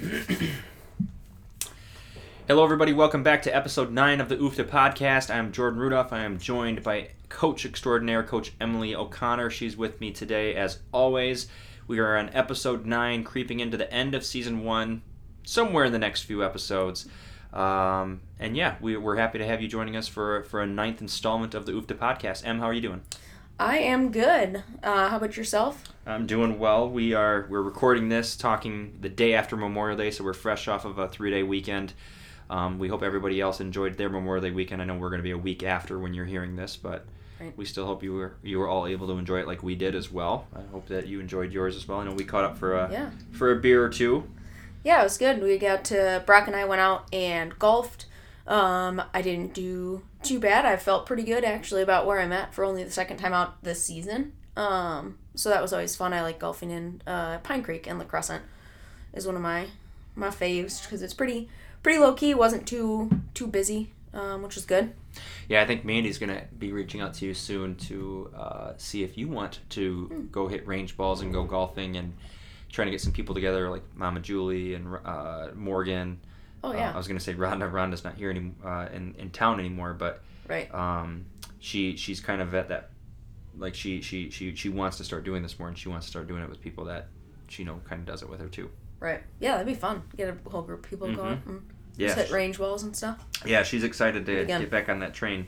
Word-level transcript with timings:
Hello, 2.48 2.64
everybody. 2.64 2.94
Welcome 2.94 3.22
back 3.22 3.42
to 3.42 3.54
episode 3.54 3.92
9 3.92 4.22
of 4.22 4.30
the 4.30 4.36
UFFDA 4.36 4.66
podcast. 4.66 5.34
I'm 5.34 5.52
Jordan 5.52 5.78
Rudolph. 5.78 6.10
I 6.10 6.20
am 6.20 6.38
joined 6.38 6.82
by 6.82 7.10
coach 7.28 7.66
extraordinaire, 7.66 8.22
Coach 8.22 8.54
Emily 8.60 8.94
O'Connor. 8.94 9.50
She's 9.50 9.76
with 9.76 10.00
me 10.00 10.10
today, 10.10 10.54
as 10.54 10.78
always. 10.90 11.48
We 11.86 11.98
are 11.98 12.16
on 12.16 12.30
episode 12.30 12.86
9, 12.86 13.24
creeping 13.24 13.60
into 13.60 13.76
the 13.76 13.92
end 13.92 14.14
of 14.14 14.24
season 14.24 14.64
1, 14.64 15.02
somewhere 15.42 15.84
in 15.84 15.92
the 15.92 15.98
next 15.98 16.22
few 16.22 16.42
episodes. 16.42 17.06
Um, 17.52 18.22
and 18.38 18.56
yeah, 18.56 18.76
we, 18.80 18.96
we're 18.96 19.16
happy 19.16 19.36
to 19.38 19.46
have 19.46 19.60
you 19.60 19.68
joining 19.68 19.96
us 19.96 20.08
for, 20.08 20.44
for 20.44 20.62
a 20.62 20.66
ninth 20.66 21.02
installment 21.02 21.54
of 21.54 21.66
the 21.66 21.72
UFFDA 21.72 21.98
podcast. 21.98 22.46
Em, 22.46 22.60
how 22.60 22.66
are 22.66 22.72
you 22.72 22.80
doing? 22.80 23.02
I 23.60 23.76
am 23.78 24.10
good. 24.10 24.62
Uh, 24.82 25.08
how 25.10 25.18
about 25.18 25.36
yourself? 25.36 25.84
I'm 26.06 26.26
doing 26.26 26.58
well. 26.58 26.88
We 26.88 27.12
are 27.12 27.46
we're 27.50 27.60
recording 27.60 28.08
this, 28.08 28.34
talking 28.34 28.96
the 29.02 29.10
day 29.10 29.34
after 29.34 29.54
Memorial 29.54 29.98
Day, 29.98 30.10
so 30.10 30.24
we're 30.24 30.32
fresh 30.32 30.66
off 30.66 30.86
of 30.86 30.98
a 30.98 31.08
three 31.08 31.30
day 31.30 31.42
weekend. 31.42 31.92
Um, 32.48 32.78
we 32.78 32.88
hope 32.88 33.02
everybody 33.02 33.38
else 33.38 33.60
enjoyed 33.60 33.98
their 33.98 34.08
Memorial 34.08 34.42
Day 34.42 34.50
weekend. 34.50 34.80
I 34.80 34.86
know 34.86 34.94
we're 34.94 35.10
going 35.10 35.18
to 35.20 35.24
be 35.24 35.30
a 35.32 35.38
week 35.38 35.62
after 35.62 35.98
when 35.98 36.14
you're 36.14 36.24
hearing 36.24 36.56
this, 36.56 36.76
but 36.76 37.04
Right. 37.38 37.52
we 37.56 37.64
still 37.66 37.84
hope 37.86 38.02
you 38.02 38.14
were 38.14 38.32
you 38.42 38.58
were 38.58 38.66
all 38.68 38.86
able 38.86 39.06
to 39.08 39.14
enjoy 39.18 39.40
it 39.40 39.46
like 39.46 39.62
we 39.62 39.74
did 39.74 39.94
as 39.94 40.10
well. 40.10 40.46
I 40.56 40.62
hope 40.72 40.88
that 40.88 41.06
you 41.06 41.20
enjoyed 41.20 41.52
yours 41.52 41.76
as 41.76 41.86
well. 41.86 42.00
I 42.00 42.04
know 42.04 42.12
we 42.12 42.24
caught 42.24 42.44
up 42.44 42.56
for 42.56 42.74
a 42.78 42.90
Yeah. 42.90 43.10
for 43.32 43.50
a 43.52 43.56
beer 43.56 43.84
or 43.84 43.90
two. 43.90 44.24
Yeah, 44.84 45.00
it 45.00 45.04
was 45.04 45.18
good. 45.18 45.42
We 45.42 45.58
got 45.58 45.84
to 45.86 46.22
Brock 46.24 46.46
and 46.46 46.56
I 46.56 46.64
went 46.64 46.80
out 46.80 47.12
and 47.14 47.58
golfed. 47.58 48.06
Um, 48.46 49.02
I 49.12 49.20
didn't 49.22 49.52
do 49.54 50.02
too 50.22 50.38
bad. 50.40 50.64
I 50.64 50.76
felt 50.76 51.06
pretty 51.06 51.22
good 51.24 51.44
actually 51.44 51.82
about 51.82 52.06
where 52.06 52.20
I'm 52.20 52.32
at 52.32 52.54
for 52.54 52.64
only 52.64 52.84
the 52.84 52.90
second 52.90 53.16
time 53.18 53.32
out 53.32 53.62
this 53.62 53.84
season. 53.84 54.32
Um, 54.56 55.18
so 55.34 55.48
that 55.48 55.62
was 55.62 55.72
always 55.72 55.96
fun. 55.96 56.12
I 56.12 56.22
like 56.22 56.38
golfing 56.38 56.70
in 56.70 57.02
uh, 57.06 57.38
Pine 57.38 57.62
Creek 57.62 57.86
and 57.86 57.98
La 57.98 58.04
Crescent 58.04 58.42
is 59.12 59.26
one 59.26 59.36
of 59.36 59.42
my 59.42 59.66
my 60.16 60.28
faves 60.28 60.82
because 60.82 61.02
it's 61.02 61.14
pretty 61.14 61.48
pretty 61.82 61.98
low 61.98 62.12
key. 62.12 62.34
wasn't 62.34 62.66
too 62.66 63.08
too 63.34 63.46
busy, 63.46 63.90
um, 64.12 64.42
which 64.42 64.54
was 64.56 64.64
good. 64.64 64.92
Yeah, 65.48 65.62
I 65.62 65.66
think 65.66 65.84
Mandy's 65.84 66.18
gonna 66.18 66.44
be 66.58 66.72
reaching 66.72 67.00
out 67.00 67.14
to 67.14 67.26
you 67.26 67.34
soon 67.34 67.74
to 67.76 68.30
uh, 68.36 68.72
see 68.76 69.02
if 69.02 69.16
you 69.16 69.28
want 69.28 69.60
to 69.70 70.06
Hmm. 70.06 70.26
go 70.30 70.48
hit 70.48 70.66
range 70.66 70.96
balls 70.96 71.20
and 71.22 71.32
go 71.32 71.44
golfing 71.44 71.96
and 71.96 72.12
trying 72.70 72.86
to 72.86 72.92
get 72.92 73.00
some 73.00 73.12
people 73.12 73.34
together 73.34 73.70
like 73.70 73.82
Mama 73.96 74.20
Julie 74.20 74.74
and 74.74 74.96
uh, 75.04 75.48
Morgan. 75.54 76.20
Oh 76.62 76.70
Uh, 76.70 76.74
yeah, 76.74 76.92
I 76.92 76.96
was 76.96 77.06
gonna 77.08 77.20
say 77.20 77.34
Rhonda. 77.34 77.70
Rhonda's 77.70 78.04
not 78.04 78.14
here 78.16 78.30
any, 78.30 78.52
uh, 78.64 78.88
in 78.92 79.14
in 79.18 79.30
town 79.30 79.58
anymore, 79.60 79.94
but 79.94 80.22
right. 80.48 80.72
um, 80.74 81.24
she 81.58 81.96
she's 81.96 82.20
kind 82.20 82.40
of 82.42 82.54
at 82.54 82.68
that 82.68 82.90
like 83.58 83.74
she 83.74 84.00
she 84.02 84.30
she 84.30 84.54
she 84.54 84.68
wants 84.68 84.96
to 84.98 85.04
start 85.04 85.24
doing 85.24 85.42
this 85.42 85.58
more, 85.58 85.68
and 85.68 85.76
she 85.78 85.88
wants 85.88 86.06
to 86.06 86.10
start 86.10 86.28
doing 86.28 86.42
it 86.42 86.48
with 86.48 86.60
people 86.60 86.84
that 86.86 87.08
she 87.48 87.64
know 87.64 87.80
kind 87.88 88.00
of 88.00 88.06
does 88.06 88.22
it 88.22 88.28
with 88.28 88.40
her 88.40 88.48
too. 88.48 88.70
Right. 89.00 89.22
Yeah, 89.40 89.52
that'd 89.52 89.66
be 89.66 89.74
fun. 89.74 90.02
Get 90.16 90.28
a 90.28 90.50
whole 90.50 90.62
group 90.62 90.84
of 90.84 90.90
people 90.90 91.08
Mhm. 91.08 91.16
going 91.16 91.42
and 91.46 91.62
Yeah, 91.96 92.08
just 92.08 92.18
hit 92.18 92.30
range 92.30 92.58
balls 92.58 92.82
and 92.82 92.94
stuff. 92.94 93.24
yeah, 93.46 93.62
she's 93.62 93.82
excited 93.82 94.26
to 94.26 94.40
Again. 94.40 94.60
get 94.60 94.70
back 94.70 94.88
on 94.90 94.98
that 95.00 95.14
train, 95.14 95.46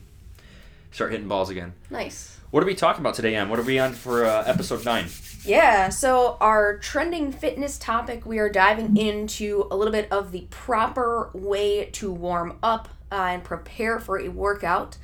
start 0.92 1.10
hitting 1.10 1.28
balls 1.28 1.50
again. 1.50 1.72
Nice. 1.90 2.38
What 2.50 2.62
are 2.62 2.66
we 2.66 2.74
talking 2.74 3.00
about 3.00 3.14
today, 3.14 3.34
Em? 3.34 3.48
What 3.48 3.58
are 3.58 3.64
we 3.64 3.78
on 3.78 3.94
for 3.94 4.26
uh, 4.26 4.44
episode 4.44 4.84
nine? 4.84 5.06
Yeah, 5.44 5.88
so 5.88 6.36
our 6.40 6.76
trending 6.78 7.32
fitness 7.32 7.78
topic, 7.78 8.26
we 8.26 8.38
are 8.38 8.50
diving 8.50 8.96
into 8.96 9.66
a 9.70 9.76
little 9.76 9.92
bit 9.92 10.06
of 10.12 10.32
the 10.32 10.46
proper 10.50 11.30
way 11.32 11.86
to 11.86 12.12
warm 12.12 12.58
up 12.62 12.90
uh, 13.10 13.14
and 13.30 13.42
prepare 13.42 13.98
for 13.98 14.18
a 14.18 14.28
workout. 14.28 14.98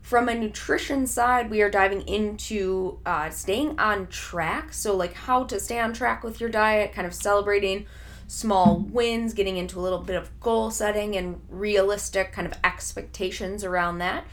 From 0.00 0.28
a 0.28 0.34
nutrition 0.34 1.06
side, 1.06 1.50
we 1.50 1.60
are 1.60 1.70
diving 1.70 2.02
into 2.02 2.98
uh, 3.04 3.30
staying 3.30 3.78
on 3.78 4.06
track. 4.06 4.72
So, 4.72 4.96
like 4.96 5.14
how 5.14 5.44
to 5.44 5.60
stay 5.60 5.80
on 5.80 5.92
track 5.92 6.22
with 6.24 6.40
your 6.40 6.50
diet, 6.50 6.92
kind 6.92 7.06
of 7.06 7.14
celebrating 7.14 7.86
small 8.26 8.78
wins, 8.78 9.34
getting 9.34 9.56
into 9.56 9.78
a 9.78 9.82
little 9.82 9.98
bit 9.98 10.16
of 10.16 10.40
goal 10.40 10.70
setting 10.70 11.16
and 11.16 11.40
realistic 11.50 12.32
kind 12.32 12.46
of 12.46 12.54
expectations 12.64 13.62
around 13.62 13.98
that. 13.98 14.24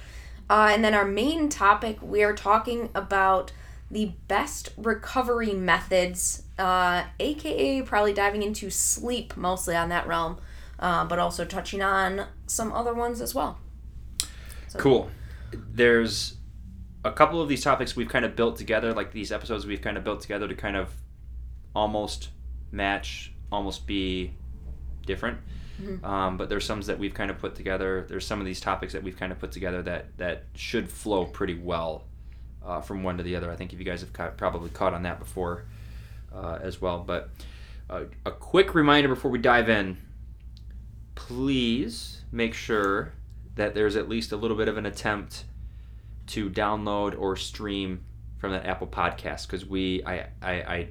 Uh, 0.49 0.71
and 0.71 0.83
then 0.83 0.93
our 0.93 1.05
main 1.05 1.49
topic, 1.49 1.97
we 2.01 2.23
are 2.23 2.33
talking 2.33 2.89
about 2.95 3.51
the 3.91 4.13
best 4.27 4.69
recovery 4.77 5.53
methods, 5.53 6.43
uh, 6.57 7.03
aka 7.19 7.81
probably 7.81 8.13
diving 8.13 8.43
into 8.43 8.69
sleep 8.69 9.35
mostly 9.37 9.75
on 9.75 9.89
that 9.89 10.07
realm, 10.07 10.39
uh, 10.79 11.05
but 11.05 11.19
also 11.19 11.45
touching 11.45 11.81
on 11.81 12.25
some 12.47 12.71
other 12.71 12.93
ones 12.93 13.21
as 13.21 13.33
well. 13.33 13.59
Cool. 14.77 15.09
There's 15.51 16.37
a 17.03 17.11
couple 17.11 17.41
of 17.41 17.49
these 17.49 17.63
topics 17.63 17.95
we've 17.95 18.09
kind 18.09 18.25
of 18.25 18.35
built 18.35 18.57
together, 18.57 18.93
like 18.93 19.11
these 19.11 19.31
episodes 19.31 19.65
we've 19.65 19.81
kind 19.81 19.97
of 19.97 20.03
built 20.03 20.21
together 20.21 20.47
to 20.47 20.55
kind 20.55 20.75
of 20.75 20.93
almost 21.75 22.29
match, 22.71 23.33
almost 23.51 23.87
be 23.87 24.33
different. 25.05 25.39
Um, 26.03 26.37
but 26.37 26.49
there's 26.49 26.65
some 26.65 26.81
that 26.81 26.99
we've 26.99 27.13
kind 27.13 27.31
of 27.31 27.39
put 27.39 27.55
together. 27.55 28.05
There's 28.07 28.25
some 28.25 28.39
of 28.39 28.45
these 28.45 28.59
topics 28.59 28.93
that 28.93 29.03
we've 29.03 29.17
kind 29.17 29.31
of 29.31 29.39
put 29.39 29.51
together 29.51 29.81
that 29.83 30.17
that 30.17 30.43
should 30.55 30.89
flow 30.89 31.25
pretty 31.25 31.55
well 31.55 32.03
uh, 32.65 32.81
from 32.81 33.03
one 33.03 33.17
to 33.17 33.23
the 33.23 33.35
other. 33.35 33.51
I 33.51 33.55
think 33.55 33.73
if 33.73 33.79
you 33.79 33.85
guys 33.85 34.01
have 34.01 34.37
probably 34.37 34.69
caught 34.69 34.93
on 34.93 35.03
that 35.03 35.19
before 35.19 35.65
uh, 36.33 36.59
as 36.61 36.81
well. 36.81 36.99
But 36.99 37.29
uh, 37.89 38.03
a 38.25 38.31
quick 38.31 38.75
reminder 38.75 39.09
before 39.09 39.31
we 39.31 39.39
dive 39.39 39.69
in 39.69 39.97
please 41.19 42.23
make 42.31 42.53
sure 42.53 43.11
that 43.55 43.75
there's 43.75 43.97
at 43.97 44.07
least 44.07 44.31
a 44.31 44.37
little 44.37 44.55
bit 44.55 44.69
of 44.69 44.77
an 44.77 44.85
attempt 44.85 45.43
to 46.25 46.49
download 46.49 47.19
or 47.19 47.35
stream 47.35 48.05
from 48.37 48.53
that 48.53 48.65
Apple 48.65 48.87
podcast 48.87 49.45
because 49.45 49.65
we 49.65 50.01
I, 50.05 50.27
I 50.41 50.51
I 50.51 50.87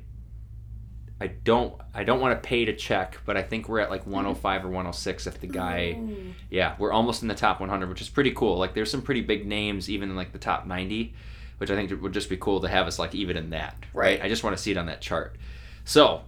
I 1.21 1.27
don't 1.27 1.75
I 1.95 2.05
don't 2.05 2.21
want 2.21 2.41
to 2.41 2.49
pay 2.49 2.65
to 2.65 2.77
check, 2.77 3.19
but 3.25 3.37
I 3.37 3.43
think 3.43 3.69
we're 3.69 3.81
at 3.81 3.91
like 3.91 4.03
mm-hmm. 4.03 4.13
105 4.13 4.65
or 4.65 4.69
106 4.69 5.27
if 5.27 5.41
the 5.41 5.47
guy 5.47 5.99
oh. 5.99 6.17
yeah, 6.51 6.77
we're 6.79 6.93
almost 6.93 7.23
in 7.23 7.29
the 7.29 7.35
top 7.35 7.61
100, 7.61 7.89
which 7.89 8.01
is 8.01 8.09
pretty 8.09 8.33
cool. 8.33 8.57
Like 8.57 8.75
there's 8.75 8.91
some 8.91 9.03
pretty 9.03 9.23
big 9.23 9.47
names 9.47 9.91
even 9.91 10.11
in 10.11 10.17
like 10.17 10.33
the 10.33 10.39
top 10.39 10.67
90, 10.67 11.15
which 11.59 11.71
I 11.71 11.75
think 11.75 12.03
would 12.03 12.13
just 12.13 12.29
be 12.29 12.37
cool 12.37 12.61
to 12.61 12.69
have 12.69 12.87
us 12.87 12.99
like 12.99 13.15
even 13.15 13.37
in 13.37 13.51
that, 13.51 13.77
right? 13.93 14.21
Right. 14.21 14.23
I 14.23 14.29
just 14.29 14.45
want 14.45 14.57
to 14.57 14.63
see 14.63 14.71
it 14.71 14.77
on 14.77 14.87
that 14.87 15.01
chart. 15.01 15.37
So, 15.85 16.23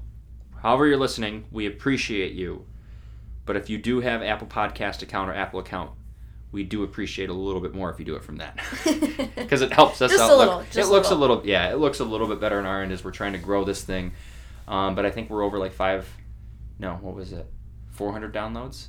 however 0.60 0.86
you're 0.86 0.96
listening, 0.96 1.44
we 1.52 1.66
appreciate 1.66 2.32
you. 2.32 2.64
But 3.46 3.56
if 3.56 3.70
you 3.70 3.78
do 3.78 4.00
have 4.00 4.22
Apple 4.22 4.46
Podcast 4.46 5.02
account 5.02 5.30
or 5.30 5.34
Apple 5.34 5.60
account, 5.60 5.92
we 6.52 6.64
do 6.64 6.82
appreciate 6.82 7.28
a 7.28 7.32
little 7.32 7.60
bit 7.60 7.74
more 7.74 7.90
if 7.90 7.98
you 7.98 8.04
do 8.04 8.16
it 8.16 8.24
from 8.24 8.36
that 8.36 8.58
because 9.36 9.62
it 9.62 9.72
helps 9.72 10.02
us 10.02 10.10
Just 10.10 10.22
out. 10.22 10.30
a 10.30 10.36
Look, 10.36 10.38
little, 10.38 10.60
it 10.60 10.70
just 10.70 10.88
a 10.88 10.92
looks 10.92 11.10
a 11.10 11.14
little. 11.14 11.36
little, 11.36 11.48
yeah, 11.48 11.70
it 11.70 11.76
looks 11.78 12.00
a 12.00 12.04
little 12.04 12.26
bit 12.26 12.40
better 12.40 12.58
on 12.58 12.66
our 12.66 12.82
end 12.82 12.92
as 12.92 13.04
we're 13.04 13.12
trying 13.12 13.32
to 13.32 13.38
grow 13.38 13.64
this 13.64 13.82
thing. 13.82 14.12
Um, 14.70 14.94
but 14.94 15.04
I 15.04 15.10
think 15.10 15.28
we're 15.28 15.42
over 15.42 15.58
like 15.58 15.72
five, 15.72 16.08
no, 16.78 16.94
what 17.02 17.14
was 17.14 17.32
it, 17.32 17.46
400 17.90 18.32
downloads 18.32 18.86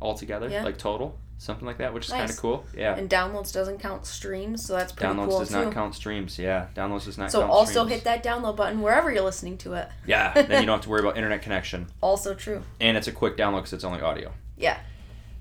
altogether, 0.00 0.48
Yeah. 0.48 0.62
like 0.62 0.78
total, 0.78 1.18
something 1.38 1.66
like 1.66 1.78
that, 1.78 1.92
which 1.92 2.06
is 2.06 2.12
kind 2.12 2.30
of 2.30 2.36
cool. 2.36 2.64
Yeah, 2.76 2.94
And 2.96 3.10
downloads 3.10 3.52
doesn't 3.52 3.78
count 3.80 4.06
streams, 4.06 4.64
so 4.64 4.74
that's 4.74 4.92
pretty 4.92 5.12
downloads 5.12 5.28
cool 5.28 5.38
does 5.40 5.48
too. 5.48 5.64
not 5.64 5.74
count 5.74 5.94
streams. 5.96 6.38
Yeah, 6.38 6.68
downloads 6.76 7.06
does 7.06 7.18
not 7.18 7.32
so 7.32 7.42
also 7.42 7.72
streams. 7.84 7.90
hit 7.90 8.04
that 8.04 8.22
download 8.22 8.56
button 8.56 8.80
wherever 8.80 9.10
you're 9.12 9.24
listening 9.24 9.58
to 9.58 9.74
it. 9.74 9.88
Yeah, 10.06 10.32
then 10.32 10.60
you 10.62 10.66
don't 10.66 10.68
have 10.76 10.80
to 10.82 10.88
worry 10.90 11.00
about 11.00 11.16
internet 11.16 11.42
connection, 11.42 11.88
Also 12.00 12.32
true. 12.34 12.62
and 12.80 12.96
it's 12.96 13.08
a 13.08 13.12
quick 13.12 13.36
download 13.36 13.56
because 13.58 13.72
it's 13.72 13.84
only 13.84 14.00
audio. 14.00 14.32
Yeah. 14.56 14.78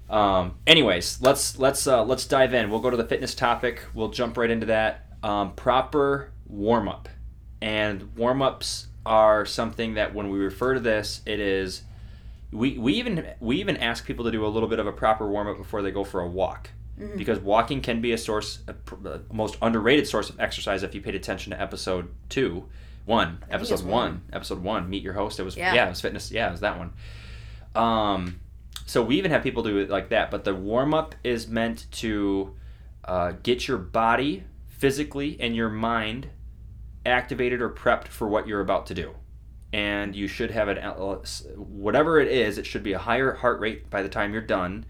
Um, 0.10 0.56
anyways, 0.68 1.20
let's 1.22 1.58
let's 1.60 1.86
uh, 1.88 2.04
let's 2.04 2.26
dive 2.26 2.54
in. 2.54 2.70
We'll 2.70 2.80
go 2.80 2.90
to 2.90 2.98
the 2.98 3.06
fitness 3.06 3.34
topic. 3.36 3.82
We'll 3.94 4.10
jump 4.10 4.38
right 4.38 4.50
into 4.50 4.66
that. 4.68 5.06
Um, 5.24 5.54
proper 5.54 6.32
warm 6.48 6.88
up, 6.88 7.10
and 7.62 8.16
warm 8.16 8.42
ups 8.44 8.88
are 9.06 9.46
something 9.46 9.94
that 9.96 10.14
when 10.14 10.30
we 10.30 10.40
refer 10.40 10.74
to 10.74 10.80
this, 10.80 11.22
it 11.26 11.40
is 11.40 11.84
we 12.52 12.78
we 12.78 12.94
even 12.94 13.26
we 13.40 13.58
even 13.58 13.78
ask 13.78 14.06
people 14.06 14.26
to 14.26 14.32
do 14.32 14.46
a 14.46 14.48
little 14.48 14.70
bit 14.70 14.80
of 14.80 14.88
a 14.88 14.92
proper 14.92 15.28
warm 15.30 15.48
up 15.48 15.58
before 15.58 15.82
they 15.82 15.92
go 15.92 16.04
for 16.04 16.22
a 16.22 16.28
walk. 16.28 16.70
Because 17.18 17.40
walking 17.40 17.82
can 17.82 18.00
be 18.00 18.14
a 18.14 18.18
source, 18.18 18.60
a 18.70 19.20
most 19.30 19.58
underrated 19.62 20.08
source 20.08 20.30
of 20.30 20.40
exercise. 20.40 20.82
If 20.82 20.96
you 20.96 21.02
paid 21.02 21.14
attention 21.14 21.52
to 21.52 21.62
episode 21.62 22.08
two, 22.30 22.70
one, 23.04 23.44
episode 23.52 23.82
one, 23.82 23.90
one. 23.90 24.22
episode 24.32 24.64
one, 24.64 24.90
meet 24.90 25.04
your 25.04 25.12
host. 25.12 25.38
It 25.38 25.44
was 25.44 25.58
Yeah. 25.58 25.74
yeah, 25.74 25.88
it 25.88 25.90
was 25.90 26.00
fitness. 26.00 26.32
Yeah, 26.32 26.48
it 26.48 26.52
was 26.52 26.62
that 26.62 26.78
one. 26.78 26.94
Um, 27.76 28.40
so 28.86 29.04
we 29.04 29.18
even 29.18 29.32
have 29.32 29.44
people 29.44 29.62
do 29.62 29.78
it 29.80 29.90
like 29.90 30.08
that. 30.10 30.32
But 30.32 30.46
the 30.46 30.56
warm 30.56 30.94
up 30.94 31.16
is 31.22 31.50
meant 31.50 31.88
to 31.94 32.56
uh, 33.04 33.34
get 33.44 33.68
your 33.68 33.78
body 33.78 34.46
physically 34.68 35.36
and 35.42 35.54
your 35.54 35.70
mind 35.70 36.30
activated 37.06 37.62
or 37.62 37.70
prepped 37.70 38.08
for 38.08 38.28
what 38.28 38.48
you're 38.48 38.62
about 38.62 38.86
to 38.88 38.94
do. 38.94 39.16
And 39.74 40.16
you 40.16 40.28
should 40.28 40.52
have 40.52 40.70
an, 40.70 40.78
whatever 41.56 42.20
it 42.20 42.30
is, 42.30 42.58
it 42.58 42.66
should 42.66 42.84
be 42.84 42.94
a 42.94 43.00
higher 43.00 43.34
heart 43.34 43.60
rate 43.60 43.90
by 43.90 44.02
the 44.02 44.10
time 44.10 44.32
you're 44.32 44.42
done, 44.42 44.86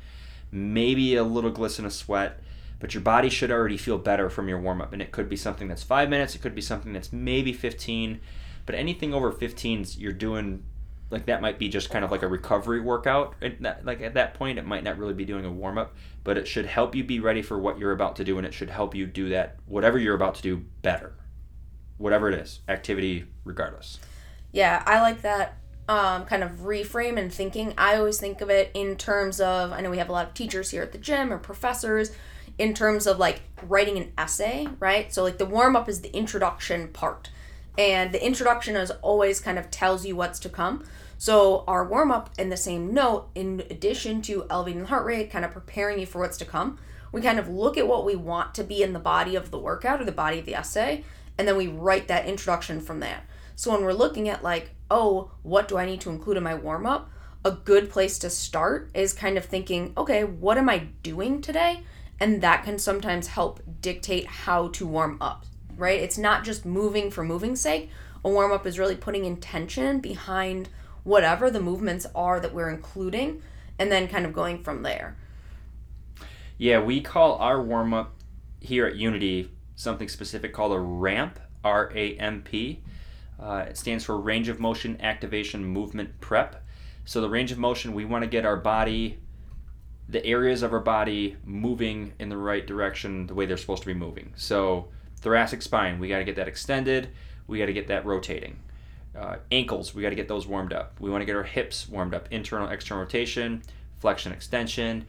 maybe 0.52 1.16
a 1.16 1.24
little 1.24 1.50
glisten 1.50 1.86
of 1.86 1.94
sweat, 1.94 2.40
but 2.80 2.94
your 2.94 3.02
body 3.02 3.30
should 3.30 3.52
already 3.52 3.78
feel 3.78 3.98
better 3.98 4.30
from 4.30 4.48
your 4.48 4.60
warm 4.60 4.82
up. 4.82 4.94
And 4.94 5.02
it 5.02 5.12
could 5.12 5.28
be 5.28 5.36
something 5.36 5.68
that's 5.68 5.84
five 5.84 6.10
minutes, 6.10 6.36
it 6.36 6.42
could 6.42 6.56
be 6.56 6.62
something 6.62 6.94
that's 6.94 7.12
maybe 7.12 7.52
15, 7.52 8.20
but 8.66 8.76
anything 8.76 9.14
over 9.14 9.32
15, 9.32 9.86
you're 9.98 10.14
doing 10.14 10.64
like 11.10 11.28
that 11.28 11.42
might 11.42 11.60
be 11.60 11.70
just 11.70 11.90
kind 11.90 12.04
of 12.04 12.12
like 12.12 12.24
a 12.24 12.28
recovery 12.28 12.82
workout. 12.82 13.36
That, 13.62 13.86
like 13.86 14.02
at 14.02 14.16
that 14.16 14.34
point, 14.34 14.58
it 14.58 14.66
might 14.66 14.84
not 14.84 14.98
really 14.98 15.14
be 15.14 15.26
doing 15.26 15.46
a 15.46 15.52
warm 15.52 15.78
up, 15.78 15.96
but 16.24 16.38
it 16.38 16.48
should 16.48 16.66
help 16.66 16.96
you 16.96 17.04
be 17.04 17.20
ready 17.20 17.42
for 17.42 17.60
what 17.60 17.78
you're 17.78 17.92
about 17.92 18.16
to 18.18 18.24
do, 18.24 18.38
and 18.38 18.46
it 18.46 18.54
should 18.54 18.70
help 18.70 18.96
you 18.96 19.06
do 19.06 19.30
that 19.30 19.58
whatever 19.66 19.98
you're 20.00 20.16
about 20.16 20.36
to 20.36 20.42
do 20.42 20.66
better, 20.82 21.14
whatever 21.98 22.30
it 22.30 22.36
is, 22.36 22.60
activity 22.68 23.26
regardless. 23.44 24.00
Yeah, 24.52 24.84
I 24.86 25.02
like 25.02 25.22
that 25.22 25.58
um, 25.88 26.26
kind 26.26 26.44
of 26.44 26.52
reframe 26.62 27.20
and 27.20 27.32
thinking. 27.32 27.74
I 27.78 27.98
always 27.98 28.20
think 28.20 28.42
of 28.42 28.50
it 28.50 28.72
in 28.74 28.96
terms 28.96 29.40
of 29.40 29.72
I 29.72 29.82
know 29.82 29.90
we 29.90 29.98
have 29.98 30.10
a 30.10 30.14
lot 30.14 30.28
of 30.28 30.34
teachers 30.34 30.72
here 30.72 30.82
at 30.82 30.92
the 30.92 30.98
gym 30.98 31.32
or 31.32 31.38
professors 31.38 32.12
in 32.58 32.74
terms 32.74 33.06
of 33.06 33.20
like 33.20 33.42
writing 33.64 33.98
an 33.98 34.12
essay, 34.18 34.68
right? 34.80 35.14
So 35.14 35.24
like 35.24 35.38
the 35.38 35.46
warm 35.46 35.76
up 35.76 35.90
is 35.90 36.02
the 36.02 36.16
introduction 36.16 36.88
part. 36.90 37.30
And 37.78 38.14
the 38.14 38.26
introduction 38.26 38.76
is 38.78 38.92
always 39.02 39.42
kind 39.42 39.60
of 39.60 39.70
tells 39.70 40.06
you 40.06 40.16
what's 40.16 40.40
to 40.40 40.50
come. 40.50 40.86
So 41.18 41.64
our 41.68 41.86
warm 41.86 42.12
up 42.12 42.30
in 42.38 42.50
the 42.50 42.58
same 42.58 42.94
note, 42.94 43.30
in 43.36 43.64
addition 43.70 44.22
to 44.24 44.46
elevating 44.50 44.82
the 44.82 44.88
heart 44.88 45.06
rate, 45.06 45.32
kind 45.32 45.44
of 45.44 45.52
preparing 45.52 46.00
you 46.00 46.06
for 46.06 46.20
what's 46.20 46.38
to 46.38 46.46
come, 46.46 46.78
we 47.12 47.22
kind 47.22 47.40
of 47.40 47.50
look 47.50 47.78
at 47.78 47.88
what 47.88 48.06
we 48.06 48.16
want 48.16 48.54
to 48.56 48.64
be 48.64 48.84
in 48.84 48.94
the 48.94 49.00
body 49.00 49.36
of 49.36 49.52
the 49.52 49.60
workout 49.60 50.02
or 50.02 50.06
the 50.06 50.12
body 50.12 50.40
of 50.40 50.46
the 50.46 50.56
essay, 50.56 51.04
and 51.38 51.48
then 51.48 51.58
we 51.58 51.68
write 51.68 52.08
that 52.08 52.26
introduction 52.26 52.82
from 52.82 53.00
there. 53.00 53.24
So 53.56 53.72
when 53.72 53.84
we're 53.84 53.94
looking 53.94 54.30
at 54.30 54.44
like, 54.44 54.72
oh, 54.90 55.32
what 55.44 55.68
do 55.68 55.78
I 55.78 55.86
need 55.86 56.02
to 56.02 56.10
include 56.10 56.38
in 56.38 56.44
my 56.44 56.56
warm 56.56 56.86
up? 56.86 57.10
A 57.44 57.52
good 57.52 57.90
place 57.90 58.18
to 58.20 58.30
start 58.30 58.90
is 58.94 59.14
kind 59.14 59.38
of 59.38 59.46
thinking, 59.46 59.94
okay, 59.98 60.24
what 60.24 60.58
am 60.58 60.70
I 60.70 60.88
doing 61.04 61.42
today? 61.42 61.84
And 62.20 62.42
that 62.42 62.64
can 62.64 62.80
sometimes 62.80 63.28
help 63.28 63.62
dictate 63.82 64.26
how 64.26 64.70
to 64.70 64.88
warm 64.88 65.18
up 65.22 65.46
right? 65.78 66.00
It's 66.00 66.18
not 66.18 66.44
just 66.44 66.66
moving 66.66 67.12
for 67.12 67.24
moving's 67.24 67.62
sake. 67.62 67.90
A 68.24 68.30
warm 68.30 68.52
up 68.52 68.66
is 68.66 68.80
really 68.80 68.96
putting 68.96 69.26
intention 69.26 70.00
behind 70.00 70.70
whatever 71.04 71.52
the 71.52 71.62
movements 71.62 72.08
are 72.16 72.40
that 72.40 72.54
we're 72.54 72.70
including 72.70 73.42
and 73.78 73.92
then 73.92 74.08
kind 74.08 74.26
of 74.26 74.34
going 74.34 74.64
from 74.64 74.84
there. 74.84 75.16
Yeah, 76.58 76.82
we 76.82 77.02
call 77.02 77.36
our 77.36 77.62
warm 77.62 77.94
up 77.94 78.14
here 78.62 78.86
at 78.86 78.96
Unity 78.96 79.52
something 79.76 80.08
specific 80.08 80.54
called 80.54 80.72
a 80.72 80.80
RAMP, 80.80 81.40
R 81.64 81.92
A 81.96 82.16
M 82.18 82.42
P. 82.42 82.82
Uh, 83.40 83.66
it 83.68 83.78
stands 83.78 84.04
for 84.04 84.18
Range 84.18 84.48
of 84.48 84.60
Motion 84.60 85.00
Activation 85.02 85.66
Movement 85.66 86.22
Prep. 86.22 86.64
So, 87.04 87.22
the 87.22 87.30
range 87.30 87.52
of 87.52 87.58
motion, 87.58 87.94
we 87.94 88.06
want 88.06 88.24
to 88.24 88.30
get 88.30 88.46
our 88.46 88.56
body, 88.58 89.20
the 90.10 90.26
areas 90.26 90.64
of 90.64 90.74
our 90.74 90.80
body 90.80 91.38
moving 91.46 92.14
in 92.20 92.30
the 92.30 92.38
right 92.38 92.66
direction, 92.66 93.28
the 93.28 93.34
way 93.34 93.46
they're 93.46 93.58
supposed 93.58 93.84
to 93.84 93.88
be 93.88 93.94
moving. 93.94 94.34
So, 94.36 94.88
thoracic 95.20 95.62
spine, 95.62 96.00
we 96.00 96.08
got 96.08 96.20
to 96.20 96.24
get 96.24 96.36
that 96.38 96.48
extended. 96.48 97.10
We 97.48 97.60
got 97.60 97.68
to 97.68 97.74
get 97.74 97.88
that 97.88 98.06
rotating. 98.06 98.58
Uh, 99.16 99.38
ankles, 99.52 99.94
we 99.94 100.02
got 100.02 100.10
to 100.10 100.16
get 100.16 100.28
those 100.28 100.48
warmed 100.48 100.74
up. 100.74 101.00
We 101.00 101.10
want 101.10 101.22
to 101.22 101.26
get 101.26 101.36
our 101.36 101.44
hips 101.44 101.88
warmed 101.88 102.14
up. 102.14 102.28
Internal, 102.32 102.70
external 102.70 103.04
rotation, 103.04 103.62
flexion, 104.00 104.32
extension. 104.32 105.06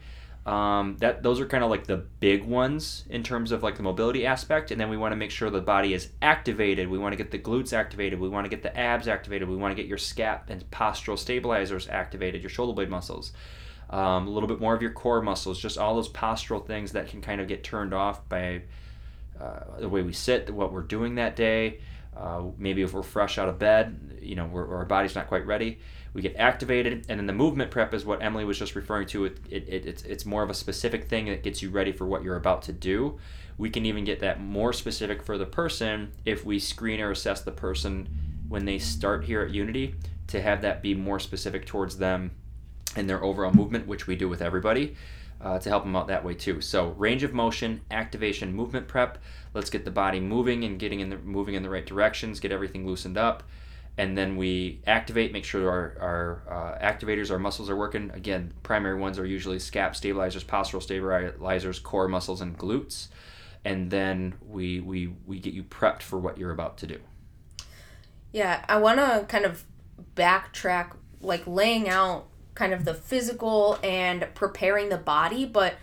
Um, 0.47 0.95
that 0.99 1.23
those 1.23 1.41
are 1.41 1.45
kind 1.45 1.61
of 1.61 1.69
like 1.69 1.87
the 1.87 1.97
big 1.97 2.45
ones 2.45 3.03
in 3.09 3.21
terms 3.21 3.51
of 3.51 3.63
like 3.63 3.75
the 3.75 3.83
mobility 3.83 4.25
aspect, 4.25 4.71
and 4.71 4.79
then 4.79 4.89
we 4.89 4.95
want 4.95 5.11
to 5.11 5.17
make 5.17 5.29
sure 5.29 5.49
the 5.49 5.59
body 5.59 5.93
is 5.93 6.09
activated. 6.21 6.87
We 6.87 6.97
want 6.97 7.11
to 7.11 7.17
get 7.17 7.31
the 7.31 7.37
glutes 7.37 7.73
activated. 7.73 8.17
We 8.17 8.29
want 8.29 8.45
to 8.45 8.49
get 8.49 8.63
the 8.63 8.75
abs 8.77 9.09
activated. 9.09 9.49
We 9.49 9.57
want 9.57 9.75
to 9.75 9.75
get 9.75 9.89
your 9.89 9.97
scap 9.97 10.49
and 10.49 10.63
postural 10.71 11.19
stabilizers 11.19 11.89
activated. 11.89 12.41
Your 12.41 12.49
shoulder 12.49 12.71
blade 12.71 12.89
muscles. 12.89 13.33
Um, 13.89 14.27
a 14.27 14.29
little 14.29 14.47
bit 14.47 14.61
more 14.61 14.73
of 14.73 14.81
your 14.81 14.91
core 14.91 15.21
muscles, 15.21 15.59
just 15.59 15.77
all 15.77 15.95
those 15.95 16.09
postural 16.09 16.65
things 16.65 16.93
that 16.93 17.09
can 17.09 17.21
kind 17.21 17.41
of 17.41 17.49
get 17.49 17.65
turned 17.65 17.93
off 17.93 18.27
by 18.29 18.61
uh, 19.39 19.79
the 19.79 19.89
way 19.89 20.01
we 20.01 20.13
sit, 20.13 20.49
what 20.49 20.71
we're 20.71 20.81
doing 20.81 21.15
that 21.15 21.35
day. 21.35 21.79
Uh, 22.15 22.43
maybe 22.57 22.81
if 22.81 22.93
we're 22.93 23.03
fresh 23.03 23.37
out 23.37 23.49
of 23.49 23.59
bed, 23.59 24.17
you 24.21 24.35
know, 24.35 24.49
our 24.53 24.85
body's 24.85 25.13
not 25.13 25.27
quite 25.27 25.45
ready, 25.45 25.79
we 26.13 26.21
get 26.21 26.35
activated. 26.35 27.05
And 27.09 27.19
then 27.19 27.27
the 27.27 27.33
movement 27.33 27.71
prep 27.71 27.93
is 27.93 28.05
what 28.05 28.21
Emily 28.21 28.45
was 28.45 28.57
just 28.57 28.75
referring 28.75 29.07
to. 29.07 29.25
It, 29.25 29.37
it, 29.49 29.67
it, 29.67 29.85
it's, 29.85 30.03
it's 30.03 30.25
more 30.25 30.43
of 30.43 30.49
a 30.49 30.53
specific 30.53 31.05
thing 31.07 31.25
that 31.25 31.43
gets 31.43 31.61
you 31.61 31.69
ready 31.69 31.91
for 31.91 32.05
what 32.05 32.23
you're 32.23 32.35
about 32.35 32.61
to 32.63 32.73
do. 32.73 33.19
We 33.57 33.69
can 33.69 33.85
even 33.85 34.03
get 34.03 34.19
that 34.19 34.39
more 34.39 34.73
specific 34.73 35.23
for 35.23 35.37
the 35.37 35.45
person 35.45 36.11
if 36.25 36.45
we 36.45 36.59
screen 36.59 37.01
or 37.01 37.11
assess 37.11 37.41
the 37.41 37.51
person 37.51 38.07
when 38.47 38.65
they 38.65 38.79
start 38.79 39.25
here 39.25 39.41
at 39.41 39.51
Unity 39.51 39.95
to 40.27 40.41
have 40.41 40.61
that 40.61 40.81
be 40.81 40.93
more 40.93 41.19
specific 41.19 41.65
towards 41.65 41.97
them 41.97 42.31
and 42.95 43.09
their 43.09 43.23
overall 43.23 43.53
movement, 43.53 43.87
which 43.87 44.07
we 44.07 44.15
do 44.15 44.29
with 44.29 44.41
everybody 44.41 44.95
uh, 45.41 45.59
to 45.59 45.69
help 45.69 45.83
them 45.83 45.95
out 45.95 46.07
that 46.07 46.23
way 46.23 46.33
too. 46.33 46.61
So 46.61 46.89
range 46.91 47.23
of 47.23 47.33
motion, 47.33 47.81
activation, 47.91 48.53
movement 48.53 48.87
prep. 48.87 49.19
Let's 49.53 49.69
get 49.69 49.85
the 49.85 49.91
body 49.91 50.19
moving 50.19 50.63
and 50.63 50.79
getting 50.79 50.99
in 50.99 51.09
the 51.09 51.17
moving 51.17 51.55
in 51.55 51.63
the 51.63 51.69
right 51.69 51.85
directions. 51.85 52.39
Get 52.39 52.51
everything 52.51 52.85
loosened 52.85 53.17
up, 53.17 53.43
and 53.97 54.17
then 54.17 54.35
we 54.35 54.81
activate. 54.85 55.33
Make 55.33 55.43
sure 55.43 55.69
our 55.69 55.97
our 55.99 56.43
uh, 56.49 56.85
activators, 56.85 57.31
our 57.31 57.39
muscles 57.39 57.69
are 57.69 57.75
working. 57.75 58.11
Again, 58.13 58.53
primary 58.63 58.99
ones 58.99 59.17
are 59.17 59.25
usually 59.25 59.57
scap 59.57 59.95
stabilizers, 59.95 60.43
postural 60.43 60.81
stabilizers, 60.81 61.79
core 61.79 62.07
muscles, 62.07 62.41
and 62.41 62.57
glutes. 62.57 63.07
And 63.65 63.89
then 63.89 64.35
we 64.45 64.79
we 64.79 65.13
we 65.25 65.39
get 65.39 65.53
you 65.53 65.63
prepped 65.63 66.03
for 66.03 66.19
what 66.19 66.37
you're 66.37 66.51
about 66.51 66.77
to 66.79 66.87
do. 66.87 66.99
Yeah, 68.31 68.63
I 68.69 68.77
want 68.77 68.99
to 68.99 69.25
kind 69.27 69.45
of 69.45 69.63
backtrack, 70.15 70.95
like 71.21 71.47
laying 71.47 71.89
out 71.89 72.27
kind 72.53 72.73
of 72.73 72.85
the 72.85 72.93
physical 72.93 73.79
and 73.83 74.27
preparing 74.35 74.89
the 74.89 74.97
body, 74.97 75.45
but 75.45 75.75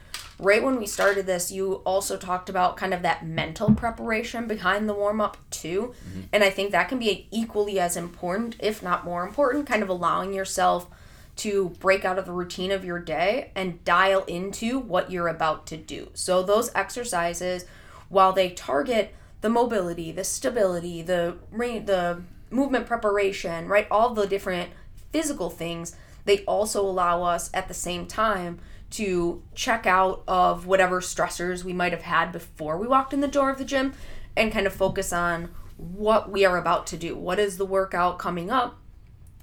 right 0.44 0.62
when 0.62 0.78
we 0.78 0.86
started 0.86 1.26
this, 1.26 1.50
you 1.50 1.74
also 1.86 2.16
talked 2.16 2.48
about 2.48 2.76
kind 2.76 2.92
of 2.92 3.02
that 3.02 3.26
mental 3.26 3.74
preparation 3.74 4.46
behind 4.46 4.88
the 4.88 4.94
warm 4.94 5.20
up 5.20 5.36
too. 5.50 5.94
Mm-hmm. 6.08 6.20
And 6.32 6.44
I 6.44 6.50
think 6.50 6.70
that 6.70 6.88
can 6.88 6.98
be 6.98 7.26
equally 7.30 7.80
as 7.80 7.96
important, 7.96 8.56
if 8.60 8.82
not 8.82 9.04
more 9.04 9.26
important, 9.26 9.66
kind 9.66 9.82
of 9.82 9.88
allowing 9.88 10.32
yourself 10.32 10.88
to 11.36 11.70
break 11.80 12.04
out 12.04 12.18
of 12.18 12.26
the 12.26 12.32
routine 12.32 12.70
of 12.70 12.84
your 12.84 12.98
day 12.98 13.50
and 13.56 13.82
dial 13.84 14.24
into 14.24 14.78
what 14.78 15.10
you're 15.10 15.28
about 15.28 15.66
to 15.66 15.76
do. 15.76 16.10
So 16.14 16.42
those 16.42 16.70
exercises, 16.74 17.64
while 18.08 18.32
they 18.32 18.50
target 18.50 19.14
the 19.40 19.48
mobility, 19.50 20.12
the 20.12 20.24
stability, 20.24 21.02
the 21.02 21.36
the 21.52 22.22
movement 22.50 22.86
preparation, 22.86 23.66
right? 23.66 23.88
All 23.90 24.14
the 24.14 24.26
different 24.26 24.70
physical 25.10 25.50
things, 25.50 25.96
they 26.24 26.44
also 26.44 26.82
allow 26.82 27.22
us 27.22 27.50
at 27.52 27.68
the 27.68 27.74
same 27.74 28.06
time 28.06 28.60
to 28.96 29.42
check 29.54 29.86
out 29.86 30.22
of 30.28 30.66
whatever 30.66 31.00
stressors 31.00 31.64
we 31.64 31.72
might 31.72 31.92
have 31.92 32.02
had 32.02 32.32
before 32.32 32.76
we 32.78 32.86
walked 32.86 33.12
in 33.12 33.20
the 33.20 33.28
door 33.28 33.50
of 33.50 33.58
the 33.58 33.64
gym 33.64 33.92
and 34.36 34.52
kind 34.52 34.66
of 34.66 34.72
focus 34.72 35.12
on 35.12 35.50
what 35.76 36.30
we 36.30 36.44
are 36.44 36.56
about 36.56 36.86
to 36.88 36.96
do. 36.96 37.16
What 37.16 37.38
is 37.38 37.56
the 37.56 37.64
workout 37.64 38.18
coming 38.18 38.50
up? 38.50 38.78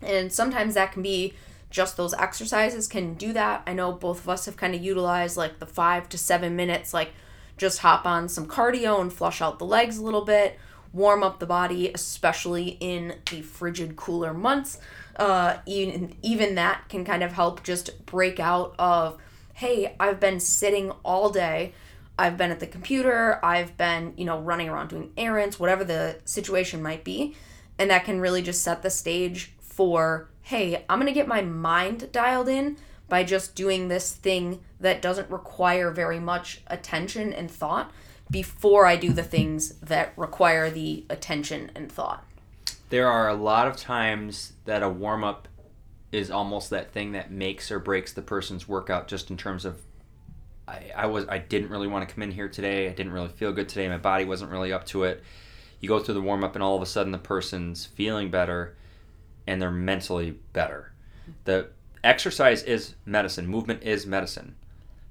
And 0.02 0.32
sometimes 0.32 0.74
that 0.74 0.94
can 0.94 1.02
be 1.02 1.34
just 1.70 1.98
those 1.98 2.14
exercises 2.14 2.88
can 2.88 3.14
do 3.14 3.34
that. 3.34 3.64
I 3.66 3.74
know 3.74 3.92
both 3.92 4.20
of 4.22 4.30
us 4.30 4.46
have 4.46 4.58
kind 4.58 4.76
of 4.76 4.82
utilized 4.82 5.38
like 5.38 5.60
the 5.60 5.66
five 5.66 6.10
to 6.10 6.18
seven 6.18 6.56
minutes, 6.56 6.94
like 6.94 7.12
just 7.58 7.80
hop 7.80 8.06
on 8.06 8.30
some 8.30 8.48
cardio 8.48 9.00
and 9.00 9.12
flush 9.12 9.42
out 9.42 9.60
the 9.60 9.66
legs 9.66 9.98
a 9.98 10.04
little 10.04 10.26
bit, 10.26 10.58
warm 10.92 11.24
up 11.24 11.40
the 11.40 11.46
body, 11.46 11.92
especially 11.94 12.78
in 12.80 13.16
the 13.30 13.42
frigid, 13.42 13.96
cooler 13.96 14.34
months 14.34 14.80
uh, 15.16 15.58
even 15.66 16.16
even 16.22 16.56
that 16.56 16.88
can 16.90 17.06
kind 17.06 17.24
of 17.24 17.34
help 17.34 17.64
just 17.64 18.06
break 18.06 18.40
out 18.40 18.76
of 18.80 19.22
hey 19.62 19.96
i've 20.00 20.20
been 20.20 20.40
sitting 20.40 20.90
all 21.06 21.30
day. 21.30 21.72
I've 22.18 22.36
been 22.36 22.50
at 22.52 22.60
the 22.60 22.68
computer. 22.68 23.40
I've 23.44 23.78
been 23.78 24.14
you 24.18 24.26
know 24.26 24.40
running 24.40 24.70
around 24.70 24.88
doing 24.90 25.12
errands 25.16 25.60
whatever 25.60 25.84
the 25.84 26.18
situation 26.26 26.82
might 26.82 27.04
be. 27.04 27.36
And 27.78 27.92
that 27.92 28.04
can 28.04 28.20
really 28.20 28.42
just 28.42 28.64
set 28.64 28.82
the 28.82 28.90
stage 28.90 29.54
for 29.60 30.30
hey 30.42 30.84
i'm 30.90 30.98
gonna 30.98 31.12
get 31.12 31.28
my 31.28 31.42
mind 31.42 32.12
dialed 32.12 32.50
in 32.50 32.76
by 33.08 33.24
just 33.24 33.54
doing 33.54 33.88
this 33.88 34.12
thing 34.12 34.60
that 34.80 35.00
doesn't 35.00 35.30
require 35.30 35.92
very 35.92 36.20
much 36.20 36.62
attention 36.68 37.32
and 37.32 37.52
thought 37.52 37.92
before 38.32 38.88
i 38.88 38.96
do 38.96 39.14
the 39.14 39.24
things 39.24 39.76
that 39.76 40.12
require 40.18 40.72
the 40.72 41.06
attention 41.08 41.70
and 41.76 41.92
thought. 41.92 42.26
There 42.90 43.08
are 43.08 43.30
a 43.30 43.36
lot 43.36 43.68
of 43.68 43.78
times 43.78 44.54
that 44.66 44.82
a 44.84 44.90
warm 44.90 45.24
up 45.24 45.48
is 46.12 46.30
almost 46.30 46.70
that 46.70 46.92
thing 46.92 47.14
that 47.14 47.32
makes 47.32 47.72
or 47.72 47.80
breaks 47.80 48.14
the 48.14 48.22
person's 48.22 48.68
workout 48.68 49.08
just 49.08 49.30
in 49.30 49.38
terms 49.38 49.66
of 49.66 49.82
I, 50.68 50.92
I 50.96 51.06
was 51.06 51.26
I 51.28 51.38
didn't 51.38 51.70
really 51.70 51.88
want 51.88 52.08
to 52.08 52.14
come 52.14 52.24
in 52.24 52.32
here 52.32 52.50
today. 52.50 52.88
I 52.88 52.94
didn't 52.94 53.14
really 53.14 53.30
feel 53.30 53.52
good 53.52 53.70
today. 53.70 53.88
My 53.88 53.98
body 53.98 54.26
wasn't 54.26 54.52
really 54.52 54.74
up 54.74 54.86
to 54.88 55.04
it. 55.04 55.24
You 55.80 55.90
go 55.90 56.00
through 56.00 56.14
the 56.16 56.22
warm 56.22 56.44
up 56.44 56.56
and 56.56 56.64
all 56.64 56.76
of 56.76 56.82
a 56.82 56.86
sudden 56.86 57.12
the 57.12 57.18
person's 57.18 57.86
feeling 57.86 58.30
better 58.30 58.76
and 59.48 59.62
they're 59.62 59.72
mentally 59.72 60.32
better. 60.54 60.94
The 61.46 61.70
exercise 62.04 62.64
is 62.64 62.96
medicine. 63.06 63.48
Movement 63.48 63.84
is 63.84 64.06
medicine. 64.06 64.56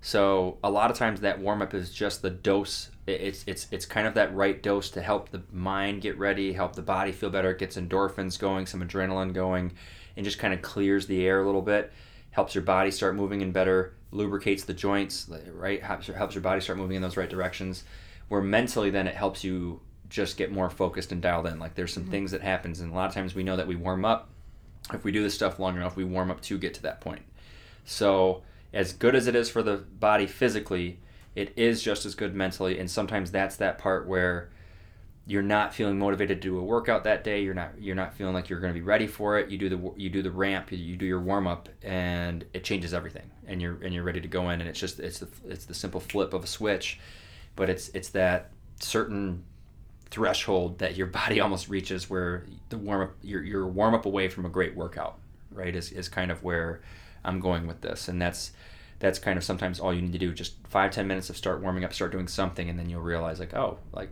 So 0.01 0.59
a 0.63 0.71
lot 0.71 0.91
of 0.91 0.97
times 0.97 1.21
that 1.21 1.41
warm 1.41 1.61
up 1.61 1.75
is 1.75 1.93
just 1.93 2.23
the 2.23 2.31
dose 2.31 2.91
it's 3.07 3.45
it's 3.47 3.67
it's 3.71 3.87
kind 3.87 4.07
of 4.07 4.15
that 4.15 4.35
right 4.35 4.63
dose 4.63 4.91
to 4.91 5.03
help 5.03 5.31
the 5.31 5.43
mind 5.53 6.03
get 6.03 6.19
ready, 6.19 6.53
help 6.53 6.77
the 6.77 6.83
body 6.83 7.13
feel 7.13 7.31
better. 7.31 7.51
It 7.51 7.59
gets 7.59 7.77
endorphins 7.77 8.39
going, 8.39 8.67
some 8.67 8.83
adrenaline 8.83 9.33
going, 9.33 9.73
and 10.21 10.25
just 10.27 10.39
kind 10.39 10.53
of 10.53 10.61
clears 10.61 11.07
the 11.07 11.27
air 11.27 11.41
a 11.41 11.47
little 11.47 11.63
bit. 11.63 11.91
Helps 12.31 12.55
your 12.55 12.63
body 12.63 12.91
start 12.91 13.17
moving 13.17 13.41
in 13.41 13.53
better, 13.53 13.95
lubricates 14.11 14.65
the 14.65 14.75
joints, 14.75 15.31
right? 15.55 15.83
Helps 15.83 16.09
helps 16.09 16.35
your 16.35 16.43
body 16.43 16.61
start 16.61 16.77
moving 16.77 16.97
in 16.97 17.01
those 17.01 17.17
right 17.17 17.31
directions. 17.31 17.85
Where 18.29 18.43
mentally, 18.43 18.91
then 18.91 19.07
it 19.07 19.15
helps 19.15 19.43
you 19.43 19.81
just 20.11 20.37
get 20.37 20.53
more 20.53 20.69
focused 20.69 21.11
and 21.11 21.23
dialed 21.23 21.47
in. 21.47 21.59
Like 21.59 21.75
there's 21.75 21.95
some 21.95 22.03
mm-hmm. 22.03 22.13
things 22.13 22.33
that 22.33 22.43
happens, 22.43 22.81
and 22.81 22.93
a 22.93 22.95
lot 22.95 23.09
of 23.09 23.15
times 23.15 23.35
we 23.35 23.43
know 23.43 23.57
that 23.57 23.67
we 23.67 23.77
warm 23.77 24.05
up. 24.05 24.29
If 24.93 25.05
we 25.05 25.11
do 25.11 25.23
this 25.23 25.33
stuff 25.33 25.59
long 25.59 25.75
enough, 25.75 25.97
we 25.97 26.05
warm 26.05 26.31
up 26.31 26.43
to 26.43 26.59
get 26.59 26.75
to 26.75 26.83
that 26.83 27.01
point. 27.01 27.23
So 27.87 28.43
as 28.75 28.93
good 28.93 29.15
as 29.15 29.27
it 29.27 29.35
is 29.35 29.49
for 29.49 29.63
the 29.63 29.79
body 29.79 30.27
physically, 30.27 30.99
it 31.35 31.55
is 31.57 31.83
just 31.83 32.05
as 32.05 32.15
good 32.15 32.35
mentally. 32.35 32.79
And 32.79 32.91
sometimes 32.91 33.31
that's 33.31 33.57
that 33.57 33.79
part 33.79 34.07
where 34.07 34.51
you're 35.27 35.43
not 35.43 35.75
feeling 35.75 35.99
motivated 35.99 36.41
to 36.43 36.49
do 36.49 36.59
a 36.59 36.63
workout 36.63 37.05
that 37.05 37.23
day. 37.23 37.43
You're 37.43 37.55
not 37.55 37.73
you're 37.79 37.95
not 37.95 38.15
feeling 38.15 38.35
like 38.35 38.49
you're 38.49 38.61
going 38.61 38.73
to 38.73 38.79
be 38.79 38.85
ready 38.85 39.07
for 39.07 39.39
it. 39.39 39.51
You 39.51 39.59
do 39.59 39.69
the 39.69 39.93
you 39.97 40.11
do 40.11 40.23
the 40.23 40.31
ramp, 40.31 40.73
you 40.73 40.97
do 40.97 41.07
your 41.07 41.21
warm 41.21 41.47
up, 41.47 41.69
and 41.83 42.45
it 42.53 42.65
changes 42.65 42.93
everything. 42.95 43.31
And 43.47 43.61
you're 43.61 43.79
and 43.83 43.95
you're 43.95 44.03
ready 44.03 44.21
to 44.21 44.29
go 44.29 44.51
in. 44.51 44.61
And 44.61 44.69
it's 44.69 44.81
just 44.81 44.99
it's 44.99 45.19
the 45.19 45.29
it's 45.47 45.67
the 45.67 45.75
simple 45.75 46.01
flip 46.01 46.35
of 46.35 46.45
a 46.45 46.47
switch, 46.47 46.99
but 47.55 47.71
it's 47.71 47.91
it's 47.91 48.09
that 48.11 48.51
certain 48.81 49.45
threshold 50.11 50.79
that 50.79 50.97
your 50.97 51.07
body 51.21 51.41
almost 51.41 51.69
reaches 51.69 52.11
where 52.11 52.45
the 52.69 52.79
warm 52.79 53.03
up 53.03 53.15
you're, 53.23 53.43
you're 53.43 53.67
warm 53.67 53.95
up 53.95 54.07
away 54.07 54.29
from 54.29 54.47
a 54.47 54.49
great 54.51 54.75
workout, 54.75 55.19
right? 55.53 55.75
Is 55.77 55.93
is 55.93 56.09
kind 56.09 56.31
of 56.31 56.43
where 56.43 56.81
I'm 57.25 57.41
going 57.41 57.67
with 57.67 57.83
this, 57.83 58.09
and 58.09 58.21
that's 58.21 58.53
that's 58.99 59.19
kind 59.19 59.37
of 59.37 59.45
sometimes 59.45 59.81
all 59.81 59.95
you 59.95 60.03
need 60.03 60.13
to 60.13 60.19
do. 60.19 60.33
Just 60.33 60.55
five 60.69 60.91
ten 60.91 61.07
minutes 61.07 61.31
of 61.31 61.37
start 61.37 61.61
warming 61.63 61.85
up, 61.85 61.93
start 61.93 62.11
doing 62.11 62.27
something, 62.27 62.69
and 62.69 62.79
then 62.79 62.89
you'll 62.89 63.03
realize 63.03 63.39
like, 63.39 63.55
oh, 63.55 63.79
like 63.93 64.11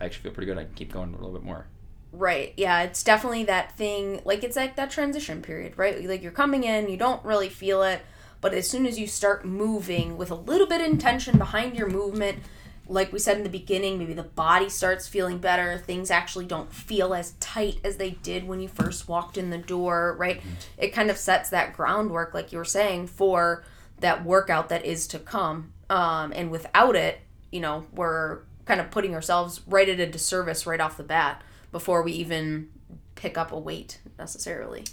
I 0.00 0.04
actually 0.04 0.22
feel 0.22 0.32
pretty 0.32 0.46
good. 0.46 0.58
I 0.58 0.64
can 0.64 0.74
keep 0.74 0.92
going 0.92 1.12
a 1.12 1.16
little 1.16 1.32
bit 1.32 1.42
more. 1.42 1.66
Right. 2.12 2.54
Yeah, 2.56 2.82
it's 2.82 3.02
definitely 3.02 3.44
that 3.44 3.76
thing. 3.76 4.22
Like 4.24 4.42
it's 4.42 4.56
like 4.56 4.76
that 4.76 4.90
transition 4.90 5.42
period, 5.42 5.76
right? 5.76 6.02
Like 6.04 6.22
you're 6.22 6.32
coming 6.32 6.64
in, 6.64 6.88
you 6.88 6.96
don't 6.96 7.24
really 7.24 7.48
feel 7.48 7.82
it, 7.82 8.02
but 8.40 8.54
as 8.54 8.68
soon 8.68 8.86
as 8.86 8.98
you 8.98 9.06
start 9.06 9.44
moving 9.44 10.16
with 10.16 10.30
a 10.30 10.34
little 10.34 10.66
bit 10.66 10.80
of 10.80 10.86
intention 10.86 11.36
behind 11.36 11.76
your 11.76 11.88
movement, 11.88 12.38
like 12.86 13.12
we 13.12 13.18
said 13.18 13.36
in 13.36 13.42
the 13.42 13.50
beginning, 13.50 13.98
maybe 13.98 14.14
the 14.14 14.22
body 14.22 14.70
starts 14.70 15.06
feeling 15.06 15.38
better. 15.38 15.76
Things 15.76 16.10
actually 16.10 16.46
don't 16.46 16.72
feel 16.72 17.12
as 17.12 17.32
tight 17.32 17.78
as 17.84 17.96
they 17.96 18.12
did 18.12 18.48
when 18.48 18.60
you 18.60 18.68
first 18.68 19.08
walked 19.08 19.36
in 19.36 19.50
the 19.50 19.58
door, 19.58 20.16
right? 20.18 20.38
Mm-hmm. 20.38 20.48
It 20.78 20.94
kind 20.94 21.10
of 21.10 21.18
sets 21.18 21.50
that 21.50 21.74
groundwork, 21.74 22.32
like 22.32 22.52
you 22.52 22.58
were 22.58 22.64
saying, 22.64 23.08
for 23.08 23.64
that 23.98 24.24
workout 24.24 24.70
that 24.70 24.86
is 24.86 25.06
to 25.08 25.18
come. 25.18 25.72
Um, 25.90 26.32
and 26.34 26.50
without 26.50 26.96
it, 26.96 27.20
you 27.52 27.60
know, 27.60 27.86
we're 27.92 28.40
kind 28.68 28.80
of 28.82 28.90
putting 28.90 29.14
ourselves 29.14 29.62
right 29.66 29.88
at 29.88 29.98
a 29.98 30.06
disservice 30.06 30.66
right 30.66 30.78
off 30.78 30.98
the 30.98 31.02
bat 31.02 31.42
before 31.72 32.02
we 32.02 32.12
even 32.12 32.68
pick 33.14 33.38
up 33.38 33.50
a 33.50 33.58
weight 33.58 33.98
necessarily. 34.18 34.84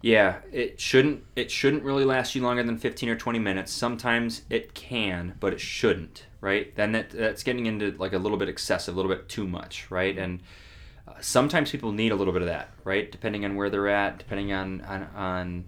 Yeah, 0.00 0.38
it 0.50 0.80
shouldn't 0.80 1.24
it 1.36 1.50
shouldn't 1.50 1.82
really 1.82 2.06
last 2.06 2.34
you 2.34 2.42
longer 2.42 2.62
than 2.62 2.78
15 2.78 3.08
or 3.10 3.16
20 3.16 3.38
minutes. 3.38 3.70
Sometimes 3.70 4.42
it 4.48 4.72
can, 4.72 5.34
but 5.40 5.52
it 5.52 5.60
shouldn't, 5.60 6.24
right? 6.40 6.74
Then 6.74 6.92
that 6.92 7.10
that's 7.10 7.42
getting 7.42 7.66
into 7.66 7.94
like 7.98 8.14
a 8.14 8.18
little 8.18 8.38
bit 8.38 8.48
excessive, 8.48 8.94
a 8.94 8.96
little 8.96 9.14
bit 9.14 9.28
too 9.28 9.46
much, 9.46 9.90
right? 9.90 10.16
And 10.16 10.40
uh, 11.06 11.12
sometimes 11.20 11.70
people 11.70 11.92
need 11.92 12.12
a 12.12 12.16
little 12.16 12.32
bit 12.32 12.42
of 12.42 12.48
that, 12.48 12.70
right? 12.82 13.12
Depending 13.12 13.44
on 13.44 13.56
where 13.56 13.68
they're 13.68 13.88
at, 13.88 14.18
depending 14.18 14.52
on 14.54 14.80
on, 14.82 15.02
on 15.14 15.64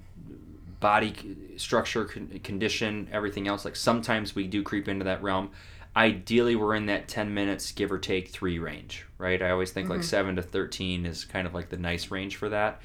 body 0.79 1.15
structure, 1.59 2.07
condition, 2.07 3.07
everything 3.13 3.47
else. 3.49 3.67
Like 3.67 3.77
sometimes 3.77 4.35
we 4.35 4.47
do 4.47 4.63
creep 4.63 4.89
into 4.89 5.05
that 5.05 5.23
realm. 5.23 5.51
Ideally, 5.97 6.55
we're 6.55 6.77
in 6.77 6.87
that 6.87 7.09
10 7.09 7.35
minutes, 7.35 7.73
give 7.73 7.91
or 7.91 7.99
take 7.99 8.29
three 8.29 8.59
range, 8.59 9.07
right? 9.19 9.43
I 9.43 9.51
always 9.51 9.73
think 9.73 9.87
mm-hmm. 9.87 9.97
like 9.97 10.05
7 10.05 10.37
to 10.37 10.43
13 10.43 11.05
is 11.05 11.25
kind 11.25 11.47
of 11.47 11.55
like 11.55 11.69
the 11.69 11.77
nice 11.77 12.11
range 12.11 12.37
for 12.37 12.49
that. 12.49 12.81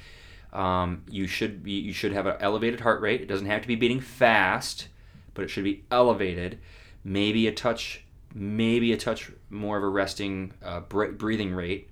Um, 0.52 1.02
you 1.08 1.26
should 1.26 1.62
be 1.62 1.72
you 1.72 1.92
should 1.92 2.12
have 2.12 2.26
an 2.26 2.36
elevated 2.40 2.80
heart 2.80 3.00
rate. 3.00 3.20
It 3.20 3.26
doesn't 3.26 3.46
have 3.46 3.62
to 3.62 3.68
be 3.68 3.76
beating 3.76 4.00
fast, 4.00 4.88
but 5.34 5.44
it 5.44 5.48
should 5.48 5.64
be 5.64 5.84
elevated. 5.90 6.58
Maybe 7.04 7.46
a 7.46 7.52
touch, 7.52 8.04
maybe 8.34 8.92
a 8.92 8.96
touch 8.96 9.30
more 9.50 9.76
of 9.76 9.84
a 9.84 9.88
resting 9.88 10.54
uh, 10.64 10.80
breathing 10.80 11.52
rate. 11.52 11.90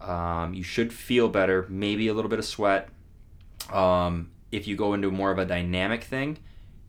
Um, 0.00 0.54
you 0.54 0.62
should 0.62 0.92
feel 0.92 1.28
better. 1.28 1.66
Maybe 1.68 2.08
a 2.08 2.14
little 2.14 2.28
bit 2.28 2.38
of 2.38 2.44
sweat. 2.44 2.88
Um, 3.70 4.30
if 4.50 4.66
you 4.66 4.76
go 4.76 4.94
into 4.94 5.10
more 5.10 5.30
of 5.30 5.38
a 5.38 5.44
dynamic 5.44 6.04
thing, 6.04 6.38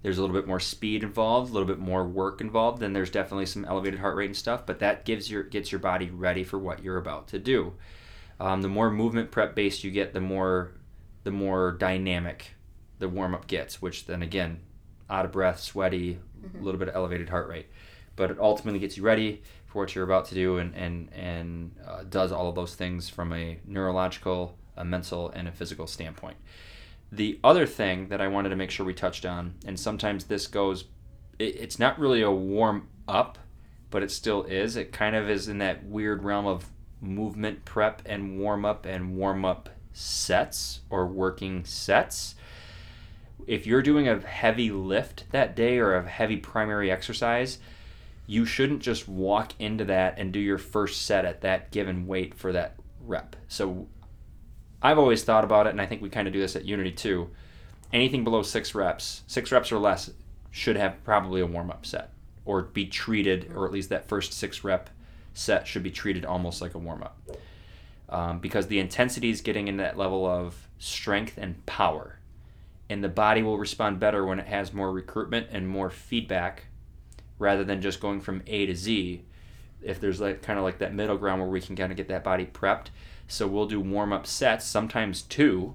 there's 0.03 0.17
a 0.17 0.21
little 0.21 0.35
bit 0.35 0.47
more 0.47 0.59
speed 0.59 1.01
involved, 1.01 1.49
a 1.49 1.53
little 1.53 1.67
bit 1.67 1.79
more 1.79 2.05
work 2.05 2.41
involved, 2.41 2.81
then 2.81 2.91
there's 2.91 3.09
definitely 3.09 3.45
some 3.45 3.65
elevated 3.65 3.99
heart 3.99 4.17
rate 4.17 4.27
and 4.27 4.35
stuff. 4.35 4.65
But 4.65 4.79
that 4.79 5.05
gives 5.05 5.31
your 5.31 5.43
gets 5.43 5.71
your 5.71 5.79
body 5.79 6.09
ready 6.11 6.43
for 6.43 6.59
what 6.59 6.83
you're 6.83 6.97
about 6.97 7.29
to 7.29 7.39
do. 7.39 7.73
Um, 8.39 8.61
the 8.61 8.67
more 8.67 8.91
movement 8.91 9.31
prep 9.31 9.55
based 9.55 9.83
you 9.83 9.91
get, 9.91 10.13
the 10.13 10.21
more 10.21 10.71
the 11.23 11.31
more 11.31 11.71
dynamic 11.71 12.51
the 12.99 13.07
warm 13.07 13.33
up 13.33 13.47
gets, 13.47 13.81
which 13.81 14.05
then 14.05 14.21
again, 14.21 14.59
out 15.09 15.25
of 15.25 15.31
breath, 15.31 15.59
sweaty, 15.59 16.19
a 16.43 16.47
mm-hmm. 16.47 16.63
little 16.63 16.79
bit 16.79 16.89
of 16.89 16.95
elevated 16.95 17.29
heart 17.29 17.47
rate. 17.47 17.67
But 18.15 18.29
it 18.29 18.39
ultimately 18.39 18.79
gets 18.79 18.97
you 18.97 19.03
ready 19.03 19.41
for 19.65 19.81
what 19.81 19.95
you're 19.95 20.03
about 20.03 20.25
to 20.25 20.35
do 20.35 20.57
and 20.57 20.75
and 20.75 21.13
and 21.13 21.75
uh, 21.87 22.03
does 22.03 22.33
all 22.33 22.49
of 22.49 22.55
those 22.55 22.75
things 22.75 23.07
from 23.07 23.31
a 23.31 23.57
neurological, 23.65 24.57
a 24.75 24.83
mental, 24.83 25.29
and 25.29 25.47
a 25.47 25.51
physical 25.51 25.87
standpoint. 25.87 26.37
The 27.13 27.39
other 27.43 27.67
thing 27.67 28.07
that 28.07 28.21
I 28.21 28.27
wanted 28.27 28.49
to 28.49 28.55
make 28.55 28.71
sure 28.71 28.87
we 28.87 28.95
touched 28.95 29.23
on, 29.23 29.53
and 29.67 29.79
sometimes 29.79 30.23
this 30.23 30.47
goes, 30.47 30.85
it, 31.37 31.55
it's 31.57 31.77
not 31.77 31.99
really 31.99 32.23
a 32.23 32.31
warm 32.31 32.87
up, 33.07 33.37
but 33.91 34.01
it 34.01 34.09
still 34.09 34.45
is. 34.45 34.75
It 34.75 34.91
kind 34.91 35.15
of 35.15 35.29
is 35.29 35.47
in 35.47 35.59
that 35.59 35.85
weird 35.85 36.23
realm 36.23 36.47
of 36.47 36.71
movement 37.01 37.65
prep 37.65 38.01
and 38.07 38.39
warm 38.39 38.65
up 38.65 38.87
and 38.87 39.15
warm 39.15 39.45
up 39.45 39.69
sets 39.91 40.79
or 40.89 41.05
working 41.05 41.63
sets. 41.65 42.33
If 43.45 43.67
you're 43.67 43.83
doing 43.83 44.07
a 44.07 44.19
heavy 44.19 44.71
lift 44.71 45.25
that 45.29 45.55
day 45.55 45.77
or 45.77 45.93
a 45.93 46.09
heavy 46.09 46.37
primary 46.37 46.89
exercise, 46.89 47.59
you 48.25 48.43
shouldn't 48.43 48.81
just 48.81 49.07
walk 49.07 49.53
into 49.59 49.85
that 49.85 50.17
and 50.17 50.31
do 50.31 50.39
your 50.39 50.57
first 50.57 51.03
set 51.03 51.25
at 51.25 51.41
that 51.41 51.69
given 51.69 52.07
weight 52.07 52.33
for 52.33 52.51
that 52.53 52.75
rep. 53.05 53.35
So 53.47 53.87
I've 54.83 54.99
always 54.99 55.23
thought 55.23 55.45
about 55.45 55.65
it, 55.65 55.69
and 55.69 55.81
I 55.81 55.85
think 55.85 56.01
we 56.01 56.09
kind 56.09 56.27
of 56.27 56.33
do 56.33 56.41
this 56.41 56.55
at 56.55 56.65
Unity 56.65 56.91
too. 56.91 57.29
Anything 57.93 58.23
below 58.23 58.43
six 58.43 58.75
reps, 58.75 59.23
six 59.27 59.51
reps 59.51 59.71
or 59.71 59.79
less, 59.79 60.11
should 60.51 60.75
have 60.75 61.03
probably 61.03 61.41
a 61.41 61.47
warm 61.47 61.71
up 61.71 61.85
set 61.85 62.11
or 62.45 62.63
be 62.63 62.85
treated, 62.85 63.51
or 63.55 63.65
at 63.65 63.71
least 63.71 63.89
that 63.89 64.07
first 64.07 64.33
six 64.33 64.63
rep 64.63 64.89
set 65.33 65.65
should 65.65 65.83
be 65.83 65.91
treated 65.91 66.25
almost 66.25 66.61
like 66.61 66.75
a 66.75 66.77
warm 66.79 67.01
up. 67.01 67.17
Um, 68.09 68.39
because 68.39 68.67
the 68.67 68.79
intensity 68.79 69.29
is 69.29 69.41
getting 69.41 69.67
in 69.67 69.77
that 69.77 69.97
level 69.97 70.25
of 70.25 70.67
strength 70.77 71.37
and 71.37 71.65
power. 71.65 72.19
And 72.89 73.03
the 73.03 73.09
body 73.09 73.41
will 73.41 73.57
respond 73.57 73.99
better 73.99 74.25
when 74.25 74.39
it 74.39 74.45
has 74.47 74.73
more 74.73 74.91
recruitment 74.91 75.47
and 75.51 75.67
more 75.67 75.89
feedback 75.89 76.65
rather 77.39 77.63
than 77.63 77.81
just 77.81 77.99
going 77.99 78.21
from 78.21 78.43
A 78.45 78.65
to 78.65 78.75
Z. 78.75 79.23
If 79.81 79.99
there's 79.99 80.21
like 80.21 80.41
kind 80.41 80.59
of 80.59 80.65
like 80.65 80.79
that 80.79 80.93
middle 80.93 81.17
ground 81.17 81.41
where 81.41 81.49
we 81.49 81.61
can 81.61 81.75
kind 81.75 81.91
of 81.91 81.97
get 81.97 82.09
that 82.09 82.23
body 82.23 82.45
prepped, 82.45 82.87
so 83.27 83.47
we'll 83.47 83.65
do 83.65 83.79
warm 83.79 84.13
up 84.13 84.27
sets, 84.27 84.65
sometimes 84.65 85.21
two, 85.21 85.73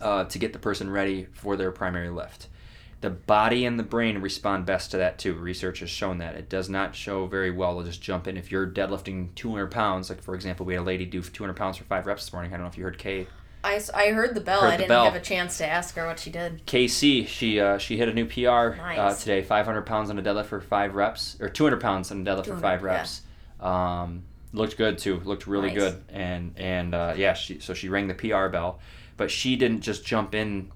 uh, 0.00 0.24
to 0.24 0.38
get 0.38 0.52
the 0.52 0.58
person 0.58 0.90
ready 0.90 1.26
for 1.32 1.56
their 1.56 1.70
primary 1.70 2.10
lift. 2.10 2.48
The 3.00 3.10
body 3.10 3.64
and 3.64 3.78
the 3.78 3.82
brain 3.82 4.18
respond 4.18 4.66
best 4.66 4.90
to 4.90 4.98
that 4.98 5.18
too. 5.18 5.32
Research 5.34 5.80
has 5.80 5.88
shown 5.88 6.18
that. 6.18 6.34
It 6.34 6.50
does 6.50 6.68
not 6.68 6.94
show 6.94 7.26
very 7.26 7.50
well 7.50 7.78
to 7.78 7.84
just 7.84 8.02
jump 8.02 8.26
in. 8.26 8.36
If 8.36 8.52
you're 8.52 8.66
deadlifting 8.66 9.34
200 9.36 9.68
pounds, 9.68 10.10
like 10.10 10.22
for 10.22 10.34
example, 10.34 10.66
we 10.66 10.74
had 10.74 10.82
a 10.82 10.84
lady 10.84 11.06
do 11.06 11.22
200 11.22 11.54
pounds 11.54 11.78
for 11.78 11.84
five 11.84 12.06
reps 12.06 12.26
this 12.26 12.32
morning. 12.32 12.52
I 12.52 12.56
don't 12.56 12.64
know 12.64 12.70
if 12.70 12.76
you 12.76 12.84
heard 12.84 12.98
Kay. 12.98 13.26
I, 13.62 13.80
I 13.94 14.08
heard 14.08 14.34
the 14.34 14.40
bell. 14.40 14.62
Heard 14.62 14.68
I 14.68 14.76
didn't 14.76 14.88
bell. 14.88 15.04
have 15.04 15.14
a 15.14 15.20
chance 15.20 15.58
to 15.58 15.66
ask 15.66 15.94
her 15.96 16.06
what 16.06 16.18
she 16.18 16.30
did. 16.30 16.64
KC, 16.66 17.26
she 17.26 17.60
uh, 17.60 17.78
she 17.78 17.96
hit 17.96 18.08
a 18.08 18.12
new 18.12 18.26
PR 18.26 18.48
uh, 18.48 18.76
nice. 18.76 18.98
uh, 18.98 19.14
today. 19.14 19.42
500 19.42 19.82
pounds 19.82 20.10
on 20.10 20.18
a 20.18 20.22
deadlift 20.22 20.46
for 20.46 20.60
five 20.60 20.94
reps, 20.94 21.36
or 21.40 21.48
200 21.48 21.80
pounds 21.80 22.10
on 22.10 22.26
a 22.26 22.30
deadlift 22.30 22.46
for 22.46 22.56
five 22.56 22.82
reps. 22.82 23.22
Yeah. 23.60 24.02
Um, 24.02 24.24
looked 24.52 24.76
good 24.76 24.98
too. 24.98 25.20
Looked 25.20 25.46
really 25.46 25.68
nice. 25.68 25.78
good, 25.78 26.04
and 26.08 26.54
and 26.56 26.94
uh, 26.94 27.14
yeah, 27.16 27.34
she 27.34 27.60
so 27.60 27.74
she 27.74 27.88
rang 27.88 28.08
the 28.08 28.14
PR 28.14 28.48
bell, 28.48 28.80
but 29.16 29.30
she 29.30 29.56
didn't 29.56 29.80
just 29.80 30.04
jump 30.04 30.34
in 30.34 30.70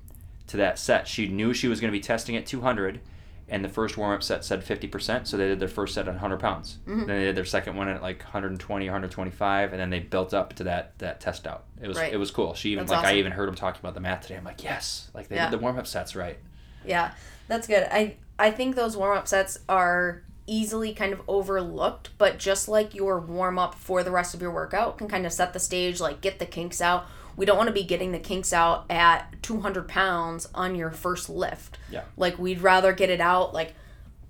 to 0.49 0.57
that 0.59 0.79
set. 0.79 1.09
She 1.09 1.29
knew 1.29 1.55
she 1.55 1.69
was 1.69 1.81
going 1.81 1.93
to 1.93 1.97
be 1.97 2.03
testing 2.03 2.37
at 2.37 2.47
200, 2.47 3.01
and 3.49 3.65
the 3.65 3.69
first 3.69 3.97
warm 3.97 4.13
up 4.13 4.23
set 4.23 4.45
said 4.45 4.65
50%, 4.65 5.27
so 5.27 5.37
they 5.37 5.49
did 5.49 5.61
their 5.61 5.69
first 5.69 5.95
set 5.95 6.07
at 6.07 6.15
100 6.15 6.39
pounds. 6.39 6.79
Mm-hmm. 6.87 6.99
Then 7.01 7.07
they 7.07 7.25
did 7.25 7.37
their 7.37 7.45
second 7.45 7.77
one 7.77 7.89
at 7.89 8.03
like 8.03 8.23
120, 8.23 8.85
125, 8.85 9.73
and 9.73 9.81
then 9.81 9.91
they 9.91 10.01
built 10.01 10.35
up 10.35 10.55
to 10.55 10.65
that 10.65 10.99
that 10.99 11.21
test 11.21 11.47
out. 11.47 11.65
It 11.81 11.89
was 11.89 11.97
right. 11.97 12.13
it 12.13 12.17
was 12.17 12.31
cool. 12.31 12.55
She 12.55 12.71
even 12.73 12.83
that's 12.83 12.93
like 12.93 13.01
awesome. 13.01 13.17
I 13.17 13.19
even 13.19 13.33
heard 13.33 13.49
them 13.49 13.57
talking 13.57 13.81
about 13.81 13.95
the 13.95 14.01
math 14.01 14.23
today. 14.23 14.37
I'm 14.37 14.45
like 14.45 14.63
yes, 14.63 15.11
like 15.15 15.29
they 15.29 15.37
yeah. 15.37 15.51
did 15.51 15.59
the 15.59 15.63
warm 15.63 15.79
up 15.79 15.87
sets 15.87 16.15
right. 16.15 16.39
Yeah, 16.87 17.13
that's 17.49 17.67
good. 17.67 17.87
I 17.91 18.17
I 18.39 18.51
think 18.51 18.77
those 18.77 18.97
warm 18.97 19.17
up 19.17 19.29
sets 19.29 19.59
are 19.69 20.23
easily 20.47 20.93
kind 20.93 21.13
of 21.13 21.23
overlooked, 21.27 22.11
but 22.19 22.39
just 22.39 22.69
like 22.69 22.95
your 22.95 23.21
warm 23.21 23.59
up 23.59 23.75
for 23.75 24.03
the 24.03 24.11
rest 24.11 24.35
of 24.35 24.43
your 24.43 24.51
workout 24.51 24.99
can 24.99 25.09
kind 25.09 25.27
of 25.27 25.33
set 25.33 25.53
the 25.53 25.61
stage, 25.61 26.01
like 26.01 26.21
get 26.21 26.39
the 26.39 26.47
kinks 26.47 26.81
out. 26.81 27.07
We 27.37 27.47
don't 27.47 27.57
want 27.57 27.69
to 27.69 27.75
be 27.75 27.83
getting 27.83 28.13
the 28.13 28.21
kinks 28.21 28.53
out 28.53 28.85
at 28.91 29.43
200 29.43 29.89
pounds 29.89 30.49
on 30.55 30.77
your 30.77 30.91
first 30.91 31.29
lift. 31.29 31.79
Yeah. 31.91 32.03
Like, 32.17 32.39
we'd 32.39 32.61
rather 32.61 32.93
get 32.93 33.11
it 33.11 33.21
out. 33.21 33.53
Like, 33.53 33.75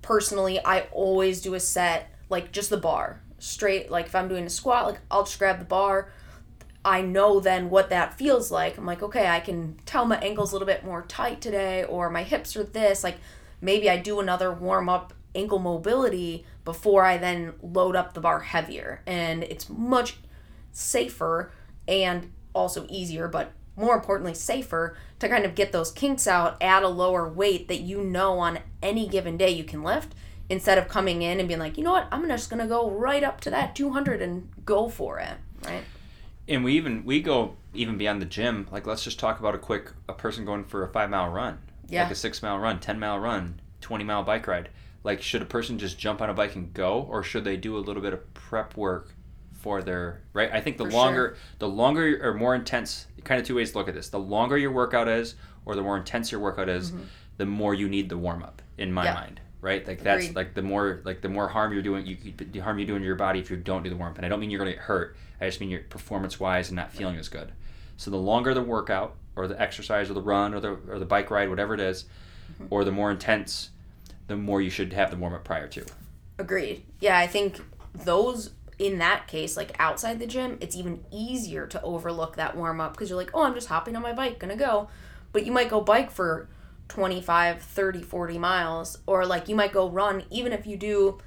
personally, 0.01 0.59
I 0.65 0.87
always 0.91 1.39
do 1.41 1.53
a 1.53 1.59
set 1.59 2.11
like 2.29 2.51
just 2.51 2.69
the 2.69 2.77
bar 2.77 3.21
straight 3.39 3.91
like 3.91 4.07
if 4.07 4.15
i'm 4.15 4.27
doing 4.27 4.45
a 4.45 4.49
squat 4.49 4.85
like 4.85 4.99
i'll 5.11 5.23
just 5.23 5.37
grab 5.37 5.59
the 5.59 5.65
bar 5.65 6.11
i 6.83 7.01
know 7.01 7.39
then 7.39 7.69
what 7.69 7.89
that 7.89 8.17
feels 8.17 8.51
like 8.51 8.77
i'm 8.77 8.85
like 8.85 9.03
okay 9.03 9.27
i 9.27 9.39
can 9.39 9.75
tell 9.85 10.05
my 10.05 10.17
ankle's 10.19 10.51
a 10.51 10.55
little 10.55 10.65
bit 10.65 10.83
more 10.83 11.03
tight 11.03 11.41
today 11.41 11.83
or 11.83 12.09
my 12.09 12.23
hips 12.23 12.55
are 12.55 12.63
this 12.63 13.03
like 13.03 13.17
maybe 13.61 13.89
i 13.89 13.97
do 13.97 14.19
another 14.19 14.51
warm 14.51 14.89
up 14.89 15.13
ankle 15.35 15.59
mobility 15.59 16.45
before 16.63 17.03
i 17.03 17.17
then 17.17 17.53
load 17.61 17.95
up 17.95 18.13
the 18.13 18.21
bar 18.21 18.39
heavier 18.39 19.01
and 19.05 19.43
it's 19.43 19.69
much 19.69 20.17
safer 20.71 21.51
and 21.87 22.31
also 22.53 22.85
easier 22.89 23.27
but 23.27 23.51
more 23.75 23.95
importantly 23.95 24.33
safer 24.33 24.95
to 25.19 25.27
kind 25.27 25.45
of 25.45 25.55
get 25.55 25.71
those 25.71 25.91
kinks 25.91 26.27
out 26.27 26.61
at 26.61 26.83
a 26.83 26.87
lower 26.87 27.27
weight 27.27 27.67
that 27.67 27.81
you 27.81 28.03
know 28.03 28.39
on 28.39 28.59
any 28.81 29.07
given 29.07 29.37
day 29.37 29.49
you 29.49 29.63
can 29.63 29.83
lift 29.83 30.13
instead 30.49 30.77
of 30.77 30.87
coming 30.87 31.21
in 31.21 31.39
and 31.39 31.47
being 31.47 31.59
like, 31.59 31.77
you 31.77 31.83
know 31.83 31.91
what, 31.91 32.07
I'm 32.11 32.27
just 32.27 32.49
gonna 32.49 32.67
go 32.67 32.89
right 32.89 33.23
up 33.23 33.41
to 33.41 33.49
that 33.49 33.75
200 33.75 34.21
and 34.21 34.49
go 34.65 34.89
for 34.89 35.19
it, 35.19 35.37
right? 35.63 35.83
And 36.47 36.63
we 36.63 36.73
even 36.73 37.03
we 37.05 37.21
go 37.21 37.55
even 37.73 37.97
beyond 37.97 38.21
the 38.21 38.25
gym. 38.25 38.67
Like 38.71 38.85
let's 38.85 39.03
just 39.03 39.19
talk 39.19 39.39
about 39.39 39.55
a 39.55 39.57
quick 39.57 39.91
a 40.07 40.13
person 40.13 40.45
going 40.45 40.63
for 40.63 40.83
a 40.83 40.87
five 40.87 41.09
mile 41.09 41.29
run, 41.29 41.59
yeah. 41.87 42.03
like 42.03 42.11
a 42.11 42.15
six 42.15 42.41
mile 42.43 42.59
run, 42.59 42.79
ten 42.79 42.99
mile 42.99 43.19
run, 43.19 43.59
twenty 43.81 44.03
mile 44.03 44.23
bike 44.23 44.47
ride. 44.47 44.69
Like 45.05 45.21
should 45.21 45.41
a 45.41 45.45
person 45.45 45.77
just 45.79 45.97
jump 45.97 46.21
on 46.21 46.29
a 46.29 46.33
bike 46.33 46.55
and 46.55 46.73
go, 46.73 47.07
or 47.09 47.23
should 47.23 47.43
they 47.45 47.55
do 47.57 47.77
a 47.77 47.79
little 47.79 48.01
bit 48.01 48.11
of 48.13 48.33
prep 48.33 48.75
work 48.75 49.13
for 49.53 49.81
their 49.81 50.21
right? 50.33 50.49
I 50.51 50.59
think 50.61 50.77
the 50.77 50.85
For 50.85 50.91
longer 50.91 51.27
sure. 51.29 51.37
the 51.59 51.69
longer 51.69 52.19
or 52.21 52.33
more 52.33 52.55
intense, 52.55 53.07
kind 53.23 53.39
of 53.39 53.47
two 53.47 53.55
ways 53.55 53.71
to 53.71 53.77
look 53.77 53.87
at 53.87 53.93
this. 53.93 54.09
The 54.09 54.19
longer 54.19 54.57
your 54.57 54.71
workout 54.71 55.07
is, 55.07 55.35
or 55.65 55.75
the 55.75 55.81
more 55.81 55.95
intense 55.97 56.31
your 56.31 56.41
workout 56.41 56.69
is, 56.69 56.91
the 57.37 57.45
more 57.45 57.73
you 57.73 57.87
need 57.87 58.09
the 58.09 58.17
warm 58.17 58.43
up. 58.43 58.61
In 58.77 58.91
my 58.91 59.05
Mm-hmm. 59.05 59.15
Yeah. 59.15 59.21
mind, 59.21 59.41
right? 59.61 59.87
Like 59.87 60.01
that's 60.03 60.33
like 60.35 60.53
the 60.55 60.61
more 60.63 61.01
like 61.05 61.21
the 61.21 61.29
more 61.29 61.47
harm 61.47 61.71
you're 61.71 61.81
doing, 61.83 62.05
you 62.05 62.17
the 62.37 62.59
harm 62.59 62.77
you're 62.79 62.87
doing 62.87 63.01
to 63.01 63.05
your 63.05 63.15
body 63.15 63.39
if 63.39 63.49
you 63.51 63.57
don't 63.57 63.83
do 63.83 63.89
the 63.91 63.95
warm 63.95 64.11
up. 64.11 64.17
And 64.17 64.25
I 64.25 64.29
don't 64.29 64.39
mean 64.39 64.49
you're 64.49 64.59
gonna 64.59 64.71
get 64.71 64.79
hurt. 64.81 65.15
I 65.39 65.45
just 65.45 65.59
mean 65.61 65.69
you're 65.69 65.81
performance 65.81 66.39
wise 66.39 66.69
and 66.69 66.75
not 66.75 66.91
feeling 66.91 67.17
as 67.17 67.29
good. 67.29 67.51
So 67.97 68.09
the 68.11 68.17
longer 68.17 68.53
the 68.53 68.63
workout 68.63 69.15
or 69.35 69.47
the 69.47 69.61
exercise 69.61 70.09
or 70.09 70.13
the 70.13 70.21
run 70.21 70.53
or 70.55 70.59
the 70.59 70.77
or 70.89 70.97
the 70.99 71.05
bike 71.05 71.29
ride, 71.29 71.49
whatever 71.49 71.73
it 71.75 71.79
is, 71.79 72.05
Mm-hmm. 72.53 72.65
or 72.69 72.83
the 72.83 72.91
more 72.91 73.09
intense, 73.09 73.71
the 74.27 74.35
more 74.35 74.61
you 74.61 74.69
should 74.69 74.93
have 74.93 75.11
the 75.11 75.17
warm 75.17 75.33
up 75.33 75.43
prior 75.43 75.67
to. 75.67 75.85
Agreed. 76.37 76.83
Yeah, 76.99 77.17
I 77.17 77.27
think 77.27 77.61
those 77.93 78.51
in 78.77 78.97
that 78.97 79.27
case, 79.27 79.55
like 79.55 79.75
outside 79.79 80.19
the 80.19 80.27
gym, 80.27 80.57
it's 80.59 80.75
even 80.75 81.03
easier 81.11 81.65
to 81.67 81.81
overlook 81.81 82.35
that 82.35 82.57
warm 82.57 82.81
up 82.81 82.93
because 82.93 83.09
you're 83.09 83.17
like, 83.17 83.31
oh, 83.33 83.43
I'm 83.43 83.53
just 83.53 83.69
hopping 83.69 83.95
on 83.95 84.01
my 84.01 84.13
bike, 84.13 84.39
gonna 84.39 84.55
go. 84.55 84.89
But 85.31 85.45
you 85.45 85.51
might 85.51 85.69
go 85.69 85.81
bike 85.81 86.11
for 86.11 86.49
25, 86.89 87.61
30, 87.61 88.01
40 88.01 88.37
miles, 88.37 88.97
or 89.05 89.25
like 89.25 89.47
you 89.47 89.55
might 89.55 89.71
go 89.71 89.89
run, 89.89 90.23
even 90.29 90.51
if 90.51 90.67
you 90.67 90.77
do, 90.77 91.19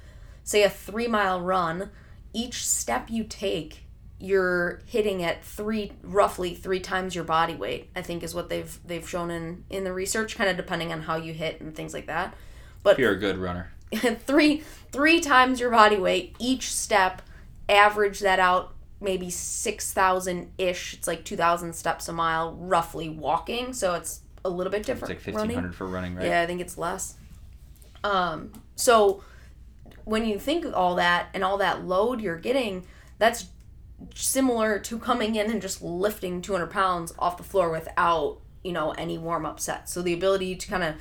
say, 0.43 0.63
a 0.63 0.69
three 0.69 1.07
mile 1.07 1.41
run, 1.41 1.89
each 2.33 2.67
step 2.67 3.09
you 3.09 3.23
take, 3.23 3.85
you're 4.19 4.81
hitting 4.85 5.23
at 5.23 5.43
three 5.43 5.93
roughly 6.03 6.53
three 6.53 6.81
times 6.81 7.15
your 7.15 7.23
body 7.23 7.55
weight 7.55 7.89
i 7.95 8.01
think 8.01 8.21
is 8.21 8.35
what 8.35 8.49
they've 8.49 8.77
they've 8.85 9.07
shown 9.07 9.31
in 9.31 9.63
in 9.69 9.85
the 9.85 9.93
research 9.93 10.35
kind 10.35 10.49
of 10.49 10.57
depending 10.57 10.91
on 10.91 11.01
how 11.03 11.15
you 11.15 11.33
hit 11.33 11.61
and 11.61 11.73
things 11.73 11.93
like 11.93 12.07
that 12.07 12.33
but 12.83 12.97
you're 12.99 13.11
a 13.13 13.17
good 13.19 13.37
runner. 13.37 13.71
three 13.93 14.63
three 14.91 15.19
times 15.19 15.59
your 15.59 15.71
body 15.71 15.97
weight 15.97 16.35
each 16.39 16.73
step 16.73 17.21
average 17.67 18.19
that 18.19 18.39
out 18.39 18.73
maybe 19.01 19.29
6000 19.29 20.51
ish 20.57 20.93
it's 20.93 21.07
like 21.07 21.23
2000 21.23 21.73
steps 21.73 22.07
a 22.07 22.13
mile 22.13 22.53
roughly 22.53 23.09
walking 23.09 23.73
so 23.73 23.93
it's 23.95 24.21
a 24.45 24.49
little 24.49 24.71
bit 24.71 24.79
It's 24.79 24.87
different 24.87 25.09
like 25.25 25.35
running. 25.35 25.55
1500 25.55 25.75
for 25.75 25.87
running, 25.87 26.15
right? 26.15 26.25
yeah 26.27 26.41
i 26.41 26.45
think 26.45 26.61
it's 26.61 26.77
less 26.77 27.15
um 28.03 28.51
so 28.75 29.23
when 30.05 30.25
you 30.25 30.39
think 30.39 30.65
of 30.65 30.73
all 30.73 30.95
that 30.95 31.27
and 31.33 31.43
all 31.43 31.57
that 31.57 31.83
load 31.85 32.21
you're 32.21 32.37
getting 32.37 32.85
that's 33.17 33.45
similar 34.15 34.79
to 34.79 34.97
coming 34.97 35.35
in 35.35 35.51
and 35.51 35.61
just 35.61 35.81
lifting 35.81 36.41
200 36.41 36.67
pounds 36.67 37.13
off 37.19 37.37
the 37.37 37.43
floor 37.43 37.69
without 37.69 38.37
you 38.63 38.71
know 38.71 38.91
any 38.91 39.17
warm-up 39.17 39.59
sets 39.59 39.91
so 39.93 40.01
the 40.01 40.13
ability 40.13 40.55
to 40.55 40.67
kind 40.67 40.83
of 40.83 40.95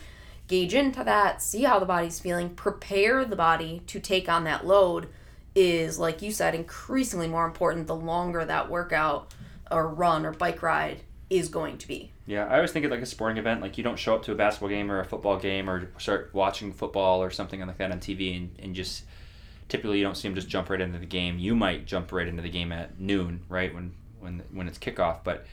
gauge 0.48 0.74
into 0.74 1.04
that 1.04 1.40
see 1.40 1.62
how 1.62 1.78
the 1.78 1.86
body's 1.86 2.18
feeling 2.18 2.50
prepare 2.50 3.24
the 3.24 3.36
body 3.36 3.82
to 3.86 4.00
take 4.00 4.28
on 4.28 4.44
that 4.44 4.66
load 4.66 5.08
is 5.54 5.98
like 5.98 6.20
you 6.22 6.32
said 6.32 6.54
increasingly 6.54 7.28
more 7.28 7.46
important 7.46 7.86
the 7.86 7.94
longer 7.94 8.44
that 8.44 8.68
workout 8.70 9.32
or 9.70 9.86
run 9.88 10.24
or 10.26 10.32
bike 10.32 10.62
ride 10.62 11.00
is 11.30 11.48
going 11.50 11.76
to 11.76 11.86
be 11.86 12.10
Yeah, 12.26 12.46
I 12.46 12.54
always 12.56 12.72
think 12.72 12.86
of 12.86 12.90
like 12.90 13.00
a 13.02 13.06
sporting 13.06 13.36
event. 13.36 13.60
Like 13.60 13.76
you 13.76 13.84
don't 13.84 13.98
show 13.98 14.14
up 14.14 14.22
to 14.24 14.32
a 14.32 14.34
basketball 14.34 14.70
game 14.70 14.90
or 14.90 15.00
a 15.00 15.04
football 15.04 15.36
game 15.38 15.68
or 15.68 15.90
start 15.98 16.30
watching 16.32 16.72
football 16.72 17.22
or 17.22 17.30
something 17.30 17.60
like 17.60 17.76
that 17.76 17.92
on 17.92 18.00
TV 18.00 18.34
and, 18.34 18.50
and 18.58 18.74
just 18.74 19.04
typically 19.68 19.98
you 19.98 20.04
don't 20.04 20.16
see 20.16 20.26
them 20.26 20.34
just 20.34 20.48
jump 20.48 20.70
right 20.70 20.80
into 20.80 20.98
the 20.98 21.04
game. 21.04 21.38
You 21.38 21.54
might 21.54 21.84
jump 21.84 22.12
right 22.12 22.26
into 22.26 22.40
the 22.40 22.48
game 22.48 22.72
at 22.72 22.98
noon, 22.98 23.42
right 23.50 23.74
when 23.74 23.92
when 24.20 24.42
when 24.52 24.68
it's 24.68 24.78
kickoff, 24.78 25.18
but 25.22 25.44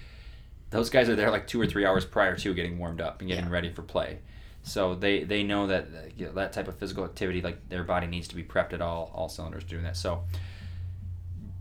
those 0.69 0.89
guys 0.89 1.09
are 1.09 1.15
there 1.17 1.29
like 1.29 1.45
two 1.45 1.59
or 1.59 1.67
three 1.67 1.85
hours 1.85 2.05
prior 2.05 2.37
to 2.37 2.53
getting 2.53 2.77
warmed 2.79 3.01
up 3.01 3.19
and 3.19 3.27
getting 3.27 3.45
Yeah. 3.45 3.51
ready 3.51 3.69
for 3.73 3.81
play. 3.81 4.19
So 4.65 4.95
they, 4.95 5.23
they 5.23 5.43
know 5.43 5.67
that 5.67 5.87
you 6.17 6.25
know, 6.25 6.31
that 6.33 6.51
type 6.51 6.67
of 6.67 6.75
physical 6.75 7.05
activity, 7.05 7.41
like 7.41 7.69
their 7.69 7.83
body 7.83 8.07
needs 8.07 8.27
to 8.29 8.35
be 8.35 8.43
prepped 8.43 8.73
at 8.73 8.81
all 8.81 9.11
all 9.13 9.29
cylinders 9.29 9.63
doing 9.63 9.83
that. 9.83 9.95
So 9.95 10.23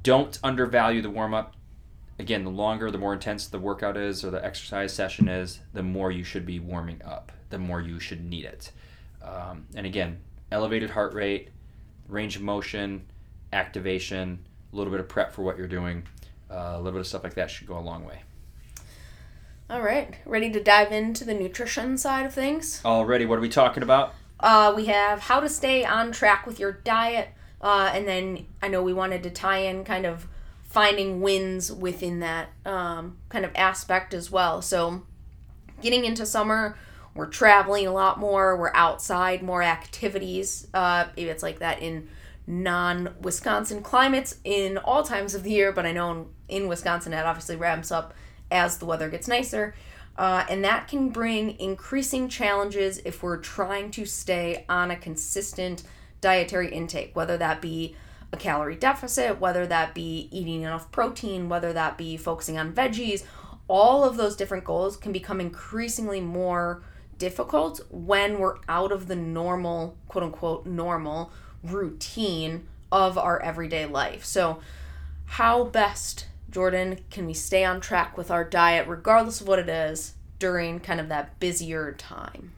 don't 0.03 0.39
undervalue 0.43 1.03
the 1.03 1.11
warm 1.11 1.35
up 1.35 1.55
again, 2.19 2.45
the 2.45 2.51
longer, 2.51 2.91
the 2.91 2.99
more 2.99 3.13
intense 3.13 3.47
the 3.47 3.59
workout 3.59 3.97
is 3.97 4.25
or 4.25 4.31
the 4.31 4.45
exercise 4.45 4.93
session 4.93 5.29
is, 5.29 5.61
the 5.73 5.83
more 5.83 6.11
you 6.11 6.25
should 6.25 6.47
be 6.47 6.59
warming 6.59 7.01
up, 7.05 7.33
the 7.51 7.59
more 7.59 7.81
you 7.81 7.99
should 7.99 8.25
need 8.25 8.45
it. 8.45 8.71
Um, 9.23 9.67
and 9.75 9.87
again, 9.87 10.19
elevated 10.53 10.91
heart 10.91 11.15
rate, 11.15 11.51
range 12.09 12.37
of 12.37 12.43
motion, 12.43 13.07
activation, 13.53 14.45
a 14.73 14.77
little 14.77 14.91
bit 14.91 15.01
of 15.01 15.09
prep 15.09 15.33
for 15.33 15.43
what 15.43 15.59
you're 15.59 15.67
doing, 15.67 16.05
uh, 16.51 16.73
a 16.75 16.79
little 16.79 16.93
bit 16.93 17.01
of 17.01 17.07
stuff 17.07 17.25
like 17.25 17.35
that 17.35 17.51
should 17.51 17.67
go 17.67 17.79
a 17.79 17.81
long 17.81 18.05
way. 18.05 18.23
All 19.71 19.81
right 19.81 20.17
ready 20.27 20.51
to 20.51 20.63
dive 20.63 20.93
into 20.93 21.25
the 21.25 21.35
nutrition 21.35 21.97
side 21.97 22.27
of 22.27 22.35
things 22.35 22.81
Already, 22.85 23.25
what 23.27 23.39
are 23.39 23.43
we 23.43 23.49
talking 23.49 23.83
about? 23.83 24.15
Uh, 24.41 24.75
we 24.77 24.87
have 24.87 25.21
how 25.21 25.41
to 25.41 25.49
stay 25.49 25.85
on 25.87 26.13
track 26.13 26.47
with 26.47 26.61
your 26.61 26.73
diet, 26.73 27.29
uh, 27.63 27.91
and 27.95 28.07
then 28.07 28.47
I 28.61 28.69
know 28.69 28.83
we 28.83 28.93
wanted 28.93 29.23
to 29.23 29.31
tie 29.31 29.59
in 29.59 29.85
kind 29.85 30.05
of 30.05 30.27
finding 30.65 31.23
wins 31.23 31.73
within 31.73 32.21
that 32.21 32.51
um, 32.67 33.17
kind 33.31 33.45
of 33.45 33.53
aspect 33.55 34.13
as 34.13 34.31
well. 34.31 34.61
So, 34.61 35.03
getting 35.81 36.05
into 36.05 36.27
summer, 36.27 36.77
we're 37.15 37.27
traveling 37.27 37.87
a 37.87 37.93
lot 37.93 38.19
more, 38.19 38.55
we're 38.57 38.75
outside, 38.75 39.43
more 39.43 39.63
activities. 39.63 40.67
Uh, 40.75 41.07
maybe 41.17 41.31
it's 41.31 41.43
like 41.43 41.61
that 41.61 41.81
in 41.81 42.09
non 42.47 43.15
Wisconsin 43.23 43.83
climates 43.83 44.37
in 44.45 44.77
all 44.77 45.05
times 45.05 45.35
of 45.35 45.43
the 45.43 45.51
year, 45.53 45.73
but 45.73 45.87
I 45.87 45.93
know 45.93 46.11
in, 46.11 46.27
in 46.63 46.69
Wisconsin 46.69 47.15
it 47.15 47.25
obviously 47.25 47.57
ramps 47.57 47.91
up 47.91 48.13
as 48.51 48.79
the 48.79 48.87
weather 48.87 49.09
gets 49.09 49.29
nicer. 49.29 49.75
Uh, 50.17 50.45
and 50.49 50.65
that 50.65 50.87
can 50.87 51.09
bring 51.09 51.59
increasing 51.59 52.29
challenges 52.29 52.99
if 53.05 53.23
we're 53.23 53.39
trying 53.39 53.91
to 53.91 54.05
stay 54.07 54.65
on 54.69 54.91
a 54.91 54.97
consistent 54.97 55.83
dietary 56.21 56.71
intake, 56.71 57.15
whether 57.17 57.37
that 57.37 57.61
be 57.61 57.97
a 58.33 58.37
calorie 58.37 58.77
deficit, 58.77 59.41
whether 59.41 59.67
that 59.67 59.95
be 59.95 60.29
eating 60.31 60.63
enough 60.63 60.91
protein, 60.93 61.49
whether 61.49 61.73
that 61.73 61.99
be 61.99 62.17
focusing 62.17 62.59
on 62.59 62.73
veggies. 62.73 63.25
All 63.67 64.05
of 64.05 64.17
those 64.17 64.37
different 64.37 64.65
goals 64.65 64.97
can 64.97 65.13
become 65.13 65.41
increasingly 65.41 66.21
more 66.21 66.83
difficult 67.19 67.81
when 67.91 68.39
we're 68.39 68.57
out 68.69 68.93
of 68.93 69.09
the 69.09 69.17
normal, 69.17 69.97
quote 70.09 70.25
unquote, 70.25 70.67
normal 70.67 71.33
routine 71.63 72.67
of 72.93 73.17
our 73.17 73.41
everyday 73.43 73.87
life. 73.87 74.25
So, 74.25 74.61
how 75.27 75.65
best, 75.65 76.27
Jordan, 76.55 77.01
can 77.11 77.27
we 77.27 77.35
stay 77.35 77.65
on 77.65 77.81
track 77.81 78.17
with 78.17 78.31
our 78.31 78.45
diet, 78.45 78.87
regardless 78.87 79.41
of 79.41 79.49
what 79.49 79.59
it 79.59 79.69
is, 79.69 80.15
during 80.39 80.79
kind 80.79 81.01
of 81.01 81.09
that 81.09 81.41
busier 81.41 81.91
time? 81.91 82.53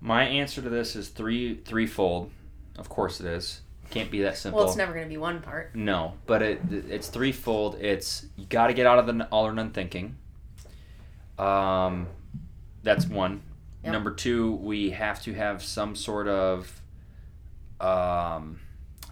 My 0.00 0.22
answer 0.22 0.62
to 0.62 0.68
this 0.68 0.94
is 0.94 1.08
three 1.08 1.56
threefold. 1.56 2.30
Of 2.78 2.88
course 2.88 3.18
it 3.18 3.26
is. 3.26 3.62
Can't 3.90 4.08
be 4.08 4.22
that 4.22 4.36
simple. 4.36 4.60
Well, 4.60 4.68
it's 4.68 4.76
never 4.76 4.92
going 4.92 5.04
to 5.04 5.08
be 5.08 5.16
one 5.16 5.42
part. 5.42 5.74
No, 5.74 6.14
but 6.26 6.42
it 6.42 6.60
it's 6.70 7.08
threefold. 7.08 7.76
It's 7.80 8.24
you 8.36 8.46
got 8.46 8.68
to 8.68 8.72
get 8.72 8.86
out 8.86 9.00
of 9.00 9.06
the 9.08 9.24
all 9.32 9.48
or 9.48 9.52
none 9.52 9.70
thinking. 9.70 10.14
Um, 11.36 12.06
that's 12.84 13.04
one. 13.04 13.42
Yep. 13.82 13.92
Number 13.92 14.12
two, 14.12 14.52
we 14.52 14.90
have 14.90 15.20
to 15.24 15.34
have 15.34 15.60
some 15.60 15.96
sort 15.96 16.28
of 16.28 16.80
um, 17.80 18.60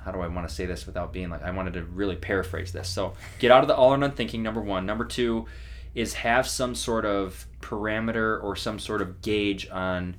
how 0.04 0.10
do 0.10 0.20
I 0.20 0.28
want 0.28 0.48
to 0.48 0.54
say 0.54 0.66
this 0.66 0.86
without 0.86 1.12
being 1.12 1.30
like 1.30 1.42
I 1.42 1.50
wanted 1.50 1.74
to 1.74 1.84
really 1.84 2.16
paraphrase 2.16 2.72
this. 2.72 2.88
So 2.88 3.14
get 3.38 3.50
out 3.50 3.62
of 3.62 3.68
the 3.68 3.76
all 3.76 3.92
or 3.92 3.96
none 3.96 4.12
thinking. 4.12 4.42
Number 4.42 4.60
one. 4.60 4.86
Number 4.86 5.04
two 5.04 5.46
is 5.94 6.14
have 6.14 6.46
some 6.48 6.74
sort 6.74 7.04
of 7.04 7.46
parameter 7.60 8.42
or 8.42 8.56
some 8.56 8.78
sort 8.78 9.02
of 9.02 9.20
gauge 9.20 9.68
on 9.70 10.16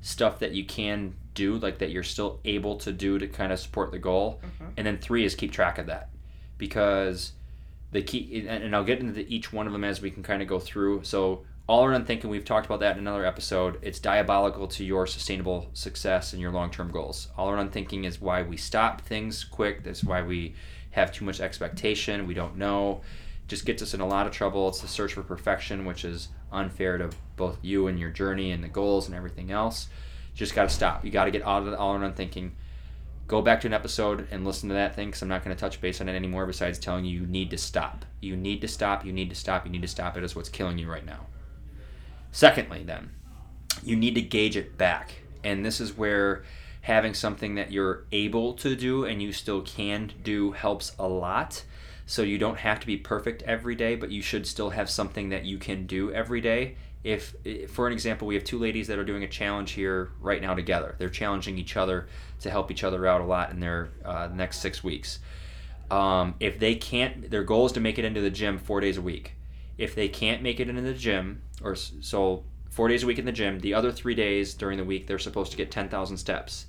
stuff 0.00 0.38
that 0.40 0.52
you 0.52 0.64
can 0.64 1.14
do, 1.34 1.56
like 1.58 1.78
that 1.78 1.90
you're 1.90 2.02
still 2.02 2.40
able 2.44 2.76
to 2.76 2.92
do 2.92 3.18
to 3.18 3.26
kind 3.26 3.52
of 3.52 3.58
support 3.58 3.90
the 3.90 3.98
goal. 3.98 4.40
Mm-hmm. 4.44 4.72
And 4.76 4.86
then 4.86 4.98
three 4.98 5.24
is 5.24 5.34
keep 5.34 5.52
track 5.52 5.78
of 5.78 5.86
that 5.86 6.10
because 6.58 7.32
the 7.90 8.02
key, 8.02 8.46
and 8.46 8.64
and 8.64 8.76
I'll 8.76 8.84
get 8.84 9.00
into 9.00 9.20
each 9.20 9.52
one 9.52 9.66
of 9.66 9.72
them 9.72 9.84
as 9.84 10.00
we 10.00 10.10
can 10.10 10.22
kind 10.22 10.42
of 10.42 10.48
go 10.48 10.58
through. 10.58 11.04
So 11.04 11.44
all 11.72 11.86
or 11.86 11.98
thinking, 12.04 12.28
we've 12.28 12.44
talked 12.44 12.66
about 12.66 12.80
that 12.80 12.98
in 12.98 12.98
another 12.98 13.24
episode. 13.24 13.78
It's 13.80 13.98
diabolical 13.98 14.68
to 14.68 14.84
your 14.84 15.06
sustainable 15.06 15.70
success 15.72 16.34
and 16.34 16.42
your 16.42 16.52
long 16.52 16.70
term 16.70 16.90
goals. 16.90 17.28
All 17.34 17.48
or 17.48 17.66
thinking 17.66 18.04
is 18.04 18.20
why 18.20 18.42
we 18.42 18.58
stop 18.58 19.00
things 19.00 19.42
quick. 19.42 19.82
That's 19.82 20.04
why 20.04 20.20
we 20.20 20.54
have 20.90 21.12
too 21.12 21.24
much 21.24 21.40
expectation. 21.40 22.26
We 22.26 22.34
don't 22.34 22.58
know. 22.58 23.00
just 23.48 23.64
gets 23.64 23.82
us 23.82 23.94
in 23.94 24.02
a 24.02 24.06
lot 24.06 24.26
of 24.26 24.34
trouble. 24.34 24.68
It's 24.68 24.82
the 24.82 24.86
search 24.86 25.14
for 25.14 25.22
perfection, 25.22 25.86
which 25.86 26.04
is 26.04 26.28
unfair 26.52 26.98
to 26.98 27.08
both 27.36 27.56
you 27.62 27.86
and 27.86 27.98
your 27.98 28.10
journey 28.10 28.50
and 28.50 28.62
the 28.62 28.68
goals 28.68 29.06
and 29.06 29.16
everything 29.16 29.50
else. 29.50 29.88
Just 30.34 30.54
got 30.54 30.64
to 30.64 30.74
stop. 30.74 31.06
You 31.06 31.10
got 31.10 31.24
to 31.24 31.30
get 31.30 31.42
out 31.42 31.62
of 31.62 31.70
the 31.70 31.78
all 31.78 31.96
or 31.96 32.10
thinking. 32.10 32.54
Go 33.28 33.40
back 33.40 33.62
to 33.62 33.66
an 33.66 33.72
episode 33.72 34.28
and 34.30 34.44
listen 34.44 34.68
to 34.68 34.74
that 34.74 34.94
thing 34.94 35.08
because 35.08 35.22
I'm 35.22 35.28
not 35.28 35.42
going 35.42 35.56
to 35.56 35.60
touch 35.60 35.80
base 35.80 36.02
on 36.02 36.10
it 36.10 36.16
anymore 36.16 36.44
besides 36.44 36.78
telling 36.78 37.06
you 37.06 37.20
you 37.20 37.26
need 37.26 37.48
to 37.48 37.56
stop. 37.56 38.04
You 38.20 38.36
need 38.36 38.60
to 38.60 38.68
stop. 38.68 39.06
You 39.06 39.12
need 39.14 39.30
to 39.30 39.36
stop. 39.36 39.64
You 39.64 39.72
need 39.72 39.80
to 39.80 39.88
stop. 39.88 40.18
It 40.18 40.22
is 40.22 40.36
what's 40.36 40.50
killing 40.50 40.76
you 40.76 40.90
right 40.90 41.06
now. 41.06 41.28
Secondly, 42.32 42.82
then, 42.82 43.10
you 43.84 43.94
need 43.94 44.14
to 44.14 44.22
gauge 44.22 44.56
it 44.56 44.76
back. 44.76 45.12
And 45.44 45.64
this 45.64 45.80
is 45.80 45.96
where 45.96 46.44
having 46.80 47.14
something 47.14 47.54
that 47.54 47.70
you're 47.70 48.04
able 48.10 48.54
to 48.54 48.74
do 48.74 49.04
and 49.04 49.22
you 49.22 49.32
still 49.32 49.62
can 49.62 50.12
do 50.22 50.52
helps 50.52 50.92
a 50.98 51.06
lot. 51.06 51.64
So 52.06 52.22
you 52.22 52.38
don't 52.38 52.58
have 52.58 52.80
to 52.80 52.86
be 52.86 52.96
perfect 52.96 53.42
every 53.42 53.74
day, 53.74 53.94
but 53.94 54.10
you 54.10 54.22
should 54.22 54.46
still 54.46 54.70
have 54.70 54.90
something 54.90 55.28
that 55.28 55.44
you 55.44 55.58
can 55.58 55.86
do 55.86 56.12
every 56.12 56.40
day. 56.40 56.76
If, 57.04 57.34
for 57.68 57.86
an 57.86 57.92
example, 57.92 58.26
we 58.28 58.34
have 58.34 58.44
two 58.44 58.58
ladies 58.58 58.86
that 58.88 58.98
are 58.98 59.04
doing 59.04 59.24
a 59.24 59.28
challenge 59.28 59.72
here 59.72 60.10
right 60.20 60.40
now 60.40 60.54
together. 60.54 60.94
They're 60.98 61.08
challenging 61.08 61.58
each 61.58 61.76
other 61.76 62.08
to 62.40 62.50
help 62.50 62.70
each 62.70 62.84
other 62.84 63.06
out 63.06 63.20
a 63.20 63.24
lot 63.24 63.50
in 63.50 63.60
their 63.60 63.90
uh, 64.04 64.28
next 64.32 64.58
six 64.58 64.82
weeks. 64.82 65.18
Um, 65.90 66.34
if 66.40 66.58
they 66.58 66.76
can't, 66.76 67.30
their 67.30 67.44
goal 67.44 67.66
is 67.66 67.72
to 67.72 67.80
make 67.80 67.98
it 67.98 68.04
into 68.04 68.20
the 68.20 68.30
gym 68.30 68.58
four 68.58 68.80
days 68.80 68.96
a 68.96 69.02
week. 69.02 69.34
If 69.78 69.94
they 69.94 70.08
can't 70.08 70.42
make 70.42 70.60
it 70.60 70.68
into 70.68 70.82
the 70.82 70.94
gym, 70.94 71.42
or 71.62 71.74
so 71.74 72.44
four 72.70 72.88
days 72.88 73.02
a 73.02 73.06
week 73.06 73.18
in 73.18 73.26
the 73.26 73.32
gym, 73.32 73.60
the 73.60 73.74
other 73.74 73.92
three 73.92 74.14
days 74.14 74.54
during 74.54 74.78
the 74.78 74.84
week 74.84 75.06
they're 75.06 75.18
supposed 75.18 75.50
to 75.52 75.56
get 75.56 75.70
10,000 75.70 76.16
steps. 76.16 76.66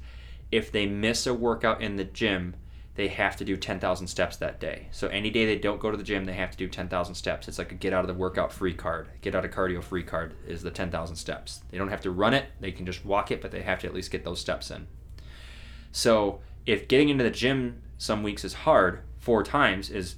If 0.52 0.72
they 0.72 0.86
miss 0.86 1.26
a 1.26 1.34
workout 1.34 1.82
in 1.82 1.96
the 1.96 2.04
gym, 2.04 2.56
they 2.96 3.08
have 3.08 3.36
to 3.38 3.46
do 3.46 3.58
10,000 3.58 4.08
steps 4.08 4.38
that 4.38 4.60
day. 4.60 4.88
So 4.92 5.08
any 5.08 5.32
day 5.32 5.46
they 5.46 5.58
don't 5.58 5.80
go 5.80 5.90
to 5.90 5.98
the 5.98 6.04
gym, 6.04 6.26
they 6.26 6.34
have 6.34 6.52
to 6.52 6.58
do 6.58 6.68
10,000 6.68 7.16
steps. 7.16 7.48
It's 7.48 7.58
like 7.58 7.72
a 7.72 7.76
get 7.76 7.94
out 7.94 8.02
of 8.02 8.08
the 8.08 8.14
workout 8.14 8.52
free 8.52 8.74
card. 8.74 9.08
Get 9.22 9.34
out 9.34 9.46
of 9.46 9.52
cardio 9.52 9.82
free 9.82 10.04
card 10.04 10.36
is 10.46 10.62
the 10.62 10.70
10,000 10.70 11.16
steps. 11.16 11.62
They 11.72 11.78
don't 11.78 11.90
have 11.90 12.02
to 12.02 12.12
run 12.12 12.34
it, 12.34 12.46
they 12.60 12.72
can 12.72 12.86
just 12.86 13.04
walk 13.04 13.32
it, 13.32 13.42
but 13.42 13.52
they 13.52 13.64
have 13.64 13.80
to 13.80 13.88
at 13.88 13.94
least 13.94 14.12
get 14.12 14.24
those 14.24 14.40
steps 14.40 14.70
in. 14.70 14.88
So 15.92 16.42
if 16.66 16.88
getting 16.88 17.10
into 17.10 17.24
the 17.24 17.32
gym 17.32 17.82
some 17.98 18.22
weeks 18.22 18.44
is 18.44 18.54
hard, 18.54 19.00
four 19.18 19.44
times 19.44 19.90
is 19.90 20.16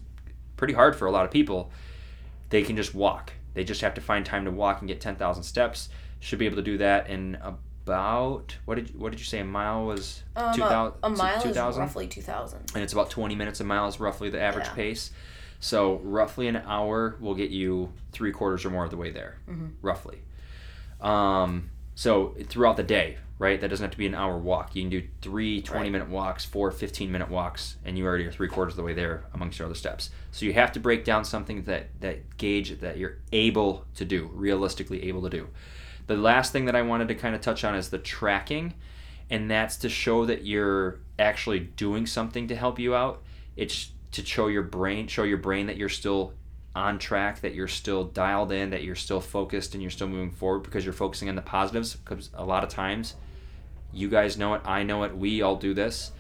pretty 0.57 0.73
hard 0.73 0.95
for 0.95 1.05
a 1.05 1.11
lot 1.11 1.25
of 1.25 1.31
people, 1.31 1.71
they 2.49 2.63
can 2.63 2.75
just 2.75 2.93
walk. 2.93 3.33
They 3.53 3.63
just 3.63 3.81
have 3.81 3.93
to 3.95 4.01
find 4.01 4.25
time 4.25 4.45
to 4.45 4.51
walk 4.51 4.81
and 4.81 4.87
get 4.87 5.01
10,000 5.01 5.43
steps. 5.43 5.89
Should 6.19 6.39
be 6.39 6.45
able 6.45 6.57
to 6.57 6.63
do 6.63 6.77
that 6.77 7.09
in 7.09 7.37
about 7.85 8.57
what 8.65 8.75
did 8.75 8.89
you, 8.89 8.99
what 8.99 9.11
did 9.11 9.19
you 9.19 9.25
say 9.25 9.39
a 9.39 9.45
mile 9.45 9.85
was 9.85 10.23
um, 10.35 10.55
2000 10.55 10.97
a, 11.03 11.05
a 11.05 11.09
mile 11.11 11.39
2000? 11.39 11.69
is 11.69 11.77
roughly 11.77 12.07
2000 12.07 12.71
and 12.73 12.83
it's 12.83 12.93
about 12.93 13.11
20 13.11 13.35
minutes 13.35 13.59
a 13.59 13.63
mile 13.63 13.87
is 13.87 13.99
roughly 13.99 14.31
the 14.31 14.41
average 14.41 14.65
yeah. 14.65 14.73
pace 14.73 15.11
so 15.59 15.97
roughly 15.97 16.47
an 16.47 16.55
hour 16.55 17.15
will 17.19 17.35
get 17.35 17.51
you 17.51 17.93
three 18.11 18.31
quarters 18.31 18.65
or 18.65 18.71
more 18.71 18.85
of 18.85 18.89
the 18.89 18.97
way 18.97 19.11
there 19.11 19.37
mm-hmm. 19.47 19.67
roughly 19.83 20.17
um, 20.99 21.69
so 21.93 22.35
throughout 22.47 22.75
the 22.75 22.83
day 22.83 23.17
right 23.37 23.59
that 23.59 23.67
doesn't 23.67 23.83
have 23.83 23.91
to 23.91 23.97
be 23.97 24.07
an 24.07 24.15
hour 24.15 24.37
walk 24.37 24.75
you 24.75 24.81
can 24.81 24.89
do 24.89 25.05
three 25.21 25.61
20 25.61 25.83
right. 25.83 25.91
minute 25.91 26.09
walks 26.09 26.45
four 26.45 26.71
15 26.71 27.11
minute 27.11 27.29
walks 27.29 27.75
and 27.83 27.97
you 27.97 28.05
already 28.05 28.25
are 28.25 28.31
three 28.31 28.47
quarters 28.47 28.73
of 28.73 28.77
the 28.77 28.83
way 28.83 28.93
there 28.93 29.25
amongst 29.33 29.59
your 29.59 29.65
other 29.65 29.75
steps 29.75 30.09
so 30.31 30.45
you 30.45 30.53
have 30.53 30.71
to 30.71 30.79
break 30.79 31.03
down 31.03 31.25
something 31.25 31.63
that 31.63 31.89
that 31.99 32.37
gauge 32.37 32.79
that 32.79 32.97
you're 32.97 33.17
able 33.33 33.85
to 33.93 34.05
do 34.05 34.29
realistically 34.33 35.03
able 35.03 35.21
to 35.21 35.29
do 35.29 35.47
the 36.07 36.15
last 36.15 36.51
thing 36.51 36.65
that 36.65 36.75
I 36.75 36.81
wanted 36.83 37.07
to 37.07 37.15
kind 37.15 37.35
of 37.35 37.41
touch 37.41 37.63
on 37.63 37.75
is 37.75 37.89
the 37.89 37.97
tracking, 37.97 38.73
and 39.29 39.49
that's 39.49 39.77
to 39.77 39.89
show 39.89 40.25
that 40.25 40.45
you're 40.45 40.99
actually 41.17 41.59
doing 41.59 42.05
something 42.05 42.47
to 42.47 42.55
help 42.55 42.79
you 42.79 42.95
out. 42.95 43.23
It's 43.55 43.91
to 44.11 44.25
show 44.25 44.47
your 44.47 44.63
brain, 44.63 45.07
show 45.07 45.23
your 45.23 45.37
brain 45.37 45.67
that 45.67 45.77
you're 45.77 45.89
still 45.89 46.33
on 46.75 46.99
track, 46.99 47.41
that 47.41 47.55
you're 47.55 47.67
still 47.67 48.03
dialed 48.03 48.51
in, 48.51 48.69
that 48.69 48.83
you're 48.83 48.95
still 48.95 49.21
focused 49.21 49.73
and 49.73 49.81
you're 49.81 49.91
still 49.91 50.07
moving 50.07 50.31
forward 50.31 50.59
because 50.59 50.85
you're 50.85 50.93
focusing 50.93 51.29
on 51.29 51.35
the 51.35 51.41
positives. 51.41 51.95
Because 51.95 52.29
a 52.33 52.45
lot 52.45 52.63
of 52.63 52.69
times, 52.69 53.15
you 53.95 54.09
guys 54.09 54.37
know 54.37 54.53
it, 54.53 54.61
I 54.65 54.83
know 54.83 55.03
it, 55.03 55.17
we 55.17 55.41
all 55.41 55.55
do 55.55 55.73
this. 55.73 56.11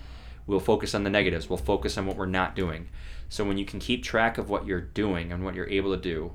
We'll 0.47 0.59
focus 0.59 0.93
on 0.93 1.03
the 1.03 1.09
negatives, 1.09 1.49
we'll 1.49 1.57
focus 1.57 1.97
on 1.97 2.05
what 2.05 2.17
we're 2.17 2.25
not 2.25 2.55
doing. 2.55 2.87
So 3.29 3.43
when 3.43 3.57
you 3.57 3.65
can 3.65 3.79
keep 3.79 4.03
track 4.03 4.37
of 4.37 4.49
what 4.49 4.65
you're 4.65 4.81
doing 4.81 5.31
and 5.31 5.43
what 5.43 5.55
you're 5.55 5.69
able 5.69 5.95
to 5.95 6.01
do, 6.01 6.33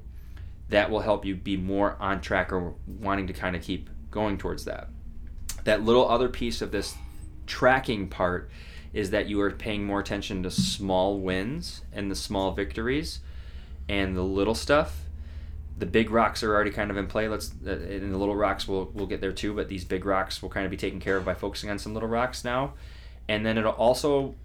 that 0.69 0.91
will 0.91 1.01
help 1.01 1.25
you 1.25 1.35
be 1.35 1.57
more 1.57 1.97
on 2.01 2.21
track 2.21 2.53
or 2.53 2.75
wanting 2.87 3.27
to 3.27 3.33
kind 3.33 3.57
of 3.57 3.63
keep 3.63 3.91
going 4.11 4.39
towards 4.39 4.65
that. 4.65 4.89
That 5.65 5.83
little 5.83 6.09
other 6.09 6.29
piece 6.29 6.63
of 6.63 6.73
this 6.73 6.95
tracking 7.47 8.09
part 8.09 8.51
is 8.93 9.11
that 9.11 9.27
you 9.27 9.41
are 9.41 9.51
paying 9.51 9.85
more 9.85 10.01
attention 10.01 10.43
to 10.43 10.51
small 10.51 11.19
wins 11.19 11.83
and 11.93 12.11
the 12.11 12.17
small 12.17 12.53
victories 12.53 13.21
and 13.89 14.17
the 14.17 14.23
little 14.23 14.55
stuff. 14.55 15.03
The 15.81 15.87
big 15.87 16.11
rocks 16.11 16.43
are 16.43 16.55
already 16.55 16.71
kind 16.71 16.91
of 16.91 16.97
in 16.97 17.09
play. 17.09 17.27
Let's 17.27 17.53
uh, 17.67 17.71
and 17.71 18.13
the 18.13 18.19
little 18.19 18.37
rocks 18.37 18.69
will 18.69 18.91
we'll 18.95 19.07
get 19.07 19.21
there 19.21 19.33
too, 19.33 19.55
but 19.55 19.69
these 19.69 19.85
big 19.85 20.05
rocks 20.05 20.41
will 20.41 20.51
kind 20.51 20.65
of 20.65 20.71
be 20.71 20.77
taken 20.77 21.01
care 21.01 21.17
of 21.17 21.25
by 21.25 21.35
focusing 21.35 21.71
on 21.71 21.79
some 21.79 21.95
little 21.95 22.09
rocks 22.09 22.45
now. 22.45 22.75
And 23.29 23.45
then 23.45 23.59
it 23.59 23.67
also 23.67 24.37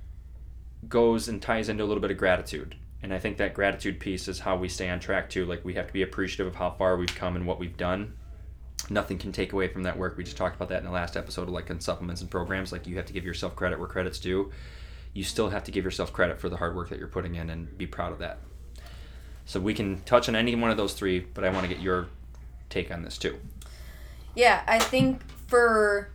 goes 0.87 1.27
and 1.27 1.41
ties 1.41 1.69
into 1.69 1.83
a 1.83 1.85
little 1.85 2.01
bit 2.01 2.11
of 2.11 2.17
gratitude 2.17 2.75
and 3.05 3.13
I 3.13 3.19
think 3.19 3.37
that 3.37 3.53
gratitude 3.53 3.99
piece 3.99 4.27
is 4.27 4.39
how 4.39 4.57
we 4.57 4.67
stay 4.67 4.89
on 4.89 4.99
track 4.99 5.29
too. 5.29 5.45
Like 5.45 5.63
we 5.63 5.75
have 5.75 5.85
to 5.85 5.93
be 5.93 6.01
appreciative 6.01 6.47
of 6.47 6.55
how 6.55 6.71
far 6.71 6.97
we've 6.97 7.13
come 7.13 7.35
and 7.35 7.45
what 7.45 7.59
we've 7.59 7.77
done. 7.77 8.17
Nothing 8.89 9.19
can 9.19 9.31
take 9.31 9.53
away 9.53 9.67
from 9.67 9.83
that 9.83 9.95
work. 9.95 10.17
We 10.17 10.23
just 10.23 10.37
talked 10.37 10.55
about 10.55 10.69
that 10.69 10.79
in 10.79 10.85
the 10.85 10.91
last 10.91 11.15
episode, 11.15 11.47
like 11.47 11.69
in 11.69 11.79
supplements 11.79 12.21
and 12.21 12.31
programs. 12.31 12.71
Like 12.71 12.87
you 12.87 12.95
have 12.95 13.05
to 13.05 13.13
give 13.13 13.23
yourself 13.23 13.55
credit 13.55 13.77
where 13.77 13.87
credit's 13.87 14.17
due. 14.17 14.51
You 15.13 15.23
still 15.23 15.51
have 15.51 15.63
to 15.65 15.71
give 15.71 15.83
yourself 15.83 16.13
credit 16.13 16.39
for 16.39 16.49
the 16.49 16.57
hard 16.57 16.75
work 16.75 16.89
that 16.89 16.97
you're 16.97 17.07
putting 17.07 17.35
in 17.35 17.51
and 17.51 17.77
be 17.77 17.85
proud 17.85 18.11
of 18.11 18.17
that. 18.19 18.39
So 19.45 19.59
we 19.59 19.73
can 19.73 20.01
touch 20.01 20.27
on 20.27 20.35
any 20.35 20.55
one 20.55 20.71
of 20.71 20.77
those 20.77 20.93
three, 20.93 21.19
but 21.19 21.43
I 21.43 21.49
want 21.49 21.63
to 21.63 21.73
get 21.73 21.81
your 21.81 22.07
take 22.69 22.91
on 22.91 23.03
this 23.03 23.17
too. 23.17 23.39
Yeah, 24.33 24.63
I 24.67 24.79
think 24.79 25.21
for 25.47 26.09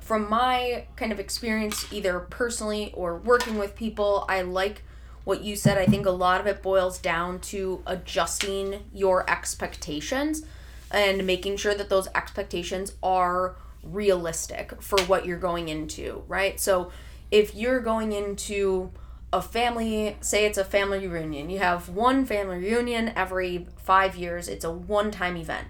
from 0.00 0.28
my 0.28 0.86
kind 0.96 1.12
of 1.12 1.18
experience, 1.18 1.90
either 1.90 2.20
personally 2.20 2.92
or 2.94 3.16
working 3.16 3.56
with 3.56 3.74
people, 3.74 4.26
I 4.28 4.42
like 4.42 4.82
what 5.24 5.42
you 5.42 5.56
said, 5.56 5.78
I 5.78 5.86
think 5.86 6.04
a 6.04 6.10
lot 6.10 6.40
of 6.40 6.46
it 6.46 6.62
boils 6.62 6.98
down 6.98 7.40
to 7.40 7.82
adjusting 7.86 8.84
your 8.92 9.28
expectations 9.28 10.42
and 10.90 11.26
making 11.26 11.56
sure 11.56 11.74
that 11.74 11.88
those 11.88 12.06
expectations 12.14 12.92
are 13.02 13.56
realistic 13.82 14.80
for 14.82 15.00
what 15.04 15.24
you're 15.24 15.38
going 15.38 15.68
into, 15.68 16.22
right? 16.28 16.60
So 16.60 16.92
if 17.30 17.54
you're 17.54 17.80
going 17.80 18.12
into 18.12 18.92
a 19.34 19.42
family, 19.42 20.16
say 20.20 20.46
it's 20.46 20.58
a 20.58 20.64
family 20.64 21.08
reunion, 21.08 21.50
you 21.50 21.58
have 21.58 21.88
one 21.88 22.24
family 22.24 22.58
reunion 22.58 23.12
every 23.16 23.66
five 23.76 24.14
years, 24.14 24.46
it's 24.46 24.64
a 24.64 24.70
one 24.70 25.10
time 25.10 25.36
event. 25.36 25.66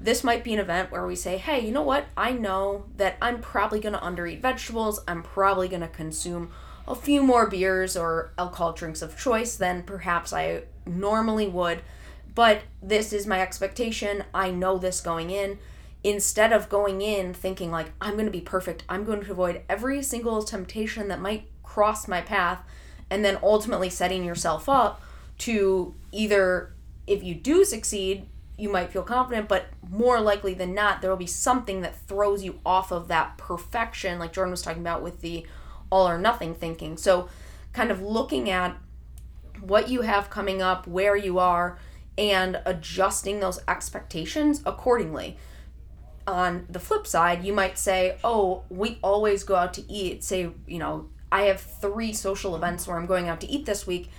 This 0.00 0.24
might 0.24 0.42
be 0.42 0.52
an 0.52 0.58
event 0.58 0.90
where 0.90 1.06
we 1.06 1.14
say, 1.14 1.38
hey, 1.38 1.64
you 1.64 1.70
know 1.70 1.82
what? 1.82 2.06
I 2.16 2.32
know 2.32 2.86
that 2.96 3.16
I'm 3.22 3.40
probably 3.40 3.78
going 3.78 3.92
to 3.92 4.00
undereat 4.00 4.42
vegetables. 4.42 5.00
I'm 5.06 5.22
probably 5.22 5.68
going 5.68 5.82
to 5.82 5.88
consume 5.88 6.50
a 6.88 6.96
few 6.96 7.22
more 7.22 7.48
beers 7.48 7.96
or 7.96 8.32
alcohol 8.36 8.72
drinks 8.72 9.00
of 9.00 9.16
choice 9.16 9.54
than 9.54 9.84
perhaps 9.84 10.32
I 10.32 10.64
normally 10.84 11.46
would. 11.46 11.82
But 12.34 12.62
this 12.82 13.12
is 13.12 13.28
my 13.28 13.40
expectation. 13.40 14.24
I 14.34 14.50
know 14.50 14.76
this 14.76 15.00
going 15.00 15.30
in. 15.30 15.58
Instead 16.02 16.52
of 16.52 16.68
going 16.68 17.00
in 17.00 17.32
thinking, 17.32 17.70
like, 17.70 17.92
I'm 18.00 18.14
going 18.14 18.26
to 18.26 18.32
be 18.32 18.40
perfect, 18.40 18.82
I'm 18.88 19.04
going 19.04 19.22
to 19.24 19.30
avoid 19.30 19.62
every 19.68 20.02
single 20.02 20.42
temptation 20.42 21.08
that 21.08 21.20
might 21.20 21.48
cross 21.62 22.08
my 22.08 22.20
path, 22.20 22.60
and 23.14 23.24
then 23.24 23.38
ultimately 23.44 23.88
setting 23.88 24.24
yourself 24.24 24.68
up 24.68 25.00
to 25.38 25.94
either, 26.10 26.74
if 27.06 27.22
you 27.22 27.32
do 27.32 27.64
succeed, 27.64 28.26
you 28.58 28.68
might 28.68 28.90
feel 28.90 29.04
confident, 29.04 29.48
but 29.48 29.66
more 29.88 30.20
likely 30.20 30.52
than 30.52 30.74
not, 30.74 31.00
there 31.00 31.10
will 31.10 31.16
be 31.16 31.26
something 31.26 31.80
that 31.82 31.94
throws 31.94 32.42
you 32.42 32.58
off 32.66 32.90
of 32.90 33.06
that 33.06 33.38
perfection, 33.38 34.18
like 34.18 34.32
Jordan 34.32 34.50
was 34.50 34.62
talking 34.62 34.82
about 34.82 35.00
with 35.00 35.20
the 35.20 35.46
all 35.90 36.08
or 36.08 36.18
nothing 36.18 36.54
thinking. 36.56 36.96
So, 36.96 37.28
kind 37.72 37.92
of 37.92 38.02
looking 38.02 38.50
at 38.50 38.76
what 39.60 39.88
you 39.88 40.00
have 40.00 40.28
coming 40.28 40.60
up, 40.60 40.88
where 40.88 41.16
you 41.16 41.38
are, 41.38 41.78
and 42.18 42.60
adjusting 42.66 43.38
those 43.38 43.60
expectations 43.68 44.60
accordingly. 44.66 45.36
On 46.26 46.66
the 46.68 46.80
flip 46.80 47.06
side, 47.06 47.44
you 47.44 47.52
might 47.52 47.78
say, 47.78 48.18
Oh, 48.24 48.64
we 48.70 48.98
always 49.02 49.44
go 49.44 49.54
out 49.54 49.72
to 49.74 49.92
eat. 49.92 50.24
Say, 50.24 50.50
you 50.66 50.78
know, 50.78 51.10
I 51.30 51.42
have 51.42 51.60
three 51.60 52.12
social 52.12 52.54
events 52.54 52.86
where 52.86 52.96
I'm 52.96 53.06
going 53.06 53.28
out 53.28 53.40
to 53.40 53.50
eat 53.50 53.66
this 53.66 53.86
week. 53.86 54.10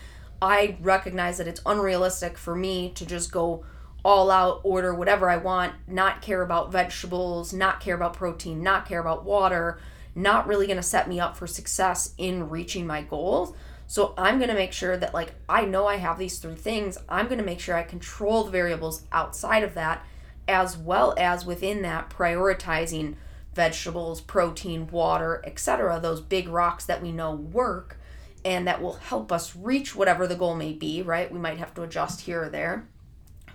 I 0.42 0.78
recognize 0.82 1.38
that 1.38 1.48
it's 1.48 1.62
unrealistic 1.66 2.38
for 2.38 2.56
me 2.56 2.92
to 2.96 3.06
just 3.06 3.32
go 3.32 3.66
all 4.04 4.30
out, 4.30 4.62
order 4.64 4.94
whatever 4.94 5.30
I 5.30 5.38
want, 5.38 5.74
not 5.88 6.22
care 6.22 6.44
about 6.44 6.72
vegetables, 6.72 7.52
not 7.52 7.80
care 7.80 7.96
about 7.96 8.14
protein, 8.14 8.62
not 8.62 8.88
care 8.88 9.00
about 9.00 9.26
water, 9.26 9.80
not 10.14 10.48
really 10.48 10.68
going 10.68 10.78
to 10.78 10.84
set 10.84 11.10
me 11.10 11.20
up 11.20 11.36
for 11.36 11.48
success 11.48 12.14
in 12.18 12.50
reaching 12.50 12.86
my 12.86 13.02
goals. 13.02 13.56
So 13.88 14.14
I'm 14.18 14.38
going 14.38 14.50
to 14.50 14.56
make 14.56 14.74
sure 14.74 14.98
that 14.98 15.14
like 15.14 15.34
I 15.50 15.66
know 15.66 15.88
I 15.88 15.98
have 15.98 16.18
these 16.18 16.38
three 16.40 16.56
things. 16.56 16.98
I'm 17.10 17.26
going 17.26 17.40
to 17.40 17.44
make 17.44 17.60
sure 17.60 17.76
I 17.76 17.84
control 17.84 18.44
the 18.44 18.52
variables 18.52 19.04
outside 19.12 19.64
of 19.64 19.74
that 19.74 20.06
as 20.48 20.78
well 20.78 21.14
as 21.18 21.46
within 21.46 21.82
that 21.82 22.10
prioritizing 22.10 23.16
vegetables, 23.56 24.22
protein, 24.22 24.88
water, 24.88 25.42
etc., 25.46 26.00
those 26.00 26.22
big 26.22 26.48
rocks 26.48 26.86
that 26.86 27.02
we 27.02 27.12
know 27.12 27.34
work 27.34 27.98
and 28.44 28.68
that 28.68 28.82
will 28.82 28.94
help 28.94 29.32
us 29.32 29.56
reach 29.56 29.96
whatever 29.96 30.28
the 30.28 30.36
goal 30.36 30.56
may 30.56 30.72
be, 30.72 31.02
right? 31.02 31.32
We 31.32 31.40
might 31.40 31.58
have 31.58 31.74
to 31.74 31.82
adjust 31.82 32.22
here 32.22 32.44
or 32.44 32.50
there. 32.50 32.88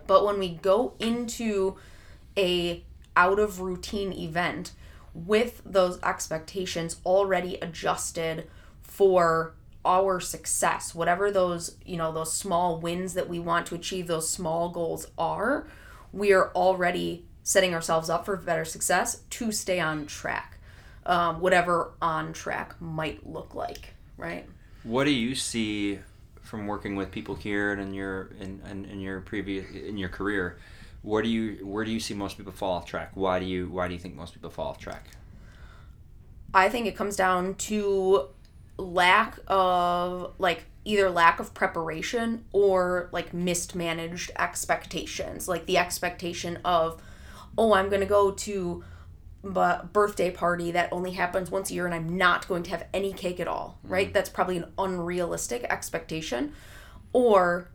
But 0.08 0.24
when 0.24 0.40
we 0.40 0.48
go 0.48 0.94
into 0.98 1.76
a 2.36 2.82
out 3.16 3.38
of 3.38 3.60
routine 3.60 4.12
event 4.12 4.72
with 5.14 5.62
those 5.64 6.00
expectations 6.02 6.96
already 7.06 7.56
adjusted 7.56 8.48
for 8.82 9.54
our 9.84 10.18
success, 10.18 10.94
whatever 10.94 11.30
those, 11.30 11.76
you 11.84 11.96
know, 11.96 12.12
those 12.12 12.32
small 12.32 12.78
wins 12.80 13.14
that 13.14 13.28
we 13.28 13.38
want 13.38 13.66
to 13.66 13.74
achieve, 13.74 14.08
those 14.08 14.28
small 14.28 14.70
goals 14.70 15.06
are, 15.16 15.68
we 16.12 16.32
are 16.32 16.50
already 16.52 17.24
setting 17.42 17.74
ourselves 17.74 18.10
up 18.10 18.24
for 18.24 18.36
better 18.36 18.64
success 18.64 19.22
to 19.30 19.52
stay 19.52 19.80
on 19.80 20.06
track, 20.06 20.58
um, 21.06 21.40
whatever 21.40 21.92
on 22.00 22.32
track 22.32 22.80
might 22.80 23.26
look 23.26 23.54
like, 23.54 23.94
right? 24.16 24.46
What 24.82 25.04
do 25.04 25.10
you 25.10 25.34
see 25.34 25.98
from 26.42 26.66
working 26.66 26.96
with 26.96 27.10
people 27.10 27.34
here 27.34 27.72
and 27.72 27.80
in 27.80 27.94
your 27.94 28.30
in, 28.40 28.60
in, 28.70 28.84
in 28.86 29.00
your 29.00 29.20
previous 29.20 29.70
in 29.70 29.96
your 29.96 30.08
career? 30.08 30.58
Where 31.02 31.22
do 31.22 31.28
you 31.28 31.66
where 31.66 31.84
do 31.84 31.90
you 31.90 32.00
see 32.00 32.14
most 32.14 32.36
people 32.36 32.52
fall 32.52 32.74
off 32.74 32.86
track? 32.86 33.12
Why 33.14 33.38
do 33.38 33.46
you 33.46 33.68
why 33.68 33.88
do 33.88 33.94
you 33.94 34.00
think 34.00 34.14
most 34.14 34.34
people 34.34 34.50
fall 34.50 34.68
off 34.68 34.78
track? 34.78 35.08
I 36.52 36.68
think 36.68 36.86
it 36.86 36.96
comes 36.96 37.16
down 37.16 37.54
to 37.54 38.28
lack 38.76 39.38
of 39.46 40.34
like 40.38 40.64
either 40.84 41.10
lack 41.10 41.38
of 41.38 41.54
preparation 41.54 42.44
or 42.52 43.08
like 43.12 43.34
mismanaged 43.34 44.30
expectations. 44.38 45.48
Like 45.48 45.66
the 45.66 45.78
expectation 45.78 46.58
of, 46.64 47.00
oh, 47.56 47.74
I'm 47.74 47.88
going 47.88 48.00
to 48.00 48.06
go 48.06 48.30
to 48.30 48.84
a 49.42 49.88
birthday 49.92 50.30
party 50.30 50.70
that 50.72 50.92
only 50.92 51.12
happens 51.12 51.50
once 51.50 51.70
a 51.70 51.74
year 51.74 51.86
and 51.86 51.94
I'm 51.94 52.16
not 52.16 52.46
going 52.46 52.62
to 52.64 52.70
have 52.70 52.86
any 52.92 53.12
cake 53.12 53.40
at 53.40 53.48
all, 53.48 53.78
right? 53.82 54.06
Mm-hmm. 54.06 54.12
That's 54.12 54.28
probably 54.28 54.58
an 54.58 54.72
unrealistic 54.78 55.64
expectation. 55.64 56.52
Or 57.12 57.68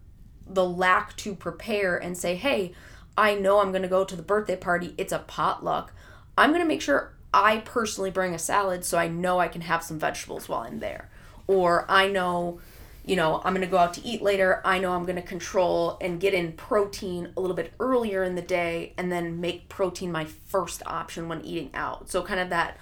the 0.47 0.65
lack 0.65 1.17
to 1.17 1.33
prepare 1.35 1.97
and 1.97 2.17
say, 2.17 2.35
hey, 2.35 2.73
I 3.17 3.35
know 3.35 3.59
I'm 3.59 3.71
going 3.71 3.81
to 3.81 3.87
go 3.87 4.05
to 4.05 4.15
the 4.15 4.21
birthday 4.21 4.55
party. 4.55 4.93
It's 4.97 5.11
a 5.13 5.19
potluck. 5.19 5.93
I'm 6.37 6.51
going 6.51 6.61
to 6.61 6.67
make 6.67 6.81
sure 6.81 7.13
I 7.33 7.57
personally 7.57 8.11
bring 8.11 8.33
a 8.33 8.39
salad 8.39 8.85
so 8.85 8.97
I 8.97 9.07
know 9.07 9.39
I 9.39 9.47
can 9.47 9.61
have 9.61 9.83
some 9.83 9.99
vegetables 9.99 10.47
while 10.47 10.61
I'm 10.61 10.79
there. 10.79 11.09
Or 11.47 11.85
I 11.89 12.07
know 12.07 12.59
you 13.05 13.15
know, 13.15 13.39
I'm 13.43 13.53
going 13.53 13.65
to 13.65 13.71
go 13.71 13.77
out 13.77 13.93
to 13.95 14.05
eat 14.05 14.23
later. 14.23 14.61
I 14.65 14.79
know 14.79 14.91
I'm 14.93 15.03
going 15.03 15.15
to 15.15 15.21
control 15.21 15.97
and 16.01 16.19
get 16.19 16.33
in 16.33 16.53
protein 16.53 17.31
a 17.37 17.41
little 17.41 17.55
bit 17.55 17.71
earlier 17.79 18.23
in 18.23 18.33
the 18.33 18.41
day 18.41 18.93
and 18.97 19.11
then 19.11 19.39
make 19.39 19.69
protein 19.69 20.11
my 20.11 20.25
first 20.25 20.81
option 20.87 21.29
when 21.29 21.45
eating 21.45 21.69
out. 21.75 22.09
So 22.09 22.23
kind 22.23 22.39
of 22.39 22.49
that 22.49 22.77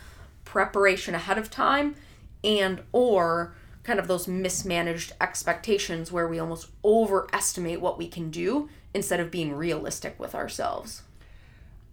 preparation 0.45 1.13
ahead 1.13 1.38
of 1.38 1.51
time 1.51 1.95
and 2.41 2.81
or 2.93 3.53
kind 3.83 3.99
of 3.99 4.07
those 4.07 4.25
mismanaged 4.25 5.12
expectations 5.19 6.09
where 6.09 6.27
we 6.27 6.39
almost 6.39 6.69
overestimate 6.86 7.81
what 7.81 7.97
we 7.97 8.07
can 8.07 8.31
do 8.31 8.69
instead 8.93 9.19
of 9.19 9.29
being 9.29 9.53
realistic 9.53 10.17
with 10.17 10.33
ourselves. 10.33 11.01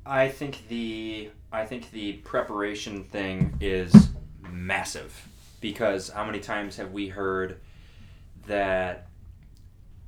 I 0.07 0.29
think 0.29 0.69
the 0.69 1.31
I 1.53 1.67
think 1.67 1.91
the 1.91 2.15
preparation 2.15 3.05
thing 3.05 3.55
is 3.61 4.11
massive 4.49 5.29
because 5.61 6.11
how 6.11 6.25
many 6.25 6.39
times 6.39 6.77
have 6.77 6.93
we 6.93 7.09
heard 7.09 7.61
that 8.51 9.07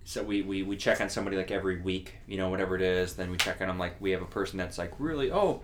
so 0.04 0.22
we, 0.22 0.42
we, 0.42 0.62
we 0.62 0.76
check 0.76 1.00
on 1.00 1.08
somebody 1.08 1.36
like 1.36 1.50
every 1.50 1.80
week, 1.80 2.14
you 2.26 2.36
know, 2.36 2.48
whatever 2.48 2.74
it 2.74 2.82
is. 2.82 3.14
Then 3.14 3.30
we 3.30 3.36
check 3.36 3.60
on 3.60 3.68
them 3.68 3.78
like 3.78 4.00
we 4.00 4.10
have 4.10 4.22
a 4.22 4.26
person 4.26 4.58
that's 4.58 4.76
like 4.76 4.92
really, 4.98 5.30
oh, 5.30 5.60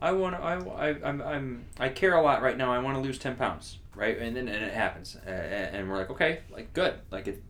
I 0.00 0.12
want 0.12 0.36
to, 0.36 0.42
I, 0.42 0.88
I, 0.88 0.96
I'm, 1.04 1.22
I'm, 1.22 1.64
I 1.78 1.90
care 1.90 2.14
a 2.14 2.22
lot 2.22 2.42
right 2.42 2.56
now. 2.56 2.72
I 2.72 2.78
want 2.78 2.96
to 2.96 3.02
lose 3.02 3.18
10 3.18 3.36
pounds. 3.36 3.78
Right. 3.94 4.18
And 4.18 4.34
then, 4.34 4.48
and 4.48 4.64
it 4.64 4.72
happens. 4.72 5.16
Uh, 5.26 5.30
and 5.30 5.88
we're 5.88 5.98
like, 5.98 6.10
okay, 6.10 6.40
like 6.50 6.72
good. 6.72 6.94
Like 7.10 7.28
it, 7.28 7.42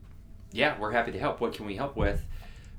yeah, 0.50 0.78
we're 0.78 0.90
happy 0.90 1.12
to 1.12 1.18
help. 1.18 1.40
What 1.40 1.55
can 1.55 1.66
we 1.66 1.76
help 1.76 1.96
with? 1.96 2.24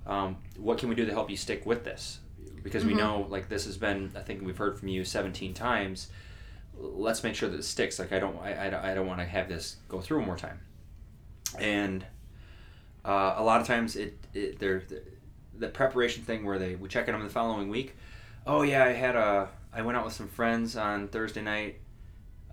Um, 0.06 0.38
what 0.58 0.78
can 0.78 0.90
we 0.90 0.96
do 0.96 1.06
to 1.06 1.14
help 1.14 1.30
you 1.30 1.38
stick 1.38 1.66
with 1.66 1.86
this? 1.86 2.20
Because 2.62 2.84
mm-hmm. 2.84 2.92
we 2.92 3.02
know 3.02 3.26
like 3.30 3.48
this 3.48 3.66
has 3.66 3.78
been, 3.78 4.12
I 4.16 4.20
think 4.20 4.44
we've 4.44 4.58
heard 4.58 4.78
from 4.78 4.90
you 4.90 5.06
17 5.06 5.54
times. 5.54 6.10
Let's 6.78 7.24
make 7.24 7.36
sure 7.36 7.48
that 7.48 7.58
it 7.58 7.64
sticks. 7.64 8.00
Like 8.00 8.12
I 8.12 8.20
don't, 8.20 8.38
I, 8.42 8.68
I, 8.68 8.92
I 8.92 8.94
don't 8.94 9.08
want 9.08 9.22
to 9.22 9.26
have 9.26 9.48
this 9.48 9.78
go 9.88 10.02
through 10.02 10.18
one 10.18 10.28
more 10.28 10.38
time 10.38 10.60
and 11.60 12.06
uh, 13.06 13.36
a 13.38 13.44
lot 13.44 13.62
of 13.62 13.68
times 13.68 13.96
it, 13.96 14.18
it 14.34 14.60
they're 14.60 14.84
the 15.58 15.68
preparation 15.68 16.24
thing 16.24 16.46
where 16.46 16.58
they 16.58 16.76
we 16.76 16.90
check 16.90 17.08
in 17.08 17.16
on 17.16 17.24
the 17.24 17.30
following 17.30 17.70
week. 17.70 17.96
Oh 18.46 18.62
yeah, 18.62 18.84
I 18.84 18.90
had 18.90 19.16
a 19.16 19.50
I 19.74 19.82
went 19.82 19.98
out 19.98 20.06
with 20.06 20.14
some 20.14 20.28
friends 20.28 20.76
on 20.76 21.08
Thursday 21.08 21.42
night. 21.42 21.80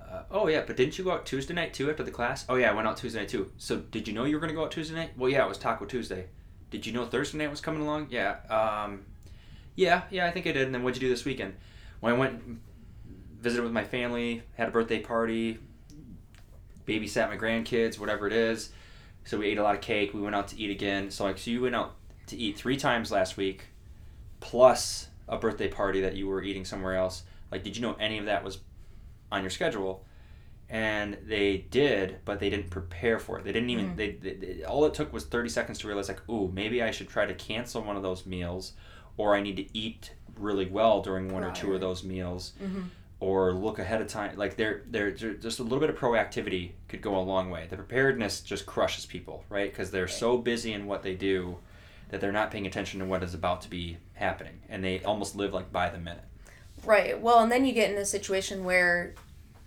Uh, 0.01 0.23
oh 0.31 0.49
yeah, 0.49 0.63
but 0.67 0.77
didn't 0.77 0.99
you 0.99 1.05
go 1.05 1.13
out 1.13 1.27
Tuesday 1.27 1.55
night 1.55 1.73
too 1.73 1.91
after 1.91 2.03
the 2.03 2.11
class? 2.11 2.45
Oh 2.49 2.57
yeah, 2.57 2.71
I 2.71 2.75
went 2.75 2.89
out 2.89 2.97
Tuesday 2.97 3.21
night 3.21 3.29
too. 3.29 3.51
So 3.59 3.79
did 3.79 4.09
you 4.09 4.15
know 4.15 4.25
you 4.25 4.37
were 4.37 4.41
gonna 4.41 4.55
go 4.55 4.65
out 4.65 4.73
Tuesday 4.73 4.95
night? 4.95 5.11
Well 5.17 5.31
yeah, 5.31 5.45
it 5.45 5.49
was 5.49 5.59
Taco 5.59 5.85
Tuesday. 5.85 6.27
Did 6.71 6.87
you 6.87 6.93
know 6.93 7.05
Thursday 7.05 7.39
night 7.39 7.51
was 7.51 7.61
coming 7.61 7.83
along? 7.83 8.09
Yeah. 8.11 8.37
Um, 8.49 9.05
yeah, 9.75 10.03
yeah, 10.11 10.27
I 10.27 10.31
think 10.31 10.47
I 10.47 10.53
did. 10.53 10.67
And 10.67 10.75
then 10.75 10.83
what'd 10.83 11.01
you 11.01 11.09
do 11.09 11.13
this 11.13 11.25
weekend? 11.25 11.55
When 12.01 12.13
I 12.13 12.17
went 12.17 12.61
visited 13.41 13.63
with 13.63 13.73
my 13.73 13.85
family, 13.85 14.43
had 14.55 14.69
a 14.69 14.71
birthday 14.71 15.01
party, 15.01 15.59
babysat 16.87 17.29
my 17.29 17.37
grandkids, 17.37 17.99
whatever 17.99 18.27
it 18.27 18.33
is. 18.33 18.71
So 19.25 19.39
we 19.39 19.47
ate 19.47 19.59
a 19.59 19.63
lot 19.63 19.75
of 19.75 19.81
cake. 19.81 20.13
We 20.15 20.21
went 20.21 20.35
out 20.35 20.49
to 20.49 20.59
eat 20.59 20.71
again. 20.71 21.11
So 21.11 21.25
like, 21.25 21.39
so 21.39 21.51
you 21.51 21.63
went 21.63 21.75
out 21.75 21.95
to 22.27 22.37
eat 22.37 22.57
three 22.57 22.77
times 22.77 23.11
last 23.11 23.37
week, 23.37 23.65
plus 24.41 25.09
a 25.29 25.37
birthday 25.37 25.69
party 25.69 26.01
that 26.01 26.17
you 26.17 26.27
were 26.27 26.43
eating 26.43 26.65
somewhere 26.65 26.97
else. 26.97 27.23
Like, 27.53 27.63
did 27.63 27.77
you 27.77 27.83
know 27.83 27.95
any 28.01 28.19
of 28.19 28.27
that 28.27 28.45
was 28.45 28.59
on 29.31 29.43
your 29.43 29.51
schedule? 29.51 30.05
And 30.69 31.19
they 31.27 31.67
did, 31.71 32.19
but 32.25 32.39
they 32.39 32.49
didn't 32.49 32.71
prepare 32.71 33.19
for 33.19 33.39
it. 33.39 33.45
They 33.45 33.53
didn't 33.53 33.71
even. 33.71 33.91
Mm. 33.91 33.97
They, 33.97 34.13
they, 34.13 34.33
they, 34.35 34.65
all 34.65 34.85
it 34.85 34.95
took 34.95 35.13
was 35.13 35.25
thirty 35.25 35.49
seconds 35.49 35.81
to 35.81 35.89
realize, 35.89 36.09
like, 36.09 36.29
ooh, 36.29 36.49
maybe 36.53 36.81
I 36.83 36.93
should 36.93 37.09
try 37.09 37.27
to 37.27 37.35
cancel 37.35 37.83
one 37.83 37.97
of 37.97 38.05
those 38.05 38.25
meals, 38.25 38.75
or 39.17 39.35
I 39.35 39.41
need 39.41 39.57
to 39.57 39.67
eat 39.77 40.13
really 40.39 40.67
well 40.67 41.03
during 41.03 41.33
one 41.33 41.43
or 41.43 41.51
two 41.51 41.75
of 41.75 41.81
those 41.81 42.05
meals. 42.05 42.53
Mm-hmm 42.63 42.83
or 43.21 43.53
look 43.53 43.79
ahead 43.79 44.01
of 44.01 44.09
time. 44.09 44.37
Like 44.37 44.57
they're, 44.57 44.83
they're, 44.91 45.11
just 45.11 45.59
a 45.59 45.63
little 45.63 45.79
bit 45.79 45.91
of 45.91 45.97
proactivity 45.97 46.73
could 46.89 47.03
go 47.03 47.17
a 47.17 47.21
long 47.21 47.51
way. 47.51 47.67
The 47.69 47.77
preparedness 47.77 48.41
just 48.41 48.67
crushes 48.67 49.05
people, 49.07 49.45
right? 49.51 49.71
Because 49.71 49.91
they're 49.91 50.09
so 50.09 50.39
busy 50.39 50.73
in 50.73 50.87
what 50.87 51.03
they 51.03 51.15
do 51.15 51.59
that 52.09 52.21
they're 52.21 52.33
not 52.33 52.51
paying 52.51 52.67
attention 52.67 52.99
to 53.01 53.07
what 53.07 53.23
is 53.23 53.35
about 53.35 53.61
to 53.63 53.71
be 53.71 53.99
happening, 54.15 54.61
and 54.69 54.83
they 54.83 55.03
almost 55.05 55.37
live 55.37 55.53
like 55.53 55.71
by 55.71 55.89
the 55.89 55.99
minute. 55.99 56.25
Right. 56.85 57.21
Well, 57.21 57.41
and 57.41 57.53
then 57.53 57.65
you 57.65 57.73
get 57.73 57.91
in 57.91 57.99
a 57.99 58.07
situation 58.07 58.65
where 58.65 59.15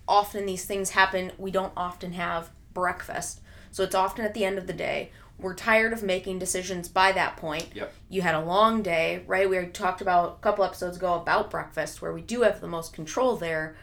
often 0.08 0.46
these 0.46 0.66
things 0.66 0.90
happen. 0.90 1.32
We 1.38 1.52
don't 1.52 1.74
often 1.78 2.14
have 2.14 2.50
breakfast, 2.74 3.40
so 3.72 3.84
it's 3.84 3.96
often 3.96 4.26
at 4.26 4.34
the 4.34 4.44
end 4.44 4.58
of 4.58 4.68
the 4.68 4.74
day 4.74 5.12
we're 5.40 5.56
tired 5.56 5.94
of 5.94 6.04
making 6.04 6.40
decisions 6.40 6.88
by 6.88 7.12
that 7.12 7.38
point. 7.38 7.70
Yep. 7.74 7.94
You 8.10 8.22
had 8.22 8.36
a 8.36 8.42
long 8.42 8.82
day, 8.82 9.24
right? 9.28 9.50
We 9.50 9.64
talked 9.68 10.02
about 10.02 10.38
a 10.40 10.42
couple 10.42 10.64
episodes 10.64 10.98
ago 10.98 11.16
about 11.16 11.52
breakfast, 11.52 12.02
where 12.02 12.14
we 12.14 12.22
do 12.22 12.42
have 12.42 12.62
the 12.62 12.68
most 12.68 12.94
control 12.94 13.36
there, 13.36 13.76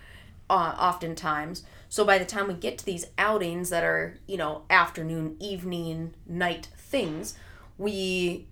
uh, 0.49 0.75
oftentimes. 0.79 1.65
So 1.89 2.05
by 2.05 2.19
the 2.19 2.25
time 2.25 2.49
we 2.49 2.55
get 2.55 2.79
to 2.79 2.87
these 2.87 3.07
outings 3.19 3.71
that 3.71 3.85
are, 3.85 4.19
you 4.27 4.37
know, 4.37 4.63
afternoon, 4.71 5.37
evening, 5.41 6.15
night 6.27 6.69
things, 6.77 7.37
we 7.79 8.47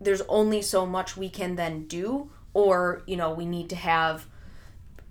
there's 0.00 0.22
only 0.22 0.60
so 0.60 0.84
much 0.84 1.16
we 1.16 1.28
can 1.28 1.56
then 1.56 1.86
do, 1.86 2.30
or 2.52 3.02
you 3.06 3.16
know, 3.16 3.32
we 3.32 3.46
need 3.46 3.68
to 3.70 3.76
have 3.76 4.26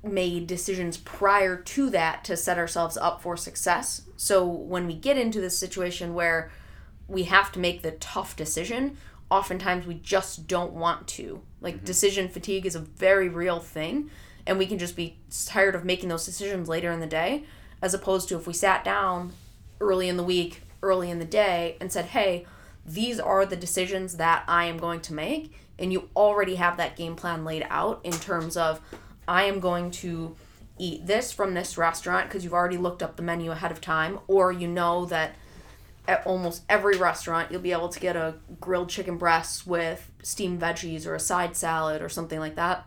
made 0.03 0.47
decisions 0.47 0.97
prior 0.97 1.55
to 1.55 1.89
that 1.89 2.23
to 2.25 2.35
set 2.35 2.57
ourselves 2.57 2.97
up 2.97 3.21
for 3.21 3.37
success. 3.37 4.03
So 4.17 4.45
when 4.45 4.85
we 4.85 4.95
get 4.95 5.17
into 5.17 5.39
this 5.39 5.57
situation 5.57 6.13
where 6.13 6.51
we 7.07 7.23
have 7.23 7.51
to 7.53 7.59
make 7.59 7.81
the 7.81 7.91
tough 7.91 8.35
decision, 8.35 8.97
oftentimes 9.29 9.85
we 9.85 9.95
just 9.95 10.47
don't 10.47 10.73
want 10.73 11.07
to. 11.07 11.41
Like 11.61 11.75
mm-hmm. 11.77 11.85
decision 11.85 12.29
fatigue 12.29 12.65
is 12.65 12.75
a 12.75 12.79
very 12.79 13.29
real 13.29 13.59
thing, 13.59 14.09
and 14.45 14.57
we 14.57 14.65
can 14.65 14.77
just 14.77 14.95
be 14.95 15.17
tired 15.45 15.75
of 15.75 15.85
making 15.85 16.09
those 16.09 16.25
decisions 16.25 16.67
later 16.67 16.91
in 16.91 16.99
the 16.99 17.07
day, 17.07 17.45
as 17.81 17.93
opposed 17.93 18.29
to 18.29 18.35
if 18.35 18.47
we 18.47 18.53
sat 18.53 18.83
down 18.83 19.33
early 19.79 20.07
in 20.07 20.17
the 20.17 20.23
week, 20.23 20.61
early 20.81 21.09
in 21.09 21.19
the 21.19 21.25
day, 21.25 21.77
and 21.81 21.91
said, 21.91 22.05
"Hey, 22.05 22.45
these 22.85 23.19
are 23.19 23.45
the 23.45 23.55
decisions 23.55 24.17
that 24.17 24.43
I 24.47 24.65
am 24.65 24.77
going 24.77 25.01
to 25.01 25.13
make," 25.13 25.53
and 25.79 25.91
you 25.91 26.09
already 26.15 26.55
have 26.55 26.77
that 26.77 26.95
game 26.95 27.15
plan 27.15 27.43
laid 27.43 27.65
out 27.69 28.01
in 28.03 28.13
terms 28.13 28.55
of, 28.55 28.81
I 29.27 29.43
am 29.43 29.59
going 29.59 29.91
to 29.91 30.35
eat 30.77 31.05
this 31.05 31.31
from 31.31 31.53
this 31.53 31.77
restaurant 31.77 32.27
because 32.27 32.43
you've 32.43 32.53
already 32.53 32.77
looked 32.77 33.03
up 33.03 33.15
the 33.15 33.23
menu 33.23 33.51
ahead 33.51 33.71
of 33.71 33.81
time, 33.81 34.19
or 34.27 34.51
you 34.51 34.67
know 34.67 35.05
that 35.05 35.35
at 36.07 36.25
almost 36.25 36.63
every 36.67 36.97
restaurant 36.97 37.51
you'll 37.51 37.61
be 37.61 37.71
able 37.71 37.89
to 37.89 37.99
get 37.99 38.15
a 38.15 38.35
grilled 38.59 38.89
chicken 38.89 39.17
breast 39.17 39.65
with 39.65 40.11
steamed 40.21 40.59
veggies 40.59 41.07
or 41.07 41.15
a 41.15 41.19
side 41.19 41.55
salad 41.55 42.01
or 42.01 42.09
something 42.09 42.39
like 42.39 42.55
that. 42.55 42.85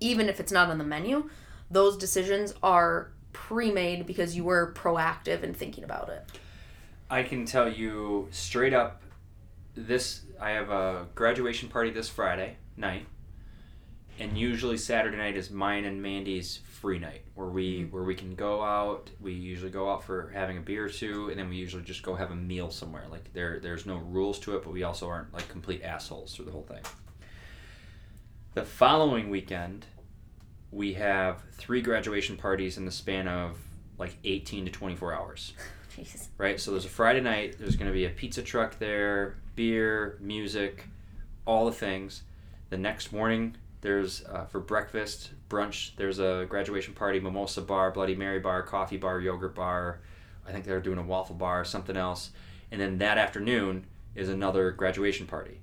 Even 0.00 0.28
if 0.28 0.38
it's 0.38 0.52
not 0.52 0.70
on 0.70 0.78
the 0.78 0.84
menu 0.84 1.28
those 1.70 1.96
decisions 1.96 2.54
are 2.62 3.12
pre-made 3.32 4.06
because 4.06 4.34
you 4.34 4.42
were 4.42 4.72
proactive 4.74 5.42
in 5.42 5.52
thinking 5.52 5.84
about 5.84 6.08
it. 6.08 6.24
I 7.10 7.22
can 7.22 7.44
tell 7.44 7.70
you 7.70 8.28
straight 8.30 8.74
up 8.74 9.02
this 9.76 10.22
i 10.40 10.50
have 10.50 10.70
a 10.70 11.06
graduation 11.14 11.68
party 11.68 11.90
this 11.90 12.08
friday 12.08 12.56
night 12.76 13.06
and 14.18 14.36
usually 14.36 14.76
Saturday 14.76 15.16
night 15.16 15.36
is 15.36 15.50
mine 15.50 15.84
and 15.84 16.02
Mandy's 16.02 16.60
free 16.80 16.98
night 16.98 17.22
where 17.34 17.48
we 17.48 17.80
Mm-hmm. 17.80 17.90
where 17.94 18.04
we 18.04 18.14
can 18.14 18.34
go 18.34 18.62
out. 18.62 19.10
We 19.20 19.32
usually 19.32 19.70
go 19.70 19.90
out 19.92 20.04
for 20.04 20.30
having 20.34 20.58
a 20.58 20.60
beer 20.60 20.84
or 20.86 20.88
two, 20.88 21.28
and 21.30 21.38
then 21.38 21.48
we 21.48 21.56
usually 21.56 21.82
just 21.82 22.02
go 22.02 22.14
have 22.14 22.30
a 22.30 22.36
meal 22.36 22.70
somewhere. 22.70 23.04
Like 23.10 23.32
there 23.32 23.58
there's 23.60 23.86
no 23.86 23.96
rules 23.96 24.38
to 24.40 24.56
it, 24.56 24.62
but 24.64 24.72
we 24.72 24.82
also 24.84 25.08
aren't 25.08 25.32
like 25.34 25.48
complete 25.48 25.82
assholes 25.82 26.34
through 26.34 26.46
the 26.46 26.52
whole 26.52 26.62
thing. 26.68 26.82
The 28.54 28.64
following 28.64 29.30
weekend, 29.30 29.86
we 30.70 30.94
have 30.94 31.42
three 31.52 31.80
graduation 31.82 32.36
parties 32.36 32.76
in 32.76 32.84
the 32.84 32.90
span 32.92 33.28
of 33.28 33.56
like 33.98 34.16
18 34.24 34.64
to 34.66 34.70
24 34.70 35.12
hours 35.14 35.52
Jeez. 35.96 36.28
right? 36.38 36.60
So 36.60 36.70
there's 36.70 36.84
a 36.84 36.88
Friday 36.88 37.20
night. 37.20 37.56
There's 37.58 37.76
going 37.76 37.88
to 37.88 37.92
be 37.92 38.04
a 38.06 38.10
pizza 38.10 38.42
truck 38.42 38.78
there, 38.78 39.36
beer, 39.56 40.16
music, 40.20 40.86
all 41.44 41.66
the 41.66 41.72
things. 41.72 42.22
The 42.70 42.76
next 42.78 43.12
morning, 43.12 43.56
there's 43.80 44.24
uh, 44.24 44.44
for 44.46 44.60
breakfast, 44.60 45.30
brunch. 45.48 45.96
There's 45.96 46.18
a 46.18 46.46
graduation 46.48 46.94
party, 46.94 47.20
mimosa 47.20 47.62
bar, 47.62 47.90
Bloody 47.90 48.14
Mary 48.14 48.40
bar, 48.40 48.62
coffee 48.62 48.96
bar, 48.96 49.20
yogurt 49.20 49.54
bar. 49.54 50.00
I 50.46 50.52
think 50.52 50.64
they're 50.64 50.80
doing 50.80 50.98
a 50.98 51.02
waffle 51.02 51.36
bar, 51.36 51.64
something 51.64 51.96
else. 51.96 52.30
And 52.70 52.80
then 52.80 52.98
that 52.98 53.18
afternoon 53.18 53.86
is 54.14 54.28
another 54.28 54.70
graduation 54.72 55.26
party. 55.26 55.60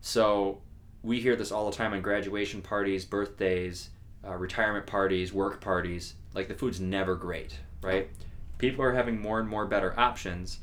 So 0.00 0.60
we 1.02 1.20
hear 1.20 1.36
this 1.36 1.52
all 1.52 1.70
the 1.70 1.76
time 1.76 1.92
on 1.92 2.02
graduation 2.02 2.62
parties, 2.62 3.04
birthdays, 3.04 3.90
uh, 4.26 4.34
retirement 4.34 4.86
parties, 4.86 5.32
work 5.32 5.60
parties. 5.60 6.14
Like 6.34 6.48
the 6.48 6.54
food's 6.54 6.80
never 6.80 7.14
great, 7.14 7.58
right? 7.82 8.08
People 8.58 8.84
are 8.84 8.92
having 8.92 9.20
more 9.20 9.40
and 9.40 9.48
more 9.48 9.66
better 9.66 9.98
options. 9.98 10.58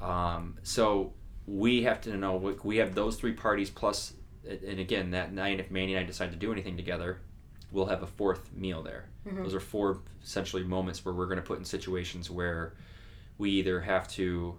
Um, 0.00 0.56
so 0.62 1.12
we 1.46 1.82
have 1.82 2.00
to 2.02 2.16
know 2.16 2.36
we- 2.36 2.56
we 2.62 2.76
have 2.78 2.94
those 2.94 3.16
three 3.16 3.32
parties 3.32 3.70
plus, 3.70 4.14
and 4.46 4.78
again 4.80 5.10
that 5.10 5.32
night 5.32 5.60
if 5.60 5.70
Mandy 5.70 5.94
and 5.94 6.04
I 6.04 6.06
decide 6.06 6.30
to 6.32 6.36
do 6.36 6.52
anything 6.52 6.76
together, 6.76 7.20
we'll 7.74 7.86
have 7.86 8.02
a 8.02 8.06
fourth 8.06 8.52
meal 8.54 8.82
there. 8.82 9.06
Those 9.42 9.54
are 9.54 9.60
four 9.60 10.00
essentially 10.22 10.62
moments 10.64 11.04
where 11.04 11.12
we're 11.14 11.26
going 11.26 11.36
to 11.36 11.42
put 11.42 11.58
in 11.58 11.64
situations 11.64 12.30
where 12.30 12.74
we 13.36 13.50
either 13.50 13.80
have 13.80 14.06
to 14.12 14.56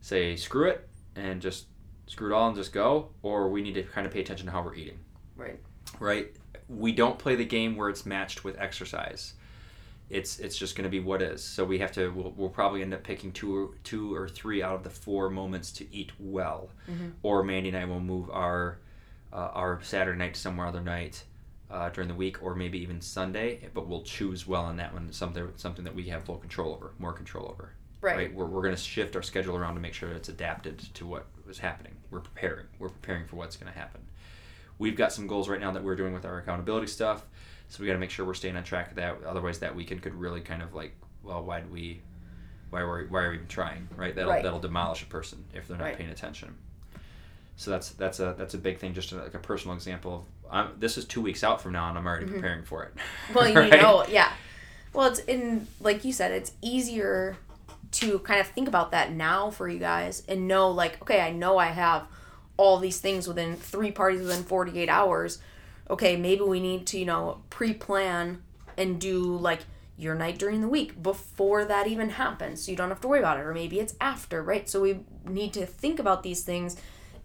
say 0.00 0.34
screw 0.36 0.68
it 0.68 0.88
and 1.16 1.40
just 1.40 1.66
screw 2.06 2.32
it 2.32 2.34
all 2.36 2.48
and 2.48 2.56
just 2.56 2.72
go, 2.72 3.10
or 3.22 3.48
we 3.48 3.62
need 3.62 3.74
to 3.74 3.82
kind 3.82 4.06
of 4.06 4.12
pay 4.12 4.20
attention 4.20 4.46
to 4.46 4.52
how 4.52 4.62
we're 4.62 4.74
eating 4.74 4.98
Right. 5.36 5.60
right? 6.00 6.34
We 6.68 6.92
don't 6.92 7.18
play 7.18 7.34
the 7.36 7.44
game 7.44 7.76
where 7.76 7.88
it's 7.90 8.04
matched 8.04 8.44
with 8.44 8.58
exercise. 8.58 9.34
It's 10.10 10.38
it's 10.38 10.56
just 10.56 10.74
going 10.74 10.84
to 10.84 10.90
be 10.90 11.00
what 11.00 11.20
is. 11.20 11.44
So 11.44 11.64
we 11.64 11.78
have 11.80 11.92
to. 11.92 12.08
We'll, 12.10 12.32
we'll 12.36 12.48
probably 12.48 12.80
end 12.82 12.94
up 12.94 13.02
picking 13.02 13.30
two 13.30 13.54
or 13.54 13.68
two 13.84 14.14
or 14.14 14.26
three 14.26 14.62
out 14.62 14.74
of 14.74 14.82
the 14.82 14.90
four 14.90 15.28
moments 15.28 15.70
to 15.72 15.94
eat 15.94 16.12
well, 16.18 16.70
or 17.22 17.42
Mandy 17.42 17.68
and 17.68 17.76
I 17.78 17.84
will 17.84 18.00
move 18.00 18.30
our 18.30 18.78
uh, 19.34 19.50
our 19.52 19.80
Saturday 19.82 20.18
night 20.18 20.32
to 20.34 20.40
somewhere 20.40 20.66
other 20.66 20.80
night 20.80 21.24
uh, 21.70 21.88
during 21.90 22.08
the 22.08 22.14
week, 22.14 22.42
or 22.42 22.54
maybe 22.54 22.78
even 22.78 23.00
Sunday. 23.00 23.68
But 23.74 23.86
we'll 23.86 24.02
choose 24.02 24.46
well 24.46 24.62
on 24.64 24.76
that 24.76 24.92
one. 24.92 25.12
Something 25.12 25.48
something 25.56 25.84
that 25.84 25.94
we 25.94 26.08
have 26.08 26.24
full 26.24 26.38
control 26.38 26.72
over, 26.74 26.92
more 26.98 27.12
control 27.12 27.46
over. 27.50 27.72
Right. 28.00 28.32
We're, 28.32 28.46
we're 28.46 28.62
going 28.62 28.74
to 28.76 28.80
shift 28.80 29.16
our 29.16 29.22
schedule 29.22 29.56
around 29.56 29.74
to 29.74 29.80
make 29.80 29.92
sure 29.92 30.08
that 30.08 30.16
it's 30.16 30.28
adapted 30.28 30.78
to 30.94 31.04
what 31.06 31.26
was 31.46 31.58
happening. 31.58 31.94
We're 32.10 32.20
preparing. 32.20 32.66
We're 32.78 32.90
preparing 32.90 33.26
for 33.26 33.36
what's 33.36 33.56
going 33.56 33.72
to 33.72 33.78
happen 33.78 34.02
we've 34.80 34.94
got 34.96 35.12
some 35.12 35.26
goals 35.26 35.48
right 35.48 35.58
now 35.58 35.72
that 35.72 35.82
we're 35.82 35.96
doing 35.96 36.14
with 36.14 36.24
our 36.24 36.38
accountability 36.38 36.86
stuff 36.86 37.26
so 37.68 37.80
we 37.80 37.86
got 37.88 37.94
to 37.94 37.98
make 37.98 38.10
sure 38.10 38.24
we're 38.24 38.32
staying 38.32 38.56
on 38.56 38.62
track 38.62 38.90
of 38.90 38.94
that 38.94 39.16
otherwise 39.26 39.58
that 39.58 39.74
weekend 39.74 40.00
could 40.00 40.14
really 40.14 40.40
kind 40.40 40.62
of 40.62 40.72
like 40.72 40.94
well 41.24 41.42
why 41.42 41.60
do 41.60 41.66
we 41.68 42.00
why 42.70 42.78
are 42.80 42.98
we, 42.98 43.06
why 43.08 43.22
are 43.22 43.30
we 43.30 43.34
even 43.34 43.48
trying 43.48 43.88
right 43.96 44.14
that'll 44.14 44.30
Right. 44.30 44.40
that'll 44.44 44.60
demolish 44.60 45.02
a 45.02 45.06
person 45.06 45.44
if 45.52 45.66
they're 45.66 45.76
not 45.76 45.82
Right. 45.82 45.98
paying 45.98 46.10
attention 46.10 46.54
so 47.56 47.72
that's 47.72 47.90
that's 47.90 48.20
a 48.20 48.36
that's 48.38 48.54
a 48.54 48.58
big 48.58 48.78
thing 48.78 48.94
just 48.94 49.10
like 49.10 49.34
a 49.34 49.38
personal 49.40 49.74
example 49.74 50.14
of 50.14 50.24
I'm, 50.50 50.70
this 50.78 50.96
is 50.98 51.04
two 51.04 51.20
weeks 51.20 51.42
out 51.44 51.60
from 51.60 51.72
now 51.72 51.88
and 51.88 51.98
i'm 51.98 52.06
already 52.06 52.26
preparing 52.26 52.64
for 52.64 52.84
it 52.84 52.94
Mm-hmm. 52.94 53.34
Well, 53.34 53.48
you 53.48 53.54
Right? 53.56 53.70
know, 53.82 54.04
yeah. 54.08 54.32
Well, 54.92 55.06
it's 55.08 55.20
in 55.20 55.66
like 55.80 56.04
you 56.04 56.12
said, 56.12 56.32
it's 56.32 56.52
easier 56.62 57.36
to 57.92 58.18
kind 58.20 58.40
of 58.40 58.46
think 58.48 58.68
about 58.68 58.90
that 58.92 59.12
now 59.12 59.50
for 59.50 59.68
you 59.68 59.78
guys 59.78 60.22
and 60.28 60.48
know 60.48 60.70
like, 60.70 61.00
okay, 61.02 61.20
I 61.20 61.30
know 61.32 61.58
I 61.58 61.66
have 61.66 62.06
all 62.56 62.78
these 62.78 63.00
things 63.00 63.28
within 63.28 63.54
three 63.56 63.90
parties 63.92 64.20
within 64.20 64.42
48 64.42 64.88
hours. 64.88 65.38
Okay, 65.90 66.16
maybe 66.16 66.42
we 66.42 66.60
need 66.60 66.86
to, 66.88 66.98
you 66.98 67.06
know, 67.06 67.40
pre-plan 67.50 68.42
and 68.76 69.00
do 69.00 69.20
like 69.36 69.60
your 69.96 70.14
night 70.14 70.38
during 70.38 70.60
the 70.60 70.68
week 70.68 71.02
before 71.02 71.64
that 71.64 71.86
even 71.86 72.10
happens 72.10 72.62
so 72.64 72.70
you 72.70 72.76
don't 72.76 72.88
have 72.88 73.00
to 73.00 73.08
worry 73.08 73.18
about 73.18 73.38
it 73.38 73.42
or 73.42 73.52
maybe 73.54 73.80
it's 73.80 73.94
after, 74.00 74.42
right? 74.42 74.68
So 74.68 74.80
we 74.82 75.00
need 75.26 75.52
to 75.54 75.66
think 75.66 75.98
about 75.98 76.22
these 76.22 76.42
things 76.42 76.76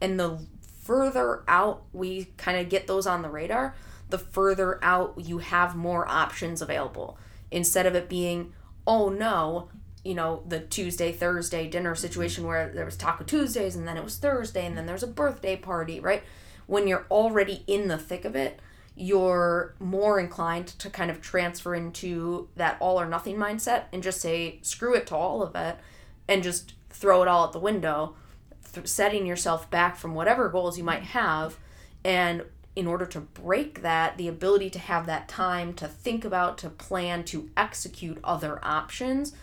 and 0.01 0.19
the 0.19 0.39
further 0.84 1.43
out 1.48 1.84
we 1.93 2.26
kind 2.38 2.58
of 2.58 2.69
get 2.69 2.88
those 2.88 3.08
on 3.08 3.22
the 3.22 3.30
radar, 3.30 3.76
the 4.10 4.17
further 4.17 4.84
out 4.84 5.15
you 5.17 5.39
have 5.39 5.76
more 5.76 6.08
options 6.08 6.62
available. 6.62 7.17
Instead 7.52 7.86
of 7.86 7.96
it 7.96 8.10
being, 8.10 8.54
oh 8.86 9.10
no, 9.10 9.69
you 10.04 10.13
know, 10.13 10.43
the 10.48 10.60
Tuesday, 10.60 11.12
Thursday 11.12 11.67
dinner 11.67 11.96
situation 11.96 12.46
where 12.46 12.69
there 12.69 12.86
was 12.86 12.98
Taco 12.98 13.24
Tuesdays 13.24 13.76
and 13.76 13.88
then 13.88 13.98
it 13.98 14.04
was 14.04 14.17
Thursday 14.17 14.65
and 14.65 14.78
then 14.78 14.86
there's 14.86 15.04
a 15.04 15.08
birthday 15.08 15.56
party, 15.56 16.00
right? 16.00 16.24
When 16.67 16.88
you're 16.88 17.06
already 17.10 17.63
in 17.67 17.88
the 17.88 17.98
thick 17.98 18.26
of 18.26 18.36
it, 18.36 18.60
you're 18.96 19.74
more 19.80 20.19
inclined 20.19 20.67
to 20.67 20.89
kind 20.89 21.10
of 21.10 21.22
transfer 21.22 21.74
into 21.74 22.50
that 22.56 22.78
all 22.80 23.00
or 23.00 23.08
nothing 23.08 23.38
mindset 23.38 23.86
and 23.91 24.04
just 24.04 24.22
say, 24.22 24.60
screw 24.62 24.93
it 24.93 25.08
to 25.08 25.15
all 25.15 25.41
of 25.41 25.56
it 25.56 25.78
and 26.28 26.43
just 26.43 26.74
throw 26.89 27.22
it 27.22 27.28
all 27.28 27.46
out 27.46 27.54
the 27.54 27.60
window 27.60 28.15
setting 28.83 29.25
yourself 29.25 29.69
back 29.69 29.95
from 29.95 30.15
whatever 30.15 30.49
goals 30.49 30.77
you 30.77 30.83
might 30.83 31.03
have 31.03 31.57
and 32.03 32.43
in 32.75 32.88
order 32.88 33.05
to 33.05 33.19
break 33.21 33.81
that 33.83 34.17
the 34.17 34.27
ability 34.27 34.69
to 34.71 34.79
have 34.79 35.05
that 35.05 35.27
time 35.27 35.73
to 35.73 35.88
think 35.88 36.25
about 36.25 36.57
to 36.57 36.69
plan 36.69 37.23
to 37.23 37.49
execute 37.55 38.17
other 38.23 38.59
options 38.63 39.33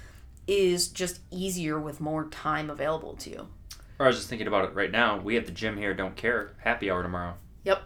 is 0.49 0.89
just 0.89 1.21
easier 1.31 1.79
with 1.79 2.01
more 2.01 2.25
time 2.25 2.69
available 2.69 3.15
to 3.15 3.31
you. 3.31 3.49
Or 4.01 4.07
i 4.07 4.09
was 4.09 4.17
just 4.17 4.29
thinking 4.29 4.49
about 4.49 4.65
it 4.65 4.75
right 4.75 4.91
now 4.91 5.19
we 5.19 5.37
have 5.37 5.47
the 5.47 5.53
gym 5.53 5.77
hair 5.77 5.95
don't 5.95 6.17
care 6.17 6.53
happy 6.59 6.91
hour 6.91 7.03
tomorrow. 7.03 7.35
Yep. 7.65 7.83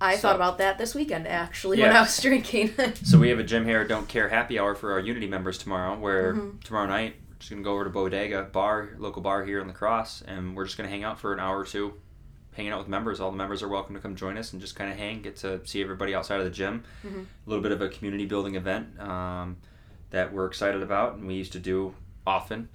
I 0.00 0.14
So- 0.16 0.22
thought 0.22 0.36
about 0.36 0.56
that 0.58 0.78
this 0.78 0.94
weekend 0.94 1.28
actually 1.28 1.78
when 1.80 1.94
i 1.94 2.00
was 2.00 2.18
drinking. 2.22 2.72
So 3.04 3.18
we 3.18 3.28
have 3.28 3.38
a 3.38 3.44
gym 3.44 3.66
hair 3.66 3.84
Don't 3.86 4.08
Care 4.08 4.30
happy 4.30 4.58
hour 4.58 4.74
for 4.74 4.92
our 4.92 5.00
Unity 5.00 5.26
members 5.26 5.58
tomorrow, 5.58 5.98
where 5.98 6.32
Mm-hmm. 6.34 6.58
tomorrow 6.60 6.86
night 6.86 7.16
just 7.40 7.50
gonna 7.50 7.62
go 7.62 7.72
over 7.72 7.84
to 7.84 7.90
Bodega 7.90 8.42
bar, 8.44 8.90
local 8.98 9.22
bar 9.22 9.44
here 9.44 9.60
in 9.60 9.66
La 9.66 9.72
Crosse, 9.72 10.22
and 10.26 10.54
we're 10.54 10.66
just 10.66 10.76
gonna 10.76 10.90
hang 10.90 11.02
out 11.02 11.18
for 11.18 11.32
an 11.32 11.40
hour 11.40 11.58
or 11.58 11.64
two, 11.64 11.94
hanging 12.52 12.70
out 12.70 12.78
with 12.78 12.88
members. 12.88 13.18
All 13.18 13.30
the 13.30 13.36
members 13.36 13.62
are 13.62 13.68
welcome 13.68 13.94
to 13.94 14.00
come 14.00 14.14
join 14.14 14.36
us 14.36 14.52
and 14.52 14.60
just 14.60 14.76
kind 14.76 14.92
of 14.92 14.98
hang, 14.98 15.22
get 15.22 15.36
to 15.36 15.66
see 15.66 15.82
everybody 15.82 16.14
outside 16.14 16.38
of 16.38 16.44
the 16.44 16.50
gym. 16.50 16.84
Mm-hmm. 17.04 17.20
A 17.20 17.48
little 17.50 17.62
bit 17.62 17.72
of 17.72 17.80
a 17.80 17.88
community 17.88 18.26
building 18.26 18.54
event 18.56 19.00
um, 19.00 19.56
that 20.10 20.32
we're 20.32 20.46
excited 20.46 20.82
about, 20.82 21.14
and 21.14 21.26
we 21.26 21.34
used 21.34 21.52
to 21.52 21.58
do 21.58 21.94
often, 22.26 22.68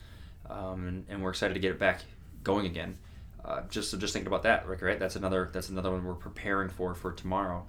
um, 0.49 0.87
and, 0.87 1.05
and 1.09 1.23
we're 1.23 1.29
excited 1.29 1.53
to 1.53 1.59
get 1.59 1.71
it 1.71 1.79
back 1.79 2.01
going 2.43 2.65
again. 2.65 2.97
Uh, 3.43 3.61
just 3.69 3.91
so 3.91 3.97
just 3.97 4.13
thinking 4.13 4.27
about 4.27 4.43
that, 4.43 4.67
Rick. 4.67 4.81
Right? 4.81 4.99
That's 4.99 5.15
another 5.15 5.51
that's 5.53 5.69
another 5.69 5.91
one 5.91 6.03
we're 6.03 6.15
preparing 6.15 6.69
for 6.69 6.95
for 6.95 7.11
tomorrow, 7.11 7.67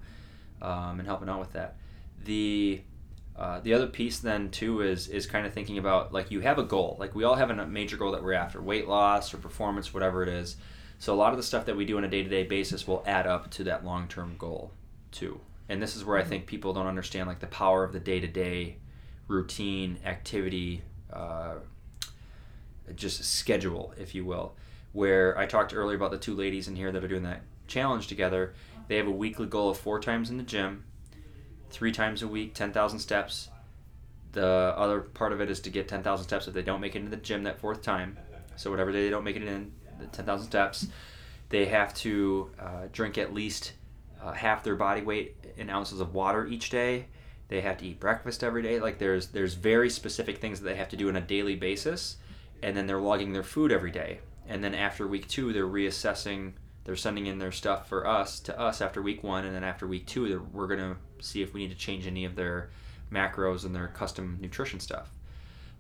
um, 0.63 0.99
and 0.99 1.07
helping 1.07 1.29
out 1.29 1.41
with 1.41 1.53
that. 1.53 1.77
The 2.25 2.81
uh, 3.39 3.61
the 3.61 3.75
other 3.75 3.87
piece 3.87 4.19
then 4.19 4.51
too 4.51 4.81
is 4.81 5.09
is 5.09 5.27
kind 5.27 5.47
of 5.47 5.53
thinking 5.53 5.77
about 5.77 6.13
like 6.13 6.31
you 6.31 6.41
have 6.41 6.59
a 6.59 6.63
goal. 6.63 6.97
Like 6.99 7.15
we 7.15 7.25
all 7.25 7.35
have 7.35 7.51
a 7.51 7.67
major 7.67 7.97
goal 7.97 8.13
that 8.13 8.23
we're 8.23 8.33
after 8.33 8.63
weight 8.63 8.89
loss 8.89 9.35
or 9.35 9.37
performance 9.37 9.93
whatever 9.93 10.23
it 10.23 10.29
is. 10.29 10.57
So 10.99 11.13
a 11.13 11.17
lot 11.17 11.33
of 11.33 11.37
the 11.37 11.43
stuff 11.43 11.67
that 11.67 11.77
we 11.77 11.85
do 11.85 11.99
on 11.99 12.05
a 12.05 12.09
day-to-day 12.09 12.45
basis 12.45 12.89
will 12.89 13.05
add 13.07 13.27
up 13.27 13.51
to 13.53 13.65
that 13.65 13.85
long-term 13.85 14.37
goal 14.39 14.73
too. 15.13 15.39
And 15.69 15.83
this 15.83 15.97
is 15.97 16.05
where 16.05 16.17
i 16.17 16.25
think 16.25 16.47
people 16.47 16.73
don't 16.73 16.87
understand 16.87 17.29
like 17.29 17.41
the 17.41 17.47
power 17.49 17.85
of 17.85 17.93
the 17.93 18.01
day-to-day 18.01 18.79
routine 19.29 19.99
activity 20.05 20.83
uh, 21.13 21.57
just 22.95 23.23
schedule 23.23 23.93
if 23.99 24.15
you 24.15 24.25
will. 24.25 24.55
Where 24.93 25.37
i 25.37 25.45
talked 25.45 25.75
earlier 25.75 25.97
about 25.97 26.11
the 26.11 26.19
two 26.19 26.35
ladies 26.35 26.69
in 26.69 26.77
here 26.77 26.91
that 26.91 27.05
are 27.05 27.09
doing 27.09 27.25
that 27.25 27.43
challenge 27.67 28.07
together. 28.07 28.55
They 28.89 28.97
have 28.97 29.09
a 29.09 29.11
weekly 29.11 29.47
goal 29.47 29.69
of 29.69 29.77
four 29.77 30.01
times 30.01 30.31
in 30.31 30.39
the 30.39 30.43
gym 30.43 30.85
three 31.77 31.93
times 31.93 32.23
a 32.23 32.29
week, 32.29 32.55
10,000 32.55 32.99
steps. 32.99 33.51
The 34.33 34.47
other 34.47 35.03
part 35.03 35.35
of 35.35 35.43
it 35.43 35.51
is 35.51 35.61
to 35.61 35.71
get 35.71 35.89
10,000 35.89 36.25
steps 36.25 36.49
if 36.49 36.55
they 36.55 36.63
don't 36.63 36.81
make 36.81 36.97
it 36.97 37.01
into 37.01 37.11
the 37.11 37.19
gym 37.19 37.43
that 37.43 37.61
fourth 37.61 37.83
time. 37.83 38.17
So, 38.57 38.71
whatever 38.71 38.93
day 38.93 39.05
they 39.05 39.11
don't 39.11 39.25
make 39.25 39.37
it 39.37 39.43
in, 39.43 39.73
the 39.99 40.07
10,000 40.07 40.47
steps, 40.47 40.87
they 41.51 41.67
have 41.67 41.93
to 41.97 42.51
uh, 42.59 42.87
drink 42.93 43.19
at 43.19 43.35
least 43.35 43.75
uh, 44.23 44.33
half 44.33 44.65
their 44.65 44.75
body 44.75 45.03
weight 45.03 45.37
in 45.59 45.69
ounces 45.69 46.01
of 46.01 46.15
water 46.15 46.47
each 46.47 46.71
day. 46.71 47.09
They 47.49 47.61
have 47.61 47.77
to 47.79 47.87
eat 47.87 48.01
breakfast 48.01 48.43
every 48.43 48.63
day. 48.63 48.81
Like, 48.81 48.99
there's, 48.99 49.29
there's 49.29 49.53
very 49.53 49.91
specific 49.91 50.39
things 50.39 50.61
that 50.61 50.67
they 50.67 50.77
have 50.77 50.89
to 50.89 50.97
do 50.97 51.11
on 51.11 51.17
a 51.17 51.21
daily 51.21 51.57
basis. 51.57 52.17
And 52.63 52.75
then 52.75 52.87
they're 52.87 53.01
logging 53.01 53.35
their 53.35 53.43
food 53.43 53.71
every 53.71 53.91
day. 53.91 54.21
And 54.49 54.65
then 54.65 54.75
after 54.75 55.07
week 55.07 55.29
two, 55.29 55.53
they're 55.53 55.67
reassessing 55.67 56.55
they're 56.87 56.95
sending 56.95 57.27
in 57.27 57.41
their 57.41 57.51
stuff 57.51 57.89
for 57.89 58.07
us 58.07 58.39
to 58.39 58.57
us 58.59 58.81
after 58.81 59.03
week 59.03 59.25
one 59.25 59.45
and 59.45 59.53
then 59.53 59.65
after 59.65 59.89
week 59.89 60.07
two 60.07 60.47
we're 60.53 60.69
to 60.79 60.97
see 61.21 61.43
if 61.43 61.53
we 61.53 61.61
need 61.61 61.71
to 61.71 61.77
change 61.77 62.07
any 62.07 62.25
of 62.25 62.37
their 62.37 62.71
macros 63.13 63.65
and 63.65 63.75
their 63.75 63.89
custom 63.89 64.39
nutrition 64.41 64.81
stuff 64.81 65.11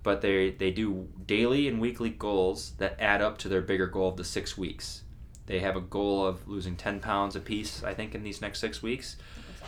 but 0.03 0.20
they 0.20 0.51
they 0.51 0.70
do 0.70 1.09
daily 1.26 1.66
and 1.66 1.80
weekly 1.80 2.11
goals 2.11 2.72
that 2.78 3.01
add 3.01 3.20
up 3.20 3.39
to 3.39 3.49
their 3.49 3.61
bigger 3.62 3.87
goal 3.87 4.11
of 4.11 4.16
the 4.16 4.24
six 4.24 4.57
weeks 4.57 5.03
They 5.47 5.61
have 5.61 5.76
a 5.76 5.80
goal 5.80 6.26
of 6.26 6.47
losing 6.49 6.76
10 6.76 7.01
pounds 7.01 7.37
apiece, 7.37 7.82
I 7.84 7.95
think, 7.95 8.14
in 8.14 8.22
these 8.22 8.41
next 8.41 8.59
six 8.59 8.82
weeks. 8.82 9.16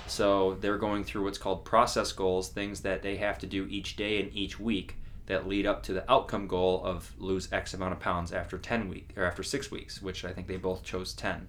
So 0.07 0.57
they're 0.61 0.79
going 0.79 1.05
through 1.05 1.25
what's 1.25 1.39
called 1.39 1.64
process 1.64 2.12
goals, 2.12 2.49
things 2.49 2.81
that 2.81 3.03
they 3.03 3.16
have 3.16 3.39
to 3.39 3.47
do 3.47 3.66
each 3.71 3.97
day 3.97 4.21
and 4.21 4.35
each 4.35 4.59
week 4.59 4.97
that 5.27 5.47
lead 5.47 5.66
up 5.66 5.83
to 5.85 5.93
the 5.93 6.11
outcome 6.11 6.47
goal 6.47 6.83
of 6.85 7.12
lose 7.19 7.53
X 7.53 7.75
amount 7.75 7.93
of 7.93 8.01
pounds 8.01 8.33
after 8.33 8.59
10 8.59 8.89
week 8.89 9.11
or 9.16 9.25
after 9.25 9.43
six 9.43 9.71
weeks, 9.71 10.01
which 10.03 10.25
I 10.25 10.33
think 10.33 10.47
they 10.47 10.57
both 10.57 10.83
chose 10.83 11.12
10. 11.12 11.47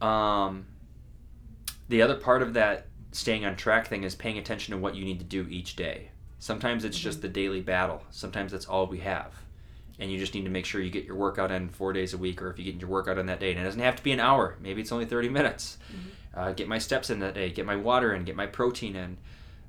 Um, 0.00 0.66
the 1.88 2.02
other 2.02 2.16
part 2.16 2.42
of 2.42 2.54
that 2.54 2.86
staying 3.12 3.44
on 3.44 3.56
track 3.56 3.88
thing 3.88 4.04
is 4.04 4.14
paying 4.14 4.38
attention 4.38 4.72
to 4.72 4.80
what 4.80 4.94
you 4.94 5.04
need 5.04 5.18
to 5.18 5.24
do 5.24 5.46
each 5.48 5.76
day. 5.76 6.10
Sometimes 6.38 6.84
it's 6.84 6.98
just 6.98 7.22
the 7.22 7.28
daily 7.28 7.60
battle. 7.60 8.02
Sometimes 8.10 8.52
that's 8.52 8.66
all 8.66 8.86
we 8.86 9.00
have. 9.00 9.34
And 9.98 10.10
you 10.10 10.18
just 10.18 10.34
need 10.34 10.44
to 10.44 10.50
make 10.50 10.64
sure 10.64 10.80
you 10.80 10.90
get 10.90 11.04
your 11.04 11.16
workout 11.16 11.50
in 11.50 11.68
four 11.68 11.92
days 11.92 12.14
a 12.14 12.18
week, 12.18 12.40
or 12.40 12.50
if 12.50 12.58
you 12.58 12.64
get 12.64 12.80
your 12.80 12.88
workout 12.88 13.18
in 13.18 13.26
that 13.26 13.40
day, 13.40 13.50
and 13.50 13.60
it 13.60 13.64
doesn't 13.64 13.80
have 13.80 13.96
to 13.96 14.02
be 14.02 14.12
an 14.12 14.20
hour. 14.20 14.56
Maybe 14.60 14.80
it's 14.80 14.92
only 14.92 15.04
30 15.04 15.28
minutes. 15.28 15.76
Mm-hmm. 15.92 16.40
Uh, 16.40 16.52
get 16.52 16.68
my 16.68 16.78
steps 16.78 17.10
in 17.10 17.18
that 17.20 17.34
day, 17.34 17.50
get 17.50 17.66
my 17.66 17.76
water 17.76 18.14
in, 18.14 18.24
get 18.24 18.36
my 18.36 18.46
protein 18.46 18.96
in. 18.96 19.18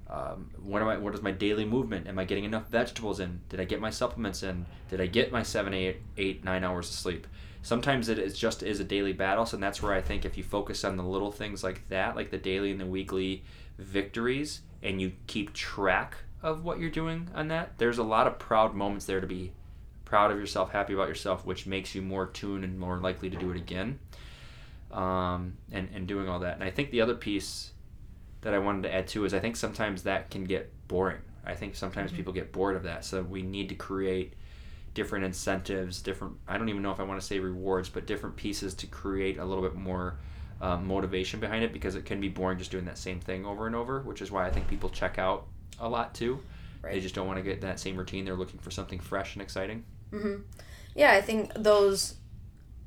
Um, 0.09 0.49
what 0.61 0.81
am 0.81 0.89
I? 0.89 0.97
What 0.97 1.13
is 1.15 1.21
my 1.21 1.31
daily 1.31 1.65
movement? 1.65 2.07
Am 2.07 2.19
I 2.19 2.25
getting 2.25 2.43
enough 2.43 2.67
vegetables 2.69 3.19
in? 3.19 3.39
Did 3.49 3.61
I 3.61 3.63
get 3.63 3.79
my 3.79 3.89
supplements 3.89 4.43
in? 4.43 4.65
Did 4.89 4.99
I 4.99 5.07
get 5.07 5.31
my 5.31 5.41
seven, 5.41 5.73
eight, 5.73 6.01
eight, 6.17 6.43
nine 6.43 6.63
hours 6.63 6.89
of 6.89 6.95
sleep? 6.95 7.27
Sometimes 7.63 8.09
it 8.09 8.17
is 8.17 8.37
just 8.37 8.63
is 8.63 8.79
a 8.79 8.83
daily 8.83 9.13
battle, 9.13 9.45
so 9.45 9.57
that's 9.57 9.81
where 9.81 9.93
I 9.93 10.01
think 10.01 10.25
if 10.25 10.37
you 10.37 10.43
focus 10.43 10.83
on 10.83 10.97
the 10.97 11.03
little 11.03 11.31
things 11.31 11.63
like 11.63 11.87
that, 11.89 12.15
like 12.15 12.31
the 12.31 12.37
daily 12.37 12.71
and 12.71 12.79
the 12.79 12.85
weekly 12.85 13.43
victories, 13.77 14.61
and 14.81 14.99
you 14.99 15.13
keep 15.27 15.53
track 15.53 16.17
of 16.41 16.63
what 16.63 16.79
you're 16.79 16.89
doing 16.89 17.29
on 17.35 17.49
that, 17.49 17.77
there's 17.77 17.99
a 17.99 18.03
lot 18.03 18.25
of 18.25 18.39
proud 18.39 18.73
moments 18.73 19.05
there 19.05 19.21
to 19.21 19.27
be 19.27 19.51
proud 20.05 20.31
of 20.31 20.37
yourself, 20.37 20.71
happy 20.71 20.93
about 20.93 21.07
yourself, 21.07 21.45
which 21.45 21.67
makes 21.67 21.93
you 21.93 22.01
more 22.01 22.25
tuned 22.25 22.63
and 22.63 22.79
more 22.79 22.97
likely 22.97 23.29
to 23.29 23.37
do 23.37 23.51
it 23.51 23.57
again. 23.57 23.99
Um, 24.91 25.53
and, 25.71 25.87
and 25.93 26.05
doing 26.05 26.27
all 26.27 26.39
that. 26.39 26.55
And 26.55 26.65
I 26.65 26.69
think 26.69 26.91
the 26.91 26.99
other 26.99 27.15
piece 27.15 27.71
that 28.41 28.53
I 28.53 28.59
wanted 28.59 28.83
to 28.83 28.93
add 28.93 29.07
too 29.07 29.23
is 29.23 29.33
I 29.33 29.39
think 29.39 29.55
sometimes 29.55 30.03
that 30.03 30.29
can 30.29 30.43
get 30.43 30.69
boring. 30.89 31.21
I 31.45 31.55
think 31.55 31.75
sometimes 31.75 32.09
mm-hmm. 32.09 32.17
people 32.17 32.33
get 32.33 32.51
bored 32.51 32.75
of 32.75 32.83
that. 32.83 33.05
So 33.05 33.21
we 33.21 33.41
need 33.41 33.69
to 33.69 33.75
create 33.75 34.33
different 34.93 35.25
incentives, 35.25 36.01
different, 36.01 36.35
I 36.47 36.57
don't 36.57 36.69
even 36.69 36.81
know 36.81 36.91
if 36.91 36.99
I 36.99 37.03
want 37.03 37.19
to 37.19 37.25
say 37.25 37.39
rewards, 37.39 37.89
but 37.89 38.05
different 38.05 38.35
pieces 38.35 38.73
to 38.75 38.87
create 38.87 39.37
a 39.37 39.45
little 39.45 39.63
bit 39.63 39.75
more 39.75 40.17
um, 40.61 40.87
motivation 40.87 41.39
behind 41.39 41.63
it 41.63 41.73
because 41.73 41.95
it 41.95 42.05
can 42.05 42.19
be 42.19 42.29
boring 42.29 42.57
just 42.57 42.71
doing 42.71 42.85
that 42.85 42.97
same 42.97 43.19
thing 43.19 43.45
over 43.45 43.67
and 43.67 43.75
over, 43.75 44.01
which 44.01 44.21
is 44.21 44.31
why 44.31 44.45
I 44.45 44.51
think 44.51 44.67
people 44.67 44.89
check 44.89 45.17
out 45.17 45.47
a 45.79 45.89
lot 45.89 46.13
too. 46.13 46.39
Right. 46.81 46.93
They 46.93 46.99
just 46.99 47.15
don't 47.15 47.27
want 47.27 47.37
to 47.37 47.43
get 47.43 47.61
that 47.61 47.79
same 47.79 47.95
routine. 47.95 48.25
They're 48.25 48.35
looking 48.35 48.59
for 48.59 48.71
something 48.71 48.99
fresh 48.99 49.35
and 49.35 49.41
exciting. 49.41 49.83
Mm-hmm. 50.11 50.41
Yeah, 50.95 51.11
I 51.11 51.21
think 51.21 51.53
those 51.53 52.15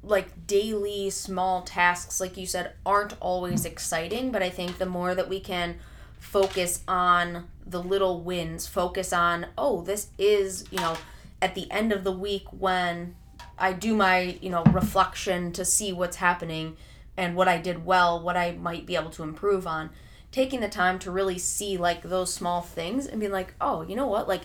like 0.03 0.47
daily 0.47 1.11
small 1.11 1.63
tasks, 1.63 2.21
like 2.21 2.37
you 2.37 2.47
said, 2.47 2.73
aren't 2.85 3.15
always 3.21 3.65
exciting. 3.65 4.31
But 4.31 4.43
I 4.43 4.51
think 4.51 4.79
the 4.79 4.87
more 4.87 5.15
that 5.15 5.29
we 5.29 5.41
can 5.41 5.77
focus 6.19 6.83
on 6.87 7.49
the 7.65 7.83
little 7.83 8.21
wins, 8.21 8.67
focus 8.67 9.13
on, 9.13 9.47
oh, 9.57 9.83
this 9.83 10.09
is, 10.19 10.65
you 10.71 10.79
know, 10.79 10.97
at 11.45 11.55
the 11.55 11.71
end 11.71 11.93
of 11.93 12.05
the 12.05 12.11
week 12.11 12.47
when 12.53 13.15
I 13.59 13.75
do 13.75 13.95
my, 13.95 14.39
you 14.41 14.49
know, 14.49 14.65
reflection 14.65 15.53
to 15.53 15.63
see 15.63 15.93
what's 15.93 16.17
happening 16.17 16.79
and 17.19 17.37
what 17.37 17.49
I 17.49 17.59
did 17.59 17.85
well, 17.85 18.19
what 18.19 18.35
I 18.35 18.53
might 18.53 18.87
be 18.87 18.97
able 18.97 19.11
to 19.11 19.23
improve 19.23 19.67
on 19.67 19.91
taking 20.33 20.61
the 20.61 20.71
time 20.71 20.99
to 21.01 21.11
really 21.11 21.37
see 21.39 21.77
like 21.77 22.01
those 22.01 22.33
small 22.33 22.63
things 22.63 23.07
and 23.07 23.21
being 23.21 23.31
like, 23.31 23.55
oh, 23.61 23.83
you 23.83 23.95
know 23.95 24.07
what? 24.07 24.27
Like 24.27 24.45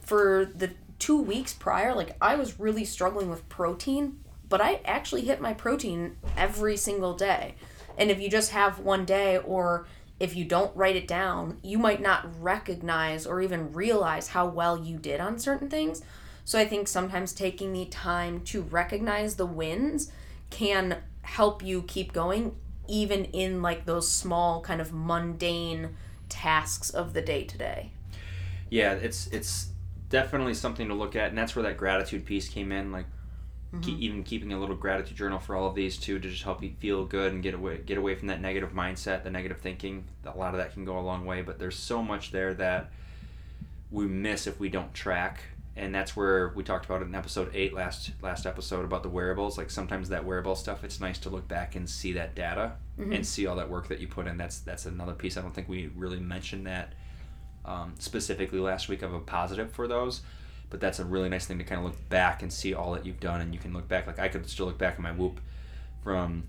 for 0.00 0.44
the 0.54 0.70
two 1.00 1.20
weeks 1.20 1.52
prior, 1.52 1.92
like 1.92 2.16
I 2.20 2.36
was 2.36 2.60
really 2.60 2.84
struggling 2.84 3.28
with 3.28 3.48
protein, 3.48 4.20
but 4.48 4.60
I 4.60 4.80
actually 4.84 5.22
hit 5.22 5.40
my 5.40 5.54
protein 5.54 6.18
every 6.36 6.76
single 6.76 7.14
day. 7.14 7.56
And 7.98 8.12
if 8.12 8.20
you 8.20 8.30
just 8.30 8.52
have 8.52 8.78
one 8.78 9.04
day 9.04 9.38
or 9.38 9.88
if 10.20 10.36
you 10.36 10.44
don't 10.44 10.74
write 10.76 10.94
it 10.94 11.08
down, 11.08 11.58
you 11.64 11.78
might 11.78 12.00
not 12.00 12.40
recognize 12.40 13.26
or 13.26 13.40
even 13.40 13.72
realize 13.72 14.28
how 14.28 14.46
well 14.46 14.78
you 14.78 14.98
did 14.98 15.20
on 15.20 15.40
certain 15.40 15.68
things. 15.68 16.00
So 16.48 16.58
I 16.58 16.64
think 16.64 16.88
sometimes 16.88 17.34
taking 17.34 17.74
the 17.74 17.84
time 17.84 18.40
to 18.44 18.62
recognize 18.62 19.34
the 19.34 19.44
wins 19.44 20.10
can 20.48 20.96
help 21.20 21.62
you 21.62 21.82
keep 21.82 22.14
going 22.14 22.56
even 22.86 23.26
in 23.26 23.60
like 23.60 23.84
those 23.84 24.10
small 24.10 24.62
kind 24.62 24.80
of 24.80 24.90
mundane 24.90 25.94
tasks 26.30 26.88
of 26.88 27.12
the 27.12 27.20
day 27.20 27.44
to 27.44 27.58
day. 27.58 27.92
Yeah, 28.70 28.94
it's 28.94 29.26
it's 29.26 29.72
definitely 30.08 30.54
something 30.54 30.88
to 30.88 30.94
look 30.94 31.14
at, 31.14 31.28
and 31.28 31.36
that's 31.36 31.54
where 31.54 31.64
that 31.64 31.76
gratitude 31.76 32.24
piece 32.24 32.48
came 32.48 32.72
in. 32.72 32.92
Like, 32.92 33.04
mm-hmm. 33.70 33.82
keep, 33.82 33.98
even 33.98 34.22
keeping 34.22 34.50
a 34.54 34.58
little 34.58 34.74
gratitude 34.74 35.18
journal 35.18 35.38
for 35.38 35.54
all 35.54 35.68
of 35.68 35.74
these 35.74 35.98
too, 35.98 36.18
to 36.18 36.30
just 36.30 36.44
help 36.44 36.62
you 36.62 36.72
feel 36.78 37.04
good 37.04 37.30
and 37.30 37.42
get 37.42 37.52
away 37.52 37.76
get 37.84 37.98
away 37.98 38.14
from 38.14 38.28
that 38.28 38.40
negative 38.40 38.72
mindset, 38.72 39.22
the 39.22 39.30
negative 39.30 39.58
thinking. 39.58 40.06
A 40.24 40.34
lot 40.34 40.54
of 40.54 40.60
that 40.60 40.72
can 40.72 40.86
go 40.86 40.98
a 40.98 41.04
long 41.04 41.26
way, 41.26 41.42
but 41.42 41.58
there's 41.58 41.76
so 41.76 42.02
much 42.02 42.30
there 42.30 42.54
that 42.54 42.90
we 43.90 44.06
miss 44.06 44.46
if 44.46 44.58
we 44.58 44.70
don't 44.70 44.94
track 44.94 45.42
and 45.78 45.94
that's 45.94 46.16
where 46.16 46.48
we 46.56 46.64
talked 46.64 46.84
about 46.86 47.02
it 47.02 47.06
in 47.06 47.14
episode 47.14 47.50
eight 47.54 47.72
last 47.72 48.10
last 48.20 48.46
episode 48.46 48.84
about 48.84 49.04
the 49.04 49.08
wearables. 49.08 49.56
Like 49.56 49.70
sometimes 49.70 50.08
that 50.08 50.24
wearable 50.24 50.56
stuff, 50.56 50.82
it's 50.82 51.00
nice 51.00 51.18
to 51.20 51.30
look 51.30 51.46
back 51.46 51.76
and 51.76 51.88
see 51.88 52.12
that 52.14 52.34
data 52.34 52.72
mm-hmm. 52.98 53.12
and 53.12 53.24
see 53.24 53.46
all 53.46 53.56
that 53.56 53.70
work 53.70 53.86
that 53.88 54.00
you 54.00 54.08
put 54.08 54.26
in. 54.26 54.36
That's 54.36 54.58
that's 54.58 54.86
another 54.86 55.12
piece. 55.12 55.36
I 55.36 55.40
don't 55.40 55.54
think 55.54 55.68
we 55.68 55.86
really 55.94 56.18
mentioned 56.18 56.66
that 56.66 56.94
um, 57.64 57.94
specifically 57.98 58.58
last 58.58 58.88
week 58.88 59.02
of 59.02 59.14
a 59.14 59.20
positive 59.20 59.70
for 59.70 59.86
those, 59.86 60.22
but 60.68 60.80
that's 60.80 60.98
a 60.98 61.04
really 61.04 61.28
nice 61.28 61.46
thing 61.46 61.58
to 61.58 61.64
kind 61.64 61.78
of 61.78 61.86
look 61.86 62.08
back 62.08 62.42
and 62.42 62.52
see 62.52 62.74
all 62.74 62.92
that 62.92 63.06
you've 63.06 63.20
done, 63.20 63.40
and 63.40 63.54
you 63.54 63.60
can 63.60 63.72
look 63.72 63.86
back. 63.86 64.08
Like 64.08 64.18
I 64.18 64.26
could 64.26 64.50
still 64.50 64.66
look 64.66 64.78
back 64.78 64.94
at 64.94 65.00
my 65.00 65.12
whoop 65.12 65.40
from 66.02 66.44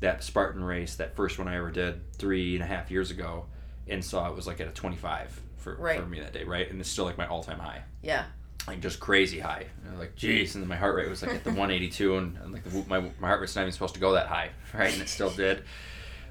that 0.00 0.22
Spartan 0.22 0.62
race, 0.62 0.94
that 0.96 1.16
first 1.16 1.36
one 1.38 1.48
I 1.48 1.56
ever 1.56 1.72
did 1.72 2.12
three 2.12 2.54
and 2.54 2.62
a 2.62 2.66
half 2.66 2.92
years 2.92 3.10
ago, 3.10 3.46
and 3.88 4.04
saw 4.04 4.28
it 4.30 4.36
was 4.36 4.46
like 4.46 4.60
at 4.60 4.68
a 4.68 4.72
25 4.72 5.40
for, 5.56 5.76
right. 5.76 5.98
for 5.98 6.06
me 6.06 6.20
that 6.20 6.32
day, 6.32 6.44
right? 6.44 6.70
And 6.70 6.80
it's 6.80 6.90
still 6.90 7.04
like 7.04 7.18
my 7.18 7.26
all 7.26 7.42
time 7.42 7.58
high. 7.58 7.82
Yeah 8.02 8.24
like 8.66 8.80
just 8.80 9.00
crazy 9.00 9.40
high. 9.40 9.66
like, 9.98 10.14
geez, 10.16 10.54
and 10.54 10.62
then 10.62 10.68
my 10.68 10.76
heart 10.76 10.94
rate 10.96 11.08
was 11.08 11.22
like 11.22 11.34
at 11.34 11.44
the 11.44 11.50
182, 11.50 12.16
and, 12.16 12.36
and 12.38 12.52
like 12.52 12.64
the, 12.64 12.84
my 12.88 13.00
my 13.18 13.28
heart 13.28 13.40
rate's 13.40 13.56
not 13.56 13.62
even 13.62 13.72
supposed 13.72 13.94
to 13.94 14.00
go 14.00 14.12
that 14.12 14.26
high, 14.26 14.50
right? 14.74 14.92
And 14.92 15.02
it 15.02 15.08
still 15.08 15.30
did. 15.30 15.64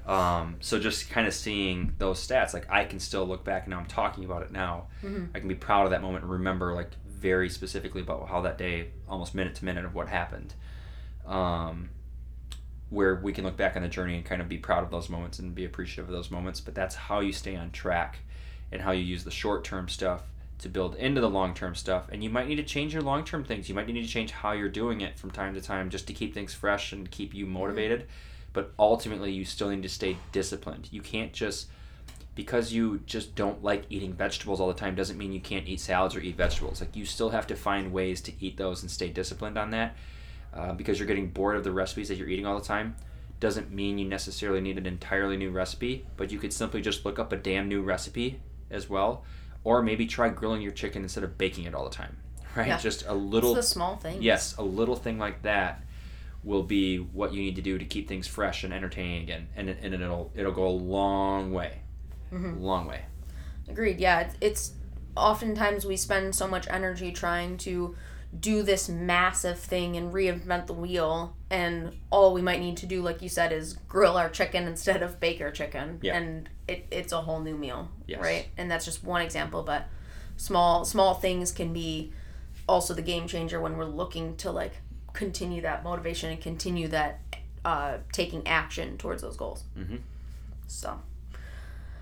Um, 0.06 0.56
so 0.60 0.80
just 0.80 1.10
kind 1.10 1.28
of 1.28 1.34
seeing 1.34 1.94
those 1.98 2.26
stats, 2.26 2.54
like 2.54 2.68
I 2.70 2.84
can 2.84 2.98
still 2.98 3.24
look 3.24 3.44
back 3.44 3.64
and 3.64 3.70
now 3.70 3.78
I'm 3.78 3.86
talking 3.86 4.24
about 4.24 4.42
it 4.42 4.50
now. 4.50 4.88
Mm-hmm. 5.02 5.26
I 5.34 5.38
can 5.38 5.48
be 5.48 5.54
proud 5.54 5.84
of 5.84 5.90
that 5.90 6.02
moment 6.02 6.24
and 6.24 6.32
remember 6.32 6.74
like 6.74 6.90
very 7.06 7.48
specifically 7.48 8.00
about 8.00 8.28
how 8.28 8.40
that 8.40 8.58
day, 8.58 8.88
almost 9.08 9.32
minute 9.34 9.54
to 9.56 9.64
minute 9.64 9.84
of 9.84 9.94
what 9.94 10.08
happened. 10.08 10.54
Um, 11.24 11.90
where 12.90 13.14
we 13.14 13.32
can 13.32 13.44
look 13.44 13.56
back 13.56 13.76
on 13.76 13.82
the 13.82 13.88
journey 13.88 14.16
and 14.16 14.24
kind 14.24 14.42
of 14.42 14.48
be 14.48 14.58
proud 14.58 14.82
of 14.82 14.90
those 14.90 15.08
moments 15.08 15.38
and 15.38 15.54
be 15.54 15.64
appreciative 15.64 16.08
of 16.08 16.14
those 16.14 16.30
moments. 16.30 16.60
But 16.60 16.74
that's 16.74 16.94
how 16.96 17.20
you 17.20 17.32
stay 17.32 17.54
on 17.54 17.70
track 17.70 18.18
and 18.72 18.82
how 18.82 18.90
you 18.90 19.04
use 19.04 19.22
the 19.22 19.30
short 19.30 19.62
term 19.62 19.88
stuff 19.88 20.24
to 20.62 20.68
build 20.68 20.94
into 20.96 21.20
the 21.20 21.30
long 21.30 21.54
term 21.54 21.74
stuff. 21.74 22.08
And 22.10 22.24
you 22.24 22.30
might 22.30 22.48
need 22.48 22.56
to 22.56 22.62
change 22.62 22.92
your 22.92 23.02
long 23.02 23.24
term 23.24 23.44
things. 23.44 23.68
You 23.68 23.74
might 23.74 23.86
need 23.86 24.00
to 24.00 24.08
change 24.08 24.30
how 24.30 24.52
you're 24.52 24.68
doing 24.68 25.00
it 25.00 25.18
from 25.18 25.30
time 25.30 25.54
to 25.54 25.60
time 25.60 25.90
just 25.90 26.06
to 26.06 26.12
keep 26.12 26.32
things 26.32 26.54
fresh 26.54 26.92
and 26.92 27.10
keep 27.10 27.34
you 27.34 27.46
motivated. 27.46 28.00
Mm-hmm. 28.00 28.10
But 28.52 28.72
ultimately, 28.78 29.32
you 29.32 29.44
still 29.44 29.70
need 29.70 29.82
to 29.82 29.88
stay 29.88 30.16
disciplined. 30.30 30.88
You 30.90 31.00
can't 31.00 31.32
just, 31.32 31.68
because 32.34 32.72
you 32.72 33.00
just 33.06 33.34
don't 33.34 33.62
like 33.62 33.84
eating 33.88 34.12
vegetables 34.12 34.60
all 34.60 34.68
the 34.68 34.74
time, 34.74 34.94
doesn't 34.94 35.16
mean 35.16 35.32
you 35.32 35.40
can't 35.40 35.66
eat 35.66 35.80
salads 35.80 36.14
or 36.14 36.20
eat 36.20 36.36
vegetables. 36.36 36.80
Like, 36.80 36.94
you 36.94 37.06
still 37.06 37.30
have 37.30 37.46
to 37.46 37.56
find 37.56 37.92
ways 37.92 38.20
to 38.22 38.32
eat 38.40 38.58
those 38.58 38.82
and 38.82 38.90
stay 38.90 39.08
disciplined 39.08 39.56
on 39.56 39.70
that. 39.70 39.96
Uh, 40.52 40.74
because 40.74 40.98
you're 40.98 41.08
getting 41.08 41.30
bored 41.30 41.56
of 41.56 41.64
the 41.64 41.72
recipes 41.72 42.08
that 42.08 42.18
you're 42.18 42.28
eating 42.28 42.44
all 42.44 42.58
the 42.58 42.64
time 42.64 42.94
doesn't 43.40 43.72
mean 43.72 43.96
you 43.96 44.06
necessarily 44.06 44.60
need 44.60 44.76
an 44.76 44.84
entirely 44.84 45.38
new 45.38 45.50
recipe, 45.50 46.04
but 46.18 46.30
you 46.30 46.38
could 46.38 46.52
simply 46.52 46.82
just 46.82 47.06
look 47.06 47.18
up 47.18 47.32
a 47.32 47.36
damn 47.36 47.68
new 47.68 47.80
recipe 47.80 48.38
as 48.70 48.88
well 48.88 49.24
or 49.64 49.82
maybe 49.82 50.06
try 50.06 50.28
grilling 50.28 50.62
your 50.62 50.72
chicken 50.72 51.02
instead 51.02 51.24
of 51.24 51.38
baking 51.38 51.64
it 51.64 51.74
all 51.74 51.84
the 51.84 51.94
time 51.94 52.16
right 52.56 52.68
yeah. 52.68 52.78
just 52.78 53.06
a 53.06 53.14
little 53.14 53.56
it's 53.56 53.66
the 53.66 53.72
small 53.74 53.96
thing 53.96 54.20
yes 54.22 54.56
a 54.56 54.62
little 54.62 54.96
thing 54.96 55.18
like 55.18 55.42
that 55.42 55.82
will 56.44 56.62
be 56.62 56.98
what 56.98 57.32
you 57.32 57.40
need 57.40 57.54
to 57.54 57.62
do 57.62 57.78
to 57.78 57.84
keep 57.84 58.08
things 58.08 58.26
fresh 58.26 58.64
and 58.64 58.74
entertaining 58.74 59.22
again 59.22 59.48
and, 59.54 59.68
and 59.68 59.94
it'll 59.94 60.30
it'll 60.34 60.52
go 60.52 60.66
a 60.66 60.68
long 60.68 61.52
way 61.52 61.80
mm-hmm. 62.32 62.60
long 62.60 62.86
way 62.86 63.02
agreed 63.68 64.00
yeah 64.00 64.30
it's 64.40 64.72
oftentimes 65.16 65.84
we 65.84 65.96
spend 65.96 66.34
so 66.34 66.48
much 66.48 66.66
energy 66.68 67.12
trying 67.12 67.56
to 67.56 67.94
do 68.38 68.62
this 68.62 68.88
massive 68.88 69.58
thing 69.58 69.96
and 69.96 70.12
reinvent 70.12 70.66
the 70.66 70.72
wheel 70.72 71.36
and 71.50 71.94
all 72.10 72.32
we 72.32 72.40
might 72.40 72.60
need 72.60 72.76
to 72.78 72.86
do 72.86 73.02
like 73.02 73.20
you 73.20 73.28
said 73.28 73.52
is 73.52 73.74
grill 73.88 74.16
our 74.16 74.30
chicken 74.30 74.66
instead 74.66 75.02
of 75.02 75.20
bake 75.20 75.40
our 75.42 75.50
chicken 75.50 75.98
yeah. 76.00 76.16
and 76.16 76.48
it, 76.66 76.86
it's 76.90 77.12
a 77.12 77.20
whole 77.20 77.40
new 77.40 77.56
meal 77.56 77.90
yes. 78.06 78.20
right 78.20 78.48
and 78.56 78.70
that's 78.70 78.86
just 78.86 79.04
one 79.04 79.20
example 79.20 79.62
but 79.62 79.86
small 80.38 80.84
small 80.84 81.12
things 81.14 81.52
can 81.52 81.74
be 81.74 82.10
also 82.66 82.94
the 82.94 83.02
game 83.02 83.26
changer 83.26 83.60
when 83.60 83.76
we're 83.76 83.84
looking 83.84 84.34
to 84.36 84.50
like 84.50 84.72
continue 85.12 85.60
that 85.60 85.84
motivation 85.84 86.30
and 86.30 86.40
continue 86.40 86.88
that 86.88 87.20
uh, 87.64 87.98
taking 88.12 88.46
action 88.46 88.96
towards 88.96 89.20
those 89.20 89.36
goals 89.36 89.64
mm-hmm. 89.78 89.96
so 90.66 90.98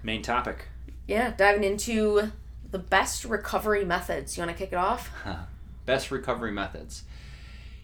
main 0.05 0.23
topic 0.23 0.69
yeah 1.09 1.33
diving 1.37 1.65
into 1.65 2.31
the 2.71 2.79
best 2.79 3.25
recovery 3.25 3.85
methods 3.85 4.37
you 4.37 4.45
want 4.45 4.57
to 4.57 4.65
kick 4.65 4.73
it 4.73 4.77
off 4.77 5.11
best 5.91 6.13
recovery 6.13 6.53
methods. 6.53 7.03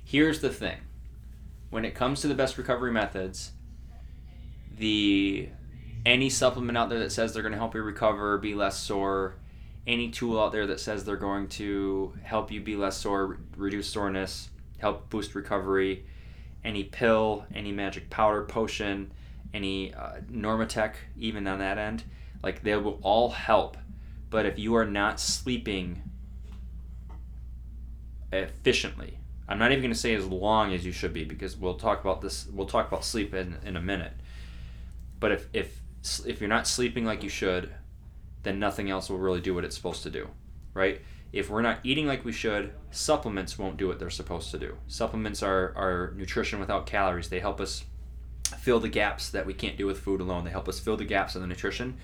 Here's 0.05 0.41
the 0.41 0.49
thing 0.49 0.79
when 1.71 1.85
it 1.85 1.97
comes 1.97 2.21
to 2.21 2.29
the 2.29 2.37
best 2.37 2.57
recovery 2.57 2.93
methods, 2.93 3.51
the 4.79 5.49
any 6.05 6.31
supplement 6.31 6.79
out 6.79 6.89
there 6.89 7.01
that 7.01 7.11
says 7.11 7.35
they're 7.35 7.43
going 7.43 7.51
to 7.51 7.59
help 7.59 7.75
you 7.75 7.83
recover, 7.83 8.39
be 8.39 8.55
less 8.55 8.79
sore, 8.79 9.35
any 9.89 10.09
tool 10.09 10.41
out 10.41 10.53
there 10.53 10.69
that 10.69 10.79
says 10.79 11.05
they're 11.05 11.17
going 11.17 11.49
to 11.49 12.13
help 12.23 12.53
you 12.53 12.61
be 12.61 12.77
less 12.77 12.97
sore, 12.97 13.39
reduce 13.57 13.89
soreness, 13.89 14.51
help 14.79 15.11
boost 15.11 15.35
recovery, 15.35 16.07
any 16.65 16.85
pill, 16.85 17.45
any 17.53 17.73
magic 17.73 18.09
powder, 18.09 18.45
potion, 18.45 19.11
any 19.53 19.93
uh, 19.93 20.21
Normatec, 20.31 20.93
even 21.17 21.49
on 21.49 21.59
that 21.59 21.77
end, 21.77 22.05
like 22.41 22.63
they 22.63 22.77
will 22.77 23.01
all 23.03 23.31
help. 23.31 23.77
But 24.31 24.47
if 24.47 24.61
you 24.61 24.77
are 24.77 24.87
not 24.87 25.19
sleeping 25.19 26.05
efficiently, 28.33 29.19
I'm 29.49 29.59
not 29.59 29.71
even 29.71 29.83
going 29.83 29.93
to 29.93 29.99
say 29.99 30.15
as 30.15 30.27
long 30.27 30.73
as 30.75 30.85
you 30.85 30.93
should 30.93 31.13
be 31.13 31.25
because 31.25 31.57
we'll 31.57 31.75
talk 31.75 32.01
about 32.01 32.21
this. 32.21 32.47
We'll 32.53 32.67
talk 32.67 32.89
about 32.89 33.05
sleep 33.05 33.35
in, 33.35 33.57
in 33.65 33.77
a 33.77 33.81
minute. 33.81 34.13
But 35.21 35.33
if 35.33 35.49
if 35.53 35.81
if 36.27 36.41
you're 36.41 36.49
not 36.49 36.67
sleeping 36.67 37.05
like 37.05 37.23
you 37.23 37.29
should, 37.29 37.73
then 38.43 38.59
nothing 38.59 38.91
else 38.91 39.09
will 39.11 39.19
really 39.19 39.41
do 39.41 39.55
what 39.55 39.65
it's 39.65 39.77
supposed 39.77 40.03
to 40.05 40.11
do, 40.11 40.29
right? 40.75 41.01
If 41.33 41.51
we're 41.51 41.63
not 41.63 41.81
eating 41.83 42.07
like 42.07 42.25
we 42.25 42.33
should, 42.33 42.73
supplements 42.91 43.59
won't 43.59 43.77
do 43.77 43.89
what 43.89 43.99
they're 43.99 44.11
supposed 44.11 44.51
to 44.53 44.59
do. 44.59 44.77
Supplements 44.87 45.43
are, 45.43 45.75
are 45.77 46.15
nutrition 46.17 46.61
without 46.61 46.87
calories. 46.87 47.29
They 47.29 47.41
help 47.41 47.61
us 47.61 47.85
fill 48.59 48.79
the 48.79 48.89
gaps 48.89 49.31
that 49.31 49.45
we 49.45 49.53
can't 49.53 49.77
do 49.77 49.87
with 49.87 49.99
food 49.99 50.21
alone. 50.21 50.45
They 50.45 50.51
help 50.51 50.69
us 50.69 50.79
fill 50.79 50.97
the 50.97 51.05
gaps 51.05 51.35
in 51.35 51.41
the 51.41 51.49
nutrition. 51.49 51.97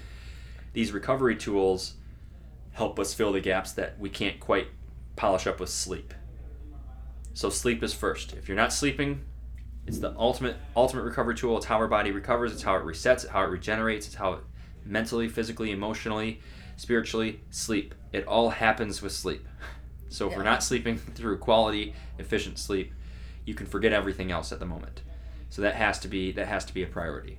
These 0.73 0.93
recovery 0.93 1.37
tools 1.37 1.95
help 2.73 2.99
us 2.99 3.14
fill 3.14 3.33
the 3.33 3.41
gaps 3.41 3.73
that 3.73 3.99
we 3.99 4.11
can't 4.11 4.41
quite 4.41 4.68
polish 5.17 5.47
up 5.47 5.61
with 5.61 5.69
sleep. 5.69 6.15
So 7.35 7.51
sleep 7.51 7.83
is 7.83 7.95
first. 7.95 8.35
If 8.35 8.49
you're 8.49 8.57
not 8.57 8.73
sleeping, 8.73 9.25
it's 9.87 9.99
the 9.99 10.15
ultimate 10.17 10.57
ultimate 10.77 11.03
recovery 11.03 11.35
tool. 11.35 11.57
It's 11.57 11.67
how 11.67 11.77
our 11.77 11.89
body 11.89 12.11
recovers. 12.11 12.53
It's 12.53 12.63
how 12.63 12.77
it 12.77 12.85
resets. 12.85 13.25
It's 13.25 13.29
how 13.29 13.43
it 13.43 13.51
regenerates. 13.51 14.07
It's 14.07 14.15
how 14.15 14.35
it 14.35 14.41
mentally, 14.85 15.29
physically, 15.29 15.71
emotionally, 15.71 16.41
spiritually, 16.77 17.41
sleep. 17.51 17.95
It 18.13 18.27
all 18.27 18.51
happens 18.51 19.03
with 19.03 19.13
sleep. 19.13 19.47
So 20.09 20.27
if 20.27 20.33
yeah. 20.33 20.39
we're 20.39 20.45
not 20.45 20.63
sleeping 20.63 20.99
through 21.15 21.39
quality, 21.39 21.95
efficient 22.19 22.59
sleep, 22.59 22.93
you 23.45 23.55
can 23.55 23.67
forget 23.67 23.93
everything 23.93 24.31
else 24.31 24.53
at 24.53 24.61
the 24.61 24.67
moment. 24.67 25.03
So 25.49 25.63
that 25.63 25.75
has 25.75 25.99
to 26.01 26.09
be 26.09 26.33
that 26.33 26.49
has 26.49 26.65
to 26.67 26.75
be 26.75 26.83
a 26.83 26.87
priority. 26.87 27.39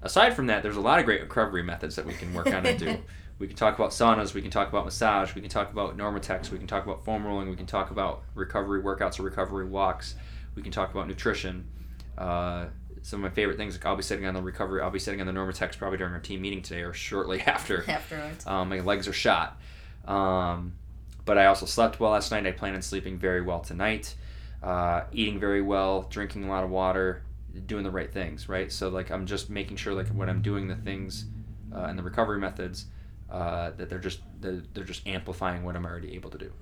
Aside 0.00 0.34
from 0.34 0.46
that, 0.46 0.62
there's 0.62 0.76
a 0.76 0.80
lot 0.80 1.00
of 1.00 1.04
great 1.04 1.20
recovery 1.20 1.62
methods 1.62 1.96
that 1.96 2.06
we 2.06 2.14
can 2.14 2.32
work 2.32 2.46
on 2.46 2.64
and 2.64 2.78
do. 2.78 2.98
We 3.38 3.46
can 3.46 3.56
talk 3.56 3.78
about 3.78 3.90
saunas, 3.90 4.34
we 4.34 4.42
can 4.42 4.50
talk 4.50 4.68
about 4.68 4.84
massage, 4.84 5.34
we 5.34 5.40
can 5.40 5.50
talk 5.50 5.70
about 5.72 5.96
Normatecs, 5.96 6.50
we 6.50 6.58
can 6.58 6.66
talk 6.66 6.84
about 6.84 7.04
foam 7.04 7.24
rolling, 7.24 7.48
we 7.48 7.56
can 7.56 7.66
talk 7.66 7.90
about 7.90 8.22
recovery 8.34 8.82
workouts 8.82 9.20
or 9.20 9.22
recovery 9.22 9.66
walks, 9.66 10.16
we 10.56 10.62
can 10.62 10.72
talk 10.72 10.90
about 10.90 11.06
nutrition. 11.06 11.68
Uh, 12.16 12.66
some 13.02 13.24
of 13.24 13.30
my 13.30 13.34
favorite 13.34 13.56
things. 13.56 13.74
Like 13.74 13.86
I'll 13.86 13.96
be 13.96 14.02
sitting 14.02 14.26
on 14.26 14.34
the 14.34 14.42
recovery. 14.42 14.82
I'll 14.82 14.90
be 14.90 14.98
sitting 14.98 15.20
on 15.20 15.26
the 15.26 15.32
Normatecs 15.32 15.78
probably 15.78 15.98
during 15.98 16.12
our 16.12 16.20
team 16.20 16.42
meeting 16.42 16.62
today 16.62 16.82
or 16.82 16.92
shortly 16.92 17.40
after. 17.46 17.84
Afterwards. 17.88 18.46
Um, 18.46 18.68
my 18.68 18.80
legs 18.80 19.08
are 19.08 19.12
shot. 19.12 19.60
Um, 20.06 20.74
but 21.24 21.38
I 21.38 21.46
also 21.46 21.66
slept 21.66 22.00
well 22.00 22.12
last 22.12 22.30
night. 22.30 22.46
I 22.46 22.52
plan 22.52 22.74
on 22.74 22.82
sleeping 22.82 23.18
very 23.18 23.42
well 23.42 23.60
tonight. 23.60 24.14
Uh, 24.62 25.02
eating 25.12 25.38
very 25.38 25.62
well, 25.62 26.06
drinking 26.10 26.44
a 26.44 26.48
lot 26.48 26.64
of 26.64 26.70
water, 26.70 27.22
doing 27.66 27.84
the 27.84 27.90
right 27.90 28.12
things, 28.12 28.48
right? 28.48 28.72
So 28.72 28.88
like 28.88 29.10
I'm 29.10 29.26
just 29.26 29.50
making 29.50 29.76
sure 29.76 29.94
like 29.94 30.08
when 30.08 30.28
I'm 30.28 30.42
doing 30.42 30.68
the 30.68 30.76
things 30.76 31.26
uh, 31.74 31.84
and 31.84 31.98
the 31.98 32.02
recovery 32.02 32.38
methods 32.38 32.86
uh, 33.30 33.70
that 33.76 33.88
they're 33.88 33.98
just 33.98 34.20
they're, 34.40 34.62
they're 34.74 34.84
just 34.84 35.06
amplifying 35.06 35.64
what 35.64 35.76
I'm 35.76 35.84
already 35.84 36.14
able 36.14 36.30
to 36.30 36.38
do. 36.38 36.52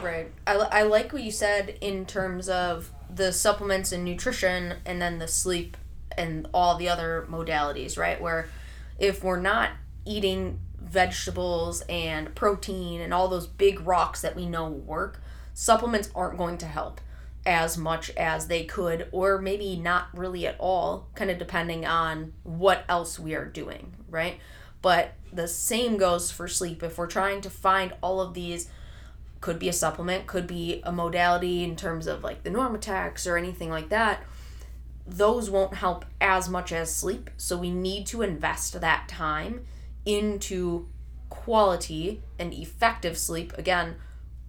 Right. 0.00 0.30
I, 0.46 0.54
I 0.54 0.82
like 0.82 1.12
what 1.12 1.22
you 1.22 1.32
said 1.32 1.76
in 1.80 2.06
terms 2.06 2.48
of 2.48 2.92
the 3.12 3.32
supplements 3.32 3.90
and 3.90 4.04
nutrition 4.04 4.74
and 4.86 5.02
then 5.02 5.18
the 5.18 5.28
sleep 5.28 5.76
and 6.16 6.48
all 6.54 6.76
the 6.76 6.88
other 6.88 7.26
modalities, 7.28 7.98
right? 7.98 8.20
Where 8.20 8.48
if 8.98 9.24
we're 9.24 9.40
not 9.40 9.70
eating 10.04 10.60
vegetables 10.80 11.82
and 11.88 12.34
protein 12.34 13.00
and 13.00 13.12
all 13.12 13.28
those 13.28 13.46
big 13.46 13.80
rocks 13.86 14.20
that 14.20 14.36
we 14.36 14.46
know 14.46 14.68
work, 14.68 15.20
supplements 15.52 16.10
aren't 16.14 16.38
going 16.38 16.58
to 16.58 16.66
help 16.66 17.00
as 17.46 17.78
much 17.78 18.10
as 18.10 18.48
they 18.48 18.64
could, 18.64 19.08
or 19.10 19.40
maybe 19.40 19.76
not 19.76 20.08
really 20.12 20.46
at 20.46 20.56
all, 20.58 21.08
kind 21.14 21.30
of 21.30 21.38
depending 21.38 21.86
on 21.86 22.32
what 22.42 22.84
else 22.88 23.18
we 23.18 23.34
are 23.34 23.46
doing, 23.46 23.94
right? 24.10 24.38
But 24.82 25.14
the 25.32 25.48
same 25.48 25.96
goes 25.96 26.30
for 26.30 26.48
sleep. 26.48 26.82
If 26.82 26.98
we're 26.98 27.06
trying 27.06 27.40
to 27.42 27.50
find 27.50 27.92
all 28.00 28.20
of 28.20 28.34
these 28.34 28.68
could 29.40 29.58
be 29.58 29.68
a 29.68 29.72
supplement, 29.72 30.26
could 30.26 30.46
be 30.46 30.80
a 30.84 30.92
modality 30.92 31.62
in 31.62 31.76
terms 31.76 32.06
of 32.06 32.24
like 32.24 32.42
the 32.42 32.50
Normatecs 32.50 33.30
or 33.30 33.36
anything 33.36 33.70
like 33.70 33.88
that. 33.88 34.22
Those 35.06 35.48
won't 35.48 35.74
help 35.74 36.04
as 36.20 36.48
much 36.48 36.72
as 36.72 36.94
sleep. 36.94 37.30
So 37.36 37.56
we 37.56 37.70
need 37.70 38.06
to 38.08 38.22
invest 38.22 38.80
that 38.80 39.08
time 39.08 39.64
into 40.04 40.88
quality 41.30 42.22
and 42.38 42.52
effective 42.52 43.16
sleep. 43.16 43.52
Again, 43.56 43.96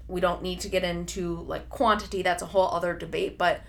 we 0.08 0.22
don't 0.22 0.42
need 0.42 0.60
to 0.62 0.70
get 0.70 0.84
into 0.84 1.36
like 1.42 1.70
quantity, 1.70 2.22
that's 2.22 2.42
a 2.42 2.48
whole 2.48 2.70
other 2.70 2.94
debate, 2.94 3.38
but 3.38 3.62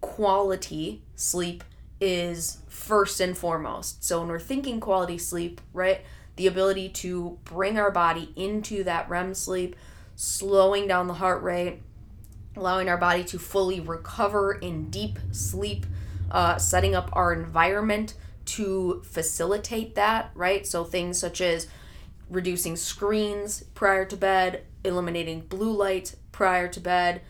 quality 0.00 1.02
sleep 1.14 1.64
is 2.00 2.58
first 2.68 3.20
and 3.20 3.36
foremost. 3.36 4.04
So 4.04 4.20
when 4.20 4.28
we're 4.28 4.38
thinking 4.38 4.80
quality 4.80 5.18
sleep, 5.18 5.60
right? 5.72 6.02
The 6.36 6.46
ability 6.46 6.90
to 6.90 7.38
bring 7.44 7.78
our 7.78 7.90
body 7.90 8.32
into 8.36 8.84
that 8.84 9.08
REM 9.08 9.34
sleep 9.34 9.76
slowing 10.16 10.88
down 10.88 11.06
the 11.06 11.14
heart 11.14 11.42
rate, 11.42 11.82
allowing 12.56 12.88
our 12.88 12.96
body 12.96 13.22
to 13.24 13.38
fully 13.38 13.80
recover 13.80 14.52
in 14.52 14.90
deep 14.90 15.18
sleep, 15.30 15.86
uh, 16.30 16.56
setting 16.58 16.94
up 16.94 17.10
our 17.12 17.32
environment 17.32 18.14
to 18.46 19.02
facilitate 19.04 19.94
that, 19.94 20.30
right? 20.34 20.66
So 20.66 20.84
things 20.84 21.18
such 21.18 21.40
as 21.40 21.66
reducing 22.30 22.76
screens 22.76 23.62
prior 23.74 24.04
to 24.06 24.16
bed, 24.16 24.64
eliminating 24.84 25.42
blue 25.42 25.72
light 25.72 26.14
prior 26.32 26.68
to 26.68 26.80
bed, 26.80 27.22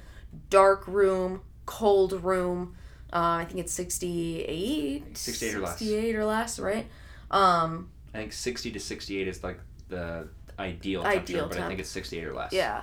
dark 0.51 0.87
room, 0.87 1.43
cold 1.65 2.25
room. 2.25 2.77
Uh, 3.13 3.41
I 3.41 3.45
think 3.45 3.61
it's 3.61 3.73
68. 3.73 5.17
68 5.17 5.55
or 5.55 5.61
less. 5.61 5.79
68 5.79 6.17
or 6.17 6.25
less, 6.25 6.59
right? 6.59 6.87
Um, 7.31 7.91
I 8.15 8.19
think 8.19 8.33
60 8.33 8.73
to 8.73 8.81
68 8.81 9.29
is 9.29 9.45
like 9.45 9.61
the 9.89 10.29
ideal 10.59 11.03
temperature, 11.03 11.23
ideal 11.23 11.49
but. 11.49 11.59
I 11.59 11.69
think 11.69 11.81
it's 11.81 11.91
68 11.91 12.25
or 12.25 12.35
less. 12.35 12.53
Yeah. 12.53 12.83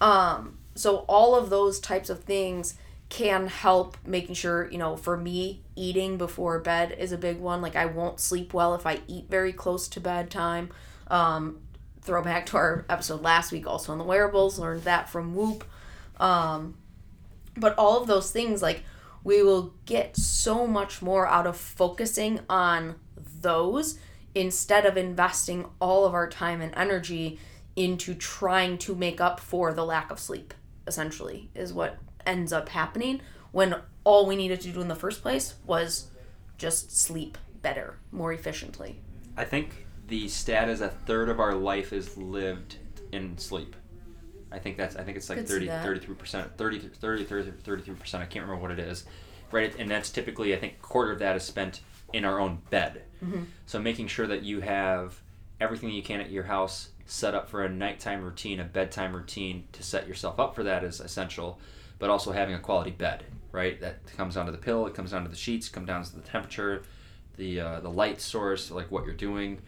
Um, 0.00 0.58
so 0.74 0.98
all 1.08 1.34
of 1.34 1.50
those 1.50 1.80
types 1.80 2.10
of 2.10 2.24
things 2.24 2.74
can 3.08 3.46
help 3.46 3.96
making 4.04 4.34
sure, 4.34 4.68
you 4.70 4.78
know, 4.78 4.96
for 4.96 5.16
me, 5.16 5.62
eating 5.76 6.18
before 6.18 6.58
bed 6.58 6.92
is 6.98 7.12
a 7.12 7.18
big 7.18 7.38
one. 7.38 7.62
Like 7.62 7.76
I 7.76 7.86
won't 7.86 8.18
sleep 8.20 8.52
well 8.52 8.74
if 8.74 8.86
I 8.86 9.00
eat 9.06 9.26
very 9.30 9.52
close 9.52 9.88
to 9.88 10.00
bedtime. 10.00 10.70
Um, 11.08 11.60
throw 12.02 12.22
back 12.22 12.46
to 12.46 12.56
our 12.56 12.84
episode 12.88 13.22
last 13.22 13.52
week 13.52 13.66
also 13.66 13.92
on 13.92 13.98
the 13.98 14.04
wearables, 14.04 14.58
learned 14.58 14.82
that 14.82 15.08
from 15.08 15.34
Whoop. 15.34 15.64
Um, 16.18 16.76
but 17.56 17.76
all 17.78 18.00
of 18.00 18.06
those 18.06 18.30
things, 18.30 18.62
like 18.62 18.82
we 19.24 19.42
will 19.42 19.74
get 19.86 20.16
so 20.16 20.66
much 20.66 21.02
more 21.02 21.26
out 21.26 21.46
of 21.46 21.56
focusing 21.56 22.40
on 22.48 22.94
those 23.40 23.98
instead 24.34 24.84
of 24.84 24.96
investing 24.96 25.66
all 25.80 26.04
of 26.04 26.14
our 26.14 26.28
time 26.28 26.60
and 26.60 26.74
energy 26.76 27.38
into 27.74 28.14
trying 28.14 28.78
to 28.78 28.94
make 28.94 29.20
up 29.20 29.40
for 29.40 29.72
the 29.72 29.84
lack 29.84 30.10
of 30.10 30.18
sleep, 30.18 30.54
essentially, 30.86 31.50
is 31.54 31.72
what 31.72 31.98
ends 32.26 32.52
up 32.52 32.68
happening 32.68 33.20
when 33.52 33.74
all 34.04 34.26
we 34.26 34.36
needed 34.36 34.60
to 34.60 34.70
do 34.70 34.80
in 34.80 34.88
the 34.88 34.94
first 34.94 35.22
place 35.22 35.54
was 35.66 36.08
just 36.58 36.96
sleep 36.96 37.38
better, 37.62 37.96
more 38.12 38.32
efficiently. 38.32 39.00
I 39.36 39.44
think 39.44 39.86
the 40.08 40.28
stat 40.28 40.68
is 40.68 40.80
a 40.80 40.88
third 40.88 41.28
of 41.28 41.40
our 41.40 41.54
life 41.54 41.92
is 41.92 42.16
lived 42.16 42.76
in 43.12 43.38
sleep. 43.38 43.74
I 44.54 44.58
think 44.58 44.76
that's 44.76 44.96
I 44.96 45.02
think 45.02 45.16
it's 45.16 45.28
like 45.28 45.46
30 45.46 45.66
33%, 45.66 46.50
30 46.56 46.78
30 46.78 47.24
33%, 47.24 48.14
I 48.14 48.26
can't 48.26 48.46
remember 48.46 48.56
what 48.56 48.70
it 48.70 48.78
is. 48.78 49.04
Right? 49.50 49.74
And 49.78 49.90
that's 49.90 50.10
typically 50.10 50.54
I 50.54 50.58
think 50.58 50.80
quarter 50.80 51.12
of 51.12 51.18
that 51.18 51.36
is 51.36 51.42
spent 51.42 51.80
in 52.12 52.24
our 52.24 52.38
own 52.38 52.62
bed. 52.70 53.02
Mm-hmm. 53.22 53.42
So 53.66 53.80
making 53.80 54.06
sure 54.06 54.26
that 54.26 54.42
you 54.42 54.60
have 54.60 55.20
everything 55.60 55.90
you 55.90 56.02
can 56.02 56.20
at 56.20 56.30
your 56.30 56.44
house 56.44 56.90
set 57.06 57.34
up 57.34 57.48
for 57.50 57.64
a 57.64 57.68
nighttime 57.68 58.22
routine, 58.22 58.60
a 58.60 58.64
bedtime 58.64 59.14
routine 59.14 59.64
to 59.72 59.82
set 59.82 60.06
yourself 60.06 60.38
up 60.38 60.54
for 60.54 60.62
that 60.62 60.84
is 60.84 61.00
essential. 61.00 61.58
But 61.98 62.10
also 62.10 62.32
having 62.32 62.54
a 62.54 62.58
quality 62.58 62.90
bed, 62.90 63.24
right? 63.52 63.80
That 63.80 64.06
comes 64.16 64.34
down 64.34 64.46
to 64.46 64.52
the 64.52 64.58
pill, 64.58 64.86
it 64.86 64.94
comes 64.94 65.10
down 65.12 65.22
to 65.24 65.28
the 65.28 65.36
sheets, 65.36 65.68
comes 65.68 65.86
down 65.86 66.04
to 66.04 66.14
the 66.14 66.22
temperature, 66.22 66.82
the 67.36 67.60
uh, 67.60 67.80
the 67.80 67.90
light 67.90 68.20
source, 68.20 68.70
like 68.70 68.90
what 68.90 69.04
you're 69.04 69.14
doing. 69.14 69.60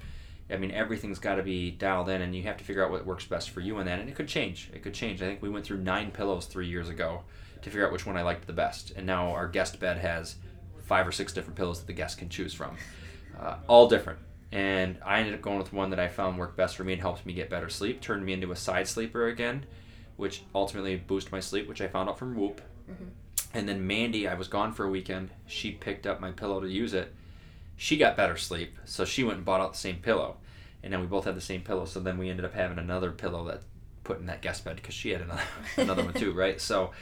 I 0.50 0.56
mean, 0.56 0.70
everything's 0.70 1.18
got 1.18 1.36
to 1.36 1.42
be 1.42 1.70
dialed 1.72 2.08
in, 2.08 2.22
and 2.22 2.34
you 2.34 2.44
have 2.44 2.56
to 2.58 2.64
figure 2.64 2.84
out 2.84 2.90
what 2.90 3.04
works 3.04 3.24
best 3.24 3.50
for 3.50 3.60
you 3.60 3.78
in 3.78 3.86
that. 3.86 3.98
And 3.98 4.08
it 4.08 4.14
could 4.14 4.28
change. 4.28 4.70
It 4.72 4.82
could 4.82 4.94
change. 4.94 5.20
I 5.20 5.26
think 5.26 5.42
we 5.42 5.48
went 5.48 5.64
through 5.64 5.78
nine 5.78 6.10
pillows 6.12 6.46
three 6.46 6.68
years 6.68 6.88
ago 6.88 7.22
to 7.62 7.70
figure 7.70 7.86
out 7.86 7.92
which 7.92 8.06
one 8.06 8.16
I 8.16 8.22
liked 8.22 8.46
the 8.46 8.52
best, 8.52 8.92
and 8.96 9.06
now 9.06 9.30
our 9.30 9.48
guest 9.48 9.80
bed 9.80 9.98
has 9.98 10.36
five 10.84 11.06
or 11.06 11.12
six 11.12 11.32
different 11.32 11.56
pillows 11.56 11.80
that 11.80 11.86
the 11.86 11.92
guest 11.92 12.18
can 12.18 12.28
choose 12.28 12.54
from, 12.54 12.76
uh, 13.40 13.56
all 13.66 13.88
different. 13.88 14.20
And 14.52 14.98
I 15.04 15.18
ended 15.18 15.34
up 15.34 15.42
going 15.42 15.58
with 15.58 15.72
one 15.72 15.90
that 15.90 15.98
I 15.98 16.06
found 16.06 16.38
worked 16.38 16.56
best 16.56 16.76
for 16.76 16.84
me 16.84 16.92
and 16.92 17.02
helped 17.02 17.26
me 17.26 17.32
get 17.32 17.50
better 17.50 17.68
sleep. 17.68 18.00
Turned 18.00 18.24
me 18.24 18.32
into 18.32 18.52
a 18.52 18.56
side 18.56 18.86
sleeper 18.86 19.26
again, 19.26 19.66
which 20.16 20.44
ultimately 20.54 20.94
boosted 20.96 21.32
my 21.32 21.40
sleep, 21.40 21.68
which 21.68 21.80
I 21.80 21.88
found 21.88 22.08
out 22.08 22.18
from 22.18 22.36
Whoop. 22.36 22.60
Mm-hmm. 22.88 23.08
And 23.54 23.68
then 23.68 23.86
Mandy, 23.86 24.28
I 24.28 24.34
was 24.34 24.46
gone 24.48 24.72
for 24.72 24.84
a 24.84 24.90
weekend. 24.90 25.30
She 25.46 25.72
picked 25.72 26.06
up 26.06 26.20
my 26.20 26.30
pillow 26.30 26.60
to 26.60 26.68
use 26.68 26.94
it. 26.94 27.12
She 27.76 27.96
got 27.96 28.16
better 28.16 28.36
sleep, 28.36 28.78
so 28.84 29.04
she 29.04 29.22
went 29.22 29.36
and 29.36 29.44
bought 29.44 29.60
out 29.60 29.72
the 29.72 29.78
same 29.78 29.96
pillow. 29.96 30.36
And 30.82 30.92
then 30.92 31.00
we 31.00 31.06
both 31.06 31.24
had 31.24 31.34
the 31.34 31.40
same 31.40 31.62
pillow, 31.62 31.84
so 31.84 32.00
then 32.00 32.16
we 32.16 32.30
ended 32.30 32.44
up 32.44 32.54
having 32.54 32.78
another 32.78 33.10
pillow 33.10 33.44
that 33.48 33.62
put 34.04 34.20
in 34.20 34.26
that 34.26 34.40
guest 34.40 34.64
bed 34.64 34.76
because 34.76 34.94
she 34.94 35.10
had 35.10 35.20
another 35.20 35.42
another 35.76 36.04
one 36.04 36.14
too, 36.14 36.32
right? 36.32 36.60
So 36.60 36.92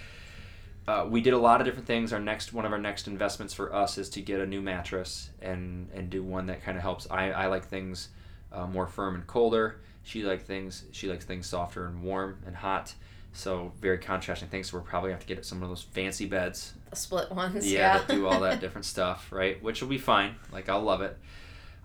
uh, 0.89 1.07
we 1.09 1.20
did 1.20 1.33
a 1.33 1.39
lot 1.39 1.61
of 1.61 1.66
different 1.66 1.87
things. 1.87 2.12
Our 2.12 2.20
next 2.20 2.53
one 2.53 2.64
of 2.64 2.72
our 2.72 2.79
next 2.79 3.07
investments 3.07 3.55
for 3.55 3.75
us 3.75 3.99
is 3.99 4.09
to 4.11 4.20
get 4.20 4.41
a 4.41 4.47
new 4.47 4.61
mattress 4.61 5.31
and 5.41 5.89
and 5.95 6.11
do 6.11 6.22
one 6.22 6.47
that 6.47 6.62
kind 6.62 6.77
of 6.77 6.83
helps. 6.83 7.07
I, 7.11 7.31
I 7.31 7.47
like 7.47 7.66
things 7.66 8.09
uh, 8.53 8.66
more 8.66 8.87
firm 8.87 9.14
and 9.14 9.27
colder. 9.27 9.81
She 10.03 10.22
like 10.22 10.43
things 10.43 10.85
she 10.93 11.09
likes 11.09 11.25
things 11.25 11.47
softer 11.47 11.87
and 11.87 12.03
warm 12.03 12.39
and 12.47 12.57
hot. 12.57 12.95
So 13.37 13.72
very 13.80 13.99
contrasting 13.99 14.49
things. 14.49 14.70
So 14.70 14.78
we're 14.78 14.85
probably 14.85 15.09
gonna 15.09 15.18
have 15.18 15.26
to 15.26 15.35
get 15.35 15.45
some 15.45 15.62
of 15.62 15.68
those 15.68 15.82
fancy 15.82 16.24
beds. 16.26 16.72
The 16.91 16.97
split 16.97 17.30
ones. 17.32 17.70
Yeah, 17.70 17.78
Yeah. 17.78 17.99
that 17.99 18.09
do 18.09 18.26
all 18.26 18.41
that 18.41 18.61
different 18.62 18.85
stuff, 18.87 19.30
right? 19.32 19.62
Which 19.62 19.82
will 19.82 19.89
be 19.89 19.99
fine. 19.99 20.37
Like 20.53 20.68
I'll 20.68 20.82
love 20.82 21.03
it. 21.03 21.18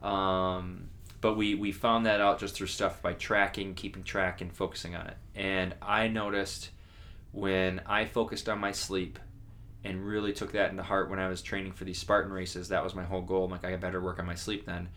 Um, 0.04 0.90
but 1.22 1.36
we 1.36 1.56
we 1.56 1.72
found 1.72 2.06
that 2.06 2.22
out 2.22 2.40
just 2.40 2.56
through 2.56 2.68
stuff 2.68 3.02
by 3.02 3.14
tracking, 3.14 3.74
keeping 3.74 4.04
track, 4.04 4.42
and 4.42 4.54
focusing 4.54 4.96
on 4.96 5.08
it. 5.08 5.18
And 5.36 5.76
I 5.82 6.08
noticed 6.08 6.70
when 7.32 7.82
I 7.86 8.06
focused 8.06 8.48
on 8.48 8.60
my 8.60 8.72
sleep 8.72 9.20
and 9.84 10.06
really 10.06 10.34
took 10.34 10.52
that 10.54 10.72
into 10.72 10.84
heart 10.84 11.10
when 11.10 11.20
I 11.20 11.28
was 11.30 11.42
training 11.42 11.72
for 11.74 11.84
these 11.84 11.98
Spartan 12.00 12.32
races. 12.32 12.70
That 12.70 12.84
was 12.84 12.96
my 12.96 13.04
whole 13.04 13.22
goal. 13.22 13.46
I'm 13.46 13.52
like, 13.52 13.66
I 13.66 13.76
better 13.76 14.02
work 14.02 14.20
on 14.20 14.26
my 14.26 14.36
sleep 14.36 14.66
then. 14.66 14.90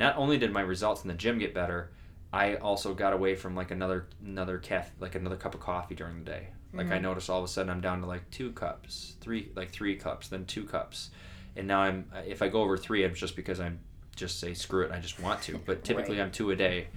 Not 0.00 0.16
only 0.16 0.38
did 0.38 0.52
my 0.52 0.60
results 0.60 1.02
in 1.02 1.08
the 1.08 1.14
gym 1.14 1.38
get 1.38 1.54
better, 1.54 1.90
I 2.34 2.56
also 2.56 2.94
got 2.94 3.12
away 3.12 3.36
from 3.36 3.54
like 3.54 3.70
another 3.70 4.08
another 4.24 4.58
caf 4.58 4.90
like 4.98 5.14
another 5.14 5.36
cup 5.36 5.54
of 5.54 5.60
coffee 5.60 5.94
during 5.94 6.18
the 6.18 6.24
day. 6.24 6.48
Like 6.72 6.90
I 6.90 6.98
Mhm. 6.98 7.02
noticed 7.02 7.30
all 7.30 7.38
of 7.38 7.44
a 7.44 7.48
sudden 7.48 7.70
I'm 7.70 7.80
down 7.80 8.00
to 8.00 8.06
like 8.06 8.28
two 8.30 8.50
cups, 8.50 9.14
three 9.20 9.52
like 9.54 9.70
three 9.70 9.94
cups, 9.94 10.26
then 10.28 10.44
two 10.44 10.64
cups, 10.64 11.10
and 11.54 11.68
now 11.68 11.80
I'm 11.80 12.10
if 12.26 12.42
I 12.42 12.48
go 12.48 12.62
over 12.62 12.76
three, 12.76 13.04
it's 13.04 13.20
just 13.20 13.36
because 13.36 13.60
I'm 13.60 13.78
just 14.16 14.40
say 14.40 14.52
screw 14.52 14.82
it, 14.84 14.90
I 14.90 14.98
just 14.98 15.20
want 15.20 15.42
to. 15.42 15.60
But 15.64 15.84
typically 15.88 16.16
Right. 16.16 16.24
I'm 16.24 16.32
two 16.32 16.50
a 16.50 16.56
day, 16.56 16.88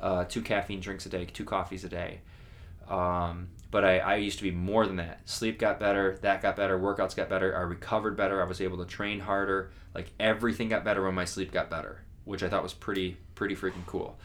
uh, 0.00 0.24
two 0.24 0.42
caffeine 0.42 0.80
drinks 0.80 1.06
a 1.06 1.08
day, 1.08 1.26
two 1.26 1.44
coffees 1.44 1.84
a 1.84 1.88
day. 1.88 2.20
Um, 2.88 3.50
but 3.70 3.84
I, 3.84 4.00
I 4.00 4.16
used 4.16 4.38
to 4.38 4.42
be 4.44 4.50
more 4.50 4.84
than 4.86 4.96
that. 4.96 5.20
Sleep 5.28 5.60
got 5.60 5.78
better, 5.78 6.18
that 6.22 6.42
got 6.42 6.56
better, 6.56 6.76
workouts 6.76 7.14
got 7.14 7.28
better, 7.28 7.56
I 7.56 7.60
recovered 7.60 8.16
better, 8.16 8.42
I 8.42 8.44
was 8.46 8.60
able 8.60 8.78
to 8.78 8.84
train 8.84 9.20
harder. 9.20 9.70
Like 9.94 10.10
everything 10.18 10.68
got 10.68 10.82
better 10.82 11.04
when 11.04 11.14
my 11.14 11.24
sleep 11.24 11.52
got 11.52 11.70
better, 11.70 12.02
which 12.24 12.42
I 12.42 12.48
thought 12.48 12.64
was 12.64 12.74
pretty 12.74 13.16
pretty 13.36 13.54
freaking 13.54 13.86
cool. 13.86 14.18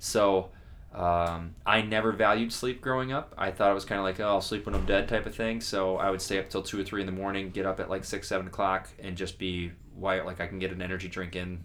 So 0.00 0.50
um, 0.94 1.54
I 1.64 1.82
never 1.82 2.10
valued 2.10 2.52
sleep 2.52 2.80
growing 2.80 3.12
up. 3.12 3.32
I 3.38 3.52
thought 3.52 3.70
it 3.70 3.74
was 3.74 3.84
kind 3.84 4.00
of 4.00 4.04
like, 4.04 4.18
oh, 4.18 4.26
I'll 4.26 4.40
sleep 4.40 4.66
when 4.66 4.74
I'm 4.74 4.86
dead 4.86 5.08
type 5.08 5.26
of 5.26 5.34
thing. 5.36 5.60
So 5.60 5.98
I 5.98 6.10
would 6.10 6.20
stay 6.20 6.38
up 6.40 6.50
till 6.50 6.62
two 6.62 6.80
or 6.80 6.82
three 6.82 7.00
in 7.00 7.06
the 7.06 7.12
morning, 7.12 7.50
get 7.50 7.64
up 7.66 7.78
at 7.78 7.88
like 7.88 8.04
six, 8.04 8.26
seven 8.26 8.48
o'clock, 8.48 8.88
and 8.98 9.16
just 9.16 9.38
be 9.38 9.70
wired. 9.94 10.26
Like 10.26 10.40
I 10.40 10.48
can 10.48 10.58
get 10.58 10.72
an 10.72 10.82
energy 10.82 11.06
drink 11.06 11.36
in 11.36 11.62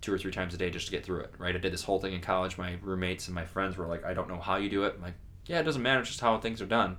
two 0.00 0.12
or 0.12 0.18
three 0.18 0.32
times 0.32 0.54
a 0.54 0.56
day 0.56 0.70
just 0.70 0.86
to 0.86 0.92
get 0.92 1.04
through 1.04 1.20
it. 1.20 1.34
Right? 1.36 1.54
I 1.54 1.58
did 1.58 1.72
this 1.72 1.82
whole 1.84 2.00
thing 2.00 2.14
in 2.14 2.20
college. 2.20 2.56
My 2.56 2.78
roommates 2.80 3.26
and 3.26 3.34
my 3.34 3.44
friends 3.44 3.76
were 3.76 3.86
like, 3.86 4.04
I 4.04 4.14
don't 4.14 4.28
know 4.28 4.38
how 4.40 4.56
you 4.56 4.70
do 4.70 4.84
it. 4.84 4.94
I'm 4.96 5.02
like, 5.02 5.14
yeah, 5.46 5.60
it 5.60 5.64
doesn't 5.64 5.82
matter. 5.82 6.00
It's 6.00 6.08
just 6.08 6.20
how 6.20 6.38
things 6.38 6.62
are 6.62 6.66
done. 6.66 6.96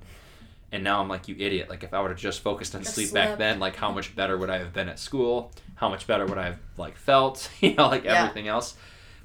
And 0.72 0.84
now 0.84 1.00
I'm 1.00 1.08
like, 1.08 1.28
you 1.28 1.36
idiot. 1.40 1.70
Like 1.70 1.84
if 1.84 1.94
I 1.94 2.02
would 2.02 2.12
have 2.12 2.20
just 2.20 2.42
focused 2.42 2.76
on 2.76 2.84
Just 2.84 2.96
sleep 2.96 3.14
back 3.14 3.38
then, 3.38 3.60
like 3.60 3.76
how 3.76 3.92
much 3.92 4.16
better 4.16 4.38
would 4.38 4.50
I 4.50 4.58
have 4.58 4.74
been 4.74 4.90
at 4.90 5.00
school? 5.00 5.52
How 5.76 5.90
much 5.90 6.06
better 6.06 6.26
would 6.26 6.38
I 6.38 6.46
have 6.48 6.60
like 6.78 6.98
felt? 6.98 7.50
You 7.62 7.76
know, 7.76 7.88
like 7.88 8.04
Yeah. 8.04 8.22
everything 8.24 8.48
else. 8.48 8.76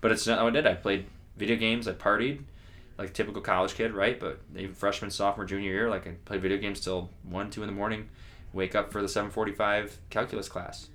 But 0.01 0.13
it's 0.13 0.27
not 0.27 0.39
how 0.39 0.47
I 0.47 0.51
did. 0.51 0.67
I 0.67 0.75
played 0.75 1.07
video 1.41 1.57
games. 1.57 1.89
I 1.89 1.93
partied 1.95 2.43
like 2.99 3.09
a 3.11 3.13
typical 3.13 3.43
college 3.43 3.75
kid, 3.75 3.93
right? 3.93 4.21
But 4.21 4.41
even 4.55 4.75
freshman, 4.75 5.11
sophomore, 5.11 5.47
junior 5.47 5.73
year, 5.73 5.91
like 5.91 6.07
I 6.07 6.13
played 6.25 6.43
video 6.43 6.59
games 6.59 6.81
till 6.81 7.11
one, 7.25 7.51
two 7.51 7.63
in 7.63 7.67
the 7.67 7.75
morning. 7.75 8.09
Wake 8.53 8.75
up 8.75 8.93
for 8.93 9.01
the 9.03 9.09
seven 9.09 9.31
forty-five 9.31 9.99
calculus 10.11 10.49
class 10.49 10.89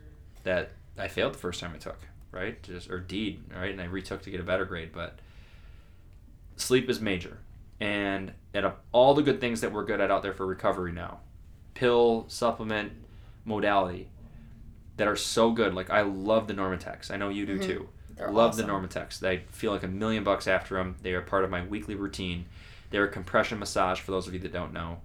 that 0.43 0.71
I 0.97 1.07
failed 1.07 1.33
the 1.33 1.37
first 1.39 1.59
time 1.59 1.71
I 1.73 1.77
took, 1.77 1.99
right? 2.31 2.61
Just 2.63 2.89
or 2.89 2.99
deed, 2.99 3.43
right? 3.53 3.71
And 3.71 3.81
I 3.81 3.85
retook 3.85 4.21
to 4.23 4.29
get 4.29 4.39
a 4.39 4.43
better 4.43 4.65
grade. 4.65 4.91
But 4.93 5.19
sleep 6.57 6.89
is 6.89 6.99
major, 7.01 7.39
and 7.79 8.33
of 8.53 8.73
all 8.91 9.13
the 9.13 9.23
good 9.23 9.41
things 9.41 9.61
that 9.61 9.71
we're 9.71 9.85
good 9.85 9.99
at 10.01 10.11
out 10.11 10.21
there 10.21 10.33
for 10.33 10.45
recovery 10.45 10.91
now, 10.91 11.19
pill, 11.73 12.25
supplement, 12.27 12.91
modality, 13.45 14.09
that 14.97 15.07
are 15.07 15.15
so 15.15 15.51
good. 15.51 15.73
Like 15.73 15.89
I 15.89 16.01
love 16.01 16.47
the 16.47 16.53
Normatecs. 16.53 17.09
I 17.09 17.17
know 17.17 17.29
you 17.29 17.45
do 17.45 17.57
Mhm. 17.57 17.65
too. 17.65 17.89
They're 18.15 18.31
Love 18.31 18.51
awesome. 18.51 18.67
the 18.67 18.71
Normatecs. 18.73 19.23
I 19.25 19.39
feel 19.51 19.71
like 19.71 19.83
a 19.83 19.87
million 19.87 20.23
bucks 20.23 20.47
after 20.47 20.75
them. 20.75 20.95
They 21.01 21.13
are 21.13 21.21
part 21.21 21.43
of 21.43 21.49
my 21.49 21.65
weekly 21.65 21.95
routine. 21.95 22.45
They're 22.89 23.03
a 23.05 23.11
compression 23.11 23.59
massage 23.59 23.99
for 23.99 24.11
those 24.11 24.27
of 24.27 24.33
you 24.33 24.39
that 24.41 24.53
don't 24.53 24.73
know. 24.73 24.99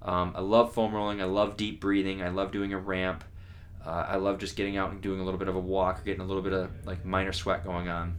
Um, 0.00 0.32
I 0.34 0.40
love 0.40 0.72
foam 0.72 0.94
rolling. 0.94 1.20
I 1.20 1.24
love 1.24 1.56
deep 1.56 1.80
breathing. 1.80 2.22
I 2.22 2.28
love 2.28 2.52
doing 2.52 2.72
a 2.72 2.78
ramp. 2.78 3.24
Uh, 3.84 4.06
I 4.08 4.16
love 4.16 4.38
just 4.38 4.56
getting 4.56 4.76
out 4.76 4.90
and 4.90 5.00
doing 5.00 5.20
a 5.20 5.24
little 5.24 5.38
bit 5.38 5.48
of 5.48 5.56
a 5.56 5.60
walk 5.60 6.00
or 6.00 6.02
getting 6.04 6.20
a 6.20 6.26
little 6.26 6.42
bit 6.42 6.52
of 6.52 6.70
like 6.86 7.04
minor 7.04 7.32
sweat 7.32 7.64
going 7.64 7.88
on. 7.88 8.16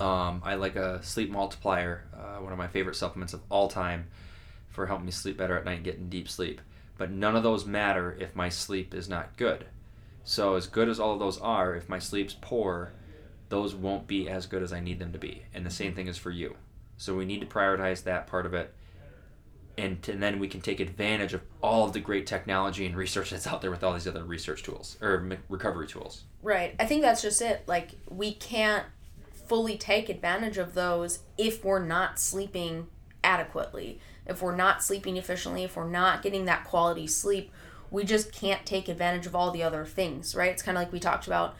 Um, 0.00 0.42
I 0.44 0.56
like 0.56 0.76
a 0.76 1.02
sleep 1.02 1.30
multiplier, 1.30 2.04
uh, 2.14 2.42
one 2.42 2.52
of 2.52 2.58
my 2.58 2.66
favorite 2.66 2.96
supplements 2.96 3.32
of 3.32 3.40
all 3.48 3.68
time 3.68 4.08
for 4.68 4.86
helping 4.86 5.06
me 5.06 5.12
sleep 5.12 5.38
better 5.38 5.56
at 5.56 5.64
night 5.64 5.76
and 5.76 5.84
getting 5.84 6.08
deep 6.08 6.28
sleep. 6.28 6.60
But 6.98 7.10
none 7.10 7.36
of 7.36 7.42
those 7.42 7.64
matter 7.64 8.16
if 8.18 8.34
my 8.34 8.48
sleep 8.48 8.94
is 8.94 9.08
not 9.08 9.36
good. 9.36 9.66
So, 10.24 10.56
as 10.56 10.66
good 10.66 10.88
as 10.88 10.98
all 10.98 11.12
of 11.12 11.18
those 11.18 11.38
are, 11.38 11.74
if 11.74 11.88
my 11.88 11.98
sleep's 11.98 12.36
poor, 12.40 12.92
those 13.48 13.74
won't 13.74 14.06
be 14.06 14.28
as 14.28 14.46
good 14.46 14.62
as 14.62 14.72
I 14.72 14.80
need 14.80 14.98
them 14.98 15.12
to 15.12 15.18
be. 15.18 15.42
And 15.54 15.64
the 15.64 15.70
same 15.70 15.94
thing 15.94 16.08
is 16.08 16.18
for 16.18 16.30
you. 16.30 16.56
So, 16.96 17.14
we 17.14 17.24
need 17.24 17.40
to 17.40 17.46
prioritize 17.46 18.04
that 18.04 18.26
part 18.26 18.46
of 18.46 18.54
it. 18.54 18.74
And, 19.78 20.02
to, 20.04 20.12
and 20.12 20.22
then 20.22 20.38
we 20.38 20.48
can 20.48 20.62
take 20.62 20.80
advantage 20.80 21.34
of 21.34 21.42
all 21.62 21.84
of 21.84 21.92
the 21.92 22.00
great 22.00 22.26
technology 22.26 22.86
and 22.86 22.96
research 22.96 23.30
that's 23.30 23.46
out 23.46 23.60
there 23.60 23.70
with 23.70 23.84
all 23.84 23.92
these 23.92 24.08
other 24.08 24.24
research 24.24 24.62
tools 24.62 24.96
or 25.02 25.28
recovery 25.50 25.86
tools. 25.86 26.24
Right. 26.42 26.74
I 26.80 26.86
think 26.86 27.02
that's 27.02 27.20
just 27.20 27.42
it. 27.42 27.64
Like 27.66 27.90
we 28.08 28.32
can't 28.32 28.86
fully 29.46 29.76
take 29.76 30.08
advantage 30.08 30.58
of 30.58 30.74
those 30.74 31.20
if 31.36 31.64
we're 31.64 31.84
not 31.84 32.18
sleeping 32.18 32.88
adequately. 33.22 34.00
If 34.26 34.42
we're 34.42 34.56
not 34.56 34.82
sleeping 34.82 35.16
efficiently, 35.16 35.64
if 35.64 35.76
we're 35.76 35.88
not 35.88 36.22
getting 36.22 36.46
that 36.46 36.64
quality 36.64 37.06
sleep, 37.06 37.52
we 37.90 38.04
just 38.04 38.32
can't 38.32 38.66
take 38.66 38.88
advantage 38.88 39.26
of 39.26 39.34
all 39.34 39.50
the 39.50 39.62
other 39.62 39.84
things, 39.84 40.34
right? 40.34 40.50
It's 40.50 40.62
kind 40.62 40.76
of 40.76 40.82
like 40.82 40.92
we 40.92 41.00
talked 41.00 41.26
about 41.26 41.56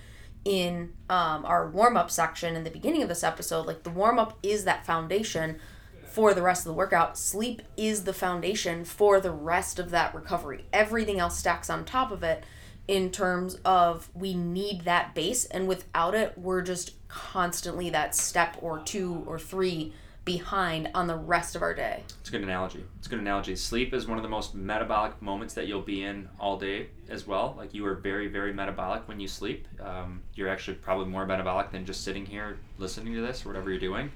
in 0.47 0.93
um, 1.11 1.45
our 1.45 1.69
warm 1.69 1.97
up 1.97 2.09
section 2.09 2.55
in 2.55 2.63
the 2.63 2.71
beginning 2.71 3.03
of 3.03 3.09
this 3.09 3.25
episode. 3.25 3.67
Like 3.67 3.83
the 3.83 3.91
warm 3.91 4.17
up 4.17 4.39
is 4.45 4.65
that 4.65 4.87
foundation 4.87 5.59
for 6.05 6.33
the 6.33 6.41
rest 6.41 6.65
of 6.65 6.71
the 6.71 6.77
workout. 6.79 7.19
Sleep 7.19 7.63
is 7.77 8.05
the 8.05 8.13
foundation 8.13 8.85
for 8.85 9.21
the 9.21 9.33
rest 9.33 9.81
of 9.81 9.91
that 9.91 10.15
recovery. 10.15 10.65
Everything 10.73 11.19
else 11.19 11.37
stacks 11.37 11.69
on 11.69 11.85
top 11.85 12.13
of 12.13 12.23
it 12.23 12.45
in 12.87 13.11
terms 13.11 13.57
of 13.65 14.09
we 14.15 14.35
need 14.35 14.83
that 14.83 15.17
base, 15.17 15.47
and 15.47 15.67
without 15.67 16.15
it, 16.15 16.39
we're 16.39 16.63
just 16.63 16.93
constantly 17.09 17.91
that 17.91 18.15
step 18.15 18.57
or 18.63 18.79
two 18.79 19.25
or 19.27 19.41
three 19.41 19.93
behind 20.27 20.91
on 20.93 21.07
the 21.07 21.17
rest 21.17 21.55
of 21.57 21.63
our 21.63 21.73
day. 21.73 22.03
It's 22.21 22.29
a 22.29 22.33
good 22.33 22.43
analogy. 22.43 22.85
It's 22.99 23.07
a 23.07 23.11
good 23.11 23.21
analogy. 23.21 23.55
Sleep 23.57 23.95
is 23.95 24.07
one 24.07 24.19
of 24.19 24.25
the 24.25 24.29
most 24.29 24.55
metabolic 24.55 25.23
moments 25.23 25.55
that 25.55 25.69
you'll 25.69 25.81
be 25.81 26.03
in 26.03 26.29
all 26.39 26.59
day 26.59 26.89
as 27.09 27.27
well. 27.27 27.55
Like 27.57 27.73
you 27.73 27.87
are 27.87 27.95
very, 27.95 28.27
very 28.27 28.53
metabolic 28.53 29.07
when 29.09 29.21
you 29.21 29.29
sleep. 29.29 29.69
Um, 29.81 30.21
you're 30.35 30.49
actually 30.49 30.79
probably 30.79 31.07
more 31.07 31.25
metabolic 31.25 31.71
than 31.71 31.87
just 31.87 32.03
sitting 32.05 32.27
here 32.27 32.59
listening 32.77 33.15
to 33.15 33.23
this 33.23 33.47
or 33.47 33.51
whatever 33.51 33.71
you're 33.71 33.79
doing. 33.79 34.11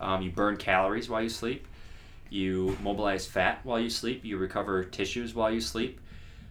Um, 0.00 0.22
you 0.22 0.30
burn 0.30 0.56
calories 0.56 1.10
while 1.10 1.20
you 1.20 1.28
sleep. 1.28 1.66
You 2.30 2.78
mobilize 2.80 3.26
fat 3.26 3.60
while 3.64 3.80
you 3.80 3.90
sleep. 3.90 4.24
You 4.24 4.38
recover 4.38 4.84
tissues 4.84 5.34
while 5.34 5.50
you 5.50 5.60
sleep. 5.60 6.00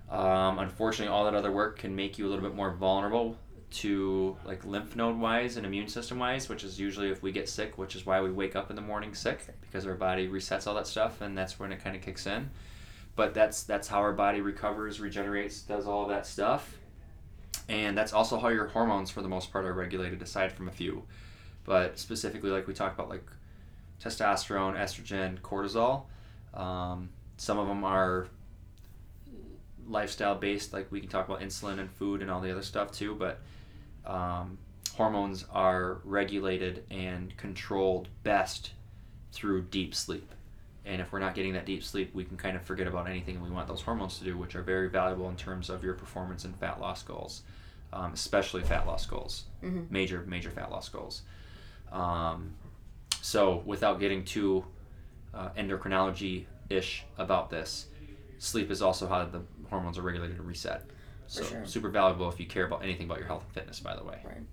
Um, 0.10 0.60
unfortunately, 0.60 1.12
all 1.12 1.24
that 1.24 1.34
other 1.34 1.52
work 1.52 1.80
can 1.80 1.96
make 1.96 2.18
you 2.18 2.28
a 2.28 2.30
little 2.30 2.44
bit 2.44 2.56
more 2.56 2.72
vulnerable 2.72 3.38
to 3.72 4.36
like 4.46 4.66
lymph 4.66 4.96
node 4.96 5.18
wise 5.18 5.58
and 5.58 5.66
immune 5.66 5.88
system 5.88 6.20
wise, 6.20 6.50
which 6.50 6.64
is 6.64 6.80
usually 6.80 7.10
if 7.10 7.24
we 7.24 7.32
get 7.32 7.48
sick, 7.48 7.78
which 7.78 7.96
is 7.96 8.06
why 8.06 8.22
we 8.22 8.32
wake 8.32 8.56
up 8.56 8.70
in 8.70 8.76
the 8.76 8.82
morning 8.82 9.14
sick 9.16 9.48
because 9.62 9.88
our 9.88 9.96
body 9.96 10.28
resets 10.28 10.68
all 10.68 10.76
that 10.76 10.88
stuff 10.88 11.22
and 11.22 11.38
that's 11.38 11.60
when 11.60 11.72
it 11.72 11.84
kind 11.84 11.96
of 11.96 12.02
kicks 12.02 12.28
in. 12.28 12.50
But 13.16 13.34
that's 13.34 13.64
that's 13.64 13.88
how 13.88 14.00
our 14.00 14.14
body 14.14 14.42
recovers, 14.42 15.00
regenerates, 15.00 15.62
does 15.62 15.88
all 15.88 16.08
that 16.08 16.26
stuff. 16.26 16.78
And 17.70 17.98
that's 17.98 18.14
also 18.14 18.38
how 18.40 18.50
your 18.50 18.68
hormones 18.68 19.10
for 19.10 19.22
the 19.22 19.30
most 19.30 19.52
part 19.52 19.66
are 19.66 19.74
regulated 19.74 20.22
aside 20.22 20.52
from 20.52 20.68
a 20.68 20.72
few. 20.72 21.04
But 21.64 21.98
specifically 21.98 22.50
like 22.50 22.68
we 22.68 22.74
talked 22.74 22.96
about 22.96 23.10
like 23.10 23.26
testosterone, 24.04 24.78
estrogen, 24.78 25.40
cortisol, 25.40 26.04
um, 26.54 27.10
some 27.38 27.58
of 27.58 27.68
them 27.68 27.84
are 27.84 28.28
lifestyle 29.88 30.36
based 30.36 30.74
like 30.74 30.92
we 30.92 31.00
can 31.00 31.10
talk 31.10 31.28
about 31.28 31.42
insulin 31.42 31.80
and 31.80 31.90
food 31.90 32.22
and 32.22 32.30
all 32.30 32.40
the 32.40 32.52
other 32.52 32.62
stuff 32.62 32.92
too 32.92 33.14
but 33.16 33.42
um, 34.06 34.58
hormones 34.96 35.46
are 35.52 36.00
regulated 36.04 36.84
and 36.92 37.36
controlled 37.38 38.08
best 38.24 38.72
through 39.32 39.62
deep 39.64 39.96
sleep 39.96 40.30
and 40.84 41.00
if 41.02 41.12
we're 41.12 41.20
not 41.20 41.36
getting 41.36 41.54
that 41.54 41.66
deep 41.66 41.84
sleep 41.84 42.14
we 42.14 42.24
can 42.26 42.36
kind 42.38 42.56
of 42.58 42.64
forget 42.64 42.88
about 42.88 43.08
anything 43.08 43.42
we 43.42 43.50
want 43.50 43.68
those 43.68 43.82
hormones 43.82 44.18
to 44.18 44.24
do 44.26 44.38
which 44.38 44.56
are 44.56 44.62
very 44.64 44.90
valuable 44.90 45.30
in 45.30 45.36
terms 45.36 45.70
of 45.70 45.84
your 45.84 45.94
performance 45.94 46.44
and 46.44 46.56
fat 46.58 46.80
loss 46.82 47.04
goals 47.04 47.42
um, 47.94 48.12
especially 48.14 48.62
fat 48.64 48.86
loss 48.88 49.06
goals 49.06 49.46
Mhm. 49.64 49.90
major 49.92 50.22
major 50.28 50.50
fat 50.50 50.72
loss 50.72 50.90
goals 50.90 51.22
um, 51.92 52.54
so 53.22 53.62
without 53.66 54.00
getting 54.00 54.26
too 54.26 54.66
uh, 55.34 55.50
endocrinology 55.58 56.46
ish 56.70 57.04
about 57.18 57.50
this 57.50 57.88
sleep 58.40 58.72
is 58.72 58.82
also 58.82 59.08
how 59.08 59.24
the 59.26 59.42
hormones 59.70 59.98
are 59.98 60.02
regulated 60.02 60.38
and 60.38 60.48
reset. 60.48 60.84
So 61.32 61.44
sure. 61.44 61.66
super 61.66 61.88
valuable 61.88 62.28
if 62.28 62.42
you 62.42 62.46
care 62.46 62.66
about 62.66 62.84
anything 62.84 63.06
about 63.06 63.20
your 63.20 63.28
health 63.28 63.46
and 63.46 63.54
fitness. 63.54 63.80
By 63.80 63.96
the 63.96 64.04
way. 64.04 64.20
Right. 64.26 64.44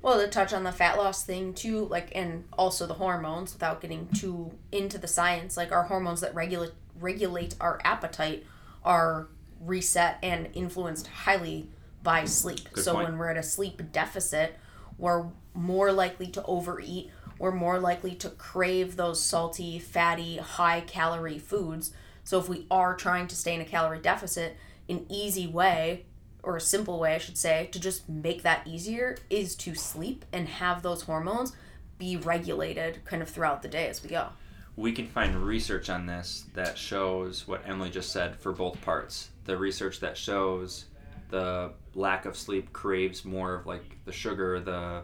Well, 0.00 0.18
to 0.18 0.26
touch 0.26 0.54
on 0.54 0.64
the 0.64 0.72
fat 0.72 0.96
loss 0.96 1.22
thing 1.22 1.52
too, 1.52 1.84
like, 1.86 2.12
and 2.14 2.44
also 2.58 2.86
the 2.86 2.94
hormones, 2.94 3.52
without 3.52 3.82
getting 3.82 4.08
too 4.08 4.52
into 4.72 4.96
the 4.96 5.06
science, 5.06 5.56
like 5.56 5.70
our 5.70 5.84
hormones 5.84 6.22
that 6.22 6.34
regulate 6.34 6.72
regulate 6.98 7.54
our 7.60 7.78
appetite 7.84 8.46
are 8.84 9.28
reset 9.60 10.18
and 10.22 10.48
influenced 10.54 11.08
highly 11.08 11.68
by 12.02 12.24
sleep. 12.24 12.72
Good 12.72 12.84
so 12.84 12.94
point. 12.94 13.08
when 13.08 13.18
we're 13.18 13.28
at 13.28 13.36
a 13.36 13.42
sleep 13.42 13.82
deficit, 13.92 14.56
we're 14.96 15.26
more 15.52 15.92
likely 15.92 16.28
to 16.28 16.42
overeat. 16.44 17.10
We're 17.38 17.52
more 17.52 17.78
likely 17.78 18.14
to 18.16 18.30
crave 18.30 18.96
those 18.96 19.20
salty, 19.22 19.78
fatty, 19.78 20.38
high 20.38 20.80
calorie 20.80 21.38
foods. 21.38 21.92
So 22.22 22.38
if 22.38 22.48
we 22.48 22.66
are 22.70 22.96
trying 22.96 23.26
to 23.26 23.36
stay 23.36 23.54
in 23.54 23.60
a 23.60 23.66
calorie 23.66 23.98
deficit, 23.98 24.56
an 24.88 25.04
easy 25.10 25.46
way 25.46 26.06
or 26.44 26.56
a 26.56 26.60
simple 26.60 26.98
way 26.98 27.14
I 27.14 27.18
should 27.18 27.38
say 27.38 27.68
to 27.72 27.80
just 27.80 28.08
make 28.08 28.42
that 28.42 28.66
easier 28.66 29.16
is 29.30 29.54
to 29.56 29.74
sleep 29.74 30.24
and 30.32 30.48
have 30.48 30.82
those 30.82 31.02
hormones 31.02 31.52
be 31.98 32.16
regulated 32.16 33.04
kind 33.04 33.22
of 33.22 33.28
throughout 33.28 33.62
the 33.62 33.68
day 33.68 33.88
as 33.88 34.02
we 34.02 34.08
go. 34.10 34.28
we 34.76 34.90
can 34.92 35.06
find 35.06 35.36
research 35.36 35.88
on 35.88 36.06
this 36.06 36.46
that 36.54 36.76
shows 36.76 37.46
what 37.46 37.62
Emily 37.66 37.90
just 37.90 38.10
said 38.12 38.34
for 38.36 38.52
both 38.52 38.80
parts. 38.82 39.30
The 39.44 39.56
research 39.56 40.00
that 40.00 40.16
shows 40.16 40.86
the 41.30 41.72
lack 41.94 42.26
of 42.26 42.36
sleep 42.36 42.72
craves 42.72 43.24
more 43.24 43.54
of 43.54 43.66
like 43.66 43.84
the 44.04 44.12
sugar, 44.12 44.58
the 44.60 45.02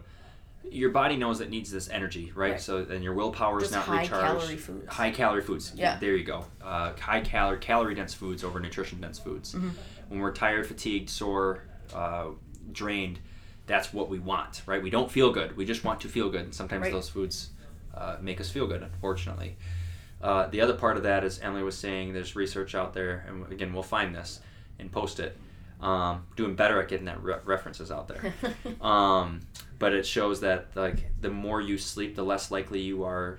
your 0.69 0.91
body 0.91 1.17
knows 1.17 1.41
it 1.41 1.49
needs 1.51 1.71
this 1.71 1.89
energy, 1.89 2.33
right? 2.35 2.53
Right. 2.53 2.61
So 2.61 2.85
then 2.85 3.03
your 3.03 3.15
willpower 3.15 3.63
is 3.63 3.73
not 3.73 3.85
high 3.85 4.03
recharged. 4.03 4.41
calorie 4.41 4.57
foods. 4.57 4.89
High 4.89 5.11
calorie 5.11 5.43
foods. 5.43 5.73
Yeah. 5.75 5.99
There 5.99 6.15
you 6.15 6.25
go. 6.25 6.45
Uh, 6.63 6.93
high 7.01 7.21
calorie, 7.23 7.59
calorie 7.59 7.95
dense 7.95 8.13
foods 8.13 8.45
over 8.45 8.61
nutrition 8.61 9.01
dense 9.01 9.19
foods. 9.19 9.55
Mm-hmm. 9.55 9.71
When 10.11 10.19
we're 10.19 10.33
tired, 10.33 10.67
fatigued, 10.67 11.09
sore, 11.09 11.63
uh, 11.95 12.31
drained, 12.73 13.21
that's 13.67 13.93
what 13.93 14.09
we 14.11 14.19
want, 14.19 14.63
right? 14.67 14.83
We 14.83 14.91
don't 14.91 15.09
feel 15.09 15.31
good. 15.33 15.57
We 15.57 15.65
just 15.65 15.85
want 15.85 16.01
to 16.01 16.09
feel 16.09 16.29
good. 16.31 16.41
And 16.47 16.55
sometimes 16.55 16.83
Right. 16.83 16.93
those 16.93 17.09
foods 17.09 17.51
uh, 17.95 18.17
make 18.21 18.41
us 18.41 18.51
feel 18.51 18.67
good, 18.67 18.83
unfortunately. 18.83 19.57
Uh, 20.21 20.49
the 20.49 20.61
other 20.61 20.75
part 20.75 20.97
of 20.97 21.05
that 21.05 21.23
is 21.23 21.39
Emily 21.39 21.63
was 21.63 21.79
saying 21.79 22.13
there's 22.13 22.35
research 22.35 22.75
out 22.75 22.93
there, 22.93 23.25
and 23.29 23.51
again, 23.53 23.73
we'll 23.73 23.85
find 23.85 24.13
this 24.13 24.41
and 24.81 24.91
post 24.91 25.21
it. 25.21 25.37
Um, 25.81 26.27
doing 26.35 26.57
better 26.57 26.83
at 26.83 26.89
getting 26.89 27.07
that 27.07 27.23
re- 27.23 27.37
references 27.45 27.93
out 27.93 28.09
there. 28.09 28.35
um, 28.83 29.41
but 29.79 29.95
it 29.95 30.05
shows 30.05 30.41
that 30.41 30.67
like 30.75 31.11
the 31.21 31.31
more 31.31 31.61
you 31.61 31.79
sleep, 31.79 32.17
the 32.17 32.25
less 32.25 32.51
likely 32.51 32.81
you 32.81 33.05
are. 33.05 33.39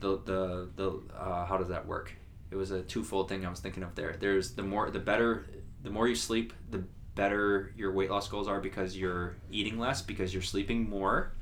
The 0.00 0.18
the 0.24 0.68
the 0.76 1.02
uh, 1.18 1.44
how 1.46 1.58
does 1.58 1.68
that 1.68 1.86
work? 1.86 2.12
It 2.50 2.56
was 2.56 2.70
a 2.70 2.80
twofold 2.82 3.28
thing 3.28 3.44
I 3.44 3.50
was 3.50 3.60
thinking 3.60 3.82
of 3.82 3.94
there. 3.94 4.16
There's 4.18 4.52
the 4.52 4.62
more 4.62 4.88
the 4.90 5.00
better 5.00 5.44
the 5.82 5.90
more 5.90 6.08
you 6.08 6.14
sleep, 6.14 6.52
the 6.70 6.84
better 7.14 7.72
your 7.76 7.92
weight 7.92 8.10
loss 8.10 8.28
goals 8.28 8.48
are 8.48 8.60
because 8.60 8.96
you're 8.96 9.36
eating 9.50 9.78
less 9.78 10.00
because 10.02 10.32
you're 10.32 10.42
sleeping 10.42 10.88
more. 10.88 11.32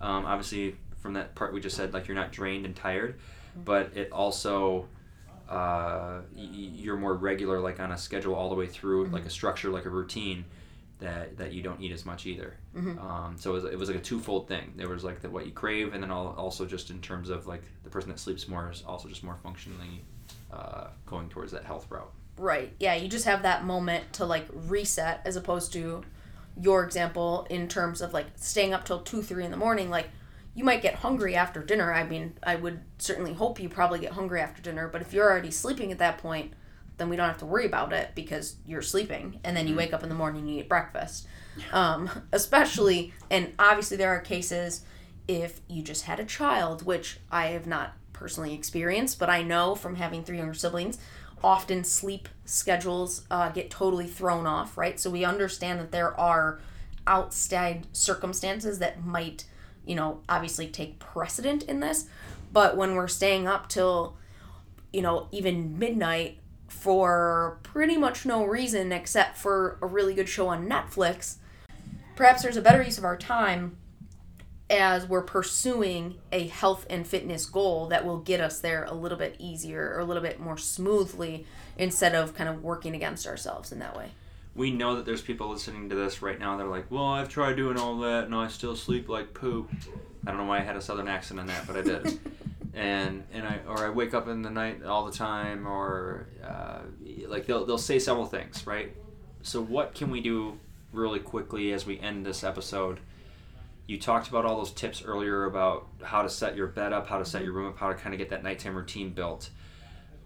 Um, 0.00 0.26
obviously, 0.26 0.76
from 0.98 1.14
that 1.14 1.34
part 1.34 1.52
we 1.54 1.60
just 1.60 1.76
said, 1.76 1.94
like 1.94 2.06
you're 2.08 2.14
not 2.16 2.32
drained 2.32 2.66
and 2.66 2.74
tired, 2.76 3.18
but 3.64 3.96
it 3.96 4.10
also 4.12 4.88
uh, 5.48 6.20
y- 6.34 6.48
you're 6.52 6.96
more 6.96 7.14
regular, 7.14 7.60
like 7.60 7.80
on 7.80 7.92
a 7.92 7.98
schedule 7.98 8.34
all 8.34 8.48
the 8.48 8.54
way 8.54 8.66
through, 8.66 9.06
like 9.06 9.24
a 9.24 9.30
structure, 9.30 9.70
like 9.70 9.84
a 9.84 9.90
routine. 9.90 10.44
That, 10.98 11.36
that 11.36 11.52
you 11.52 11.60
don't 11.62 11.78
eat 11.82 11.92
as 11.92 12.06
much 12.06 12.24
either. 12.24 12.56
Um, 12.98 13.36
so 13.38 13.50
it 13.50 13.52
was, 13.52 13.64
it 13.66 13.78
was 13.78 13.90
like 13.90 13.98
a 13.98 14.02
twofold 14.02 14.48
thing. 14.48 14.72
There 14.76 14.88
was 14.88 15.04
like 15.04 15.20
the 15.20 15.28
what 15.28 15.44
you 15.44 15.52
crave, 15.52 15.92
and 15.92 16.02
then 16.02 16.10
al- 16.10 16.34
also 16.38 16.64
just 16.64 16.88
in 16.88 17.02
terms 17.02 17.28
of 17.28 17.46
like 17.46 17.62
the 17.84 17.90
person 17.90 18.08
that 18.10 18.18
sleeps 18.18 18.48
more 18.48 18.70
is 18.70 18.82
also 18.86 19.06
just 19.06 19.22
more 19.22 19.36
functionally 19.36 20.02
uh, 20.50 20.86
going 21.04 21.28
towards 21.28 21.52
that 21.52 21.64
health 21.66 21.86
route. 21.90 22.10
Right. 22.38 22.74
Yeah, 22.78 22.94
you 22.94 23.08
just 23.08 23.24
have 23.24 23.42
that 23.42 23.64
moment 23.64 24.12
to 24.14 24.26
like 24.26 24.46
reset 24.52 25.22
as 25.24 25.36
opposed 25.36 25.72
to 25.72 26.04
your 26.60 26.84
example 26.84 27.46
in 27.50 27.68
terms 27.68 28.00
of 28.00 28.12
like 28.12 28.26
staying 28.36 28.72
up 28.74 28.84
till 28.84 29.00
2 29.00 29.22
3 29.22 29.44
in 29.44 29.50
the 29.50 29.56
morning 29.56 29.90
like 29.90 30.08
you 30.54 30.64
might 30.64 30.80
get 30.80 30.94
hungry 30.96 31.36
after 31.36 31.62
dinner. 31.62 31.92
I 31.92 32.04
mean, 32.04 32.32
I 32.42 32.56
would 32.56 32.80
certainly 32.98 33.34
hope 33.34 33.60
you 33.60 33.68
probably 33.68 33.98
get 33.98 34.12
hungry 34.12 34.40
after 34.40 34.62
dinner, 34.62 34.88
but 34.88 35.02
if 35.02 35.12
you're 35.12 35.30
already 35.30 35.50
sleeping 35.50 35.92
at 35.92 35.98
that 35.98 36.16
point, 36.16 36.54
then 36.96 37.10
we 37.10 37.16
don't 37.16 37.26
have 37.28 37.36
to 37.38 37.46
worry 37.46 37.66
about 37.66 37.92
it 37.92 38.12
because 38.14 38.56
you're 38.66 38.80
sleeping 38.80 39.38
and 39.44 39.54
then 39.54 39.68
you 39.68 39.74
wake 39.76 39.92
up 39.92 40.02
in 40.02 40.08
the 40.08 40.14
morning 40.14 40.42
and 40.42 40.50
you 40.50 40.60
eat 40.60 40.68
breakfast. 40.68 41.26
Um, 41.72 42.08
especially 42.32 43.12
and 43.30 43.52
obviously 43.58 43.98
there 43.98 44.08
are 44.08 44.20
cases 44.20 44.82
if 45.28 45.60
you 45.68 45.82
just 45.82 46.04
had 46.04 46.20
a 46.20 46.24
child, 46.24 46.86
which 46.86 47.18
I 47.30 47.48
have 47.48 47.66
not 47.66 47.94
personally 48.14 48.54
experienced, 48.54 49.18
but 49.18 49.28
I 49.28 49.42
know 49.42 49.74
from 49.74 49.96
having 49.96 50.24
three 50.24 50.38
younger 50.38 50.54
siblings, 50.54 50.98
often 51.46 51.84
sleep 51.84 52.28
schedules 52.44 53.24
uh, 53.30 53.48
get 53.50 53.70
totally 53.70 54.08
thrown 54.08 54.48
off, 54.48 54.76
right? 54.76 54.98
So 54.98 55.08
we 55.08 55.24
understand 55.24 55.78
that 55.78 55.92
there 55.92 56.18
are 56.18 56.58
outside 57.06 57.86
circumstances 57.92 58.80
that 58.80 59.04
might, 59.04 59.44
you 59.86 59.94
know, 59.94 60.22
obviously 60.28 60.66
take 60.66 60.98
precedent 60.98 61.62
in 61.62 61.78
this. 61.78 62.08
But 62.52 62.76
when 62.76 62.96
we're 62.96 63.06
staying 63.06 63.46
up 63.46 63.68
till, 63.68 64.16
you 64.92 65.02
know, 65.02 65.28
even 65.30 65.78
midnight 65.78 66.38
for 66.66 67.60
pretty 67.62 67.96
much 67.96 68.26
no 68.26 68.44
reason 68.44 68.90
except 68.90 69.38
for 69.38 69.78
a 69.80 69.86
really 69.86 70.14
good 70.14 70.28
show 70.28 70.48
on 70.48 70.68
Netflix, 70.68 71.36
perhaps 72.16 72.42
there's 72.42 72.56
a 72.56 72.62
better 72.62 72.82
use 72.82 72.98
of 72.98 73.04
our 73.04 73.16
time 73.16 73.76
as 74.68 75.06
we're 75.06 75.22
pursuing 75.22 76.16
a 76.32 76.48
health 76.48 76.86
and 76.90 77.06
fitness 77.06 77.46
goal 77.46 77.86
that 77.86 78.04
will 78.04 78.18
get 78.18 78.40
us 78.40 78.60
there 78.60 78.84
a 78.84 78.94
little 78.94 79.18
bit 79.18 79.36
easier 79.38 79.92
or 79.94 80.00
a 80.00 80.04
little 80.04 80.22
bit 80.22 80.40
more 80.40 80.58
smoothly 80.58 81.46
instead 81.78 82.14
of 82.14 82.34
kind 82.34 82.48
of 82.48 82.62
working 82.62 82.94
against 82.94 83.26
ourselves 83.26 83.70
in 83.70 83.78
that 83.78 83.96
way. 83.96 84.10
We 84.56 84.70
know 84.70 84.96
that 84.96 85.04
there's 85.04 85.22
people 85.22 85.50
listening 85.50 85.88
to 85.90 85.94
this 85.94 86.22
right 86.22 86.38
now. 86.38 86.56
They're 86.56 86.66
like, 86.66 86.90
"Well, 86.90 87.04
I've 87.04 87.28
tried 87.28 87.56
doing 87.56 87.78
all 87.78 87.98
that, 87.98 88.24
and 88.24 88.34
I 88.34 88.48
still 88.48 88.74
sleep 88.74 89.08
like 89.08 89.34
poop." 89.34 89.70
I 90.26 90.30
don't 90.30 90.38
know 90.38 90.46
why 90.46 90.58
I 90.58 90.62
had 90.62 90.76
a 90.76 90.80
southern 90.80 91.08
accent 91.08 91.38
on 91.38 91.46
that, 91.46 91.66
but 91.66 91.76
I 91.76 91.82
did. 91.82 92.18
and 92.74 93.24
and 93.32 93.46
I 93.46 93.60
or 93.68 93.84
I 93.84 93.90
wake 93.90 94.14
up 94.14 94.28
in 94.28 94.42
the 94.42 94.50
night 94.50 94.82
all 94.82 95.04
the 95.04 95.12
time, 95.12 95.66
or 95.68 96.26
uh, 96.42 96.80
like 97.28 97.46
they'll 97.46 97.66
they'll 97.66 97.78
say 97.78 97.98
several 97.98 98.26
things, 98.26 98.66
right? 98.66 98.94
So 99.42 99.62
what 99.62 99.94
can 99.94 100.10
we 100.10 100.20
do 100.20 100.58
really 100.92 101.20
quickly 101.20 101.72
as 101.72 101.86
we 101.86 102.00
end 102.00 102.24
this 102.24 102.42
episode? 102.42 102.98
You 103.86 103.98
talked 104.00 104.28
about 104.28 104.44
all 104.44 104.56
those 104.56 104.72
tips 104.72 105.02
earlier 105.02 105.44
about 105.44 105.86
how 106.02 106.22
to 106.22 106.28
set 106.28 106.56
your 106.56 106.66
bed 106.66 106.92
up, 106.92 107.06
how 107.06 107.18
to 107.18 107.24
set 107.24 107.44
your 107.44 107.52
room 107.52 107.68
up, 107.68 107.78
how 107.78 107.88
to 107.88 107.94
kind 107.94 108.14
of 108.14 108.18
get 108.18 108.30
that 108.30 108.42
nighttime 108.42 108.74
routine 108.74 109.10
built. 109.10 109.50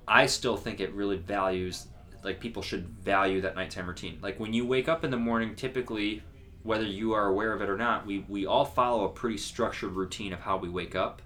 I 0.08 0.26
still 0.26 0.56
think 0.56 0.80
it 0.80 0.92
really 0.94 1.18
values 1.18 1.86
like 2.22 2.40
people 2.40 2.62
should 2.62 2.88
value 2.88 3.40
that 3.42 3.56
nighttime 3.56 3.86
routine. 3.86 4.18
Like 4.22 4.38
when 4.40 4.52
you 4.52 4.66
wake 4.66 4.88
up 4.88 5.04
in 5.04 5.10
the 5.10 5.16
morning, 5.16 5.54
typically, 5.54 6.22
whether 6.62 6.84
you 6.84 7.12
are 7.12 7.26
aware 7.28 7.52
of 7.52 7.62
it 7.62 7.68
or 7.68 7.76
not, 7.76 8.06
we, 8.06 8.24
we 8.28 8.46
all 8.46 8.64
follow 8.64 9.04
a 9.04 9.08
pretty 9.08 9.38
structured 9.38 9.92
routine 9.92 10.32
of 10.32 10.40
how 10.40 10.56
we 10.58 10.68
wake 10.68 10.94
up. 10.94 11.22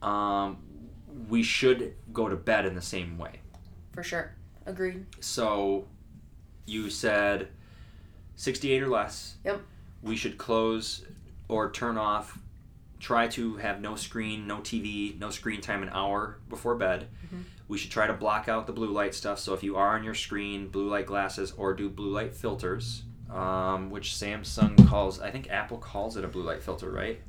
Um, 0.00 0.58
we 1.28 1.42
should 1.42 1.94
go 2.12 2.28
to 2.28 2.36
bed 2.36 2.66
in 2.66 2.74
the 2.74 2.82
same 2.82 3.18
way. 3.18 3.40
For 3.92 4.02
sure. 4.02 4.34
Agreed. 4.64 5.06
So 5.20 5.86
you 6.66 6.88
said 6.88 7.48
68 8.36 8.82
or 8.82 8.88
less. 8.88 9.36
Yep. 9.44 9.60
We 10.02 10.16
should 10.16 10.38
close 10.38 11.04
or 11.48 11.70
turn 11.70 11.96
off. 11.98 12.38
Try 13.00 13.26
to 13.28 13.56
have 13.56 13.80
no 13.80 13.96
screen, 13.96 14.46
no 14.46 14.58
TV, 14.58 15.18
no 15.18 15.30
screen 15.30 15.60
time 15.60 15.82
an 15.82 15.88
hour 15.90 16.38
before 16.48 16.74
bed. 16.76 17.08
We 17.68 17.78
should 17.78 17.90
try 17.90 18.06
to 18.06 18.12
block 18.12 18.48
out 18.48 18.66
the 18.66 18.72
blue 18.72 18.90
light 18.90 19.14
stuff. 19.14 19.38
So 19.38 19.54
if 19.54 19.62
you 19.62 19.76
are 19.76 19.96
on 19.96 20.04
your 20.04 20.14
screen, 20.14 20.68
blue 20.68 20.88
light 20.88 21.06
glasses 21.06 21.52
or 21.56 21.72
do 21.74 21.88
blue 21.88 22.10
light 22.10 22.34
filters, 22.34 23.02
um, 23.30 23.90
which 23.90 24.10
Samsung 24.10 24.86
calls, 24.86 25.20
I 25.20 25.30
think 25.30 25.48
Apple 25.50 25.78
calls 25.78 26.16
it 26.16 26.24
a 26.24 26.28
blue 26.28 26.42
light 26.42 26.62
filter, 26.62 26.90
right? 26.90 27.20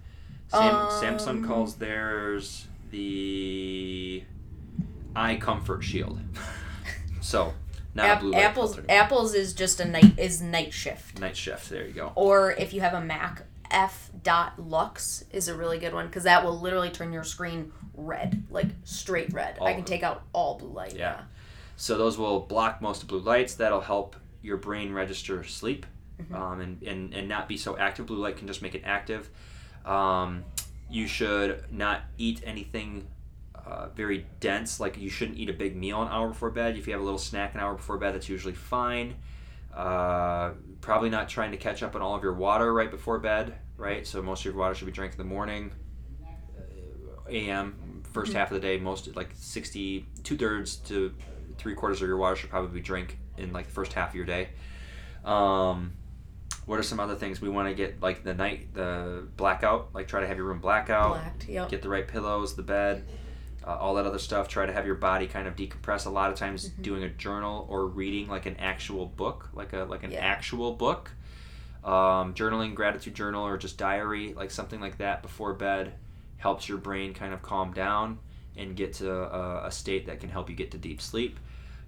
Sam, 0.49 0.73
Samsung 0.89 1.27
Um, 1.27 1.45
calls 1.47 1.75
theirs 1.75 2.67
the 2.91 4.23
Eye 5.15 5.37
Comfort 5.37 5.81
Shield. 5.83 6.19
so 7.21 7.53
not 7.95 8.05
a 8.05 8.09
App- 8.09 8.19
blue 8.19 8.31
light 8.31 8.43
Apple's 8.43 8.75
filter. 8.75 8.91
Apple's 8.91 9.33
is 9.33 9.53
just 9.53 9.79
a 9.79 9.85
night 9.85 10.17
is 10.19 10.41
night 10.41 10.73
shift. 10.73 11.19
Night 11.19 11.37
shift. 11.37 11.69
There 11.69 11.85
you 11.87 11.93
go. 11.93 12.11
Or 12.15 12.51
if 12.51 12.73
you 12.73 12.81
have 12.81 12.93
a 12.93 13.01
Mac, 13.01 13.43
F 13.73 14.11
dot 14.21 14.59
Lux 14.59 15.25
is 15.31 15.47
a 15.47 15.55
really 15.55 15.79
good 15.79 15.93
one 15.93 16.05
because 16.05 16.23
that 16.23 16.45
will 16.45 16.57
literally 16.59 16.89
turn 16.89 17.11
your 17.11 17.23
screen 17.23 17.73
red, 17.93 18.43
like 18.49 18.67
straight 18.83 19.33
red. 19.33 19.57
All 19.59 19.67
I 19.67 19.73
can 19.73 19.83
take 19.83 20.03
out 20.03 20.23
all 20.31 20.57
blue 20.57 20.69
light. 20.69 20.95
Yeah. 20.95 21.21
So 21.75 21.97
those 21.97 22.17
will 22.17 22.39
block 22.39 22.81
most 22.81 23.01
of 23.01 23.09
blue 23.09 23.19
lights. 23.19 23.55
That'll 23.55 23.81
help 23.81 24.15
your 24.41 24.57
brain 24.57 24.93
register 24.93 25.43
sleep 25.43 25.85
um, 26.33 26.61
and, 26.61 26.83
and, 26.83 27.13
and 27.13 27.27
not 27.27 27.47
be 27.47 27.57
so 27.57 27.77
active. 27.77 28.05
Blue 28.05 28.17
light 28.17 28.37
can 28.37 28.47
just 28.47 28.61
make 28.61 28.75
it 28.75 28.83
active. 28.85 29.29
Um, 29.85 30.43
you 30.89 31.07
should 31.07 31.65
not 31.71 32.01
eat 32.17 32.41
anything 32.45 33.07
uh, 33.55 33.87
very 33.95 34.27
dense. 34.39 34.79
Like 34.79 34.97
you 34.97 35.09
shouldn't 35.09 35.37
eat 35.37 35.49
a 35.49 35.53
big 35.53 35.75
meal 35.75 36.01
an 36.01 36.09
hour 36.09 36.27
before 36.27 36.51
bed. 36.51 36.77
If 36.77 36.85
you 36.85 36.93
have 36.93 37.01
a 37.01 37.05
little 37.05 37.17
snack 37.19 37.55
an 37.55 37.59
hour 37.59 37.73
before 37.73 37.97
bed, 37.97 38.13
that's 38.13 38.29
usually 38.29 38.53
fine. 38.53 39.15
Uh, 39.75 40.51
probably 40.81 41.09
not 41.09 41.27
trying 41.27 41.51
to 41.51 41.57
catch 41.57 41.81
up 41.81 41.95
on 41.95 42.01
all 42.01 42.15
of 42.15 42.21
your 42.21 42.33
water 42.33 42.71
right 42.71 42.91
before 42.91 43.17
bed, 43.17 43.55
right? 43.83 44.07
So 44.07 44.21
most 44.21 44.39
of 44.41 44.45
your 44.45 44.55
water 44.55 44.73
should 44.73 44.85
be 44.85 44.91
drank 44.91 45.11
in 45.11 45.17
the 45.17 45.23
morning, 45.25 45.71
uh, 46.57 47.29
a.m. 47.29 48.01
1st 48.13 48.33
half 48.33 48.51
of 48.51 48.55
the 48.61 48.65
day. 48.67 48.77
Most 48.79 49.13
like 49.15 49.29
sixty 49.35 50.05
two 50.23 50.37
thirds 50.37 50.77
to 50.77 51.13
three 51.57 51.75
quarters 51.75 52.01
of 52.01 52.07
your 52.07 52.17
water 52.17 52.35
should 52.35 52.49
probably 52.49 52.71
be 52.79 52.81
drank 52.81 53.17
in 53.37 53.51
like 53.51 53.65
the 53.67 53.73
first 53.73 53.93
half 53.93 54.09
of 54.09 54.15
your 54.15 54.25
day. 54.25 54.49
Um, 55.25 55.93
what 56.65 56.79
are 56.79 56.83
some 56.83 56.99
other 56.99 57.15
things 57.15 57.41
we 57.41 57.49
want 57.49 57.67
to 57.69 57.73
get 57.75 58.01
like 58.01 58.23
the 58.23 58.33
night 58.33 58.73
the 58.73 59.27
blackout? 59.35 59.89
Like 59.93 60.07
try 60.07 60.21
to 60.21 60.27
have 60.27 60.37
your 60.37 60.45
room 60.45 60.59
blackout. 60.59 61.11
Blacked, 61.13 61.49
yep. 61.49 61.69
Get 61.69 61.81
the 61.81 61.89
right 61.89 62.07
pillows, 62.07 62.55
the 62.55 62.61
bed, 62.63 63.03
uh, 63.65 63.75
all 63.77 63.95
that 63.95 64.05
other 64.05 64.19
stuff. 64.19 64.47
Try 64.47 64.65
to 64.65 64.71
have 64.73 64.85
your 64.85 64.95
body 64.95 65.27
kind 65.27 65.47
of 65.47 65.55
decompress. 65.55 66.05
A 66.05 66.09
lot 66.09 66.31
of 66.31 66.37
times, 66.37 66.69
Mm-hmm. 66.69 66.81
doing 66.83 67.03
a 67.03 67.09
journal 67.09 67.65
or 67.69 67.87
reading 67.87 68.27
like 68.29 68.45
an 68.45 68.55
actual 68.57 69.05
book, 69.07 69.49
like 69.53 69.73
a 69.73 69.83
like 69.85 70.03
an 70.03 70.11
Yeah. 70.11 70.19
actual 70.19 70.73
book. 70.73 71.11
Um, 71.83 72.33
journaling, 72.33 72.75
gratitude 72.75 73.13
journal, 73.13 73.45
or 73.45 73.57
just 73.57 73.77
diary, 73.77 74.33
like 74.33 74.51
something 74.51 74.79
like 74.79 74.97
that 74.99 75.21
before 75.21 75.53
bed, 75.53 75.93
helps 76.37 76.69
your 76.69 76.77
brain 76.77 77.13
kind 77.13 77.33
of 77.33 77.41
calm 77.41 77.73
down 77.73 78.19
and 78.55 78.75
get 78.75 78.93
to 78.93 79.11
a, 79.11 79.67
a 79.67 79.71
state 79.71 80.05
that 80.05 80.19
can 80.19 80.29
help 80.29 80.49
you 80.49 80.55
get 80.55 80.71
to 80.71 80.77
deep 80.77 81.01
sleep. 81.01 81.39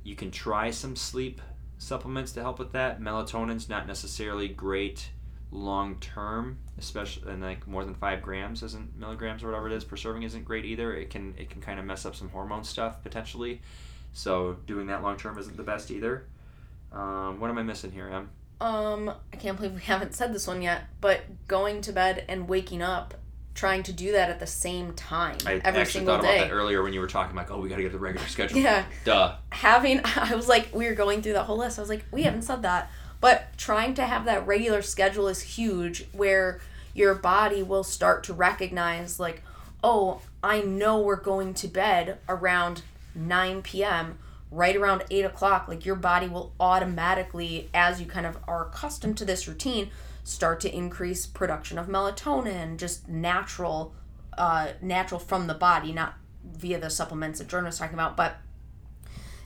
You 0.04 0.16
can 0.16 0.32
try 0.32 0.72
some 0.72 0.96
sleep 0.96 1.42
supplements 1.78 2.32
to 2.34 2.42
help 2.42 2.60
with 2.60 2.72
that. 2.74 3.00
Melatonin's 3.00 3.70
not 3.70 3.88
necessarily 3.88 4.48
great 4.48 5.10
long 5.52 6.00
term, 6.00 6.58
especially 6.78 7.32
and 7.32 7.42
like 7.42 7.68
more 7.68 7.86
than 7.86 7.96
five 7.96 8.22
grams 8.22 8.64
isn't 8.64 8.98
milligrams 8.98 9.44
or 9.44 9.48
whatever 9.48 9.68
it 9.68 9.74
is 9.74 9.84
per 9.84 9.96
serving 9.96 10.24
isn't 10.24 10.44
great 10.44 10.66
either. 10.66 10.94
It 10.94 11.10
can 11.10 11.34
it 11.38 11.50
can 11.50 11.62
kind 11.62 11.80
of 11.80 11.86
mess 11.86 12.06
up 12.06 12.16
some 12.16 12.30
hormone 12.30 12.64
stuff 12.64 13.02
potentially. 13.04 13.62
So 14.14 14.58
doing 14.66 14.88
that 14.88 15.04
long 15.04 15.18
term 15.18 15.38
isn't 15.38 15.58
the 15.58 15.64
best 15.64 15.92
either. 15.92 16.26
Um, 16.92 17.40
what 17.40 17.50
am 17.50 17.58
I 17.58 17.64
missing 17.64 17.92
here, 17.92 18.08
Em? 18.10 18.30
Um, 18.62 19.12
I 19.34 19.36
can't 19.36 19.58
believe 19.58 19.74
we 19.74 19.82
haven't 19.84 20.14
said 20.14 20.34
this 20.34 20.48
one 20.48 20.62
yet, 20.62 20.84
but 21.02 21.22
going 21.48 21.82
to 21.82 21.92
bed 21.92 22.26
and 22.28 22.48
waking 22.48 22.82
up, 22.82 23.14
trying 23.54 23.84
to 23.84 23.94
do 23.94 24.12
that 24.14 24.30
at 24.30 24.40
the 24.40 24.48
same 24.48 24.94
time 24.94 25.38
I 25.46 25.56
every 25.64 25.82
actually 25.82 25.86
single 25.86 26.16
thought 26.16 26.24
day. 26.24 26.38
about 26.38 26.50
that 26.50 26.54
earlier 26.54 26.84
when 26.84 26.94
you 26.94 27.00
were 27.00 27.08
talking 27.08 27.36
like, 27.36 27.52
oh, 27.52 27.60
we 27.60 27.70
got 27.70 27.78
to 27.78 27.84
get 27.84 27.92
the 27.92 28.00
regular 28.00 28.28
schedule. 28.28 28.60
Yeah, 28.60 28.86
Duh. 29.04 29.36
having 29.50 30.02
I 30.06 30.36
was 30.36 30.48
like 30.48 30.70
we 30.74 30.88
were 30.88 30.96
going 30.96 31.22
through 31.22 31.34
that 31.34 31.44
whole 31.44 31.58
list. 31.58 31.80
I 31.80 31.82
was 31.82 31.90
like, 31.90 32.06
we 32.12 32.24
haven't 32.24 32.44
said 32.44 32.62
that. 32.64 32.92
But 33.22 33.58
trying 33.58 33.94
to 33.96 34.04
have 34.04 34.26
that 34.26 34.46
regular 34.46 34.82
schedule 34.82 35.28
is 35.28 35.42
huge 35.42 36.06
where 36.12 36.60
your 36.94 37.16
body 37.16 37.64
will 37.64 37.84
start 37.84 38.24
to 38.26 38.34
recognize 38.34 39.20
like, 39.20 39.42
oh, 39.84 40.22
I 40.44 40.62
know 40.62 41.00
we're 41.00 41.16
going 41.16 41.54
to 41.56 41.68
bed 41.68 42.20
around 42.30 42.84
9 43.16 43.62
p.m. 43.62 44.18
right 44.56 44.76
around 44.76 45.04
8 45.12 45.26
o'clock. 45.26 45.68
Like 45.68 45.86
your 45.86 45.96
body 45.96 46.28
will 46.28 46.54
automatically, 46.60 47.70
as 47.74 48.00
you 48.00 48.08
kind 48.08 48.26
of 48.26 48.38
are 48.48 48.68
accustomed 48.68 49.18
to 49.18 49.26
this 49.26 49.48
routine, 49.48 49.90
start 50.24 50.60
to 50.62 50.76
increase 50.76 51.26
production 51.26 51.78
of 51.78 51.88
melatonin, 51.88 52.78
just 52.78 53.08
natural, 53.08 53.94
uh, 54.38 54.70
natural 54.82 55.20
from 55.20 55.48
the 55.48 55.54
body, 55.54 55.92
not 55.92 56.16
via 56.44 56.80
the 56.80 56.90
supplements 56.90 57.40
that 57.40 57.48
Jordan 57.48 57.66
was 57.66 57.78
talking 57.78 57.94
about, 57.94 58.16
but 58.16 58.38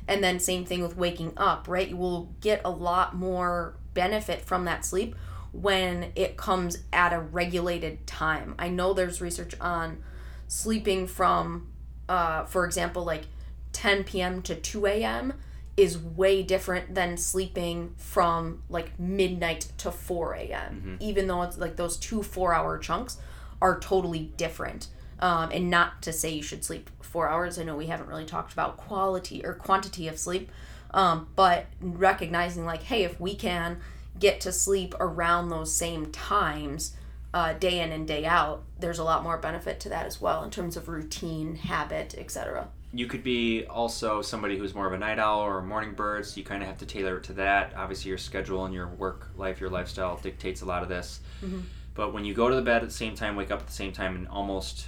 and 0.07 0.23
then 0.23 0.39
same 0.39 0.65
thing 0.65 0.81
with 0.81 0.97
waking 0.97 1.33
up, 1.37 1.67
right? 1.67 1.87
You 1.87 1.97
will 1.97 2.33
get 2.41 2.61
a 2.65 2.69
lot 2.71 3.15
more 3.15 3.75
benefit 3.93 4.41
from 4.41 4.65
that 4.65 4.83
sleep 4.83 5.15
when 5.51 6.11
it 6.15 6.35
comes 6.35 6.79
at 6.91 7.13
a 7.13 7.19
regulated 7.19 8.07
time. 8.07 8.55
I 8.57 8.69
know 8.69 8.93
there's 8.93 9.21
research 9.21 9.53
on 9.61 10.03
sleeping 10.47 11.05
from, 11.05 11.71
uh, 12.07 12.45
for 12.45 12.65
example, 12.65 13.03
like 13.03 13.25
10 13.73 14.03
p.m. 14.03 14.41
to 14.43 14.55
2 14.55 14.85
a.m. 14.87 15.33
is 15.77 15.97
way 15.97 16.43
different 16.43 16.95
than 16.95 17.17
sleeping 17.17 17.93
from 17.97 18.63
like 18.69 18.99
midnight 18.99 19.71
to 19.77 19.91
4 19.91 20.33
a.m. 20.33 20.97
Even 20.99 21.27
though 21.27 21.41
it's 21.43 21.57
like 21.57 21.75
those 21.75 21.97
two 21.97 22.23
four 22.23 22.53
hour 22.53 22.77
chunks 22.77 23.17
are 23.61 23.79
totally 23.79 24.31
different. 24.37 24.87
Um, 25.19 25.51
and 25.51 25.69
not 25.69 26.01
to 26.03 26.13
say 26.13 26.29
you 26.29 26.41
should 26.41 26.63
sleep 26.63 26.89
four 27.01 27.27
hours. 27.27 27.59
I 27.59 27.63
know 27.63 27.75
we 27.75 27.87
haven't 27.87 28.07
really 28.07 28.25
talked 28.25 28.53
about 28.53 28.77
quality 28.77 29.45
or 29.45 29.53
quantity 29.53 30.07
of 30.07 30.17
sleep, 30.17 30.49
um, 30.91 31.27
but 31.35 31.65
recognizing 31.81 32.65
like, 32.65 32.83
hey, 32.83 33.03
if 33.03 33.19
we 33.19 33.35
can 33.35 33.79
get 34.17 34.39
to 34.41 34.51
sleep 34.51 34.95
around 34.99 35.49
those 35.49 35.73
same 35.73 36.05
times, 36.11 36.95
uh, 37.33 37.53
day 37.53 37.79
in 37.79 37.91
and 37.91 38.07
day 38.07 38.25
out, 38.25 38.63
there's 38.79 38.99
a 38.99 39.03
lot 39.03 39.23
more 39.23 39.37
benefit 39.37 39.79
to 39.81 39.89
that 39.89 40.05
as 40.05 40.19
well 40.19 40.43
in 40.43 40.49
terms 40.49 40.75
of 40.75 40.87
routine, 40.87 41.55
habit, 41.55 42.15
etc. 42.17 42.69
You 42.91 43.05
could 43.05 43.23
be 43.23 43.65
also 43.65 44.21
somebody 44.21 44.57
who's 44.57 44.73
more 44.73 44.87
of 44.87 44.93
a 44.93 44.97
night 44.97 45.19
owl 45.19 45.41
or 45.41 45.59
a 45.59 45.63
morning 45.63 45.93
bird, 45.93 46.25
so 46.25 46.37
you 46.37 46.43
kind 46.43 46.63
of 46.63 46.67
have 46.67 46.79
to 46.79 46.85
tailor 46.85 47.17
it 47.17 47.23
to 47.25 47.33
that. 47.33 47.73
Obviously, 47.75 48.09
your 48.09 48.17
schedule 48.17 48.65
and 48.65 48.73
your 48.73 48.87
work 48.87 49.29
life, 49.37 49.59
your 49.61 49.69
lifestyle 49.69 50.17
dictates 50.17 50.61
a 50.61 50.65
lot 50.65 50.81
of 50.81 50.89
this. 50.89 51.19
Mm-hmm. 51.43 51.59
But 51.93 52.13
when 52.13 52.25
you 52.25 52.33
go 52.33 52.49
to 52.49 52.55
the 52.55 52.61
bed 52.61 52.81
at 52.81 52.89
the 52.89 52.95
same 52.95 53.13
time, 53.13 53.35
wake 53.35 53.51
up 53.51 53.59
at 53.59 53.67
the 53.67 53.73
same 53.73 53.91
time, 53.91 54.15
and 54.15 54.27
almost 54.27 54.87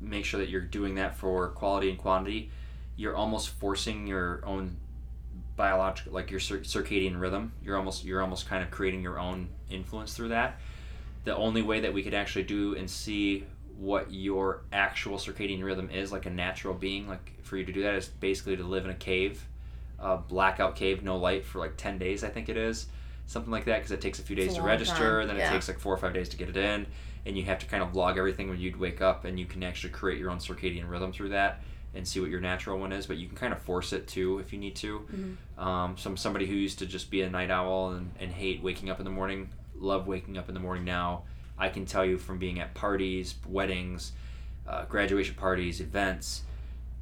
make 0.00 0.24
sure 0.24 0.38
that 0.38 0.48
you're 0.48 0.60
doing 0.60 0.94
that 0.94 1.16
for 1.16 1.48
quality 1.48 1.90
and 1.90 1.98
quantity, 1.98 2.50
you're 2.96 3.16
almost 3.16 3.48
forcing 3.50 4.06
your 4.06 4.42
own 4.46 4.76
biological, 5.56 6.12
like 6.12 6.30
your 6.30 6.40
circadian 6.40 7.20
rhythm. 7.20 7.52
You're 7.62 7.76
almost 7.76 8.04
you're 8.04 8.22
almost 8.22 8.48
kind 8.48 8.62
of 8.62 8.70
creating 8.70 9.02
your 9.02 9.18
own 9.18 9.48
influence 9.68 10.14
through 10.14 10.28
that. 10.28 10.60
The 11.24 11.36
only 11.36 11.62
way 11.62 11.80
that 11.80 11.92
we 11.92 12.02
could 12.02 12.14
actually 12.14 12.44
do 12.44 12.76
and 12.76 12.88
see 12.88 13.44
what 13.80 14.12
your 14.12 14.60
actual 14.74 15.16
circadian 15.16 15.64
rhythm 15.64 15.88
is, 15.88 16.12
like 16.12 16.26
a 16.26 16.30
natural 16.30 16.74
being, 16.74 17.08
like 17.08 17.32
for 17.42 17.56
you 17.56 17.64
to 17.64 17.72
do 17.72 17.82
that, 17.82 17.94
is 17.94 18.08
basically 18.08 18.54
to 18.54 18.62
live 18.62 18.84
in 18.84 18.90
a 18.90 18.94
cave, 18.94 19.46
a 19.98 20.18
blackout 20.18 20.76
cave, 20.76 21.02
no 21.02 21.16
light 21.16 21.46
for 21.46 21.58
like 21.58 21.78
ten 21.78 21.96
days, 21.96 22.22
I 22.22 22.28
think 22.28 22.50
it 22.50 22.58
is, 22.58 22.88
something 23.26 23.50
like 23.50 23.64
that, 23.64 23.78
because 23.78 23.90
it 23.90 24.02
takes 24.02 24.18
a 24.18 24.22
few 24.22 24.36
days 24.36 24.54
to 24.54 24.62
register, 24.62 25.20
time, 25.20 25.28
then 25.28 25.38
yeah. 25.38 25.48
it 25.48 25.52
takes 25.52 25.66
like 25.66 25.78
four 25.78 25.94
or 25.94 25.96
five 25.96 26.12
days 26.12 26.28
to 26.28 26.36
get 26.36 26.50
it 26.50 26.58
in, 26.58 26.86
and 27.24 27.38
you 27.38 27.44
have 27.44 27.58
to 27.60 27.66
kind 27.66 27.82
of 27.82 27.96
log 27.96 28.18
everything 28.18 28.50
when 28.50 28.60
you'd 28.60 28.76
wake 28.76 29.00
up, 29.00 29.24
and 29.24 29.40
you 29.40 29.46
can 29.46 29.62
actually 29.62 29.90
create 29.90 30.18
your 30.18 30.30
own 30.30 30.38
circadian 30.38 30.86
rhythm 30.90 31.10
through 31.10 31.30
that 31.30 31.62
and 31.94 32.06
see 32.06 32.20
what 32.20 32.28
your 32.28 32.40
natural 32.40 32.78
one 32.78 32.92
is. 32.92 33.06
But 33.06 33.16
you 33.16 33.28
can 33.28 33.36
kind 33.36 33.52
of 33.52 33.62
force 33.62 33.94
it 33.94 34.06
too 34.06 34.38
if 34.40 34.52
you 34.52 34.58
need 34.58 34.76
to. 34.76 34.98
Mm-hmm. 35.00 35.60
Um, 35.66 35.96
some 35.96 36.18
somebody 36.18 36.46
who 36.46 36.54
used 36.54 36.78
to 36.80 36.86
just 36.86 37.10
be 37.10 37.22
a 37.22 37.30
night 37.30 37.50
owl 37.50 37.92
and, 37.92 38.12
and 38.20 38.30
hate 38.30 38.62
waking 38.62 38.90
up 38.90 38.98
in 39.00 39.04
the 39.04 39.10
morning, 39.10 39.48
love 39.74 40.06
waking 40.06 40.36
up 40.36 40.48
in 40.48 40.54
the 40.54 40.60
morning 40.60 40.84
now. 40.84 41.22
I 41.60 41.68
can 41.68 41.86
tell 41.86 42.04
you 42.04 42.18
from 42.18 42.38
being 42.38 42.58
at 42.58 42.74
parties, 42.74 43.34
weddings, 43.46 44.12
uh, 44.66 44.86
graduation 44.86 45.34
parties, 45.36 45.80
events, 45.80 46.42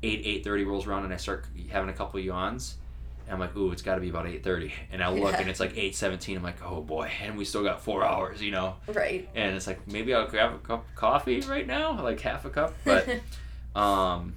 eight 0.03 0.23
eight 0.25 0.45
thirty 0.45 0.65
rolls 0.65 0.87
around 0.87 1.05
and 1.05 1.15
I 1.15 1.17
start 1.17 1.47
having 1.71 1.89
a 1.89 1.93
couple 1.95 2.21
yawns. 2.21 2.77
And 3.25 3.35
I'm 3.35 3.41
like, 3.41 3.55
ooh, 3.57 3.71
it's 3.73 3.83
got 3.83 3.97
to 3.97 4.01
be 4.01 4.09
about 4.09 4.27
eight 4.27 4.43
thirty, 4.43 4.73
and 4.91 5.03
I 5.03 5.11
look 5.11 5.33
Yeah. 5.33 5.41
and 5.41 5.51
it's 5.51 5.61
like 5.61 5.77
eight 5.77 5.95
seventeen. 5.95 6.37
I'm 6.39 6.43
like, 6.43 6.63
oh 6.65 6.81
boy, 6.81 7.11
and 7.23 7.37
we 7.37 7.45
still 7.45 7.63
got 7.63 7.83
four 7.83 8.03
hours, 8.05 8.41
you 8.41 8.51
know. 8.51 8.77
Right. 8.87 9.29
And 9.35 9.55
it's 9.55 9.67
like 9.67 9.87
maybe 9.87 10.15
I'll 10.15 10.27
grab 10.27 10.55
a 10.55 10.59
cup 10.59 10.89
of 10.89 10.95
coffee 10.95 11.41
right 11.43 11.67
now, 11.67 12.03
like 12.03 12.21
half 12.21 12.45
a 12.47 12.51
cup, 12.51 12.75
but 12.85 13.07
um, 13.79 14.35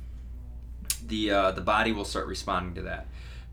the 1.08 1.32
uh, 1.32 1.52
the 1.52 1.62
body 1.62 1.94
will 1.94 2.04
start 2.06 2.28
responding 2.28 2.76
to 2.76 2.82
that. 2.84 3.08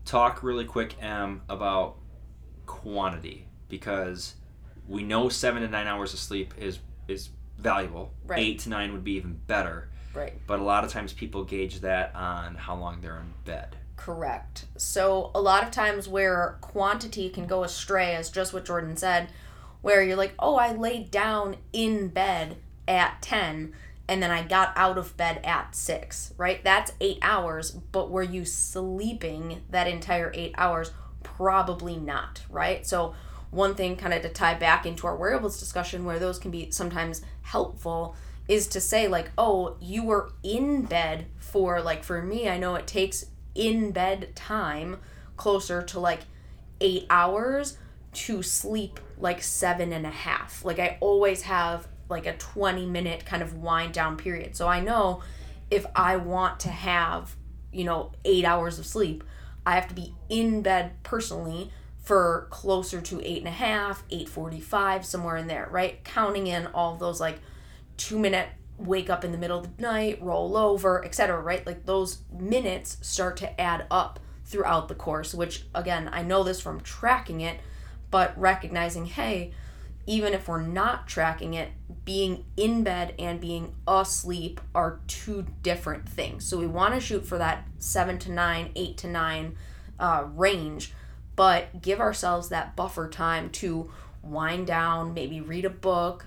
Talk 0.05 0.43
really 0.43 0.65
quick, 0.65 1.01
Em, 1.01 1.41
about 1.47 1.95
quantity 2.65 3.45
because 3.69 4.35
we 4.89 5.03
know 5.03 5.29
seven 5.29 5.61
to 5.61 5.67
nine 5.67 5.87
hours 5.87 6.13
of 6.13 6.19
sleep 6.19 6.53
is 6.57 6.79
is 7.07 7.29
valuable. 7.57 8.11
Right. 8.25 8.39
Eight 8.39 8.59
to 8.59 8.69
nine 8.69 8.91
would 8.91 9.03
be 9.03 9.13
even 9.13 9.39
better. 9.47 9.89
right. 10.13 10.33
But 10.47 10.59
a 10.59 10.63
lot 10.63 10.83
of 10.83 10.91
times 10.91 11.13
people 11.13 11.43
gauge 11.43 11.81
that 11.81 12.15
on 12.15 12.55
how 12.55 12.75
long 12.75 13.01
they're 13.01 13.17
in 13.17 13.33
bed. 13.45 13.75
Correct. 13.95 14.65
So 14.77 15.29
a 15.35 15.41
lot 15.41 15.63
of 15.63 15.71
times 15.71 16.07
where 16.07 16.57
quantity 16.61 17.29
can 17.29 17.45
go 17.45 17.63
astray, 17.63 18.15
as 18.15 18.29
just 18.29 18.53
what 18.53 18.65
Jordan 18.65 18.95
said, 18.95 19.29
where 19.81 20.01
you're 20.01 20.15
like, 20.15 20.33
oh, 20.39 20.55
I 20.55 20.71
laid 20.71 21.11
down 21.11 21.57
in 21.73 22.07
bed 22.07 22.57
at 22.87 23.21
10 23.21 23.73
and 24.07 24.23
then 24.23 24.31
I 24.31 24.41
got 24.41 24.73
out 24.75 24.97
of 24.97 25.15
bed 25.17 25.41
at 25.43 25.75
6, 25.75 26.33
right? 26.37 26.63
That's 26.63 26.93
eight 26.99 27.19
hours, 27.21 27.71
but 27.71 28.09
were 28.09 28.23
you 28.23 28.43
sleeping 28.45 29.61
that 29.69 29.87
entire 29.87 30.31
eight 30.33 30.55
hours? 30.57 30.91
Probably 31.21 31.97
not, 31.97 32.41
right? 32.49 32.87
So 32.87 33.13
one 33.51 33.75
thing 33.75 33.95
kind 33.95 34.13
of 34.13 34.21
to 34.21 34.29
tie 34.29 34.53
back 34.53 34.85
into 34.85 35.07
our 35.07 35.15
wearables 35.15 35.59
discussion 35.59 36.05
where 36.05 36.19
those 36.19 36.39
can 36.39 36.51
be 36.51 36.69
sometimes 36.71 37.21
helpful 37.41 38.15
is 38.47 38.67
to 38.67 38.79
say 38.79 39.07
like 39.07 39.31
oh 39.37 39.75
you 39.79 40.03
were 40.03 40.31
in 40.43 40.83
bed 40.83 41.25
for 41.37 41.81
like 41.81 42.03
for 42.03 42.21
me 42.21 42.47
i 42.49 42.57
know 42.57 42.75
it 42.75 42.87
takes 42.87 43.25
in 43.55 43.91
bed 43.91 44.35
time 44.35 44.97
closer 45.37 45.81
to 45.81 45.99
like 45.99 46.21
eight 46.81 47.05
hours 47.09 47.77
to 48.13 48.41
sleep 48.41 48.99
like 49.17 49.41
seven 49.41 49.91
and 49.93 50.05
a 50.05 50.11
half. 50.11 50.63
Like 50.63 50.79
i 50.79 50.97
always 50.99 51.43
have 51.43 51.87
like 52.09 52.25
a 52.25 52.35
20 52.37 52.85
minute 52.85 53.25
kind 53.25 53.43
of 53.43 53.53
wind 53.55 53.93
down 53.93 54.17
period. 54.17 54.55
So 54.55 54.67
i 54.67 54.79
know 54.79 55.21
if 55.69 55.85
i 55.95 56.15
want 56.15 56.59
to 56.61 56.69
have 56.69 57.35
you 57.71 57.83
know 57.83 58.11
eight 58.25 58.43
hours 58.43 58.79
of 58.79 58.85
sleep 58.87 59.23
i 59.63 59.75
have 59.75 59.87
to 59.87 59.93
be 59.93 60.15
in 60.27 60.63
bed 60.63 60.91
personally 61.03 61.71
for 62.09 62.47
closer 62.49 62.99
to 62.99 63.21
eight 63.23 63.37
and 63.37 63.47
a 63.47 63.51
half, 63.51 64.03
eight 64.09 64.27
forty-five, 64.27 65.05
somewhere 65.05 65.37
in 65.37 65.45
there, 65.45 65.67
right? 65.69 66.03
Counting 66.03 66.47
in 66.47 66.65
all 66.73 66.95
those 66.95 67.19
like 67.21 67.39
two 67.97 68.17
minute 68.17 68.49
wake 68.79 69.11
up 69.11 69.23
in 69.23 69.31
the 69.31 69.37
middle 69.37 69.59
of 69.59 69.77
the 69.77 69.81
night, 69.83 70.19
roll 70.19 70.57
over, 70.57 71.05
etc. 71.05 71.39
Right? 71.39 71.63
Like 71.67 71.85
those 71.85 72.23
minutes 72.31 72.97
start 73.03 73.37
to 73.37 73.61
add 73.61 73.85
up 73.91 74.19
throughout 74.43 74.87
the 74.87 74.95
course. 74.95 75.35
Which 75.35 75.67
again, 75.75 76.09
I 76.11 76.23
know 76.23 76.41
this 76.41 76.59
from 76.59 76.81
tracking 76.81 77.41
it, 77.41 77.59
but 78.09 78.33
recognizing, 78.39 79.05
hey, 79.05 79.53
even 80.07 80.33
if 80.33 80.47
we're 80.47 80.63
not 80.63 81.07
tracking 81.07 81.53
it, 81.53 81.69
being 82.05 82.43
in 82.57 82.81
bed 82.81 83.13
and 83.19 83.39
being 83.39 83.75
asleep 83.87 84.59
are 84.73 84.99
two 85.05 85.45
different 85.61 86.09
things. 86.09 86.43
So 86.43 86.57
we 86.57 86.65
want 86.65 86.95
to 86.95 86.99
shoot 86.99 87.23
for 87.23 87.37
that 87.37 87.67
seven 87.77 88.17
to 88.17 88.31
nine, 88.31 88.71
eight 88.75 88.97
to 88.97 89.07
nine 89.07 89.57
uh, 89.99 90.23
range, 90.33 90.91
but 91.39 91.81
give 91.81 92.01
ourselves 92.01 92.49
that 92.49 92.75
buffer 92.75 93.07
time 93.07 93.49
to 93.49 93.89
wind 94.21 94.67
down, 94.67 95.13
maybe 95.13 95.39
read 95.39 95.63
a 95.63 95.69
book, 95.69 96.25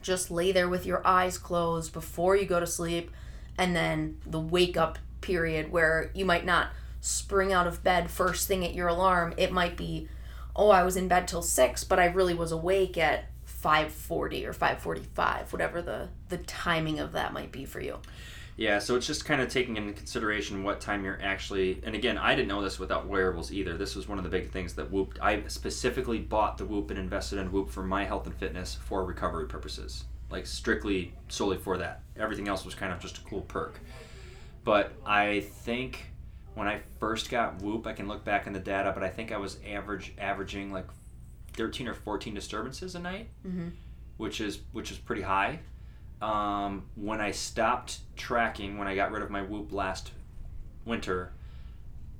just 0.00 0.30
lay 0.30 0.50
there 0.50 0.70
with 0.70 0.86
your 0.86 1.06
eyes 1.06 1.36
closed 1.36 1.92
before 1.92 2.34
you 2.34 2.46
go 2.46 2.58
to 2.58 2.66
sleep, 2.66 3.10
and 3.58 3.76
then 3.76 4.18
the 4.24 4.40
wake 4.40 4.74
up 4.74 4.98
period 5.20 5.70
where 5.70 6.10
you 6.14 6.24
might 6.24 6.46
not 6.46 6.70
spring 7.02 7.52
out 7.52 7.66
of 7.66 7.84
bed 7.84 8.10
first 8.10 8.48
thing 8.48 8.64
at 8.64 8.72
your 8.72 8.88
alarm. 8.88 9.34
It 9.36 9.52
might 9.52 9.76
be, 9.76 10.08
oh, 10.56 10.70
I 10.70 10.82
was 10.82 10.96
in 10.96 11.08
bed 11.08 11.28
till 11.28 11.42
six, 11.42 11.84
but 11.84 11.98
I 11.98 12.06
really 12.06 12.32
was 12.32 12.52
awake 12.52 12.96
at 12.96 13.26
540 13.44 14.46
or 14.46 14.54
545 14.54 15.52
whatever 15.52 15.80
the 15.82 16.08
the 16.30 16.38
timing 16.38 16.98
of 16.98 17.12
that 17.12 17.32
might 17.32 17.52
be 17.52 17.64
for 17.64 17.80
you 17.80 18.00
yeah 18.62 18.78
so 18.78 18.94
it's 18.94 19.06
just 19.06 19.24
kind 19.24 19.40
of 19.40 19.48
taking 19.48 19.76
into 19.76 19.92
consideration 19.92 20.62
what 20.62 20.80
time 20.80 21.04
you're 21.04 21.18
actually 21.22 21.80
and 21.84 21.94
again 21.94 22.16
i 22.16 22.34
didn't 22.34 22.48
know 22.48 22.62
this 22.62 22.78
without 22.78 23.06
wearables 23.06 23.52
either 23.52 23.76
this 23.76 23.96
was 23.96 24.08
one 24.08 24.18
of 24.18 24.24
the 24.24 24.30
big 24.30 24.50
things 24.50 24.74
that 24.74 24.90
whoop 24.90 25.18
i 25.20 25.42
specifically 25.48 26.18
bought 26.18 26.56
the 26.58 26.64
whoop 26.64 26.90
and 26.90 26.98
invested 26.98 27.38
in 27.38 27.50
whoop 27.50 27.68
for 27.68 27.82
my 27.82 28.04
health 28.04 28.26
and 28.26 28.34
fitness 28.36 28.74
for 28.74 29.04
recovery 29.04 29.46
purposes 29.46 30.04
like 30.30 30.46
strictly 30.46 31.12
solely 31.28 31.56
for 31.56 31.76
that 31.76 32.02
everything 32.16 32.46
else 32.46 32.64
was 32.64 32.74
kind 32.74 32.92
of 32.92 33.00
just 33.00 33.18
a 33.18 33.20
cool 33.22 33.42
perk 33.42 33.80
but 34.64 34.92
i 35.04 35.40
think 35.40 36.06
when 36.54 36.68
i 36.68 36.80
first 37.00 37.30
got 37.30 37.60
whoop 37.62 37.86
i 37.86 37.92
can 37.92 38.06
look 38.06 38.24
back 38.24 38.46
in 38.46 38.52
the 38.52 38.60
data 38.60 38.92
but 38.94 39.02
i 39.02 39.08
think 39.08 39.32
i 39.32 39.36
was 39.36 39.58
average 39.66 40.14
averaging 40.18 40.72
like 40.72 40.86
13 41.54 41.88
or 41.88 41.94
14 41.94 42.34
disturbances 42.34 42.94
a 42.94 42.98
night, 42.98 43.28
mm-hmm. 43.46 43.68
which 44.16 44.40
is 44.40 44.60
which 44.72 44.90
is 44.90 44.98
pretty 44.98 45.22
high. 45.22 45.60
Um, 46.22 46.84
when 46.94 47.20
I 47.20 47.32
stopped 47.32 47.98
tracking, 48.16 48.78
when 48.78 48.86
I 48.86 48.94
got 48.94 49.10
rid 49.10 49.22
of 49.22 49.30
my 49.30 49.42
Whoop 49.42 49.72
last 49.72 50.12
winter, 50.84 51.32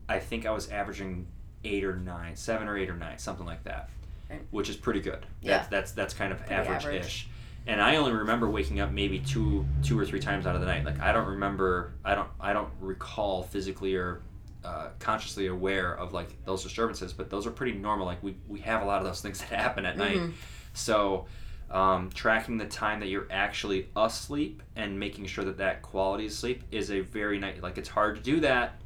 I 0.08 0.18
think 0.18 0.44
I 0.44 0.50
was 0.50 0.68
averaging 0.70 1.28
eight 1.64 1.84
or 1.84 1.96
nine, 1.96 2.34
seven 2.34 2.66
or 2.66 2.76
eight 2.76 2.90
or 2.90 2.96
nine, 2.96 3.18
something 3.18 3.46
like 3.46 3.62
that, 3.64 3.88
right. 4.28 4.40
which 4.50 4.68
is 4.68 4.76
pretty 4.76 5.00
good. 5.00 5.24
Yeah. 5.40 5.58
That's 5.58 5.68
that's, 5.68 5.92
that's 5.92 6.14
kind 6.14 6.32
of 6.32 6.42
average-ish. 6.50 6.84
average. 6.84 7.28
And 7.64 7.80
I 7.80 7.94
only 7.94 8.12
remember 8.12 8.50
waking 8.50 8.80
up 8.80 8.90
maybe 8.90 9.20
two 9.20 9.64
two 9.84 9.96
or 9.96 10.04
three 10.04 10.18
times 10.18 10.46
out 10.48 10.56
of 10.56 10.60
the 10.60 10.66
night. 10.66 10.84
Like 10.84 10.98
I 10.98 11.12
don't 11.12 11.28
remember, 11.28 11.92
I 12.04 12.16
don't 12.16 12.28
I 12.40 12.52
don't 12.52 12.70
recall 12.80 13.44
physically 13.44 13.94
or 13.94 14.20
uh, 14.64 14.88
consciously 14.98 15.46
aware 15.46 15.96
of 15.96 16.12
like 16.12 16.44
those 16.44 16.64
disturbances, 16.64 17.12
but 17.12 17.30
those 17.30 17.46
are 17.46 17.52
pretty 17.52 17.78
normal. 17.78 18.06
Like 18.06 18.20
we, 18.20 18.34
we 18.48 18.58
have 18.60 18.82
a 18.82 18.84
lot 18.84 18.98
of 18.98 19.04
those 19.04 19.20
things 19.20 19.38
that 19.38 19.48
happen 19.50 19.86
at 19.86 19.96
mm-hmm. 19.96 20.24
night. 20.26 20.34
So 20.74 21.26
um, 21.72 22.10
tracking 22.10 22.58
the 22.58 22.66
time 22.66 23.00
that 23.00 23.08
you're 23.08 23.26
actually 23.30 23.88
asleep 23.96 24.62
and 24.76 25.00
making 25.00 25.26
sure 25.26 25.44
that 25.44 25.58
that 25.58 25.82
quality 25.82 26.26
of 26.26 26.32
sleep 26.32 26.62
is 26.70 26.90
a 26.90 27.00
very 27.00 27.38
nice. 27.38 27.62
Like 27.62 27.78
it's 27.78 27.88
hard 27.88 28.16
to 28.16 28.22
do 28.22 28.40
that 28.40 28.80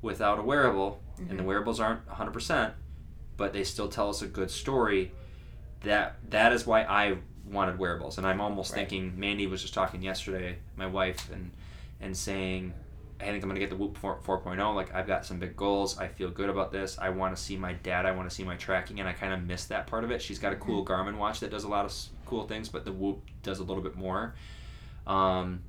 without 0.00 0.38
a 0.38 0.42
wearable, 0.42 1.00
mm-hmm. 1.14 1.22
and 1.22 1.30
the 1.30 1.34
mm-hmm. 1.36 1.46
wearables 1.48 1.80
aren't 1.80 2.06
100, 2.06 2.30
percent 2.32 2.74
but 3.40 3.54
they 3.54 3.64
still 3.64 3.88
tell 3.88 4.10
us 4.10 4.20
a 4.20 4.26
good 4.26 4.50
story. 4.50 5.12
That 5.80 6.16
that 6.28 6.52
is 6.52 6.66
why 6.66 6.82
I 6.82 7.16
wanted 7.46 7.78
wearables, 7.78 8.18
and 8.18 8.26
I'm 8.26 8.40
almost 8.40 8.72
right. 8.72 8.80
thinking 8.80 9.18
Mandy 9.18 9.46
was 9.46 9.62
just 9.62 9.72
talking 9.72 10.02
yesterday, 10.02 10.58
my 10.76 10.86
wife, 10.86 11.30
and 11.32 11.50
and 12.02 12.14
saying 12.14 12.74
I 13.18 13.24
think 13.24 13.42
I'm 13.42 13.48
gonna 13.48 13.60
get 13.60 13.70
the 13.70 13.76
Whoop 13.76 13.96
4, 13.96 14.20
4.0. 14.20 14.74
Like 14.74 14.94
I've 14.94 15.06
got 15.06 15.24
some 15.24 15.38
big 15.38 15.56
goals. 15.56 15.98
I 15.98 16.08
feel 16.08 16.30
good 16.30 16.50
about 16.50 16.70
this. 16.70 16.98
I 16.98 17.08
want 17.08 17.34
to 17.34 17.42
see 17.42 17.56
my 17.56 17.72
dad 17.72 18.04
I 18.04 18.12
want 18.12 18.28
to 18.28 18.34
see 18.34 18.44
my 18.44 18.56
tracking, 18.56 19.00
and 19.00 19.08
I 19.08 19.14
kind 19.14 19.32
of 19.32 19.42
miss 19.42 19.64
that 19.66 19.86
part 19.86 20.04
of 20.04 20.10
it. 20.10 20.20
She's 20.20 20.38
got 20.38 20.52
a 20.52 20.56
cool 20.56 20.84
mm-hmm. 20.84 20.92
Garmin 20.92 21.16
watch 21.16 21.40
that 21.40 21.50
does 21.50 21.64
a 21.64 21.68
lot 21.68 21.86
of 21.86 21.92
cool 22.30 22.46
things, 22.46 22.68
but 22.68 22.84
the 22.84 22.92
Whoop 22.92 23.22
does 23.42 23.58
a 23.58 23.64
little 23.64 23.82
bit 23.82 23.96
more. 23.96 24.34
Um, 25.06 25.62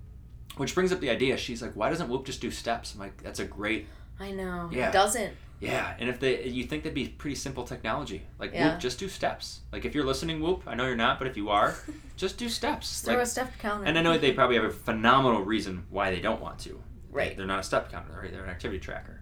which 0.57 0.75
brings 0.75 0.91
up 0.91 0.99
the 0.99 1.09
idea. 1.09 1.35
She's 1.37 1.61
like, 1.61 1.75
"Why 1.75 1.89
doesn't 1.89 2.07
Whoop 2.07 2.25
just 2.25 2.41
do 2.41 2.51
steps?" 2.51 2.93
I'm 2.93 2.99
like, 2.99 3.21
"That's 3.21 3.39
a 3.39 3.45
great." 3.45 3.87
I 4.19 4.31
know. 4.31 4.69
Yeah. 4.71 4.89
It 4.89 4.93
doesn't. 4.93 5.33
Yeah, 5.59 5.93
and 5.99 6.09
if 6.09 6.19
they, 6.19 6.47
you 6.47 6.63
think 6.63 6.83
that'd 6.83 6.95
be 6.95 7.07
pretty 7.07 7.35
simple 7.35 7.63
technology, 7.63 8.23
like 8.39 8.51
yeah. 8.51 8.71
Whoop, 8.71 8.79
just 8.79 8.97
do 8.97 9.07
steps. 9.07 9.59
Like 9.71 9.85
if 9.85 9.93
you're 9.93 10.05
listening, 10.05 10.41
Whoop, 10.41 10.63
I 10.65 10.73
know 10.73 10.87
you're 10.87 10.95
not, 10.95 11.19
but 11.19 11.27
if 11.27 11.37
you 11.37 11.49
are, 11.49 11.75
just 12.15 12.37
do 12.37 12.49
steps. 12.49 12.89
Just 12.89 13.05
throw 13.05 13.19
a 13.19 13.25
step 13.25 13.51
counter. 13.59 13.85
And 13.85 13.97
I 13.97 14.01
know 14.01 14.17
they 14.17 14.31
probably 14.31 14.55
have 14.55 14.65
a 14.65 14.71
phenomenal 14.71 15.43
reason 15.43 15.85
why 15.89 16.09
they 16.09 16.19
don't 16.19 16.41
want 16.41 16.59
to. 16.59 16.81
Right. 17.11 17.37
They're 17.37 17.45
not 17.45 17.59
a 17.59 17.63
step 17.63 17.91
counter. 17.91 18.11
They're, 18.11 18.31
they're 18.31 18.43
an 18.43 18.49
activity 18.49 18.79
tracker. 18.79 19.21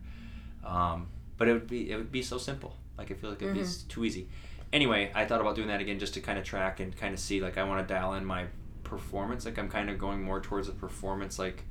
Um, 0.63 1.07
but 1.37 1.47
it 1.47 1.53
would 1.53 1.67
be 1.67 1.91
it 1.91 1.97
would 1.97 2.11
be 2.11 2.21
so 2.21 2.37
simple. 2.37 2.75
Like 2.97 3.11
I 3.11 3.15
feel 3.15 3.29
like 3.29 3.41
it'd 3.41 3.55
mm-hmm. 3.55 3.63
be 3.63 3.93
too 3.93 4.05
easy. 4.05 4.29
Anyway, 4.71 5.11
I 5.15 5.25
thought 5.25 5.41
about 5.41 5.55
doing 5.55 5.67
that 5.69 5.81
again 5.81 5.99
just 5.99 6.13
to 6.13 6.21
kind 6.21 6.37
of 6.37 6.45
track 6.45 6.79
and 6.79 6.95
kind 6.95 7.13
of 7.13 7.19
see 7.19 7.41
like 7.41 7.57
I 7.57 7.63
want 7.63 7.87
to 7.87 7.93
dial 7.93 8.13
in 8.13 8.25
my 8.25 8.45
performance. 8.83 9.45
Like 9.45 9.57
I'm 9.57 9.69
kind 9.69 9.89
of 9.89 9.97
going 9.97 10.21
more 10.21 10.39
towards 10.39 10.67
a 10.67 10.71
performance 10.71 11.39
like 11.39 11.63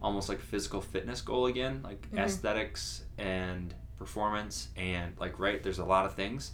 almost 0.00 0.28
like 0.28 0.40
physical 0.40 0.80
fitness 0.80 1.20
goal 1.20 1.46
again, 1.46 1.80
like 1.84 2.02
mm-hmm. 2.02 2.18
aesthetics 2.18 3.04
and 3.18 3.74
performance 3.96 4.68
and 4.76 5.12
like 5.20 5.38
right 5.38 5.62
there's 5.62 5.78
a 5.78 5.84
lot 5.84 6.04
of 6.04 6.14
things. 6.14 6.52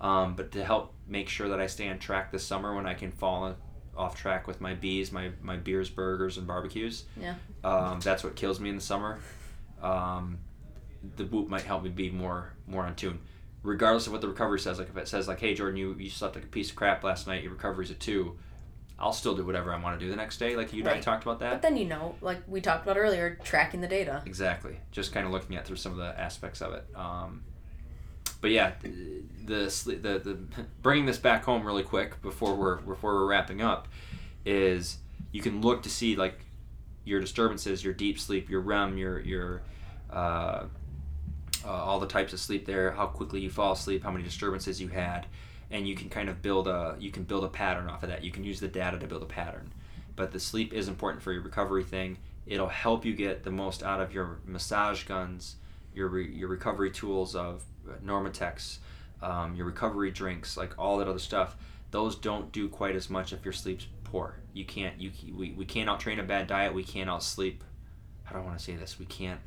Um, 0.00 0.34
but 0.36 0.52
to 0.52 0.64
help 0.64 0.94
make 1.06 1.28
sure 1.28 1.48
that 1.48 1.60
I 1.60 1.66
stay 1.66 1.88
on 1.88 1.98
track 1.98 2.30
this 2.30 2.44
summer 2.44 2.74
when 2.74 2.86
I 2.86 2.94
can 2.94 3.10
fall 3.10 3.56
off 3.96 4.16
track 4.16 4.46
with 4.46 4.60
my 4.60 4.74
bees, 4.74 5.12
my 5.12 5.30
my 5.42 5.56
beers, 5.56 5.88
burgers, 5.88 6.36
and 6.38 6.46
barbecues. 6.46 7.04
Yeah. 7.20 7.34
Um, 7.62 8.00
that's 8.00 8.24
what 8.24 8.36
kills 8.36 8.60
me 8.60 8.70
in 8.70 8.76
the 8.76 8.82
summer. 8.82 9.18
Um, 9.82 10.38
the 11.16 11.24
Whoop 11.24 11.48
might 11.48 11.62
help 11.62 11.82
me 11.82 11.90
be 11.90 12.10
more 12.10 12.52
more 12.66 12.84
on 12.84 12.94
tune, 12.94 13.20
regardless 13.64 14.06
of 14.06 14.12
what 14.12 14.20
the 14.20 14.28
recovery 14.28 14.60
says. 14.60 14.78
Like 14.78 14.90
if 14.90 14.96
it 14.96 15.08
says 15.08 15.26
like, 15.26 15.40
"Hey 15.40 15.54
Jordan, 15.54 15.76
you 15.76 15.94
you 15.98 16.10
slept 16.10 16.36
like 16.36 16.44
a 16.44 16.48
piece 16.48 16.70
of 16.70 16.76
crap 16.76 17.02
last 17.02 17.26
night. 17.26 17.42
Your 17.42 17.52
recovery's 17.52 17.90
a 17.90 17.94
two. 17.94 18.38
I'll 18.96 19.12
still 19.12 19.34
do 19.34 19.44
whatever 19.44 19.74
I 19.74 19.82
want 19.82 19.98
to 19.98 20.04
do 20.04 20.08
the 20.08 20.16
next 20.16 20.38
day. 20.38 20.54
Like 20.54 20.72
you 20.72 20.80
and 20.80 20.86
right. 20.86 20.98
I 20.98 21.00
talked 21.00 21.24
about 21.24 21.40
that. 21.40 21.50
But 21.50 21.62
then 21.62 21.76
you 21.76 21.86
know, 21.86 22.14
like 22.20 22.42
we 22.46 22.60
talked 22.60 22.84
about 22.84 22.96
earlier, 22.96 23.36
tracking 23.42 23.80
the 23.80 23.88
data. 23.88 24.22
Exactly. 24.24 24.78
Just 24.92 25.12
kind 25.12 25.26
of 25.26 25.32
looking 25.32 25.56
at 25.56 25.66
through 25.66 25.76
some 25.76 25.92
of 25.92 25.98
the 25.98 26.18
aspects 26.20 26.62
of 26.62 26.74
it. 26.74 26.86
Um, 26.94 27.42
but 28.40 28.50
yeah, 28.50 28.72
the, 28.82 29.66
the 29.86 29.96
the 29.96 30.38
bringing 30.82 31.06
this 31.06 31.18
back 31.18 31.44
home 31.44 31.66
really 31.66 31.82
quick 31.82 32.22
before 32.22 32.54
we're 32.54 32.76
before 32.76 33.14
we're 33.14 33.26
wrapping 33.26 33.62
up 33.62 33.88
is 34.44 34.98
you 35.32 35.40
can 35.40 35.60
look 35.60 35.82
to 35.82 35.90
see 35.90 36.14
like 36.14 36.38
your 37.04 37.20
disturbances, 37.20 37.82
your 37.82 37.94
deep 37.94 38.18
sleep, 38.20 38.48
your 38.48 38.60
REM, 38.60 38.96
your 38.96 39.18
your 39.20 39.62
uh, 40.10 40.64
uh, 41.64 41.70
all 41.70 42.00
the 42.00 42.06
types 42.06 42.32
of 42.32 42.40
sleep 42.40 42.66
there, 42.66 42.92
how 42.92 43.06
quickly 43.06 43.40
you 43.40 43.50
fall 43.50 43.72
asleep, 43.72 44.04
how 44.04 44.10
many 44.10 44.24
disturbances 44.24 44.80
you 44.80 44.88
had, 44.88 45.26
and 45.70 45.88
you 45.88 45.94
can 45.94 46.08
kind 46.08 46.28
of 46.28 46.42
build 46.42 46.68
a 46.68 46.96
you 46.98 47.10
can 47.10 47.24
build 47.24 47.44
a 47.44 47.48
pattern 47.48 47.88
off 47.88 48.02
of 48.02 48.08
that. 48.10 48.22
You 48.24 48.30
can 48.30 48.44
use 48.44 48.60
the 48.60 48.68
data 48.68 48.98
to 48.98 49.06
build 49.06 49.22
a 49.22 49.26
pattern. 49.26 49.72
But 50.16 50.30
the 50.30 50.40
sleep 50.40 50.72
is 50.72 50.88
important 50.88 51.22
for 51.22 51.32
your 51.32 51.42
recovery 51.42 51.82
thing. 51.82 52.18
It'll 52.46 52.68
help 52.68 53.04
you 53.04 53.14
get 53.14 53.42
the 53.42 53.50
most 53.50 53.82
out 53.82 54.00
of 54.00 54.12
your 54.12 54.38
massage 54.44 55.04
guns, 55.04 55.56
your 55.94 56.08
re, 56.08 56.30
your 56.30 56.48
recovery 56.48 56.90
tools 56.90 57.34
of 57.34 57.64
Normatecs, 58.04 58.78
um, 59.22 59.54
your 59.54 59.66
recovery 59.66 60.10
drinks, 60.10 60.56
like 60.56 60.78
all 60.78 60.98
that 60.98 61.08
other 61.08 61.18
stuff, 61.18 61.56
those 61.90 62.16
don't 62.16 62.52
do 62.52 62.68
quite 62.68 62.96
as 62.96 63.08
much 63.08 63.32
if 63.32 63.44
your 63.44 63.52
sleep's 63.52 63.86
poor. 64.02 64.36
You 64.52 64.64
can't 64.64 65.00
you 65.00 65.10
we, 65.34 65.52
we 65.52 65.64
can't 65.64 65.88
out 65.88 66.00
train 66.00 66.18
a 66.18 66.22
bad 66.22 66.46
diet. 66.46 66.74
We 66.74 66.84
can't 66.84 67.08
out 67.08 67.22
sleep. 67.22 67.64
I 68.28 68.32
don't 68.32 68.44
want 68.44 68.58
to 68.58 68.64
say 68.64 68.76
this? 68.76 68.98
We 68.98 69.06
can't. 69.06 69.40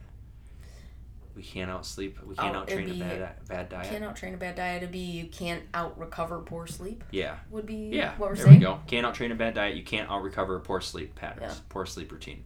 We 1.37 1.43
can't 1.43 1.69
out 1.69 1.85
sleep. 1.85 2.17
We 2.25 2.33
can't 2.33 2.55
oh, 2.55 2.61
out 2.61 2.67
train 2.67 2.89
a 2.89 2.93
bad 2.95 3.47
bad 3.47 3.69
diet. 3.69 3.91
Can't 3.91 4.03
out 4.03 4.15
train 4.15 4.33
a 4.33 4.37
bad 4.37 4.55
diet. 4.55 4.77
It'd 4.77 4.91
be 4.91 4.97
you 4.97 5.27
can't 5.27 5.61
out 5.71 5.97
recover 5.99 6.39
poor 6.39 6.65
sleep. 6.65 7.03
Yeah. 7.11 7.35
Would 7.51 7.67
be 7.67 7.91
yeah. 7.93 8.13
What 8.17 8.31
we're 8.31 8.35
there 8.35 8.45
saying. 8.45 8.59
we 8.59 8.65
go. 8.65 8.79
Can't 8.87 9.05
out 9.05 9.13
train 9.13 9.31
a 9.31 9.35
bad 9.35 9.53
diet. 9.53 9.75
You 9.75 9.83
can't 9.83 10.09
out 10.09 10.23
recover 10.23 10.59
poor 10.59 10.81
sleep 10.81 11.13
patterns. 11.13 11.53
Yeah. 11.53 11.61
Poor 11.69 11.85
sleep 11.85 12.11
routine. 12.11 12.43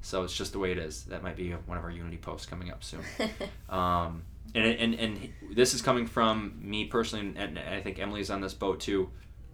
So 0.00 0.22
it's 0.22 0.34
just 0.34 0.52
the 0.52 0.58
way 0.58 0.72
it 0.72 0.78
is. 0.78 1.04
That 1.04 1.22
might 1.22 1.36
be 1.36 1.50
one 1.50 1.76
of 1.76 1.84
our 1.84 1.90
Unity 1.90 2.16
posts 2.16 2.46
coming 2.46 2.70
up 2.70 2.82
soon. 2.82 3.02
um, 3.68 4.22
and, 4.54 4.64
and 4.64 4.94
and 4.94 5.32
this 5.52 5.74
is 5.74 5.82
coming 5.82 6.06
from 6.06 6.54
me 6.58 6.86
personally, 6.86 7.34
and 7.36 7.58
I 7.58 7.82
think 7.82 7.98
Emily's 7.98 8.30
on 8.30 8.40
this 8.40 8.54
boat 8.54 8.80
too. 8.80 9.10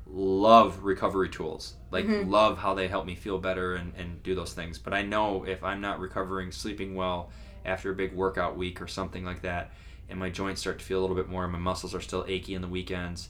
Love 0.06 0.84
recovery 0.84 1.30
tools, 1.30 1.74
like 1.90 2.04
mm-hmm. 2.04 2.30
love 2.30 2.58
how 2.58 2.74
they 2.74 2.86
help 2.86 3.06
me 3.06 3.16
feel 3.16 3.38
better 3.38 3.74
and, 3.74 3.92
and 3.98 4.22
do 4.22 4.36
those 4.36 4.52
things. 4.52 4.78
But 4.78 4.94
I 4.94 5.02
know 5.02 5.42
if 5.42 5.64
I'm 5.64 5.80
not 5.80 5.98
recovering, 5.98 6.52
sleeping 6.52 6.94
well 6.94 7.30
after 7.68 7.90
a 7.90 7.94
big 7.94 8.12
workout 8.12 8.56
week 8.56 8.80
or 8.80 8.86
something 8.86 9.24
like 9.24 9.42
that, 9.42 9.72
and 10.08 10.18
my 10.18 10.30
joints 10.30 10.60
start 10.60 10.78
to 10.78 10.84
feel 10.84 10.98
a 10.98 11.02
little 11.02 11.16
bit 11.16 11.28
more, 11.28 11.44
and 11.44 11.52
my 11.52 11.58
muscles 11.58 11.94
are 11.94 12.00
still 12.00 12.24
achy 12.26 12.54
in 12.54 12.62
the 12.62 12.68
weekends, 12.68 13.28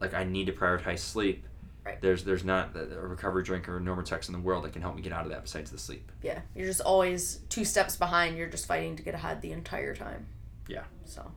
like 0.00 0.14
I 0.14 0.24
need 0.24 0.46
to 0.46 0.52
prioritize 0.52 0.98
sleep. 0.98 1.44
Right. 1.84 2.00
There's 2.00 2.24
there's 2.24 2.44
not 2.44 2.74
a 2.74 3.06
recovery 3.06 3.44
drink 3.44 3.68
or 3.68 3.76
a 3.76 3.80
Normatecs 3.80 4.26
in 4.26 4.32
the 4.32 4.40
world 4.40 4.64
that 4.64 4.72
can 4.72 4.82
help 4.82 4.96
me 4.96 5.02
get 5.02 5.12
out 5.12 5.24
of 5.24 5.30
that 5.30 5.42
besides 5.42 5.70
the 5.70 5.78
sleep. 5.78 6.10
Yeah, 6.20 6.40
you're 6.54 6.66
just 6.66 6.80
always 6.80 7.40
two 7.48 7.64
steps 7.64 7.94
behind. 7.94 8.36
You're 8.36 8.48
just 8.48 8.66
fighting 8.66 8.96
to 8.96 9.04
get 9.04 9.14
ahead 9.14 9.40
the 9.40 9.52
entire 9.52 9.94
time. 9.94 10.26
Yeah. 10.66 10.82
So. 11.04 11.30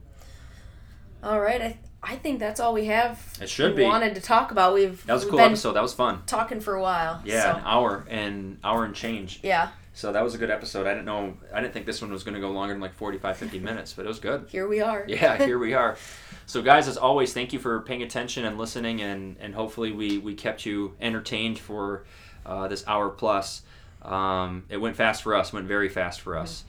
All 1.21 1.39
right, 1.39 1.61
I 1.61 1.77
I 2.01 2.15
think 2.15 2.39
that's 2.39 2.59
all 2.59 2.73
we 2.73 2.85
have. 2.85 3.37
It 3.41 3.49
should 3.49 3.75
be. 3.75 3.83
Wanted 3.83 4.15
to 4.15 4.21
talk 4.21 4.51
about. 4.51 4.73
We've 4.73 5.05
that 5.05 5.13
was 5.13 5.25
a 5.25 5.29
cool 5.29 5.39
episode. 5.39 5.73
That 5.73 5.83
was 5.83 5.93
fun. 5.93 6.23
Talking 6.25 6.61
for 6.61 6.73
a 6.73 6.81
while. 6.81 7.21
Yeah, 7.25 7.43
so. 7.43 7.59
an 7.59 7.63
hour 7.65 8.05
and 8.09 8.57
hour 8.63 8.85
and 8.85 8.95
change. 8.95 9.41
Yeah. 9.43 9.69
So 9.99 10.13
that 10.13 10.23
was 10.23 10.33
a 10.33 10.37
good 10.37 10.49
episode. 10.49 10.87
I 10.87 10.91
didn't 10.91 11.07
know. 11.07 11.33
I 11.53 11.59
didn't 11.59 11.73
think 11.73 11.85
this 11.85 12.01
one 12.01 12.09
was 12.09 12.23
going 12.23 12.33
to 12.33 12.39
go 12.39 12.51
longer 12.51 12.73
than 12.73 12.79
like 12.79 12.93
45, 12.93 13.35
50 13.35 13.59
minutes, 13.69 13.91
but 13.91 14.05
it 14.05 14.07
was 14.07 14.21
good. 14.21 14.45
Here 14.47 14.65
we 14.65 14.79
are. 14.79 15.03
Yeah, 15.09 15.35
here 15.35 15.59
we 15.59 15.73
are. 15.73 15.97
So, 16.45 16.61
guys, 16.61 16.87
as 16.87 16.95
always, 16.95 17.33
thank 17.33 17.51
you 17.51 17.59
for 17.59 17.81
paying 17.81 18.01
attention 18.01 18.45
and 18.45 18.57
listening, 18.57 19.01
and, 19.01 19.35
and 19.41 19.53
hopefully 19.53 19.91
we, 19.91 20.17
we 20.17 20.35
kept 20.35 20.65
you 20.65 20.95
entertained 21.01 21.59
for 21.59 22.05
uh, 22.45 22.69
this 22.69 22.85
hour 22.87 23.09
plus. 23.09 23.63
Um, 24.01 24.63
it 24.69 24.77
went 24.77 24.95
fast 24.95 25.21
for 25.21 25.35
us, 25.35 25.51
went 25.51 25.67
very 25.67 25.89
fast 25.89 26.21
for 26.21 26.37
us. 26.37 26.63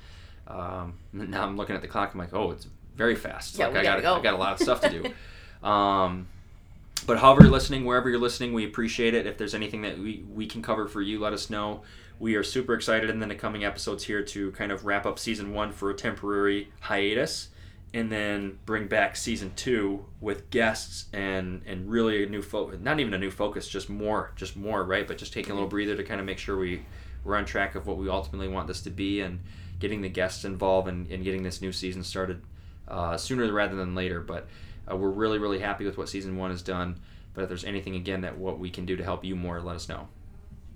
Um, 0.49 0.95
now 1.12 1.45
I'm 1.45 1.57
looking 1.57 1.76
at 1.76 1.83
the 1.83 1.89
clock. 1.89 2.12
I'm 2.12 2.18
like, 2.18 2.35
oh, 2.35 2.51
it's 2.51 2.66
very 2.97 3.14
fast. 3.14 3.57
Yeah, 3.57 3.66
like 3.66 3.74
we 3.74 3.81
I 3.81 3.83
got 3.85 4.03
go. 4.03 4.14
I 4.16 4.22
got 4.22 4.35
a 4.35 4.39
lot 4.39 4.55
of 4.55 4.59
stuff 4.59 4.81
to 4.81 4.91
do. 4.91 5.68
um, 5.68 6.26
but 7.07 7.18
however 7.18 7.43
you're 7.43 7.53
listening, 7.53 7.85
wherever 7.85 8.11
you're 8.11 8.18
listening, 8.18 8.55
we 8.55 8.64
appreciate 8.64 9.14
it. 9.14 9.26
If 9.26 9.39
there's 9.39 9.55
anything 9.55 9.83
that 9.83 9.99
we, 9.99 10.24
we 10.35 10.47
can 10.47 10.62
cover 10.62 10.89
for 10.89 11.01
you, 11.01 11.20
let 11.20 11.33
us 11.33 11.49
know. 11.49 11.83
We 12.21 12.35
are 12.35 12.43
super 12.43 12.75
excited 12.75 13.09
in 13.09 13.18
the 13.18 13.35
coming 13.35 13.64
episodes 13.64 14.05
here 14.05 14.23
to 14.23 14.53
kind 14.53 14.71
of 14.71 14.85
wrap 14.85 15.07
up 15.07 15.18
season 15.18 15.55
one 15.55 15.73
for 15.73 15.89
a 15.89 15.95
temporary 15.95 16.71
hiatus 16.81 17.49
and 17.95 18.12
then 18.12 18.59
bring 18.66 18.89
back 18.89 19.16
season 19.16 19.53
two 19.57 20.05
with 20.21 20.51
guests 20.51 21.07
and 21.14 21.62
and 21.64 21.91
really 21.91 22.23
a 22.23 22.29
new 22.29 22.43
focus 22.43 22.79
not 22.81 23.01
even 23.01 23.14
a 23.14 23.18
new 23.18 23.31
focus 23.31 23.66
just 23.66 23.89
more 23.89 24.33
just 24.37 24.55
more 24.55 24.85
right? 24.85 25.09
But 25.09 25.16
just 25.16 25.33
taking 25.33 25.53
a 25.53 25.55
little 25.55 25.68
breather 25.68 25.97
to 25.97 26.05
kind 26.05 26.21
of 26.21 26.27
make 26.27 26.37
sure 26.37 26.59
we 26.59 26.85
we're 27.25 27.37
on 27.37 27.47
track 27.47 27.75
of 27.75 27.87
what 27.87 27.97
we 27.97 28.11
ultimately 28.11 28.49
want 28.49 28.68
this 28.68 28.83
to 28.83 28.91
be 28.91 29.23
and 29.23 29.41
getting 29.79 30.03
the 30.03 30.11
guests 30.11 30.45
involved 30.45 30.89
and, 30.89 31.11
and 31.11 31.25
getting 31.25 31.43
this 31.43 31.62
new 31.62 31.73
season 31.73 32.05
started 32.05 32.43
uh, 32.87 33.16
sooner 33.16 33.51
rather 33.51 33.77
than 33.77 33.95
later. 33.95 34.21
But 34.21 34.47
uh, 34.91 34.95
we're 34.95 35.09
really 35.09 35.39
really 35.39 35.61
happy 35.61 35.87
with 35.87 35.97
what 35.97 36.11
season 36.11 36.37
one 36.37 36.51
has 36.51 36.61
done. 36.61 37.01
But 37.33 37.45
if 37.45 37.49
there's 37.49 37.64
anything 37.64 37.95
again 37.95 38.21
that 38.21 38.37
what 38.37 38.59
we 38.59 38.68
can 38.68 38.85
do 38.85 38.95
to 38.97 39.05
help 39.05 39.25
you 39.25 39.37
more 39.37 39.59
let 39.62 39.77
us 39.77 39.89
know. 39.89 40.09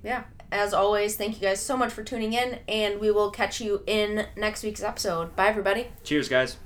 Yeah. 0.04 0.24
As 0.52 0.72
always, 0.72 1.16
thank 1.16 1.34
you 1.34 1.48
guys 1.48 1.60
so 1.60 1.76
much 1.76 1.92
for 1.92 2.02
tuning 2.02 2.32
in, 2.32 2.60
and 2.68 3.00
we 3.00 3.10
will 3.10 3.30
catch 3.30 3.60
you 3.60 3.82
in 3.86 4.26
next 4.36 4.62
week's 4.62 4.82
episode. 4.82 5.34
Bye, 5.36 5.48
everybody. 5.48 5.88
cheers 6.02 6.28
guys 6.28 6.56